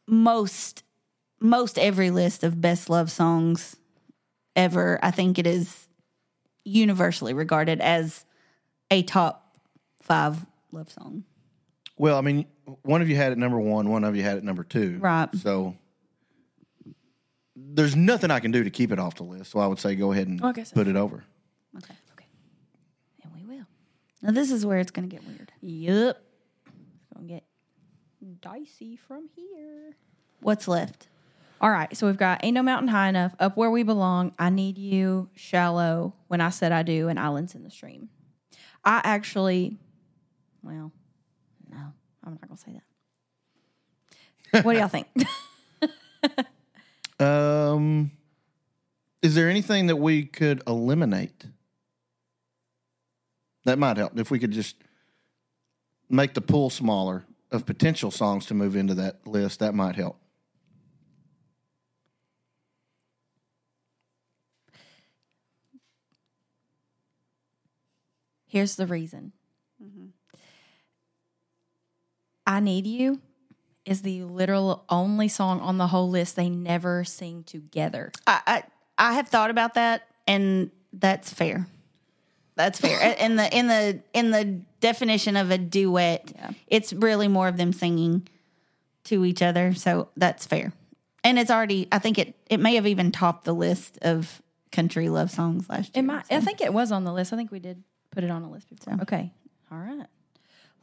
most 0.10 0.84
most 1.42 1.78
every 1.80 2.12
list 2.12 2.44
of 2.44 2.60
best 2.60 2.90
love 2.90 3.10
songs 3.10 3.78
ever. 4.56 5.00
I 5.02 5.12
think 5.12 5.40
it 5.40 5.48
is 5.48 5.88
universally 6.66 7.34
regarded 7.34 7.80
as 7.80 8.26
a 8.92 9.04
top 9.04 9.56
five 10.02 10.46
love 10.72 10.92
song. 10.92 11.24
Well, 11.98 12.18
I 12.18 12.22
mean, 12.22 12.46
one 12.84 13.02
of 13.02 13.10
you 13.10 13.16
had 13.16 13.32
it 13.32 13.38
number 13.38 13.60
one, 13.60 13.90
one 13.90 14.04
of 14.04 14.16
you 14.16 14.24
had 14.24 14.38
it 14.38 14.44
number 14.44 14.64
two. 14.64 14.98
Right. 15.00 15.34
So 15.36 15.76
there's 17.56 17.96
nothing 17.96 18.32
I 18.32 18.40
can 18.40 18.52
do 18.52 18.64
to 18.64 18.70
keep 18.70 18.92
it 18.92 19.00
off 19.00 19.16
the 19.16 19.24
list. 19.24 19.52
So 19.52 19.60
I 19.60 19.68
would 19.68 19.80
say 19.80 19.96
go 19.96 20.12
ahead 20.12 20.28
and 20.28 20.42
oh, 20.44 20.50
Okay, 20.50 20.64
so- 20.64 20.74
put 20.74 20.88
it 20.88 20.96
over. 20.96 21.24
Okay. 21.78 21.94
Okay. 22.14 22.26
And 23.24 23.34
we 23.34 23.46
will. 23.46 23.66
Now 24.22 24.32
this 24.32 24.52
is 24.52 24.66
where 24.66 24.80
it's 24.80 24.92
going 24.92 25.10
to 25.10 25.16
get 25.16 25.26
weird. 25.28 25.52
Yep. 25.62 26.22
It's 28.40 28.46
gonna 28.46 28.60
get 28.60 28.68
dicey 28.68 28.96
from 28.96 29.30
here. 29.36 29.96
What's 30.42 30.68
left? 30.68 31.08
All 31.62 31.70
right, 31.70 31.96
so 31.96 32.08
we've 32.08 32.18
got 32.18 32.44
Ain't 32.44 32.56
No 32.56 32.64
Mountain 32.64 32.88
High 32.88 33.10
Enough, 33.10 33.36
Up 33.40 33.58
Where 33.58 33.70
We 33.70 33.84
Belong, 33.84 34.34
I 34.40 34.50
Need 34.50 34.78
You, 34.78 35.30
Shallow, 35.36 36.14
When 36.28 36.40
I 36.40 36.50
Said 36.50 36.72
I 36.72 36.84
Do, 36.84 37.10
and 37.10 37.20
Islands 37.20 37.54
in 37.54 37.64
the 37.64 37.70
Stream. 37.70 38.10
I 38.86 39.02
actually, 39.04 39.78
well, 40.64 40.94
no, 41.70 41.94
I'm 42.24 42.32
not 42.32 42.48
going 42.48 42.58
to 42.58 42.64
say 42.64 42.72
that. 42.74 42.84
What 44.66 44.74
do 44.74 44.80
y'all 44.80 44.88
think? 44.88 45.08
Um, 47.22 48.12
is 49.22 49.36
there 49.36 49.50
anything 49.50 49.88
that 49.88 49.98
we 49.98 50.24
could 50.24 50.64
eliminate? 50.66 51.48
That 53.66 53.78
might 53.78 53.98
help 53.98 54.18
if 54.18 54.32
we 54.32 54.40
could 54.40 54.52
just 54.52 54.78
make 56.10 56.34
the 56.34 56.40
pool 56.40 56.70
smaller 56.70 57.26
of 57.52 57.66
potential 57.66 58.12
songs 58.12 58.46
to 58.48 58.54
move 58.54 58.76
into 58.76 58.94
that 58.96 59.26
list. 59.26 59.60
That 59.60 59.74
might 59.74 59.96
help. 59.96 60.20
Here's 68.48 68.76
the 68.76 68.88
reason 68.88 69.34
mm-hmm. 69.82 70.08
I 72.48 72.60
Need 72.60 72.88
You 72.88 73.22
is 73.86 74.02
the 74.02 74.24
literal 74.24 74.86
only 74.90 75.28
song 75.28 75.60
on 75.62 75.78
the 75.78 75.88
whole 75.88 76.10
list 76.10 76.36
they 76.36 76.50
never 76.50 77.04
sing 77.04 77.44
together. 77.44 78.12
I, 78.26 78.42
I 78.46 78.64
I 78.98 79.14
have 79.14 79.30
thought 79.30 79.50
about 79.50 79.76
that, 79.76 80.08
and 80.28 80.72
that's 80.92 81.32
fair. 81.32 81.68
That's 82.60 82.78
fair. 82.78 83.16
in 83.18 83.38
the 83.38 83.58
in 83.58 83.68
the 83.68 84.02
in 84.12 84.32
the 84.32 84.44
definition 84.82 85.38
of 85.38 85.50
a 85.50 85.58
duet, 85.58 86.34
it's 86.68 86.92
really 86.92 87.30
more 87.30 87.48
of 87.48 87.56
them 87.56 87.72
singing 87.72 88.28
to 89.06 89.24
each 89.24 89.42
other. 89.42 89.74
So 89.74 90.10
that's 90.18 90.46
fair. 90.46 90.74
And 91.24 91.40
it's 91.40 91.50
already. 91.50 91.88
I 91.90 92.00
think 92.00 92.20
it 92.20 92.36
it 92.50 92.60
may 92.60 92.76
have 92.76 92.86
even 92.86 93.14
topped 93.14 93.46
the 93.46 93.54
list 93.54 93.98
of 94.02 94.42
country 94.74 95.08
love 95.08 95.32
songs 95.32 95.70
last 95.70 95.96
year. 95.96 96.04
It 96.04 96.06
might, 96.06 96.26
I 96.30 96.42
think 96.42 96.60
it 96.60 96.74
was 96.74 96.92
on 96.92 97.06
the 97.06 97.14
list. 97.14 97.32
I 97.32 97.38
think 97.38 97.50
we 97.50 97.60
did 97.60 97.82
put 98.12 98.26
it 98.26 98.30
on 98.30 98.44
a 98.44 98.52
list 98.52 98.68
before. 98.70 98.98
Okay. 99.04 99.32
All 99.72 99.80
right. 99.80 100.08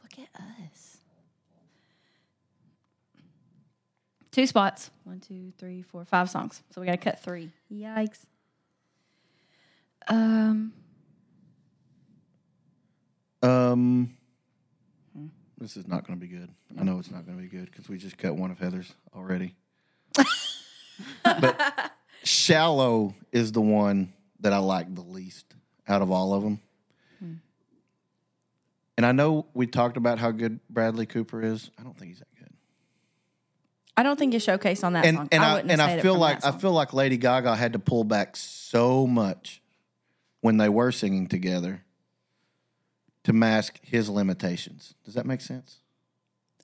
Look 0.01 0.17
at 0.17 0.41
us. 0.41 0.97
Two 4.31 4.47
spots. 4.47 4.89
One, 5.03 5.19
two, 5.19 5.53
three, 5.59 5.83
four, 5.83 6.05
five 6.05 6.31
songs. 6.31 6.63
So 6.71 6.81
we 6.81 6.87
got 6.87 6.93
to 6.93 6.97
cut 6.97 7.19
three. 7.19 7.51
Yikes. 7.71 8.25
Um. 10.07 10.73
Um, 13.41 14.15
this 15.57 15.77
is 15.77 15.87
not 15.87 16.05
going 16.05 16.19
to 16.19 16.25
be 16.25 16.31
good. 16.31 16.49
I 16.79 16.83
know 16.83 16.99
it's 16.99 17.11
not 17.11 17.25
going 17.25 17.37
to 17.37 17.41
be 17.43 17.49
good 17.49 17.65
because 17.71 17.89
we 17.89 17.97
just 17.97 18.17
cut 18.17 18.35
one 18.35 18.51
of 18.51 18.59
Heather's 18.59 18.93
already. 19.15 19.55
but 21.23 21.91
shallow 22.23 23.15
is 23.31 23.51
the 23.51 23.61
one 23.61 24.13
that 24.39 24.53
I 24.53 24.57
like 24.57 24.93
the 24.93 25.01
least 25.01 25.45
out 25.87 26.01
of 26.01 26.11
all 26.11 26.33
of 26.33 26.43
them. 26.43 26.59
And 28.97 29.05
I 29.05 29.11
know 29.11 29.45
we 29.53 29.67
talked 29.67 29.95
about 29.95 30.17
how 30.17 30.31
good 30.31 30.59
Bradley 30.71 31.05
Cooper 31.05 31.43
is. 31.43 31.69
I 31.79 31.83
don't 31.83 31.95
think 31.95 32.09
he's 32.09 32.19
that 32.19 32.27
good. 32.39 32.49
I 33.95 34.01
don't 34.01 34.17
think 34.17 34.33
you 34.33 34.39
showcase 34.39 34.83
on 34.83 34.93
that 34.93 35.05
And 35.05 35.17
song. 35.17 35.29
and 35.31 35.43
I, 35.43 35.53
wouldn't 35.53 35.71
and 35.71 35.81
I 35.81 35.99
feel 35.99 36.15
like 36.15 36.43
I 36.43 36.51
feel 36.51 36.71
like 36.71 36.93
Lady 36.93 37.17
Gaga 37.17 37.55
had 37.55 37.73
to 37.73 37.79
pull 37.79 38.03
back 38.03 38.35
so 38.35 39.05
much 39.05 39.61
when 40.41 40.57
they 40.57 40.67
were 40.69 40.91
singing 40.91 41.27
together 41.27 41.83
to 43.27 43.33
mask 43.33 43.81
his 43.81 44.09
limitations. 44.09 44.93
Does 45.03 45.15
that 45.15 45.25
make 45.25 45.41
sense? 45.41 45.79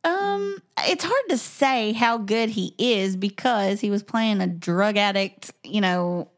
Um, 0.06 0.60
it's 0.88 1.04
hard 1.04 1.24
to 1.28 1.38
say 1.38 1.92
how 1.92 2.18
good 2.18 2.48
he 2.48 2.74
is 2.78 3.18
because 3.18 3.82
he 3.82 3.90
was 3.90 4.02
playing 4.02 4.40
a 4.40 4.48
drug 4.48 4.96
addict, 4.96 5.52
you 5.66 5.82
know, 5.82 6.32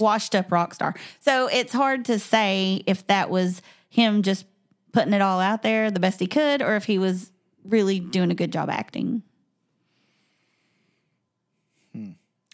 washed 0.00 0.34
up 0.34 0.50
rock 0.50 0.74
star. 0.74 0.96
So 1.20 1.46
it's 1.46 1.72
hard 1.72 2.06
to 2.06 2.18
say 2.18 2.82
if 2.84 3.06
that 3.06 3.30
was 3.30 3.62
him 3.90 4.22
just 4.22 4.44
putting 4.90 5.12
it 5.12 5.22
all 5.22 5.38
out 5.38 5.62
there 5.62 5.92
the 5.92 6.00
best 6.00 6.18
he 6.18 6.26
could 6.26 6.60
or 6.60 6.74
if 6.74 6.84
he 6.84 6.98
was 6.98 7.30
really 7.64 8.00
doing 8.00 8.32
a 8.32 8.34
good 8.34 8.52
job 8.52 8.68
acting. 8.68 9.22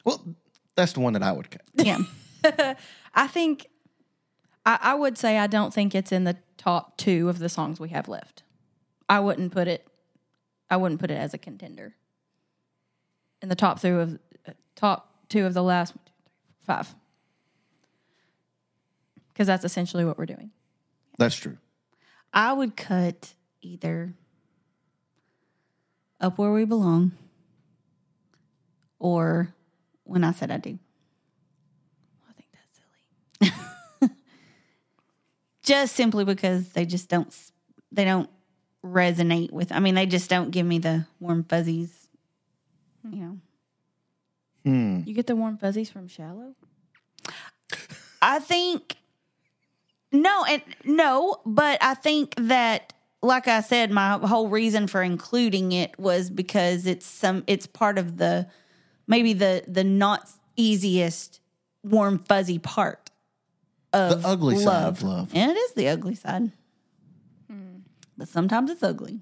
Well, 0.05 0.23
that's 0.75 0.93
the 0.93 1.01
one 1.01 1.15
that 1.15 1.23
I 1.23 1.33
would 1.33 1.51
cut. 1.51 1.63
Yeah. 1.75 2.01
I 3.15 3.27
think 3.27 3.71
I, 4.66 4.78
I 4.82 4.94
would 4.94 5.16
say 5.16 5.38
I 5.38 5.47
don't 5.47 5.72
think 5.72 5.94
it's 5.94 6.12
in 6.12 6.24
the 6.24 6.36
top 6.59 6.98
two 6.98 7.28
of 7.28 7.38
the 7.38 7.48
songs 7.48 7.80
we 7.80 7.90
have 7.90 8.09
left. 8.09 8.43
I 9.09 9.20
wouldn't 9.20 9.52
put 9.52 9.68
it. 9.68 9.86
I 10.68 10.76
wouldn't 10.76 11.01
put 11.01 11.12
it 11.12 11.14
as 11.14 11.32
a 11.32 11.38
contender. 11.38 11.94
In 13.40 13.48
the 13.48 13.55
top 13.55 13.80
two 13.80 14.01
of 14.01 14.18
top 14.74 15.14
two 15.28 15.47
of 15.47 15.55
the 15.55 15.62
last 15.62 15.94
one, 15.94 16.05
two, 16.05 16.12
three, 16.24 16.66
five, 16.66 16.94
because 19.28 19.47
that's 19.47 19.64
essentially 19.64 20.05
what 20.05 20.18
we're 20.18 20.26
doing. 20.26 20.51
That's 21.18 21.36
true. 21.36 21.59
I 22.32 22.52
would 22.52 22.76
cut 22.76 23.34
either 23.62 24.14
Up 26.20 26.38
Where 26.38 26.52
We 26.52 26.64
Belong 26.64 27.12
or 28.98 29.55
When 30.05 30.24
I 30.24 30.32
Said 30.32 30.51
I 30.51 30.56
Do. 30.56 30.78
I 32.28 32.32
think 32.32 32.48
that's 32.52 32.80
silly. 33.40 34.10
Just 35.66 35.94
simply 35.94 36.24
because 36.24 36.70
they 36.70 36.86
just 36.86 37.09
don't 37.10 37.34
they 37.93 38.05
don't 38.05 38.30
resonate 38.84 39.51
with 39.51 39.72
i 39.72 39.80
mean 39.80 39.94
they 39.94 40.06
just 40.06 40.30
don't 40.30 40.51
give 40.51 40.64
me 40.64 40.78
the 40.78 41.06
warm 41.20 41.44
fuzzies 41.44 42.06
you 43.10 43.20
know. 43.20 43.38
Hmm. 44.64 45.01
You 45.06 45.14
get 45.14 45.28
the 45.28 45.36
warm 45.36 45.59
fuzzies 45.59 45.90
from 45.90 46.09
Shallow. 46.09 46.55
i 48.22 48.38
think 48.38 48.97
no 50.12 50.44
and 50.44 50.62
no 50.84 51.36
but 51.44 51.78
i 51.82 51.94
think 51.94 52.34
that 52.36 52.93
like 53.22 53.48
i 53.48 53.60
said 53.60 53.90
my 53.90 54.18
whole 54.18 54.48
reason 54.48 54.86
for 54.86 55.02
including 55.02 55.72
it 55.72 55.98
was 55.98 56.30
because 56.30 56.86
it's 56.86 57.06
some 57.06 57.44
it's 57.47 57.66
part 57.66 57.98
of 57.98 58.16
the 58.16 58.47
maybe 59.06 59.32
the 59.32 59.64
the 59.68 59.84
not 59.84 60.28
easiest 60.56 61.40
warm 61.84 62.18
fuzzy 62.18 62.59
part 62.59 63.06
of 63.93 64.23
The 64.23 64.29
ugly 64.29 64.57
side 64.59 64.89
of 64.89 65.03
love. 65.03 65.31
And 65.35 65.51
it 65.51 65.55
is 65.57 65.73
the 65.73 65.89
ugly 65.89 66.15
side. 66.15 66.53
Hmm. 67.51 67.79
But 68.17 68.29
sometimes 68.29 68.71
it's 68.71 68.83
ugly. 68.83 69.21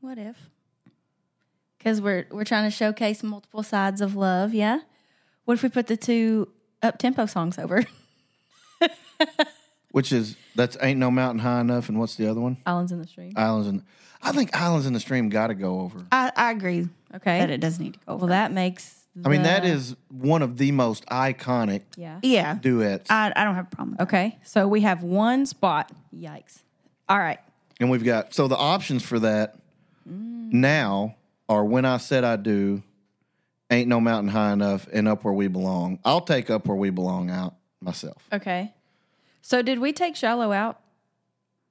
What 0.00 0.18
if? 0.18 0.36
Because 1.78 2.00
we're 2.00 2.26
we're 2.30 2.44
trying 2.44 2.68
to 2.70 2.74
showcase 2.76 3.22
multiple 3.22 3.62
sides 3.62 4.00
of 4.00 4.16
love. 4.16 4.54
Yeah. 4.54 4.80
What 5.44 5.54
if 5.54 5.62
we 5.62 5.68
put 5.68 5.86
the 5.86 5.96
two 5.96 6.48
up 6.82 6.98
tempo 6.98 7.26
songs 7.26 7.58
over 7.58 7.84
Which 9.90 10.12
is 10.12 10.36
that's 10.54 10.76
ain't 10.80 11.00
no 11.00 11.10
mountain 11.10 11.40
high 11.40 11.60
enough. 11.60 11.88
And 11.88 11.98
what's 11.98 12.14
the 12.16 12.28
other 12.30 12.40
one? 12.40 12.58
Islands 12.66 12.92
in 12.92 13.00
the 13.00 13.06
Stream? 13.06 13.32
Islands 13.36 13.68
in. 13.68 13.82
I 14.22 14.32
think 14.32 14.54
Islands 14.54 14.86
in 14.86 14.92
the 14.92 15.00
Stream 15.00 15.28
got 15.28 15.48
to 15.48 15.54
go 15.54 15.80
over. 15.80 16.04
I, 16.12 16.30
I 16.36 16.50
agree 16.50 16.88
Okay. 17.14 17.38
that 17.38 17.50
it 17.50 17.60
does 17.60 17.78
need 17.80 17.94
to 17.94 17.98
go. 18.00 18.12
Over. 18.12 18.18
Well, 18.26 18.28
that 18.28 18.52
makes. 18.52 18.97
I 19.24 19.28
mean, 19.28 19.42
that 19.42 19.64
is 19.64 19.96
one 20.08 20.42
of 20.42 20.56
the 20.58 20.70
most 20.72 21.04
iconic 21.06 21.82
Yeah. 21.96 22.20
yeah, 22.22 22.54
duets. 22.54 23.10
I, 23.10 23.32
I 23.34 23.44
don't 23.44 23.54
have 23.54 23.66
a 23.66 23.74
problem. 23.76 23.90
With 23.92 23.98
that. 23.98 24.04
Okay. 24.08 24.38
So 24.44 24.68
we 24.68 24.82
have 24.82 25.02
one 25.02 25.46
spot. 25.46 25.90
Yikes. 26.14 26.62
All 27.08 27.18
right. 27.18 27.38
And 27.80 27.90
we've 27.90 28.04
got 28.04 28.34
so 28.34 28.48
the 28.48 28.56
options 28.56 29.02
for 29.02 29.18
that 29.20 29.56
now 30.04 31.16
are 31.48 31.64
when 31.64 31.84
I 31.84 31.96
said 31.98 32.24
I 32.24 32.36
do, 32.36 32.82
ain't 33.70 33.88
no 33.88 34.00
mountain 34.00 34.28
high 34.30 34.52
enough, 34.52 34.88
and 34.92 35.08
up 35.08 35.24
where 35.24 35.34
we 35.34 35.48
belong. 35.48 35.98
I'll 36.04 36.20
take 36.20 36.50
up 36.50 36.66
where 36.66 36.76
we 36.76 36.90
belong 36.90 37.30
out 37.30 37.54
myself. 37.80 38.22
Okay. 38.32 38.72
So 39.42 39.62
did 39.62 39.78
we 39.78 39.92
take 39.92 40.16
Shallow 40.16 40.52
out? 40.52 40.80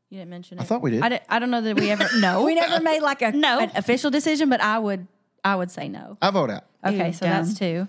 You 0.10 0.20
didn't 0.20 0.30
mention 0.32 0.58
it. 0.58 0.62
I 0.62 0.64
thought 0.64 0.82
we 0.82 0.92
did. 0.92 1.02
I, 1.04 1.10
di- 1.10 1.20
I 1.28 1.40
don't 1.40 1.52
know 1.52 1.62
that 1.62 1.76
we 1.80 1.92
ever. 1.92 2.08
no, 2.20 2.44
we 2.46 2.56
never 2.56 2.82
made 2.82 3.02
like 3.02 3.22
a 3.22 3.32
No. 3.34 3.60
an 3.60 3.72
official 3.76 4.10
decision, 4.10 4.50
but 4.50 4.62
I 4.62 4.80
would 4.80 5.08
I 5.44 5.56
would 5.56 5.70
say 5.72 5.88
no. 5.90 6.18
I 6.22 6.32
vote 6.32 6.50
out. 6.50 6.64
Okay, 6.86 7.08
Ew, 7.08 7.14
so 7.14 7.26
that's 7.26 7.58
two. 7.58 7.88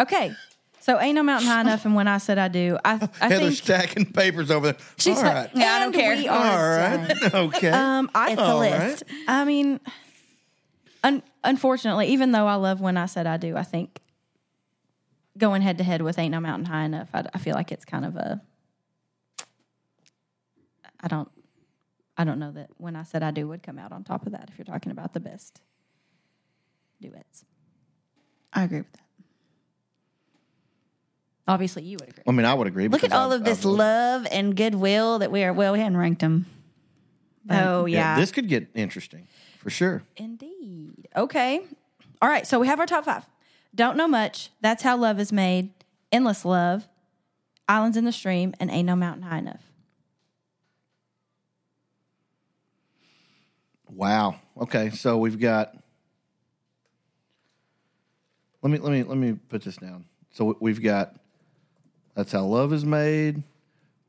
Okay, 0.00 0.32
so 0.80 1.00
ain't 1.00 1.14
no 1.14 1.22
mountain 1.22 1.48
high 1.48 1.60
enough. 1.60 1.84
And 1.84 1.94
when 1.94 2.06
I 2.08 2.18
said 2.18 2.38
I 2.38 2.48
do, 2.48 2.78
I 2.84 3.08
I 3.20 3.28
Heather's 3.28 3.60
think 3.60 3.64
stacking 3.64 4.12
papers 4.12 4.50
over 4.50 4.72
there. 4.72 4.80
she's 4.96 5.18
All 5.18 5.24
like. 5.24 5.50
Yeah, 5.54 5.72
I 5.72 5.78
don't 5.80 5.92
care." 5.92 6.16
we 6.16 6.28
All 6.28 6.36
are 6.36 6.76
right. 6.76 7.34
okay. 7.34 7.70
Um, 7.70 8.10
I 8.14 8.32
It's 8.32 8.40
a 8.40 8.44
All 8.44 8.58
list. 8.58 9.02
I 9.26 9.44
mean, 9.44 9.80
un- 11.02 11.22
unfortunately, 11.44 12.08
even 12.08 12.32
though 12.32 12.46
I 12.46 12.54
love 12.54 12.80
when 12.80 12.96
I 12.96 13.06
said 13.06 13.26
I 13.26 13.36
do, 13.38 13.56
I 13.56 13.62
think 13.62 14.00
going 15.36 15.62
head 15.62 15.78
to 15.78 15.84
head 15.84 16.02
with 16.02 16.18
Ain't 16.18 16.32
No 16.32 16.40
Mountain 16.40 16.66
High 16.66 16.84
Enough, 16.84 17.08
I, 17.14 17.24
I 17.32 17.38
feel 17.38 17.54
like 17.54 17.72
it's 17.72 17.84
kind 17.84 18.04
of 18.04 18.16
a. 18.16 18.40
I 21.00 21.06
don't, 21.06 21.30
I 22.16 22.24
don't 22.24 22.40
know 22.40 22.50
that 22.52 22.70
when 22.76 22.96
I 22.96 23.04
said 23.04 23.22
I 23.22 23.30
do 23.30 23.46
would 23.48 23.62
come 23.62 23.78
out 23.78 23.92
on 23.92 24.02
top 24.04 24.26
of 24.26 24.32
that. 24.32 24.48
If 24.50 24.58
you're 24.58 24.64
talking 24.64 24.90
about 24.90 25.12
the 25.12 25.20
best 25.20 25.60
duets, 27.00 27.44
I 28.52 28.64
agree 28.64 28.78
with 28.78 28.92
that. 28.92 29.00
obviously 31.46 31.82
you 31.82 31.96
would 32.00 32.08
agree. 32.10 32.22
I 32.26 32.30
mean, 32.32 32.44
I 32.46 32.52
would 32.54 32.66
agree. 32.66 32.88
Look 32.88 33.04
at 33.04 33.12
all 33.12 33.32
I- 33.32 33.36
of 33.36 33.44
this 33.44 33.60
I 33.60 33.62
voted. 33.62 33.78
love 33.78 34.26
and 34.30 34.56
goodwill 34.56 35.18
that 35.20 35.30
we 35.32 35.42
are. 35.44 35.52
Well, 35.52 35.72
we 35.72 35.78
hadn't 35.78 35.96
ranked 35.96 36.20
them. 36.20 36.46
Oh 37.50 37.86
Yeah, 37.86 38.14
yeah, 38.14 38.20
this 38.20 38.30
could 38.30 38.48
get 38.48 38.68
interesting 38.74 39.26
for 39.58 39.70
sure. 39.70 40.02
Indeed. 40.16 41.08
Okay. 41.16 41.60
All 42.20 42.28
right. 42.28 42.46
So 42.46 42.58
we 42.60 42.66
have 42.66 42.78
our 42.80 42.86
top 42.86 43.04
five. 43.06 43.24
Don't 43.74 43.96
know 43.96 44.08
much. 44.08 44.50
That's 44.60 44.82
how 44.82 44.96
love 44.96 45.18
is 45.20 45.32
made. 45.32 45.70
Endless 46.12 46.44
love. 46.44 46.86
Islands 47.68 47.96
in 47.96 48.04
the 48.04 48.12
stream 48.12 48.54
and 48.60 48.70
ain't 48.70 48.86
no 48.86 48.96
mountain 48.96 49.22
high 49.22 49.38
enough. 49.38 49.62
Wow. 53.90 54.36
Okay, 54.60 54.90
so 54.90 55.16
we've 55.18 55.38
got. 55.38 55.74
Let 58.62 58.70
me 58.70 58.78
let 58.78 58.92
me 58.92 59.02
let 59.04 59.16
me 59.16 59.34
put 59.48 59.62
this 59.62 59.76
down. 59.76 60.04
So 60.30 60.56
we've 60.60 60.82
got. 60.82 61.14
That's 62.14 62.32
how 62.32 62.44
love 62.44 62.72
is 62.72 62.84
made. 62.84 63.44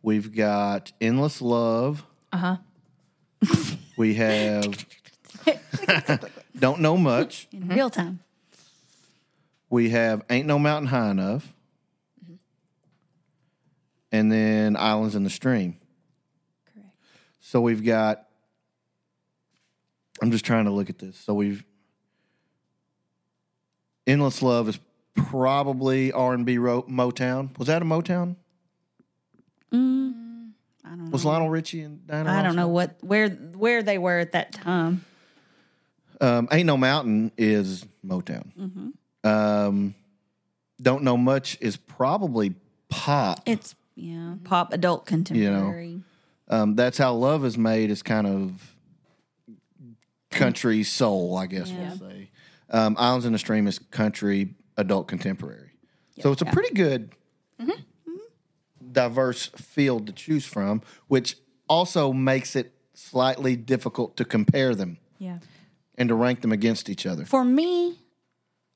We've 0.01 0.33
got 0.35 0.91
endless 0.99 1.41
love. 1.41 2.03
Uh 2.31 2.37
huh. 2.37 2.57
we 3.97 4.15
have. 4.15 4.85
don't 6.59 6.79
know 6.79 6.97
much. 6.97 7.47
in 7.51 7.67
real 7.67 7.89
time. 7.89 8.19
We 9.69 9.89
have 9.91 10.23
ain't 10.29 10.47
no 10.47 10.57
mountain 10.57 10.87
high 10.87 11.11
enough. 11.11 11.53
And 14.11 14.31
then 14.31 14.75
islands 14.75 15.13
in 15.13 15.23
the 15.23 15.29
stream. 15.29 15.77
Correct. 16.73 16.89
So 17.39 17.61
we've 17.61 17.83
got. 17.83 18.25
I'm 20.21 20.31
just 20.31 20.43
trying 20.43 20.65
to 20.65 20.71
look 20.71 20.89
at 20.89 20.97
this. 20.97 21.17
So 21.17 21.35
we've. 21.35 21.63
Endless 24.09 24.41
Love 24.41 24.67
is 24.67 24.79
probably 25.13 26.11
R 26.11 26.33
and 26.33 26.45
B 26.45 26.57
Motown. 26.57 27.57
Was 27.59 27.67
that 27.67 27.81
a 27.81 27.85
Motown? 27.85 28.35
I 29.71 29.75
don't 29.75 31.05
know. 31.05 31.11
Was 31.11 31.23
Lionel 31.23 31.49
Richie 31.49 31.81
and 31.81 32.05
Diana? 32.07 32.31
I 32.31 32.35
Ross 32.35 32.43
don't 32.45 32.55
know 32.55 32.67
what 32.67 32.95
where 33.01 33.29
where 33.29 33.83
they 33.83 33.99
were 33.99 34.17
at 34.17 34.31
that 34.31 34.51
time. 34.53 35.05
Um, 36.19 36.47
Ain't 36.51 36.65
No 36.65 36.75
Mountain 36.75 37.31
is 37.37 37.85
Motown. 38.05 38.51
Mm-hmm. 38.59 39.29
Um, 39.29 39.95
don't 40.81 41.03
know 41.03 41.15
much 41.15 41.57
is 41.61 41.77
probably 41.77 42.55
pop. 42.89 43.41
It's 43.45 43.75
yeah, 43.95 44.35
pop 44.43 44.73
adult 44.73 45.05
contemporary. 45.05 46.01
Um, 46.47 46.75
That's 46.75 46.97
how 46.97 47.13
love 47.13 47.45
is 47.45 47.57
made 47.57 47.91
is 47.91 48.01
kind 48.01 48.25
of 48.25 48.75
country 50.31 50.83
soul, 50.83 51.37
I 51.37 51.45
guess 51.45 51.71
we'll 51.71 51.97
say. 51.97 52.29
Um, 52.69 52.95
Islands 52.99 53.25
in 53.25 53.33
the 53.33 53.39
Stream 53.39 53.67
is 53.67 53.79
country 53.79 54.55
adult 54.77 55.07
contemporary. 55.07 55.71
So 56.21 56.31
it's 56.31 56.41
a 56.41 56.45
pretty 56.45 56.73
good, 56.73 57.11
diverse 58.91 59.47
field 59.55 60.07
to 60.07 60.13
choose 60.13 60.45
from, 60.45 60.81
which 61.07 61.37
also 61.69 62.11
makes 62.11 62.55
it 62.55 62.73
slightly 62.93 63.55
difficult 63.55 64.17
to 64.17 64.25
compare 64.25 64.75
them 64.75 64.97
Yeah. 65.19 65.39
and 65.97 66.09
to 66.09 66.15
rank 66.15 66.41
them 66.41 66.51
against 66.51 66.89
each 66.89 67.05
other. 67.05 67.23
For 67.25 67.45
me, 67.45 67.99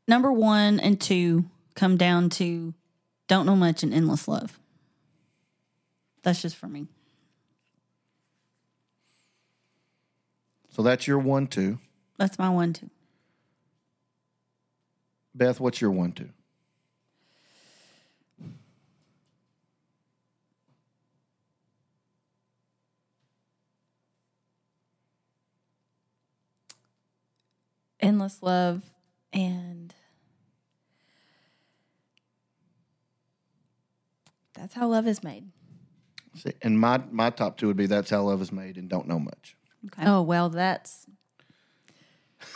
number 0.07 0.32
one 0.32 0.80
and 0.80 0.99
two 1.02 1.45
come 1.76 1.98
down 1.98 2.30
to 2.32 2.74
don't 3.28 3.45
know 3.45 3.56
much 3.56 3.84
and 3.84 3.94
endless 3.94 4.28
love. 4.28 4.60
That's 6.22 6.41
just 6.41 6.56
for 6.56 6.68
me. 6.68 6.88
So 10.70 10.82
that's 10.82 11.07
your 11.07 11.20
one, 11.20 11.48
two. 11.48 11.80
That's 12.18 12.40
my 12.40 12.49
one 12.49 12.74
two. 12.74 12.90
Beth, 15.35 15.60
what's 15.60 15.81
your 15.81 15.91
one, 15.91 16.11
two? 16.11 16.30
Endless 27.99 28.43
love 28.43 28.84
and 29.31 29.93
that's 34.53 34.73
how 34.73 34.88
love 34.88 35.07
is 35.07 35.23
made. 35.23 35.45
See, 36.35 36.51
And 36.61 36.80
my, 36.80 37.01
my 37.11 37.30
top 37.30 37.57
two 37.57 37.68
would 37.68 37.77
be 37.77 37.85
That's 37.85 38.10
How 38.10 38.23
Love 38.23 38.41
is 38.41 38.51
Made 38.51 38.77
and 38.77 38.89
Don't 38.89 39.07
Know 39.07 39.19
Much. 39.19 39.55
Oh 40.01 40.22
well, 40.22 40.49
that's 40.49 41.05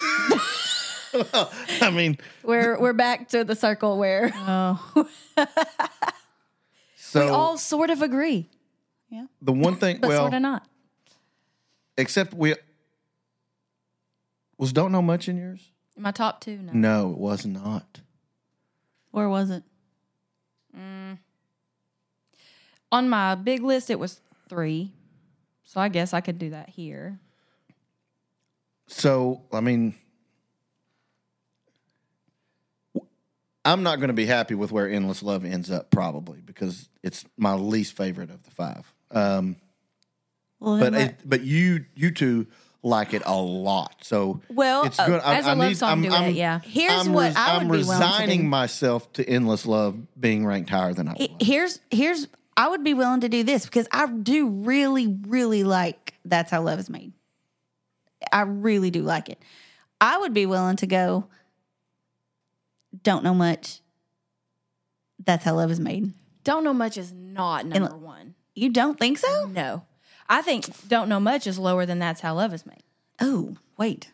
I 1.81 1.89
mean, 1.91 2.17
we're 2.43 2.79
we're 2.79 2.93
back 2.93 3.29
to 3.29 3.43
the 3.43 3.55
circle 3.55 3.97
where 3.97 4.31
so 6.95 7.25
we 7.25 7.29
all 7.29 7.57
sort 7.57 7.89
of 7.89 8.01
agree, 8.01 8.49
Yeah. 9.09 9.25
the 9.41 9.53
one 9.53 9.77
thing, 9.77 9.97
but 10.01 10.09
well, 10.09 10.23
sort 10.23 10.33
of 10.33 10.41
not. 10.41 10.67
except 11.97 12.33
we 12.33 12.55
was 14.57 14.73
don't 14.73 14.91
know 14.91 15.01
much 15.01 15.27
in 15.29 15.37
yours. 15.37 15.71
My 15.97 16.11
top 16.11 16.41
two, 16.41 16.57
no. 16.57 16.71
No, 16.73 17.11
it 17.11 17.17
was 17.17 17.45
not. 17.45 18.01
Where 19.11 19.29
was 19.29 19.49
it? 19.49 19.63
Mm. 20.77 21.17
On 22.91 23.09
my 23.09 23.35
big 23.35 23.63
list, 23.63 23.89
it 23.89 23.99
was 23.99 24.21
three, 24.47 24.91
so 25.63 25.81
I 25.81 25.89
guess 25.89 26.13
I 26.13 26.21
could 26.21 26.39
do 26.39 26.51
that 26.51 26.69
here. 26.69 27.19
So 28.87 29.43
I 29.51 29.59
mean, 29.59 29.95
I'm 33.67 33.83
not 33.83 33.97
going 33.97 34.07
to 34.07 34.13
be 34.13 34.25
happy 34.25 34.55
with 34.55 34.71
where 34.71 34.89
Endless 34.89 35.21
Love 35.21 35.45
ends 35.45 35.69
up, 35.69 35.91
probably 35.91 36.39
because 36.45 36.89
it's 37.03 37.25
my 37.37 37.53
least 37.53 37.95
favorite 37.95 38.29
of 38.29 38.43
the 38.43 38.51
five. 38.51 38.91
Um, 39.11 39.57
Well, 40.59 40.79
but 40.79 40.93
it, 40.93 41.15
but 41.25 41.41
you 41.41 41.85
you 41.95 42.11
two 42.11 42.47
like 42.83 43.13
it 43.13 43.21
a 43.25 43.35
lot, 43.35 43.95
so 44.03 44.41
Well, 44.49 44.85
it's 44.85 44.97
uh, 44.99 45.05
good. 45.07 45.21
as 45.23 45.45
a 45.45 45.55
love 45.55 45.75
song 45.75 46.01
duet, 46.01 46.33
yeah. 46.33 46.59
Here's 46.63 47.07
I'm 47.07 47.13
what 47.13 47.35
I 47.35 47.55
I'm 47.57 47.63
be 47.63 47.71
willing 47.71 47.85
to 47.85 47.91
resigning 47.91 48.41
do. 48.43 48.47
myself 48.47 49.11
to 49.13 49.27
Endless 49.27 49.65
Love 49.65 49.97
being 50.19 50.45
ranked 50.45 50.69
higher 50.69 50.93
than 50.93 51.09
I 51.09 51.27
here's 51.41 51.79
here's 51.91 52.27
I 52.55 52.69
would 52.69 52.83
be 52.83 52.93
willing 52.93 53.21
to 53.21 53.29
do 53.29 53.43
this 53.43 53.65
because 53.65 53.87
I 53.91 54.07
do 54.07 54.47
really 54.47 55.07
really 55.27 55.63
like 55.63 56.13
that's 56.25 56.49
how 56.51 56.61
love 56.63 56.79
is 56.79 56.89
made. 56.89 57.13
I 58.31 58.41
really 58.41 58.89
do 58.91 59.03
like 59.03 59.29
it. 59.29 59.39
I 59.99 60.17
would 60.19 60.33
be 60.33 60.45
willing 60.45 60.77
to 60.77 60.87
go. 60.87 61.27
Don't 63.03 63.23
know 63.23 63.33
much. 63.33 63.81
That's 65.25 65.43
how 65.43 65.55
love 65.55 65.71
is 65.71 65.79
made. 65.79 66.13
Don't 66.43 66.63
know 66.63 66.73
much 66.73 66.97
is 66.97 67.11
not 67.11 67.65
number 67.65 67.95
one. 67.97 68.35
You 68.55 68.69
don't 68.69 68.97
think 68.97 69.17
so? 69.17 69.45
No, 69.47 69.83
I 70.29 70.41
think 70.41 70.65
don't 70.87 71.09
know 71.09 71.19
much 71.19 71.45
is 71.47 71.59
lower 71.59 71.85
than 71.85 71.99
that's 71.99 72.21
how 72.21 72.35
love 72.35 72.53
is 72.53 72.65
made. 72.65 72.83
Oh 73.19 73.55
wait, 73.77 74.11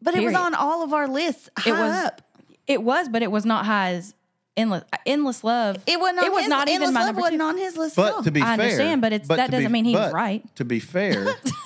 but 0.00 0.14
it 0.14 0.18
was 0.22 0.32
Period. 0.32 0.46
on 0.46 0.54
all 0.54 0.82
of 0.82 0.92
our 0.94 1.06
lists. 1.08 1.48
High 1.58 1.70
It 1.70 1.72
was 1.72 2.04
up. 2.06 2.22
It 2.66 2.82
was, 2.82 3.08
but 3.08 3.22
it 3.22 3.30
was 3.30 3.44
not 3.44 3.66
high 3.66 3.90
as 3.94 4.14
endless. 4.56 4.84
Uh, 4.92 4.96
endless 5.04 5.44
love. 5.44 5.76
It 5.86 6.00
wasn't. 6.00 6.20
On 6.20 6.24
It 6.24 6.32
was 6.32 6.40
his, 6.42 6.48
not 6.48 6.68
even 6.68 6.82
Endless 6.88 6.94
my 6.94 7.00
Love 7.00 7.06
number 7.08 7.20
wasn't 7.20 7.40
two. 7.40 7.46
on 7.46 7.58
his 7.58 7.76
list. 7.76 7.98
at 7.98 8.04
all. 8.10 8.16
But 8.18 8.24
to 8.24 8.30
be 8.30 8.40
I 8.40 8.44
fair, 8.44 8.52
understand, 8.52 9.00
but 9.02 9.12
it's- 9.12 9.28
that 9.28 9.50
doesn't 9.50 9.66
be- 9.66 9.72
mean 9.72 9.84
he 9.84 9.94
was 9.94 10.06
but 10.06 10.14
right. 10.14 10.56
To 10.56 10.64
be 10.64 10.80
fair, 10.80 11.34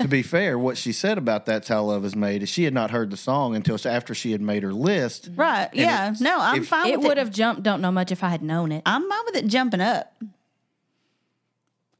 to 0.00 0.08
be 0.08 0.22
fair, 0.22 0.58
what 0.58 0.76
she 0.76 0.92
said 0.92 1.18
about 1.18 1.46
that's 1.46 1.68
how 1.68 1.82
love 1.84 2.04
is 2.04 2.14
made 2.14 2.42
is 2.42 2.48
she 2.48 2.64
had 2.64 2.72
not 2.74 2.90
heard 2.90 3.10
the 3.10 3.16
song 3.16 3.56
until 3.56 3.78
after 3.84 4.14
she 4.14 4.32
had 4.32 4.40
made 4.40 4.62
her 4.62 4.72
list. 4.72 5.30
right? 5.34 5.68
Yeah. 5.72 6.14
No, 6.20 6.38
I'm 6.40 6.62
if- 6.62 6.68
fine. 6.68 6.90
It 6.92 6.98
with 7.00 7.08
would 7.08 7.18
have 7.18 7.30
jumped. 7.32 7.62
Don't 7.62 7.80
know 7.80 7.90
much 7.92 8.12
if 8.12 8.22
I 8.22 8.28
had 8.28 8.42
known 8.42 8.70
it. 8.72 8.82
I'm 8.86 9.08
fine 9.08 9.20
with 9.26 9.36
it 9.36 9.46
jumping 9.46 9.80
up. 9.80 10.14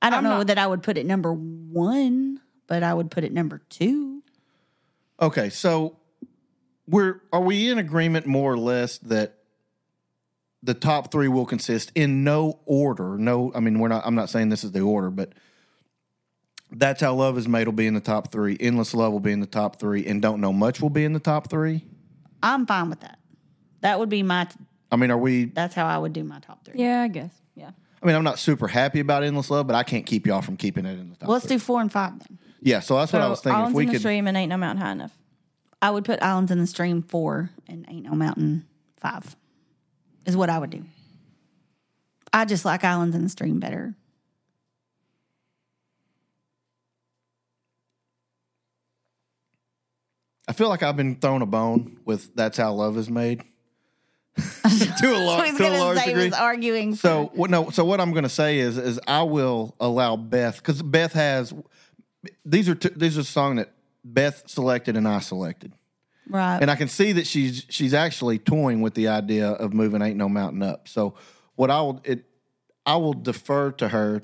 I 0.00 0.10
don't 0.10 0.18
I'm 0.18 0.24
know 0.24 0.38
not- 0.38 0.46
that 0.48 0.58
I 0.58 0.66
would 0.66 0.82
put 0.82 0.98
it 0.98 1.06
number 1.06 1.32
one, 1.32 2.40
but 2.66 2.82
I 2.82 2.92
would 2.94 3.10
put 3.10 3.24
it 3.24 3.32
number 3.32 3.62
two. 3.68 4.22
Okay, 5.20 5.50
so 5.50 5.96
we're 6.88 7.20
are 7.32 7.40
we 7.40 7.70
in 7.70 7.78
agreement 7.78 8.26
more 8.26 8.52
or 8.52 8.58
less 8.58 8.98
that 8.98 9.38
the 10.62 10.74
top 10.74 11.10
three 11.12 11.28
will 11.28 11.46
consist 11.46 11.92
in 11.94 12.24
no 12.24 12.58
order? 12.66 13.16
No, 13.18 13.52
I 13.54 13.60
mean 13.60 13.78
we're 13.78 13.88
not. 13.88 14.02
I'm 14.06 14.14
not 14.16 14.30
saying 14.30 14.48
this 14.48 14.64
is 14.64 14.72
the 14.72 14.80
order, 14.80 15.10
but 15.10 15.32
that's 16.72 17.00
how 17.00 17.14
love 17.14 17.38
is 17.38 17.48
made 17.48 17.66
will 17.66 17.72
be 17.72 17.86
in 17.86 17.94
the 17.94 18.00
top 18.00 18.32
three. 18.32 18.56
Endless 18.58 18.94
love 18.94 19.12
will 19.12 19.20
be 19.20 19.32
in 19.32 19.40
the 19.40 19.46
top 19.46 19.78
three, 19.78 20.06
and 20.06 20.20
don't 20.20 20.40
know 20.40 20.52
much 20.52 20.80
will 20.80 20.90
be 20.90 21.04
in 21.04 21.12
the 21.12 21.20
top 21.20 21.50
three. 21.50 21.84
I'm 22.42 22.66
fine 22.66 22.90
with 22.90 23.00
that. 23.00 23.18
That 23.80 23.98
would 23.98 24.08
be 24.08 24.22
my. 24.22 24.48
I 24.90 24.96
mean, 24.96 25.10
are 25.10 25.18
we? 25.18 25.46
That's 25.46 25.74
how 25.74 25.86
I 25.86 25.98
would 25.98 26.12
do 26.12 26.24
my 26.24 26.40
top 26.40 26.64
three. 26.64 26.74
Yeah, 26.80 27.02
I 27.02 27.08
guess. 27.08 27.32
Yeah. 27.54 27.70
I 28.02 28.06
mean, 28.06 28.16
I'm 28.16 28.24
not 28.24 28.38
super 28.38 28.66
happy 28.66 29.00
about 29.00 29.22
Endless 29.22 29.50
Love, 29.50 29.66
but 29.66 29.76
I 29.76 29.84
can't 29.84 30.04
keep 30.04 30.26
y'all 30.26 30.42
from 30.42 30.56
keeping 30.56 30.86
it 30.86 30.98
in 30.98 31.10
the 31.10 31.16
top. 31.16 31.28
Well, 31.28 31.34
let's 31.34 31.46
three. 31.46 31.56
do 31.56 31.60
four 31.60 31.80
and 31.80 31.90
five 31.90 32.18
then. 32.18 32.38
Yeah, 32.60 32.80
so 32.80 32.96
that's 32.96 33.12
what 33.12 33.22
I 33.22 33.28
was 33.28 33.40
thinking. 33.40 33.52
If 33.52 33.58
Islands 33.58 33.76
we 33.76 33.82
in 33.82 33.86
the 33.88 33.92
could, 33.94 34.00
Stream 34.00 34.26
and 34.26 34.36
Ain't 34.36 34.50
No 34.50 34.56
Mountain 34.56 34.82
High 34.84 34.92
Enough. 34.92 35.16
I 35.80 35.90
would 35.90 36.04
put 36.04 36.22
Islands 36.22 36.50
in 36.50 36.58
the 36.58 36.66
Stream 36.66 37.02
four 37.02 37.50
and 37.66 37.84
Ain't 37.88 38.04
No 38.04 38.12
Mountain 38.12 38.66
five. 38.98 39.36
Is 40.26 40.36
what 40.36 40.48
I 40.48 40.58
would 40.58 40.70
do. 40.70 40.84
I 42.32 42.44
just 42.44 42.64
like 42.64 42.84
Islands 42.84 43.16
in 43.16 43.24
the 43.24 43.28
Stream 43.28 43.58
better. 43.58 43.94
I 50.52 50.54
feel 50.54 50.68
like 50.68 50.82
I've 50.82 50.98
been 50.98 51.16
thrown 51.16 51.40
a 51.40 51.46
bone 51.46 51.98
with 52.04 52.34
"That's 52.34 52.58
How 52.58 52.74
Love 52.74 52.98
Is 52.98 53.08
Made" 53.08 53.40
to 54.36 54.42
a, 54.42 54.66
I 54.66 55.50
was 55.50 55.56
to 55.56 55.66
a 55.66 55.80
large 55.80 56.04
degree. 56.04 56.26
was 56.26 56.34
arguing. 56.34 56.94
So 56.94 57.30
what? 57.32 57.48
No. 57.48 57.70
So 57.70 57.86
what 57.86 58.02
I'm 58.02 58.10
going 58.12 58.24
to 58.24 58.28
say 58.28 58.58
is, 58.58 58.76
is 58.76 59.00
I 59.08 59.22
will 59.22 59.74
allow 59.80 60.14
Beth 60.16 60.58
because 60.58 60.82
Beth 60.82 61.14
has 61.14 61.54
these 62.44 62.68
are 62.68 62.74
t- 62.74 62.90
these 62.94 63.16
are 63.16 63.22
a 63.22 63.24
song 63.24 63.56
that 63.56 63.72
Beth 64.04 64.42
selected 64.46 64.94
and 64.94 65.08
I 65.08 65.20
selected, 65.20 65.72
right. 66.28 66.58
and 66.60 66.70
I 66.70 66.76
can 66.76 66.88
see 66.88 67.12
that 67.12 67.26
she's 67.26 67.64
she's 67.70 67.94
actually 67.94 68.38
toying 68.38 68.82
with 68.82 68.92
the 68.92 69.08
idea 69.08 69.48
of 69.52 69.72
moving 69.72 70.02
"Ain't 70.02 70.18
No 70.18 70.28
Mountain 70.28 70.62
Up." 70.62 70.86
So 70.86 71.14
what 71.54 71.70
I 71.70 71.80
will 71.80 72.02
it 72.04 72.26
I 72.84 72.96
will 72.96 73.14
defer 73.14 73.72
to 73.72 73.88
her. 73.88 74.20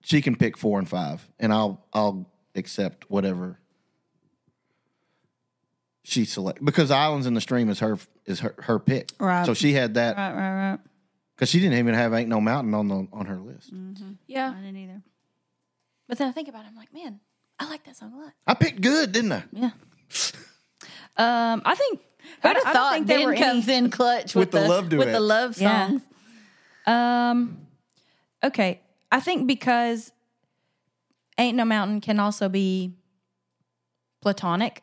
She 0.00 0.22
can 0.22 0.36
pick 0.36 0.56
four 0.56 0.78
and 0.78 0.88
five, 0.88 1.28
and 1.38 1.52
I'll 1.52 1.84
I'll 1.92 2.32
accept 2.54 3.10
whatever 3.10 3.60
she 6.10 6.24
select 6.24 6.64
because 6.64 6.90
Islands 6.90 7.26
in 7.26 7.34
the 7.34 7.40
Stream 7.40 7.68
is 7.68 7.78
her 7.80 7.98
is 8.26 8.40
her 8.40 8.54
her 8.58 8.78
pick. 8.78 9.10
Right. 9.20 9.46
So 9.46 9.54
she 9.54 9.72
had 9.72 9.94
that 9.94 10.16
right, 10.16 10.32
right, 10.34 10.70
right. 10.70 10.78
because 11.36 11.48
she 11.48 11.60
didn't 11.60 11.78
even 11.78 11.94
have 11.94 12.12
"Ain't 12.12 12.28
No 12.28 12.40
Mountain" 12.40 12.74
on 12.74 12.88
the 12.88 13.06
on 13.12 13.26
her 13.26 13.38
list. 13.38 13.72
Yeah. 14.26 14.50
I 14.56 14.60
didn't 14.60 14.76
either. 14.76 15.02
But 16.08 16.18
then 16.18 16.28
I 16.28 16.32
think 16.32 16.48
about 16.48 16.64
it, 16.64 16.68
I'm 16.68 16.76
like, 16.76 16.92
man, 16.92 17.20
I 17.60 17.68
like 17.70 17.84
that 17.84 17.96
song 17.96 18.12
a 18.14 18.18
lot. 18.18 18.32
I 18.46 18.54
picked 18.54 18.80
good, 18.80 19.12
didn't 19.12 19.32
I? 19.32 19.44
Yeah. 19.52 19.70
Um, 21.16 21.60
I 21.66 21.74
think 21.74 22.00
I, 22.42 22.48
Who'd 22.48 22.56
have 22.56 22.66
I 22.66 22.72
don't 22.72 22.72
thought 22.72 22.92
think 22.94 23.06
there 23.08 23.18
Ben 23.18 23.26
were 23.26 23.34
comes 23.34 23.68
any. 23.68 23.76
in 23.84 23.90
clutch 23.90 24.34
With 24.34 24.52
with, 24.54 24.62
the 24.62 24.68
love 24.68 24.84
with 24.84 24.90
the 24.90 25.04
duets. 25.04 25.20
love 25.20 25.58
Yeah. 25.60 25.88
songs? 25.88 26.02
Um, 26.86 27.66
okay, 28.42 28.80
I 29.12 29.20
think 29.20 29.46
because 29.46 30.12
"Ain't 31.36 31.56
No 31.58 31.66
Mountain" 31.66 32.00
can 32.00 32.18
also 32.20 32.48
be 32.48 32.94
platonic 34.22 34.82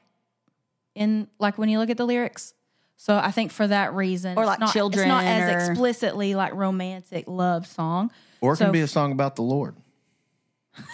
in 0.97 1.27
like 1.39 1.57
when 1.57 1.69
you 1.69 1.79
look 1.79 1.89
at 1.89 1.97
the 1.97 2.05
lyrics. 2.05 2.53
So 2.97 3.15
I 3.15 3.31
think 3.31 3.51
for 3.51 3.67
that 3.67 3.93
reason, 3.93 4.37
Or 4.37 4.41
it's 4.43 4.47
like 4.47 4.59
not, 4.59 4.73
children 4.73 5.03
it's 5.03 5.07
not 5.07 5.23
as 5.23 5.53
or- 5.67 5.71
explicitly 5.71 6.33
like 6.35 6.53
romantic 6.53 7.25
love 7.27 7.67
song. 7.67 8.11
Or 8.41 8.53
it 8.53 8.57
can 8.57 8.71
be 8.71 8.81
a 8.81 8.87
song 8.87 9.11
about 9.11 9.35
the 9.35 9.43
Lord. 9.43 9.75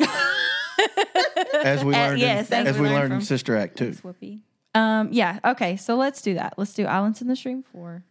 as 1.64 1.84
we 1.84 1.94
Uh, 1.94 1.98
learned, 2.08 2.20
yes, 2.20 2.52
in, 2.52 2.60
as 2.60 2.68
as 2.68 2.76
we 2.76 2.82
we 2.84 2.88
learned 2.90 3.00
learned 3.12 3.14
in 3.14 3.22
Sister 3.22 3.56
Act 3.56 3.78
too. 3.78 3.92
Whoopi. 3.92 4.40
Um, 4.76 5.10
yeah. 5.12 5.40
Okay. 5.46 5.78
So 5.78 5.96
let's 5.96 6.22
do 6.22 6.34
that. 6.34 6.56
Let's 6.58 6.74
do 6.74 6.86
Islands 6.86 7.22
in 7.22 7.28
the 7.28 7.36
Stream 7.36 7.64
four. 7.64 8.04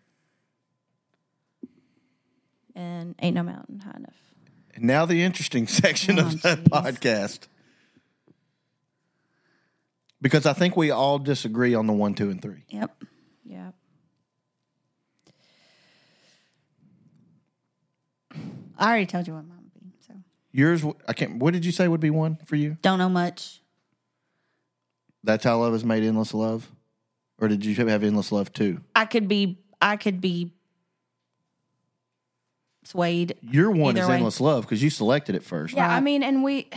And 2.74 3.14
Ain't 3.20 3.34
No 3.34 3.42
Mountain 3.42 3.80
High 3.80 3.96
Enough. 3.96 4.14
And 4.74 4.84
now 4.84 5.04
the 5.04 5.22
interesting 5.22 5.66
section 5.82 6.18
Oh, 6.18 6.22
of 6.26 6.42
the 6.42 6.56
jeez. 6.56 6.64
podcast, 6.64 7.40
because 10.22 10.46
I 10.46 10.54
think 10.54 10.76
we 10.76 10.90
all 10.90 11.18
disagree 11.18 11.74
on 11.74 11.86
the 11.86 11.92
one, 11.92 12.14
two, 12.14 12.30
and 12.30 12.40
three. 12.40 12.64
Yep. 12.70 13.04
Yeah. 13.44 13.72
I 18.78 18.86
already 18.88 19.06
told 19.06 19.26
you 19.26 19.34
what 19.34 19.46
mine 19.46 19.58
would 19.62 19.74
be. 19.82 19.92
So 20.06 20.14
Yours, 20.52 20.84
I 21.06 21.12
can't. 21.12 21.36
What 21.36 21.52
did 21.52 21.64
you 21.64 21.72
say 21.72 21.86
would 21.88 22.00
be 22.00 22.10
one 22.10 22.38
for 22.46 22.56
you? 22.56 22.78
don't 22.82 22.98
know 22.98 23.08
much. 23.08 23.60
That's 25.24 25.44
how 25.44 25.58
love 25.60 25.74
is 25.74 25.84
made. 25.84 26.02
Endless 26.02 26.34
love, 26.34 26.68
or 27.38 27.48
did 27.48 27.64
you 27.64 27.74
have 27.86 28.02
endless 28.02 28.32
love 28.32 28.52
too? 28.52 28.80
I 28.96 29.04
could 29.04 29.28
be. 29.28 29.58
I 29.80 29.96
could 29.96 30.20
be 30.20 30.52
swayed. 32.84 33.36
Your 33.42 33.70
one 33.70 33.96
Either 33.96 34.02
is 34.02 34.08
way. 34.08 34.14
endless 34.16 34.40
love 34.40 34.64
because 34.64 34.82
you 34.82 34.90
selected 34.90 35.34
it 35.34 35.44
first. 35.44 35.74
Yeah. 35.74 35.88
I 35.88 36.00
mean, 36.00 36.22
and 36.22 36.42
we, 36.42 36.68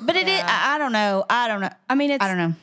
But 0.00 0.16
it 0.16 0.26
is. 0.28 0.40
I, 0.44 0.74
I 0.74 0.78
don't 0.78 0.92
know. 0.92 1.24
I 1.30 1.46
don't 1.48 1.60
know. 1.60 1.70
I 1.88 1.94
mean, 1.94 2.10
it's 2.10 2.24
I 2.24 2.28
don't 2.28 2.38
know. 2.38 2.54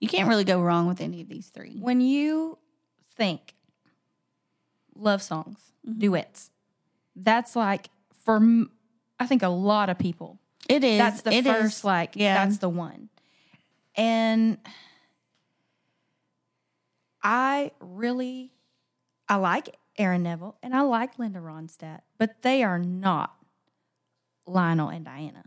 You 0.00 0.08
can't 0.08 0.28
really 0.28 0.44
go 0.44 0.60
wrong 0.60 0.86
with 0.86 1.00
any 1.00 1.20
of 1.22 1.28
these 1.28 1.48
three. 1.48 1.78
when 1.80 2.00
you 2.00 2.58
think 3.16 3.54
love 4.94 5.22
songs, 5.22 5.58
mm-hmm. 5.86 5.98
duets, 5.98 6.50
that's 7.14 7.56
like 7.56 7.88
for 8.24 8.40
I 9.18 9.26
think 9.26 9.42
a 9.42 9.48
lot 9.48 9.88
of 9.88 9.98
people. 9.98 10.38
It 10.68 10.84
is. 10.84 10.98
That's 10.98 11.22
the 11.22 11.32
It 11.32 11.44
first 11.44 11.78
is. 11.78 11.84
like 11.84 12.12
Yeah. 12.14 12.34
that's 12.44 12.58
the 12.58 12.68
one. 12.68 13.08
And 13.94 14.58
I 17.22 17.70
really 17.80 18.52
I 19.28 19.36
like 19.36 19.76
Aaron 19.98 20.22
Neville 20.22 20.56
and 20.62 20.74
I 20.74 20.82
like 20.82 21.18
Linda 21.18 21.38
Ronstadt, 21.40 22.00
but 22.18 22.42
they 22.42 22.62
are 22.62 22.78
not 22.78 23.34
Lionel 24.46 24.90
and 24.90 25.04
Diana. 25.04 25.44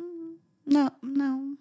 Mm, 0.00 0.34
no. 0.66 0.90
No. 1.02 1.56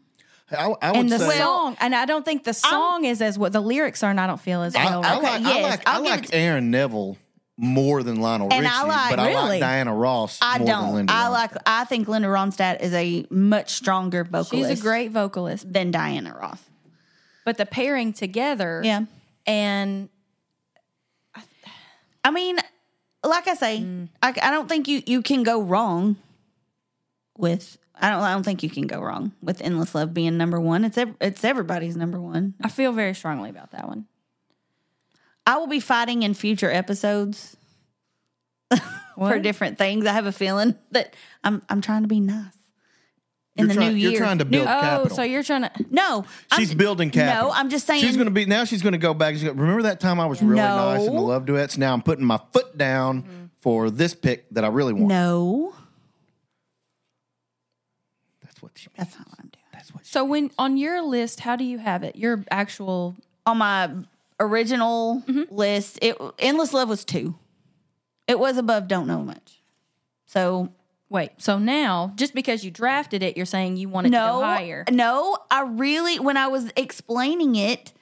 I, 0.52 0.74
I 0.82 0.92
would 0.92 1.00
And 1.00 1.10
the 1.12 1.18
say 1.20 1.38
song, 1.40 1.76
and 1.80 1.96
I 1.96 2.06
don't 2.06 2.24
think 2.24 2.44
the 2.44 2.54
song 2.54 3.04
is 3.06 3.22
as 3.22 3.38
what 3.40 3.52
the 3.52 3.62
lyrics 3.62 4.04
are, 4.04 4.12
and 4.12 4.20
I 4.20 4.28
don't 4.28 4.40
feel 4.40 4.62
as 4.62 4.76
I, 4.76 4.86
well. 4.86 5.04
I 5.04 5.18
Okay, 5.18 5.24
like, 5.24 5.42
I 5.44 5.62
like, 5.62 5.88
I 5.90 5.94
I'll 5.94 6.02
give 6.04 6.12
like 6.12 6.24
it 6.26 6.28
to- 6.28 6.36
Aaron 6.38 6.70
Neville 6.72 7.18
more 7.58 8.04
than 8.04 8.20
Lionel 8.22 8.50
And 8.52 8.64
Richie, 8.64 8.76
I 8.76 8.84
like- 8.84 9.10
but 9.10 9.20
I 9.20 9.28
Really? 9.30 9.44
like 9.50 9.60
Diana 9.62 9.94
Ross 9.96 10.38
I 10.42 10.58
more 10.60 10.68
than 10.68 10.76
don't. 10.82 10.94
Linda. 10.94 11.14
I 11.14 11.16
Ronstadt. 11.28 11.32
like. 11.32 11.52
I 11.66 11.86
think 11.86 12.08
Linda 12.08 12.28
Ronstadt 12.28 12.82
is 12.82 12.94
a 12.94 13.26
much 13.32 13.72
stronger 13.72 14.24
vocalist. 14.24 14.70
She's 14.70 14.80
a 14.80 14.84
great 14.84 15.12
vocalist, 15.12 15.72
than 15.72 15.90
Diana 15.90 16.36
Ross. 16.40 16.62
but 17.46 17.58
the 17.58 17.66
pairing 17.66 18.14
together, 18.14 18.82
Yeah. 18.84 19.06
and 19.48 20.10
I 22.24 22.32
mean, 22.32 22.58
like 23.24 23.48
I 23.48 23.54
say, 23.56 23.86
I, 24.22 24.30
I 24.42 24.52
don't 24.52 24.68
think 24.68 24.88
you 24.88 25.02
you 25.06 25.22
can 25.22 25.44
go 25.44 25.62
wrong 25.62 26.18
with. 27.38 27.78
I 28.02 28.10
don't. 28.10 28.22
I 28.22 28.34
don't 28.34 28.44
think 28.44 28.62
you 28.64 28.70
can 28.70 28.88
go 28.88 29.00
wrong 29.02 29.32
with 29.42 29.62
"Endless 29.62 29.96
Love" 29.96 30.14
being 30.14 30.38
number 30.38 30.60
one. 30.60 30.84
It's 30.86 30.98
ev- 30.98 31.16
it's 31.22 31.44
everybody's 31.44 31.96
number 31.96 32.20
one. 32.20 32.54
I 32.62 32.70
feel 32.70 32.92
very 32.92 33.14
strongly 33.14 33.50
about 33.50 33.72
that 33.72 33.88
one. 33.88 34.06
I 35.48 35.58
will 35.58 35.68
be 35.68 35.80
fighting 35.80 36.24
in 36.24 36.34
future 36.34 36.70
episodes 36.72 37.56
for 39.18 39.40
different 39.40 39.78
things. 39.78 40.06
I 40.06 40.12
have 40.14 40.26
a 40.26 40.32
feeling 40.32 40.76
that 40.92 41.14
I'm 41.44 41.62
I'm 41.70 41.82
trying 41.82 42.02
to 42.02 42.08
be 42.08 42.20
nice 42.20 42.52
in 43.56 43.66
You're 43.66 43.68
the 43.70 43.74
trying- 43.76 43.94
new 43.94 43.98
you're 44.10 44.18
trying 44.18 44.38
to 44.40 44.44
New- 44.46 44.52
build 44.64 44.68
Oh, 44.70 45.08
so 45.08 45.22
you're 45.24 45.44
trying 45.44 45.62
to? 45.64 45.72
no, 45.90 46.26
She's 46.58 46.72
I'm, 46.72 46.78
building 46.78 47.12
capital. 47.12 47.50
No, 47.50 47.54
I'm 47.56 47.70
just 47.70 47.86
saying. 47.88 48.02
She's 48.02 48.16
going 48.18 48.26
to 48.28 48.32
be 48.32 48.46
now. 48.46 48.66
She's 48.66 48.82
going 48.82 48.94
to 48.94 48.98
go 48.98 49.14
back. 49.14 49.36
She's 49.36 49.44
gonna, 49.44 49.60
remember 49.62 49.84
that 49.84 50.00
time 50.00 50.20
I 50.20 50.26
was 50.26 50.42
really 50.42 50.56
No. 50.58 50.94
nice 50.94 51.08
in 51.08 51.14
the 51.16 51.22
love 51.22 51.46
duets. 51.46 51.78
Now 51.78 51.94
I'm 51.94 52.02
putting 52.02 52.26
my 52.26 52.40
foot 52.52 52.78
down 52.78 53.50
for 53.62 53.90
this 53.90 54.14
pick 54.14 54.50
that 54.52 54.66
I 54.66 54.68
really 54.68 54.94
want. 54.94 55.08
no. 55.08 55.74
That's 58.66 58.74
what 58.74 58.78
she. 58.78 58.90
That's 58.98 59.18
not 59.18 59.28
what 59.28 59.40
I'm 59.40 59.50
doing. 59.50 59.64
That's 59.74 59.94
what. 59.94 60.06
She, 60.06 60.12
So 60.12 60.26
when 60.26 60.52
on 60.58 60.78
your 60.78 61.02
list, 61.02 61.40
how 61.42 61.56
do 61.56 61.64
you 61.64 61.78
have 61.78 62.04
it? 62.04 62.16
Your 62.16 62.44
actual 62.52 63.16
on 63.46 63.58
my 63.58 63.92
original 64.40 65.24
mm-hmm. 65.28 65.54
list, 65.54 66.00
it 66.02 66.18
endless 66.40 66.74
love 66.74 66.90
was 66.90 67.06
two. 67.06 67.36
It 68.28 68.40
was 68.40 68.58
above 68.58 68.88
don't 68.88 69.08
know 69.08 69.20
much. 69.20 69.62
So 70.26 70.70
wait. 71.10 71.32
So 71.38 71.60
now, 71.60 72.14
just 72.16 72.34
because 72.34 72.64
you 72.66 72.72
drafted 72.72 73.24
it, 73.24 73.38
you're 73.38 73.46
saying 73.46 73.78
you 73.78 73.90
want 73.90 74.08
it 74.08 74.10
to 74.12 74.18
no, 74.18 74.40
go 74.40 74.42
higher. 74.42 74.86
no, 74.90 75.38
I 75.52 75.62
really 75.62 76.20
when 76.20 76.38
I 76.38 76.48
was 76.48 76.72
explaining 76.76 77.56
it, 77.56 77.94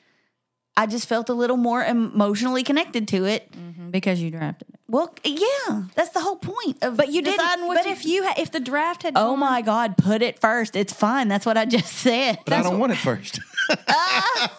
I 0.75 0.85
just 0.87 1.07
felt 1.07 1.29
a 1.29 1.33
little 1.33 1.57
more 1.57 1.83
emotionally 1.83 2.63
connected 2.63 3.07
to 3.09 3.25
it. 3.25 3.51
Mm-hmm. 3.51 3.91
because 3.91 4.19
you 4.21 4.31
drafted 4.31 4.69
it. 4.69 4.79
Well, 4.87 5.13
yeah, 5.23 5.83
that's 5.95 6.09
the 6.09 6.19
whole 6.19 6.35
point 6.35 6.77
of 6.83 6.97
But 6.97 7.07
you 7.09 7.21
didn't. 7.21 7.37
deciding 7.39 7.67
what 7.67 7.77
But 7.77 7.85
you- 7.85 7.91
if 7.91 8.05
you 8.05 8.23
ha- 8.25 8.35
if 8.37 8.51
the 8.51 8.59
draft 8.59 9.03
had 9.03 9.13
oh 9.15 9.31
gone- 9.31 9.39
my 9.39 9.61
god, 9.61 9.97
put 9.97 10.21
it 10.21 10.39
first. 10.39 10.75
It's 10.75 10.93
fine. 10.93 11.27
That's 11.27 11.45
what 11.45 11.57
I 11.57 11.65
just 11.65 11.91
said. 11.93 12.39
but 12.45 12.53
I 12.53 12.61
don't 12.63 12.79
want 12.79 12.91
it 12.91 12.97
first. 12.97 13.39
Ah. 13.87 14.49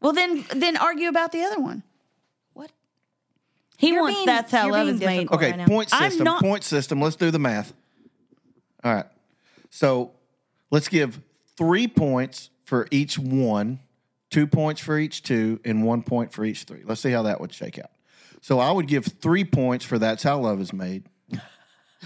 Well, 0.00 0.12
then 0.12 0.44
then 0.54 0.76
argue 0.76 1.08
about 1.08 1.32
the 1.32 1.42
other 1.42 1.58
one. 1.60 1.82
What 2.54 2.70
he 3.76 3.88
You're 3.88 4.02
wants? 4.02 4.16
being- 4.18 4.26
that's 4.26 4.52
how 4.52 4.66
you're 4.66 4.72
love 4.72 4.88
is 4.88 5.00
made. 5.00 5.30
okay, 5.32 5.52
right 5.52 5.66
point 5.66 5.88
I'm 5.92 6.10
system. 6.10 6.24
not- 6.24 6.40
point 6.42 6.62
system. 6.62 7.00
Let's 7.02 7.16
do 7.16 7.30
the 7.32 7.38
math. 7.40 7.72
All 8.84 8.94
right. 8.94 9.06
So 9.70 10.12
let's 10.70 10.88
give 10.88 11.20
three 11.56 11.88
points 11.88 12.50
for 12.64 12.86
each 12.92 13.18
one, 13.18 13.80
two 14.30 14.46
points 14.46 14.80
for 14.80 14.98
each 14.98 15.22
two, 15.22 15.60
and 15.64 15.84
one 15.84 16.02
point 16.02 16.32
for 16.32 16.44
each 16.44 16.64
three. 16.64 16.82
Let's 16.84 17.00
see 17.00 17.10
how 17.10 17.22
that 17.22 17.40
would 17.40 17.52
shake 17.52 17.78
out. 17.78 17.90
So 18.40 18.58
I 18.60 18.70
would 18.70 18.86
give 18.86 19.04
three 19.06 19.44
points 19.44 19.84
for 19.84 19.98
that's 19.98 20.22
how 20.22 20.38
love 20.40 20.60
is 20.60 20.72
made. 20.72 21.04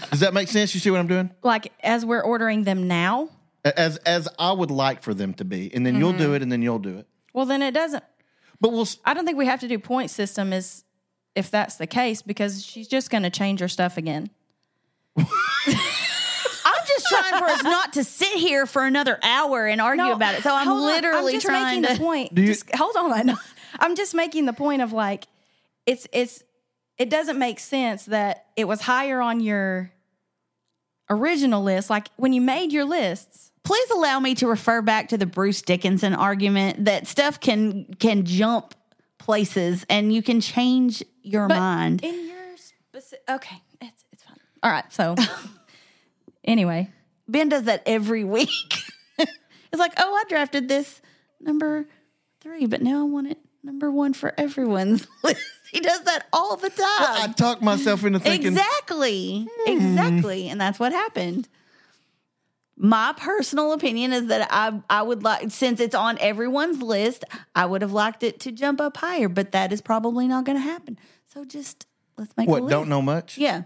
Does 0.09 0.21
that 0.21 0.33
make 0.33 0.47
sense? 0.47 0.73
You 0.73 0.79
see 0.79 0.89
what 0.89 0.99
I'm 0.99 1.07
doing? 1.07 1.29
like 1.43 1.71
as 1.83 2.03
we're 2.05 2.23
ordering 2.23 2.63
them 2.63 2.87
now. 2.87 3.29
as 3.63 3.97
as 3.97 4.27
I 4.39 4.51
would 4.51 4.71
like 4.71 5.03
for 5.03 5.13
them 5.13 5.33
to 5.35 5.45
be, 5.45 5.71
and 5.73 5.85
then 5.85 5.95
you'll 5.97 6.09
Mm-hmm. 6.13 6.21
do 6.23 6.33
it, 6.33 6.41
and 6.41 6.51
then 6.51 6.61
you'll 6.63 6.79
do 6.79 6.97
it. 6.97 7.07
Well, 7.33 7.45
then 7.45 7.61
it 7.61 7.73
doesn't. 7.73 8.03
But 8.59 8.71
we'll. 8.71 8.87
I 9.05 9.13
don't 9.13 9.25
think 9.25 9.37
we 9.37 9.45
have 9.45 9.59
to 9.59 9.67
do 9.67 9.77
point 9.77 10.09
system 10.09 10.51
is 10.53 10.83
if 11.35 11.51
that's 11.51 11.75
the 11.75 11.85
case 11.87 12.21
because 12.23 12.65
she's 12.65 12.87
just 12.87 13.09
going 13.11 13.23
to 13.23 13.29
change 13.29 13.59
her 13.59 13.67
stuff 13.67 13.97
again. 13.97 14.29
I'm 17.05 17.11
just 17.11 17.29
trying 17.29 17.39
for 17.41 17.49
us 17.49 17.63
not 17.63 17.93
to 17.93 18.03
sit 18.03 18.33
here 18.33 18.65
for 18.65 18.85
another 18.85 19.19
hour 19.23 19.65
and 19.67 19.81
argue 19.81 20.11
about 20.11 20.35
it. 20.35 20.43
So 20.43 20.53
I'm 20.53 20.67
literally 20.69 21.33
I'm 21.33 21.33
just 21.33 21.45
trying 21.45 21.81
making 21.81 21.83
to. 21.83 21.93
the 21.93 21.99
point. 21.99 22.37
you- 22.37 22.47
just 22.47 22.73
hold 22.75 22.95
on. 22.97 23.37
I'm 23.79 23.95
just 23.95 24.13
making 24.13 24.45
the 24.45 24.53
point 24.53 24.81
of 24.81 24.93
like 24.93 25.25
it's 25.85 26.07
it's 26.13 26.43
it 26.97 27.09
doesn't 27.09 27.39
make 27.39 27.59
sense 27.59 28.05
that 28.05 28.45
it 28.55 28.65
was 28.65 28.81
higher 28.81 29.19
on 29.19 29.39
your 29.39 29.91
original 31.09 31.63
list. 31.63 31.89
Like 31.89 32.09
when 32.17 32.33
you 32.33 32.41
made 32.41 32.71
your 32.71 32.85
lists, 32.85 33.51
Please 33.63 33.89
allow 33.91 34.19
me 34.19 34.35
to 34.35 34.47
refer 34.47 34.81
back 34.81 35.07
to 35.09 35.17
the 35.17 35.25
Bruce 35.25 35.61
Dickinson 35.61 36.13
argument 36.13 36.83
that 36.83 37.07
stuff 37.07 37.39
can 37.39 37.85
can 37.97 38.25
jump 38.25 38.75
places 39.19 39.85
and 39.89 40.13
you 40.13 40.21
can 40.21 40.41
change 40.41 41.01
your 41.21 41.47
but 41.47 41.59
mind. 41.59 42.03
in 42.03 42.27
your 42.27 42.57
specific. 42.57 43.23
Okay, 43.29 43.61
it's 43.79 44.03
it's 44.11 44.21
fine. 44.23 44.35
All 44.63 44.69
right. 44.69 44.83
So 44.91 45.15
anyway, 46.43 46.89
Ben 47.27 47.49
does 47.49 47.63
that 47.63 47.83
every 47.85 48.23
week. 48.23 48.73
it's 49.17 49.79
like, 49.79 49.93
oh, 49.97 50.13
I 50.13 50.23
drafted 50.29 50.67
this 50.67 51.01
number 51.39 51.85
three, 52.41 52.65
but 52.65 52.81
now 52.81 53.01
I 53.01 53.03
want 53.03 53.27
it 53.31 53.39
number 53.63 53.89
one 53.89 54.13
for 54.13 54.33
everyone's 54.37 55.07
list. 55.23 55.41
He 55.71 55.79
does 55.79 56.03
that 56.03 56.27
all 56.31 56.55
the 56.55 56.69
time. 56.69 56.85
I 56.87 57.33
talked 57.35 57.61
myself 57.61 58.03
into 58.03 58.19
thinking. 58.19 58.53
Exactly. 58.53 59.47
Exactly. 59.65 60.49
And 60.49 60.61
that's 60.61 60.79
what 60.79 60.91
happened. 60.91 61.47
My 62.77 63.13
personal 63.17 63.71
opinion 63.73 64.13
is 64.13 64.27
that 64.27 64.47
I 64.51 64.81
I 64.89 65.03
would 65.03 65.23
like 65.23 65.51
since 65.51 65.79
it's 65.79 65.95
on 65.95 66.17
everyone's 66.19 66.81
list, 66.81 67.23
I 67.55 67.65
would 67.65 67.81
have 67.81 67.91
liked 67.91 68.23
it 68.23 68.39
to 68.41 68.51
jump 68.51 68.81
up 68.81 68.97
higher, 68.97 69.29
but 69.29 69.51
that 69.53 69.71
is 69.71 69.81
probably 69.81 70.27
not 70.27 70.43
going 70.43 70.57
to 70.57 70.63
happen. 70.63 70.99
So 71.33 71.45
just 71.45 71.85
let's 72.17 72.35
make 72.35 72.47
a 72.47 72.51
What? 72.51 72.69
Don't 72.69 72.89
know 72.89 73.01
much. 73.01 73.37
Yeah. 73.37 73.63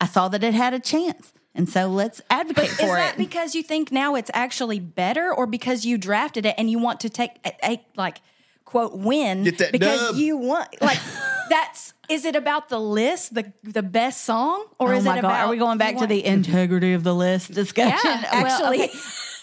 I 0.00 0.06
saw 0.06 0.28
that 0.28 0.42
it 0.44 0.54
had 0.54 0.74
a 0.74 0.80
chance, 0.80 1.32
and 1.54 1.68
so 1.68 1.88
let's 1.88 2.20
advocate 2.30 2.70
is 2.70 2.76
for 2.80 2.96
that 2.96 3.14
it. 3.14 3.18
because 3.18 3.54
you 3.54 3.62
think 3.62 3.90
now 3.90 4.14
it's 4.14 4.30
actually 4.34 4.78
better, 4.80 5.32
or 5.32 5.46
because 5.46 5.84
you 5.84 5.96
drafted 5.98 6.44
it 6.46 6.54
and 6.58 6.70
you 6.70 6.78
want 6.78 7.00
to 7.00 7.08
take 7.10 7.30
a, 7.44 7.52
a 7.64 7.86
like 7.96 8.18
quote 8.64 8.96
win 8.98 9.44
Get 9.44 9.58
that 9.58 9.72
because 9.72 10.00
dub. 10.10 10.16
you 10.16 10.36
want 10.36 10.68
like 10.82 10.98
that's 11.48 11.94
is 12.08 12.24
it 12.24 12.34
about 12.34 12.68
the 12.68 12.80
list 12.80 13.32
the 13.32 13.52
the 13.62 13.82
best 13.82 14.24
song 14.24 14.64
or 14.80 14.92
oh 14.92 14.96
is 14.96 15.04
my 15.04 15.12
it 15.18 15.22
God. 15.22 15.28
about 15.28 15.46
Are 15.46 15.50
we 15.50 15.56
going 15.56 15.78
back 15.78 15.94
you 15.94 16.00
to 16.00 16.06
the 16.08 16.24
integrity 16.24 16.92
of 16.92 17.04
the 17.04 17.14
list 17.14 17.52
discussion? 17.52 18.00
yeah 18.04 18.28
Well, 18.42 18.46
actually 18.46 18.84
okay. 18.84 18.98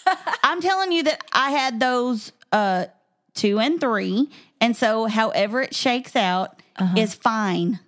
I'm 0.44 0.60
telling 0.60 0.92
you 0.92 1.04
that 1.04 1.24
I 1.32 1.50
had 1.52 1.80
those 1.80 2.32
uh, 2.52 2.84
two 3.32 3.58
and 3.58 3.80
three, 3.80 4.28
and 4.60 4.76
so 4.76 5.06
however 5.06 5.62
it 5.62 5.74
shakes 5.74 6.14
out 6.14 6.60
is 6.94 7.14
fine. 7.14 7.80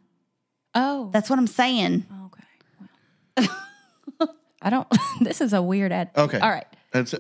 oh 0.75 1.11
That's 1.13 1.29
what 1.29 1.39
I'm 1.39 1.47
saying. 1.47 2.07
okay 2.07 2.07
well. 2.11 2.26
I 4.63 4.71
don't 4.71 4.87
this 5.21 5.41
is 5.41 5.53
a 5.53 5.61
weird 5.63 5.93
ad 5.93 6.11
Okay. 6.17 6.39
all 6.39 6.51
right 6.51 6.67
That's, 6.93 7.15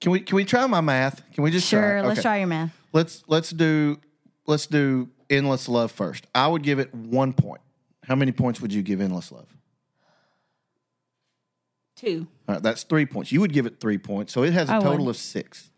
can 0.00 0.12
we 0.12 0.20
can 0.20 0.36
we 0.36 0.44
try 0.44 0.66
my 0.66 0.80
math? 0.80 1.22
Can 1.32 1.44
we 1.44 1.50
just 1.50 1.68
sure 1.68 1.80
try? 1.80 1.98
it? 2.00 2.02
let's 2.06 2.18
Okay. 2.18 2.22
try 2.22 2.38
your 2.38 2.46
math 2.48 2.72
Let's 2.92 3.22
let's 3.26 3.50
do 3.50 3.98
let's 4.46 4.66
do 4.66 5.08
endless 5.30 5.66
love 5.68 5.90
first. 5.92 6.26
I 6.34 6.46
would 6.46 6.62
give 6.62 6.78
it 6.78 6.94
one 6.94 7.32
point. 7.32 7.62
How 8.04 8.14
many 8.14 8.32
points 8.32 8.60
would 8.60 8.70
you 8.74 8.82
give 8.82 9.00
endless 9.00 9.32
love? 9.32 9.46
Two. 11.96 12.26
All 12.48 12.56
right, 12.56 12.62
that's 12.62 12.82
three 12.82 13.06
points. 13.06 13.32
You 13.32 13.40
would 13.40 13.52
give 13.52 13.64
it 13.64 13.80
three 13.80 13.96
points, 13.98 14.32
so 14.32 14.42
it 14.42 14.52
has 14.52 14.68
a 14.68 14.74
I 14.74 14.78
would. 14.78 14.84
total 14.84 15.08
of 15.08 15.16
6 15.16 15.70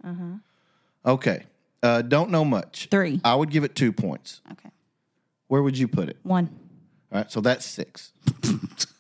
Okay. 1.07 1.45
Uh, 1.83 2.01
don't 2.03 2.31
know 2.31 2.45
much. 2.45 2.89
Three. 2.91 3.21
I 3.23 3.35
would 3.35 3.51
give 3.51 3.63
it 3.63 3.75
two 3.75 3.93
points. 3.93 4.41
Okay. 4.53 4.71
Where 5.49 5.63
would 5.63 5.77
you 5.77 5.87
put 5.87 6.09
it? 6.09 6.17
one 6.23 6.49
All 7.13 7.19
right, 7.19 7.31
so 7.31 7.41
that's 7.43 7.67
six. 7.67 8.13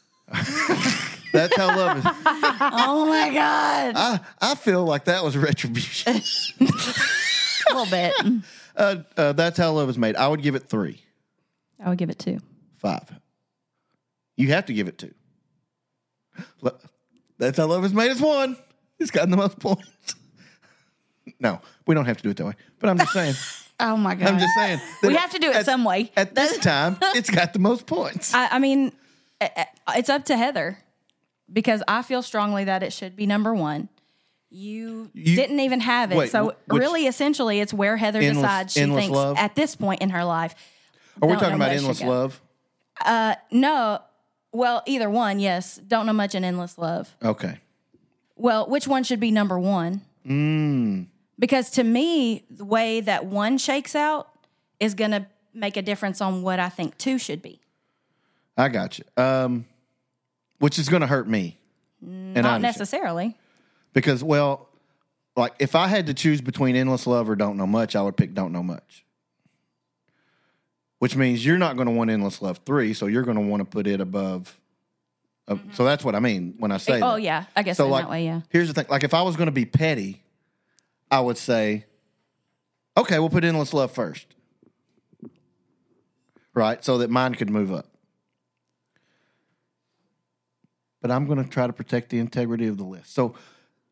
that's 1.32 1.56
how 1.56 1.76
love 1.76 1.98
is. 1.98 2.04
Oh 2.06 3.06
my 3.08 3.30
God. 3.32 3.92
I, 3.96 4.20
I 4.40 4.54
feel 4.54 4.84
like 4.84 5.04
that 5.06 5.24
was 5.24 5.36
retribution. 5.36 6.14
A 6.60 7.74
little 7.74 7.86
bit. 7.90 8.14
uh, 8.76 8.96
uh, 9.16 9.32
that's 9.32 9.56
how 9.58 9.72
love 9.72 9.88
is 9.88 9.96
made. 9.98 10.16
I 10.16 10.28
would 10.28 10.42
give 10.42 10.54
it 10.54 10.64
three, 10.68 11.00
I 11.82 11.88
would 11.88 11.98
give 11.98 12.10
it 12.10 12.18
two 12.18 12.40
five. 12.76 13.10
You 14.36 14.48
have 14.48 14.66
to 14.66 14.74
give 14.74 14.88
it 14.88 14.98
two. 14.98 15.14
Lo- 16.60 16.76
That's 17.38 17.56
how 17.56 17.66
love 17.66 17.84
is 17.84 17.94
made. 17.94 18.10
Is 18.10 18.20
one. 18.20 18.56
He's 18.98 19.10
gotten 19.10 19.30
the 19.30 19.36
most 19.36 19.58
points. 19.58 19.88
No, 21.40 21.60
we 21.86 21.94
don't 21.94 22.04
have 22.06 22.16
to 22.18 22.22
do 22.22 22.30
it 22.30 22.36
that 22.36 22.46
way. 22.46 22.54
But 22.78 22.90
I'm 22.90 22.98
just 22.98 23.12
saying. 23.14 23.34
Oh 23.80 23.96
my 23.96 24.14
God. 24.14 24.28
I'm 24.28 24.38
just 24.38 24.54
saying. 24.54 24.80
that 25.02 25.08
We 25.08 25.14
have 25.14 25.30
to 25.30 25.38
do 25.38 25.50
it 25.50 25.56
at- 25.56 25.64
some 25.64 25.84
way. 25.84 26.10
At 26.16 26.34
this 26.34 26.58
time, 26.58 26.96
it's 27.14 27.30
got 27.30 27.52
the 27.52 27.58
most 27.60 27.86
points. 27.86 28.34
I, 28.34 28.48
I 28.48 28.58
mean, 28.58 28.92
it's 29.40 30.08
up 30.08 30.24
to 30.26 30.36
Heather 30.36 30.78
because 31.52 31.82
I 31.88 32.02
feel 32.02 32.22
strongly 32.22 32.64
that 32.64 32.82
it 32.82 32.92
should 32.92 33.16
be 33.16 33.26
number 33.26 33.54
one. 33.54 33.88
You, 34.50 35.10
You- 35.12 35.34
didn't 35.36 35.60
even 35.60 35.80
have 35.80 36.12
it, 36.12 36.16
wait, 36.16 36.30
so 36.30 36.54
which- 36.66 36.80
really, 36.80 37.06
essentially, 37.06 37.60
it's 37.60 37.74
where 37.74 37.96
Heather 37.96 38.20
Endless- 38.20 38.36
decides 38.42 38.72
she 38.74 38.84
thinks 38.84 39.10
Love? 39.14 39.36
at 39.36 39.54
this 39.56 39.74
point 39.74 40.00
in 40.00 40.10
her 40.10 40.24
life. 40.24 40.54
Are 41.20 41.28
we 41.28 41.34
talking 41.34 41.54
about 41.54 41.70
endless 41.72 42.00
love? 42.02 42.40
No, 43.50 43.98
well, 44.52 44.82
either 44.86 45.10
one, 45.10 45.40
yes. 45.40 45.76
Don't 45.86 46.06
know 46.06 46.12
much 46.12 46.34
in 46.34 46.44
endless 46.44 46.78
love. 46.78 47.14
Okay. 47.22 47.58
Well, 48.36 48.68
which 48.68 48.86
one 48.88 49.02
should 49.04 49.20
be 49.20 49.30
number 49.30 49.58
one? 49.58 50.02
Mm. 50.26 51.06
Because 51.38 51.70
to 51.72 51.84
me, 51.84 52.44
the 52.50 52.64
way 52.64 53.00
that 53.00 53.26
one 53.26 53.58
shakes 53.58 53.94
out 53.96 54.28
is 54.80 54.94
going 54.94 55.10
to 55.10 55.26
make 55.52 55.76
a 55.76 55.82
difference 55.82 56.20
on 56.20 56.42
what 56.42 56.58
I 56.60 56.68
think 56.68 56.96
two 56.98 57.18
should 57.18 57.42
be. 57.42 57.60
I 58.56 58.68
got 58.68 58.98
you. 58.98 59.04
Um, 59.16 59.66
which 60.58 60.78
is 60.78 60.88
going 60.88 61.00
to 61.00 61.06
hurt 61.06 61.28
me. 61.28 61.58
And 62.02 62.34
Not 62.42 62.60
necessarily. 62.60 63.36
Because, 63.92 64.22
well, 64.22 64.68
like 65.36 65.54
if 65.58 65.74
I 65.74 65.88
had 65.88 66.06
to 66.06 66.14
choose 66.14 66.40
between 66.40 66.76
endless 66.76 67.06
love 67.06 67.28
or 67.28 67.36
don't 67.36 67.56
know 67.56 67.66
much, 67.66 67.96
I 67.96 68.02
would 68.02 68.16
pick 68.16 68.34
don't 68.34 68.52
know 68.52 68.62
much. 68.62 69.04
Which 70.98 71.16
means 71.16 71.44
you're 71.44 71.58
not 71.58 71.76
going 71.76 71.86
to 71.86 71.92
want 71.92 72.10
endless 72.10 72.40
love 72.40 72.60
three, 72.64 72.94
so 72.94 73.06
you're 73.06 73.24
going 73.24 73.36
to 73.36 73.42
want 73.42 73.60
to 73.60 73.64
put 73.64 73.86
it 73.86 74.00
above. 74.00 74.58
Uh, 75.46 75.56
So 75.72 75.84
that's 75.84 76.04
what 76.04 76.14
I 76.14 76.20
mean 76.20 76.54
when 76.58 76.72
I 76.72 76.78
say. 76.78 77.00
Oh 77.02 77.14
that. 77.14 77.22
yeah, 77.22 77.44
I 77.54 77.62
guess 77.62 77.76
So 77.76 77.88
like, 77.88 78.04
that 78.04 78.10
way, 78.10 78.24
yeah. 78.24 78.40
here's 78.48 78.68
the 78.68 78.74
thing: 78.74 78.86
like 78.88 79.04
if 79.04 79.12
I 79.12 79.22
was 79.22 79.36
going 79.36 79.46
to 79.48 79.52
be 79.52 79.66
petty, 79.66 80.22
I 81.10 81.20
would 81.20 81.36
say, 81.36 81.84
okay, 82.96 83.18
we'll 83.18 83.28
put 83.28 83.44
endless 83.44 83.74
love 83.74 83.92
first, 83.92 84.26
right? 86.54 86.82
So 86.84 86.98
that 86.98 87.10
mine 87.10 87.34
could 87.34 87.50
move 87.50 87.72
up. 87.72 87.86
But 91.04 91.10
I'm 91.10 91.26
going 91.26 91.36
to 91.36 91.46
try 91.46 91.66
to 91.66 91.72
protect 91.74 92.08
the 92.08 92.18
integrity 92.18 92.66
of 92.66 92.78
the 92.78 92.84
list. 92.84 93.12
So 93.12 93.34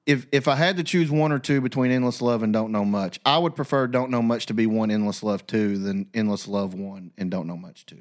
if 0.06 0.26
if 0.32 0.48
I 0.48 0.55
had 0.55 0.78
to 0.78 0.82
choose 0.82 1.10
one 1.10 1.30
or 1.30 1.39
two 1.39 1.60
between 1.60 1.90
endless 1.90 2.22
love 2.22 2.43
and 2.43 2.55
don't 2.55 2.72
know 2.72 2.86
much, 2.86 3.20
I 3.26 3.36
would 3.36 3.55
prefer 3.55 3.86
don't 3.86 4.10
know 4.10 4.22
much 4.22 4.47
to 4.47 4.55
be 4.55 4.64
one 4.64 4.90
endless 4.90 5.22
love 5.22 5.47
two 5.47 5.76
than 5.76 6.06
endless 6.14 6.48
love 6.48 6.72
one 6.72 7.10
and 7.18 7.30
don't 7.30 7.47
know 7.47 7.59
much 7.59 7.84
two. 7.84 7.98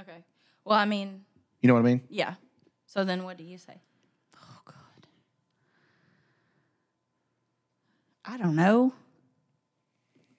Okay. 0.00 0.24
Well, 0.64 0.76
I 0.76 0.86
mean, 0.86 1.24
You 1.60 1.68
know 1.68 1.74
what 1.74 1.80
I 1.80 1.84
mean? 1.84 2.00
yeah. 2.08 2.34
So 2.86 3.04
then, 3.04 3.22
what 3.22 3.36
do 3.36 3.44
you 3.44 3.58
say? 3.58 3.80
Oh 4.36 4.60
God, 4.64 5.06
I 8.24 8.38
don't 8.38 8.56
know. 8.56 8.92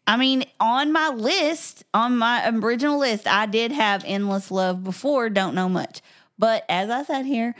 I 0.05 0.17
mean, 0.17 0.43
on 0.59 0.91
my 0.91 1.07
list, 1.07 1.85
on 1.93 2.17
my 2.17 2.49
original 2.49 2.99
list, 2.99 3.27
I 3.27 3.45
did 3.45 3.71
have 3.71 4.03
endless 4.05 4.51
love 4.51 4.83
before. 4.83 5.29
Don't 5.29 5.55
know 5.55 5.69
much, 5.69 6.01
but 6.41 6.65
as 6.67 6.89
I 6.89 7.03
sat 7.03 7.25
here, 7.25 7.53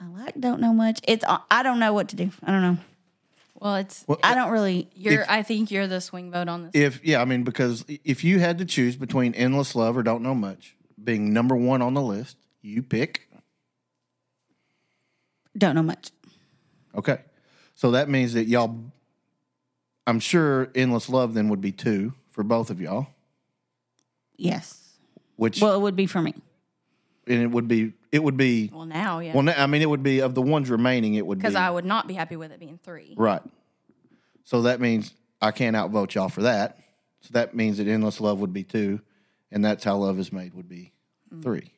I 0.00 0.06
like 0.08 0.38
don't 0.38 0.60
know 0.60 0.74
much. 0.74 1.00
It's 1.08 1.24
uh, 1.24 1.38
I 1.50 1.62
don't 1.62 1.78
know 1.78 1.92
what 1.94 2.08
to 2.08 2.16
do. 2.16 2.30
I 2.42 2.50
don't 2.50 2.60
know. 2.62 2.76
Well, 3.60 3.76
it's 3.76 4.04
Well, 4.06 4.18
I 4.22 4.34
don't 4.34 4.50
really. 4.50 4.88
you're. 4.94 5.22
if- 5.22 5.30
I 5.30 5.42
think 5.42 5.70
you're 5.70 5.86
the 5.86 6.00
swing 6.00 6.30
vote 6.30 6.48
on 6.48 6.64
this. 6.64 6.72
If 6.74 7.04
yeah, 7.04 7.22
I 7.22 7.24
mean 7.24 7.44
because 7.44 7.84
if 7.88 8.24
you 8.24 8.38
had 8.40 8.58
to 8.58 8.64
choose 8.64 8.96
between 8.96 9.32
endless 9.34 9.74
love 9.74 9.96
or 9.96 10.02
don't 10.02 10.22
know 10.22 10.34
much 10.34 10.74
being 11.02 11.32
number 11.32 11.56
one 11.56 11.80
on 11.80 11.94
the 11.94 12.02
list, 12.02 12.36
you 12.60 12.82
pick. 12.82 13.28
Don't 15.56 15.74
know 15.76 15.82
much. 15.82 16.10
Okay, 16.96 17.18
so 17.74 17.92
that 17.92 18.08
means 18.08 18.34
that 18.34 18.46
y'all. 18.48 18.76
I'm 20.06 20.20
sure 20.20 20.70
endless 20.74 21.08
love 21.08 21.32
then 21.34 21.48
would 21.48 21.60
be 21.62 21.72
two 21.72 22.12
for 22.30 22.42
both 22.44 22.68
of 22.68 22.78
y'all, 22.80 23.06
Yes. 24.36 24.98
which 25.36 25.62
Well, 25.62 25.74
it 25.74 25.80
would 25.80 25.96
be 25.96 26.06
for 26.06 26.20
me. 26.20 26.34
and 27.26 27.40
it 27.40 27.50
would 27.50 27.68
be 27.68 27.94
it 28.14 28.22
would 28.22 28.36
be 28.36 28.70
well, 28.72 28.86
now, 28.86 29.18
yeah, 29.18 29.34
well. 29.34 29.42
na- 29.42 29.54
I 29.56 29.66
mean, 29.66 29.82
it 29.82 29.90
would 29.90 30.04
be 30.04 30.20
of 30.20 30.36
the 30.36 30.40
ones 30.40 30.70
remaining. 30.70 31.14
It 31.14 31.26
would 31.26 31.38
be 31.38 31.42
because 31.42 31.56
I 31.56 31.68
would 31.68 31.84
not 31.84 32.06
be 32.06 32.14
happy 32.14 32.36
with 32.36 32.52
it 32.52 32.60
being 32.60 32.78
three. 32.80 33.12
right. 33.16 33.42
So 34.44 34.62
that 34.62 34.80
means 34.80 35.12
I 35.42 35.50
can't 35.50 35.74
outvote 35.74 36.14
y'all 36.14 36.28
for 36.28 36.42
that. 36.42 36.78
So 37.22 37.30
that 37.32 37.56
means 37.56 37.78
that 37.78 37.88
endless 37.88 38.20
love 38.20 38.38
would 38.38 38.52
be 38.52 38.62
two, 38.62 39.00
and 39.50 39.64
that's 39.64 39.82
how 39.82 39.96
love 39.96 40.20
is 40.20 40.32
made 40.32 40.54
would 40.54 40.68
be 40.68 40.92
mm. 41.34 41.42
three. 41.42 41.72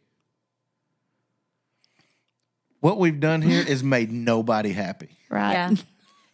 what 2.80 2.98
we've 2.98 3.18
done 3.18 3.40
here 3.40 3.64
is 3.66 3.82
made 3.82 4.12
nobody 4.12 4.72
happy. 4.72 5.08
Right. 5.30 5.52
Yeah. 5.52 5.74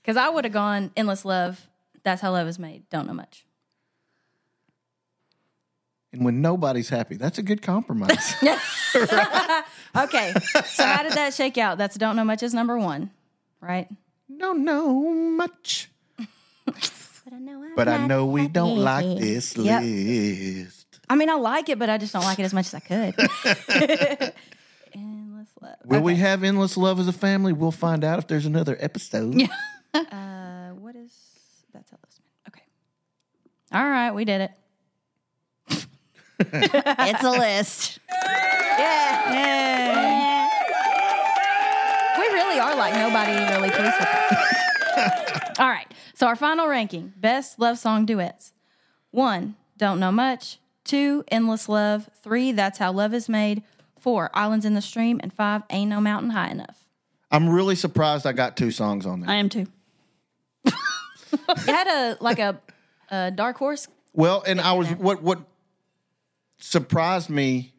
Because 0.03 0.16
I 0.16 0.29
would 0.31 0.45
have 0.45 0.53
gone 0.53 0.91
endless 0.97 1.24
love. 1.24 1.69
That's 2.03 2.20
how 2.20 2.33
love 2.33 2.49
is 2.49 2.59
made. 2.59 2.89
Don't 2.91 3.07
know 3.07 3.15
much. 3.15 3.47
And 6.12 6.24
when 6.24 6.43
nobody's 6.43 6.89
happy, 6.90 7.16
that's 7.16 7.39
a 7.39 7.43
good 7.43 7.62
compromise. 7.62 8.34
Okay. 9.94 10.32
so 10.66 10.84
how 10.86 11.02
did 11.02 11.12
that 11.12 11.34
shake 11.34 11.59
out? 11.59 11.76
That's 11.78 11.97
don't 11.97 12.16
know 12.16 12.24
much 12.24 12.43
is 12.43 12.55
number 12.55 12.78
one, 12.78 13.10
right? 13.60 13.89
Don't 14.39 14.64
know 14.64 15.02
much. 15.12 15.90
But 16.64 17.32
I 17.34 17.39
know 17.39 17.72
But 17.76 17.89
I 17.89 18.06
know 18.06 18.24
we 18.26 18.48
don't 18.48 18.78
like 18.78 19.18
this 19.18 19.56
Yep. 19.56 19.82
list. 19.82 20.86
I 21.10 21.14
mean, 21.14 21.28
I 21.28 21.34
like 21.34 21.68
it, 21.68 21.78
but 21.78 21.90
I 21.90 21.98
just 21.98 22.12
don't 22.14 22.24
like 22.24 22.39
it 22.39 22.44
as 22.44 22.55
much 22.55 22.72
as 22.72 22.74
I 22.74 22.80
could. 22.80 23.14
endless 24.94 25.48
love. 25.60 25.76
Will 25.84 26.01
we 26.01 26.16
have 26.16 26.43
endless 26.43 26.76
love 26.78 26.98
as 26.98 27.09
a 27.09 27.12
family? 27.12 27.52
We'll 27.52 27.70
find 27.70 28.05
out 28.05 28.18
if 28.18 28.26
there's 28.26 28.47
another 28.47 28.76
episode. 28.80 29.48
Uh, 29.94 30.70
what 30.70 30.97
is 30.97 31.12
that's 31.74 31.90
how 31.90 31.98
love. 32.02 32.48
Okay. 32.48 32.62
All 33.72 33.84
right, 33.84 34.10
we 34.12 34.24
did 34.24 34.40
it. 34.40 34.51
It's 36.52 37.24
a 37.24 37.31
list. 37.31 37.98
Yeah. 38.78 40.48
We 42.19 42.24
really 42.28 42.59
are 42.59 42.77
like 42.77 42.94
nobody 42.94 43.32
really 43.32 43.70
pleased 43.70 43.97
with 43.98 44.09
it. 44.09 45.59
All 45.59 45.69
right. 45.69 45.86
So 46.14 46.27
our 46.27 46.36
final 46.36 46.66
ranking: 46.69 47.12
best 47.16 47.59
love 47.59 47.78
song 47.78 48.06
duets. 48.06 48.52
One, 49.10 49.56
don't 49.77 50.01
know 50.01 50.12
much. 50.12 50.59
Two, 50.85 51.24
endless 51.28 51.69
love. 51.69 52.09
Three, 52.23 52.52
that's 52.52 52.78
how 52.78 52.93
love 52.93 53.14
is 53.14 53.28
made. 53.28 53.62
Four, 53.98 54.31
islands 54.35 54.64
in 54.64 54.74
the 54.74 54.82
stream, 54.82 55.20
and 55.23 55.32
five, 55.32 55.62
ain't 55.70 55.90
no 55.90 56.01
mountain 56.01 56.31
high 56.31 56.51
enough. 56.51 56.86
I'm 57.31 57.48
really 57.48 57.77
surprised 57.77 58.27
I 58.27 58.32
got 58.32 58.56
two 58.56 58.70
songs 58.70 59.06
on 59.06 59.20
there. 59.20 59.31
I 59.31 59.36
am 59.36 59.48
too. 59.48 59.66
It 61.32 61.59
had 61.66 61.86
a 61.86 62.16
like 62.20 62.39
a, 62.39 62.60
a 63.10 63.31
dark 63.31 63.56
horse. 63.56 63.89
Well, 64.12 64.43
and 64.47 64.60
I 64.60 64.73
was 64.74 64.89
what 64.89 65.23
what 65.23 65.40
surprised 66.62 67.28
me 67.28 67.72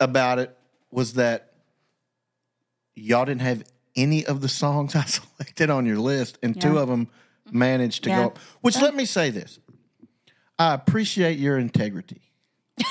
about 0.00 0.38
it 0.38 0.56
was 0.90 1.14
that 1.14 1.52
y'all 2.94 3.24
didn't 3.24 3.40
have 3.42 3.64
any 3.96 4.24
of 4.26 4.40
the 4.40 4.48
songs 4.48 4.94
I 4.96 5.04
selected 5.04 5.70
on 5.70 5.86
your 5.86 5.98
list, 5.98 6.38
and 6.42 6.60
two 6.60 6.78
of 6.78 6.88
them 6.88 7.08
managed 7.50 8.04
to 8.04 8.10
Yeah. 8.10 8.16
go 8.16 8.26
up. 8.26 8.38
Which 8.60 8.80
let 8.80 8.94
me 8.94 9.04
say 9.04 9.30
this: 9.30 9.58
I 10.58 10.74
appreciate 10.74 11.38
your 11.38 11.58
integrity 11.58 12.22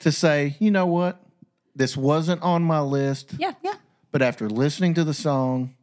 to 0.00 0.12
say, 0.12 0.56
you 0.58 0.70
know 0.70 0.86
what, 0.86 1.22
this 1.74 1.96
wasn't 1.96 2.42
on 2.42 2.62
my 2.62 2.80
list, 2.80 3.34
Yeah, 3.38 3.54
yeah. 3.62 3.74
but 4.10 4.22
after 4.22 4.48
listening 4.48 4.94
to 4.94 5.04
the 5.04 5.14
song, 5.14 5.74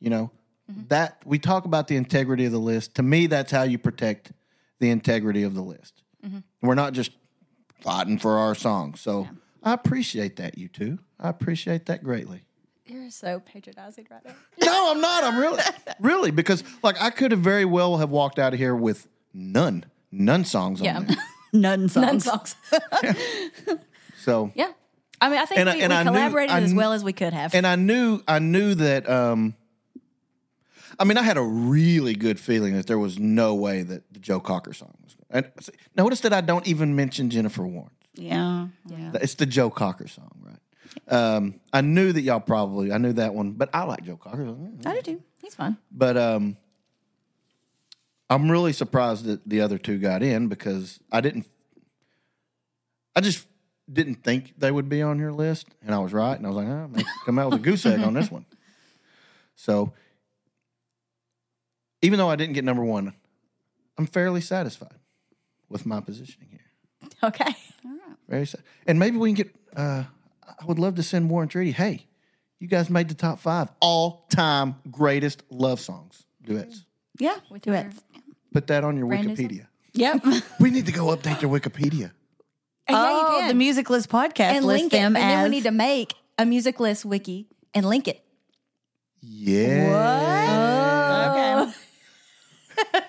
you 0.00 0.10
know, 0.10 0.30
mm-hmm. 0.70 0.82
that 0.88 1.20
we 1.24 1.38
talk 1.38 1.64
about 1.64 1.88
the 1.88 1.96
integrity 1.96 2.44
of 2.46 2.52
the 2.52 2.58
list. 2.58 2.96
To 2.96 3.02
me, 3.02 3.26
that's 3.26 3.52
how 3.52 3.62
you 3.62 3.78
protect 3.78 4.32
the 4.80 4.90
integrity 4.90 5.42
of 5.44 5.54
the 5.54 5.62
list. 5.62 6.02
We're 6.60 6.74
not 6.74 6.92
just 6.92 7.12
fighting 7.80 8.18
for 8.18 8.38
our 8.38 8.54
song. 8.54 8.94
So 8.96 9.28
I 9.62 9.72
appreciate 9.72 10.36
that, 10.36 10.58
you 10.58 10.68
two. 10.68 10.98
I 11.18 11.28
appreciate 11.30 11.86
that 11.86 12.02
greatly. 12.02 12.42
You're 12.86 13.08
so 13.10 13.40
patronizing 13.40 14.06
right 14.10 14.24
now. 14.24 14.32
No, 14.66 14.90
I'm 14.90 15.00
not. 15.00 15.22
I'm 15.24 15.38
really, 15.38 15.62
really, 16.00 16.30
because 16.32 16.64
like 16.82 17.00
I 17.00 17.10
could 17.10 17.30
have 17.30 17.40
very 17.40 17.64
well 17.64 17.98
have 17.98 18.10
walked 18.10 18.38
out 18.38 18.52
of 18.52 18.58
here 18.58 18.74
with 18.74 19.06
none, 19.32 19.84
none 20.10 20.44
songs 20.44 20.80
Yeah. 20.80 20.96
on 20.96 21.06
there. 21.06 21.16
None 21.52 21.88
songs. 21.88 22.06
None 22.06 22.20
songs. 22.20 22.54
So 24.22 24.52
yeah. 24.54 24.72
I 25.20 25.28
mean, 25.30 25.38
I 25.38 25.44
think 25.46 25.60
And 25.60 25.68
I- 25.70 25.74
we, 25.76 25.82
and 25.82 25.90
we 25.92 25.96
I 25.96 26.02
knew- 26.04 26.10
collaborated 26.10 26.54
I 26.54 26.60
as 26.60 26.74
well 26.74 26.92
as 26.92 27.02
we 27.04 27.12
could 27.12 27.32
have. 27.32 27.54
and 27.54 27.66
I 27.66 27.76
knew 27.76 28.20
I 28.28 28.38
knew 28.38 28.74
that 28.74 29.08
um 29.08 29.54
I 31.00 31.04
mean 31.04 31.16
I 31.16 31.22
had 31.22 31.36
a 31.36 31.42
really 31.42 32.14
good 32.14 32.38
feeling 32.38 32.76
that 32.76 32.86
there 32.86 32.98
was 32.98 33.18
no 33.18 33.54
way 33.54 33.82
that 33.82 34.12
the 34.12 34.20
Joe 34.20 34.38
Cocker 34.38 34.72
song 34.72 34.94
was 35.02 35.16
and 35.30 35.50
see, 35.60 35.72
notice 35.96 36.20
that 36.20 36.32
I 36.32 36.40
don't 36.40 36.66
even 36.66 36.94
mention 36.94 37.30
Jennifer 37.30 37.62
Warnes. 37.62 37.90
Yeah. 38.14 38.68
yeah. 38.86 39.12
It's 39.14 39.34
the 39.34 39.46
Joe 39.46 39.70
Cocker 39.70 40.06
song, 40.06 40.30
right? 40.42 41.12
Um 41.12 41.60
I 41.72 41.80
knew 41.80 42.12
that 42.12 42.20
y'all 42.20 42.38
probably 42.38 42.92
I 42.92 42.98
knew 42.98 43.14
that 43.14 43.34
one, 43.34 43.52
but 43.52 43.70
I 43.72 43.84
like 43.84 44.04
Joe 44.04 44.16
Cocker. 44.16 44.54
I 44.86 44.94
do 44.94 45.02
too. 45.02 45.22
He's 45.42 45.54
fun. 45.54 45.78
But 45.90 46.16
um 46.16 46.56
I'm 48.28 48.48
really 48.50 48.72
surprised 48.72 49.24
that 49.24 49.48
the 49.48 49.62
other 49.62 49.78
two 49.78 49.98
got 49.98 50.22
in 50.22 50.46
because 50.46 51.00
I 51.10 51.20
didn't 51.20 51.46
I 53.16 53.20
just 53.20 53.46
didn't 53.92 54.22
think 54.22 54.54
they 54.56 54.70
would 54.70 54.88
be 54.88 55.02
on 55.02 55.18
your 55.18 55.32
list, 55.32 55.66
and 55.82 55.94
I 55.94 55.98
was 55.98 56.12
right, 56.12 56.36
and 56.36 56.46
I 56.46 56.50
was 56.50 56.56
like, 56.56 56.68
oh, 56.68 56.88
maybe 56.92 57.08
come 57.26 57.38
out 57.38 57.50
with 57.50 57.60
a 57.60 57.62
goose 57.62 57.84
egg 57.86 58.00
on 58.00 58.14
this 58.14 58.30
one. 58.30 58.46
So, 59.56 59.92
even 62.02 62.18
though 62.18 62.28
I 62.30 62.36
didn't 62.36 62.54
get 62.54 62.64
number 62.64 62.84
one, 62.84 63.14
I'm 63.98 64.06
fairly 64.06 64.40
satisfied 64.40 64.94
with 65.68 65.86
my 65.86 66.00
positioning 66.00 66.48
here. 66.50 66.60
Okay. 67.22 67.44
All 67.84 67.90
right. 67.92 68.16
Very 68.28 68.46
sad. 68.46 68.62
And 68.86 68.98
maybe 68.98 69.16
we 69.16 69.28
can 69.30 69.34
get. 69.36 69.54
Uh, 69.76 70.04
I 70.60 70.64
would 70.64 70.78
love 70.78 70.96
to 70.96 71.02
send 71.02 71.30
War 71.30 71.42
and 71.42 71.50
Treaty. 71.50 71.70
Hey, 71.72 72.06
you 72.58 72.68
guys 72.68 72.90
made 72.90 73.08
the 73.08 73.14
top 73.14 73.38
five 73.40 73.68
all 73.80 74.26
time 74.30 74.76
greatest 74.90 75.42
love 75.50 75.80
songs 75.80 76.24
duets. 76.44 76.84
Yeah. 77.18 77.36
with 77.50 77.62
Duets. 77.62 78.02
Put 78.52 78.66
that 78.68 78.84
on 78.84 78.96
your 78.96 79.06
Brand 79.06 79.26
new 79.26 79.34
Wikipedia. 79.34 79.66
Yep. 79.92 80.24
We 80.60 80.70
need 80.70 80.86
to 80.86 80.92
go 80.92 81.06
update 81.06 81.40
their 81.40 81.48
Wikipedia. 81.48 82.12
oh, 82.88 83.44
the 83.48 83.54
Music 83.54 83.88
List 83.90 84.08
podcast 84.08 84.40
and 84.40 84.64
lists 84.64 84.82
link 84.82 84.92
it. 84.92 84.96
them 84.96 85.16
And 85.16 85.24
as 85.24 85.30
then 85.30 85.44
we 85.44 85.50
need 85.50 85.62
to 85.64 85.70
make 85.70 86.14
a 86.38 86.44
music 86.46 86.80
list 86.80 87.04
wiki 87.04 87.48
and 87.74 87.86
link 87.86 88.08
it. 88.08 88.22
Yeah. 89.20 90.49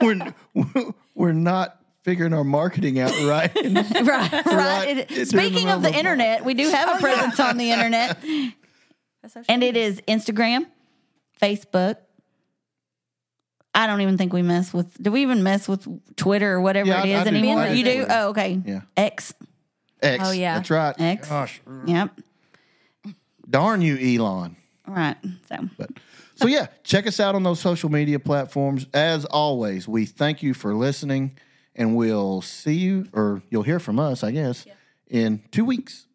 Okay. 0.02 0.34
We're 0.54 0.94
we're 1.16 1.32
not 1.34 1.78
figuring 2.04 2.34
our 2.34 2.44
marketing 2.44 3.00
out 3.00 3.12
right. 3.24 3.52
right. 3.56 4.06
Right. 4.06 4.46
Right. 4.46 5.12
It- 5.12 5.28
speaking 5.28 5.70
of 5.70 5.82
the 5.82 5.90
middle 5.90 6.00
internet, 6.00 6.44
we 6.46 6.54
do 6.54 6.70
have 6.70 6.90
a 6.90 6.94
oh, 6.94 7.00
presence 7.00 7.40
on 7.40 7.58
the 7.58 7.72
internet. 7.72 8.18
And 9.48 9.62
it 9.64 9.78
is 9.78 10.02
Instagram, 10.08 10.66
Facebook. 11.40 11.98
I 13.76 13.86
don't 13.86 14.02
even 14.02 14.18
think 14.18 14.34
we 14.34 14.42
mess 14.42 14.74
with. 14.74 15.02
Do 15.02 15.12
we 15.12 15.22
even 15.22 15.44
mess 15.44 15.68
with 15.68 15.88
Twitter 16.16 16.54
or 16.54 16.62
whatever 16.62 16.90
Yeah, 16.90 17.04
it 17.04 17.16
I- 17.16 17.24
I 17.24 17.28
anymore? 17.28 17.68
Do 17.68 17.78
you 17.78 17.84
do? 17.84 18.06
Oh, 18.10 18.30
okay. 18.30 18.60
Yeah. 18.66 18.82
X. 18.98 19.36
X. 20.02 20.24
Oh, 20.26 20.32
yeah. 20.32 20.56
That's 20.56 20.72
right. 20.72 20.96
X. 21.00 21.30
Gosh. 21.30 21.62
Yep. 21.86 22.20
Darn 23.48 23.82
you, 23.82 23.98
Elon. 23.98 24.56
Right. 24.88 25.18
So 25.48 25.70
But 25.78 25.92
so 26.42 26.48
yeah, 26.48 26.68
check 26.84 27.08
us 27.08 27.20
out 27.20 27.36
on 27.36 27.44
those 27.44 27.60
social 27.60 27.90
media 27.90 28.20
platforms. 28.20 28.88
As 28.94 29.26
always, 29.26 29.88
we 29.88 30.06
thank 30.06 30.42
you 30.42 30.54
for 30.54 30.74
listening, 30.74 31.38
and 31.76 31.96
we'll 31.96 32.42
see 32.42 32.76
you, 32.76 33.08
or 33.14 33.44
you'll 33.50 33.64
hear 33.64 33.80
from 33.80 34.00
us, 34.00 34.24
I 34.24 34.32
guess, 34.32 34.66
in 35.08 35.44
two 35.52 35.66
weeks. 35.66 36.08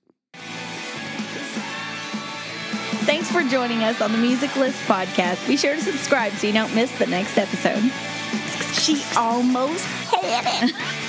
thanks 3.07 3.31
for 3.31 3.43
joining 3.43 3.85
us 3.85 4.01
on 4.01 4.11
the 4.11 4.19
Music 4.19 4.55
List 4.57 4.79
podcast. 4.83 5.47
Be 5.47 5.57
sure 5.57 5.75
to 5.75 5.81
subscribe 5.81 6.33
so 6.33 6.49
you 6.49 6.53
don't 6.53 6.75
miss 6.75 6.91
the 6.99 7.07
next 7.07 7.39
episode. 7.39 7.83
She 8.75 9.01
almost 9.17 9.85
had 9.85 10.71
it. 10.71 10.75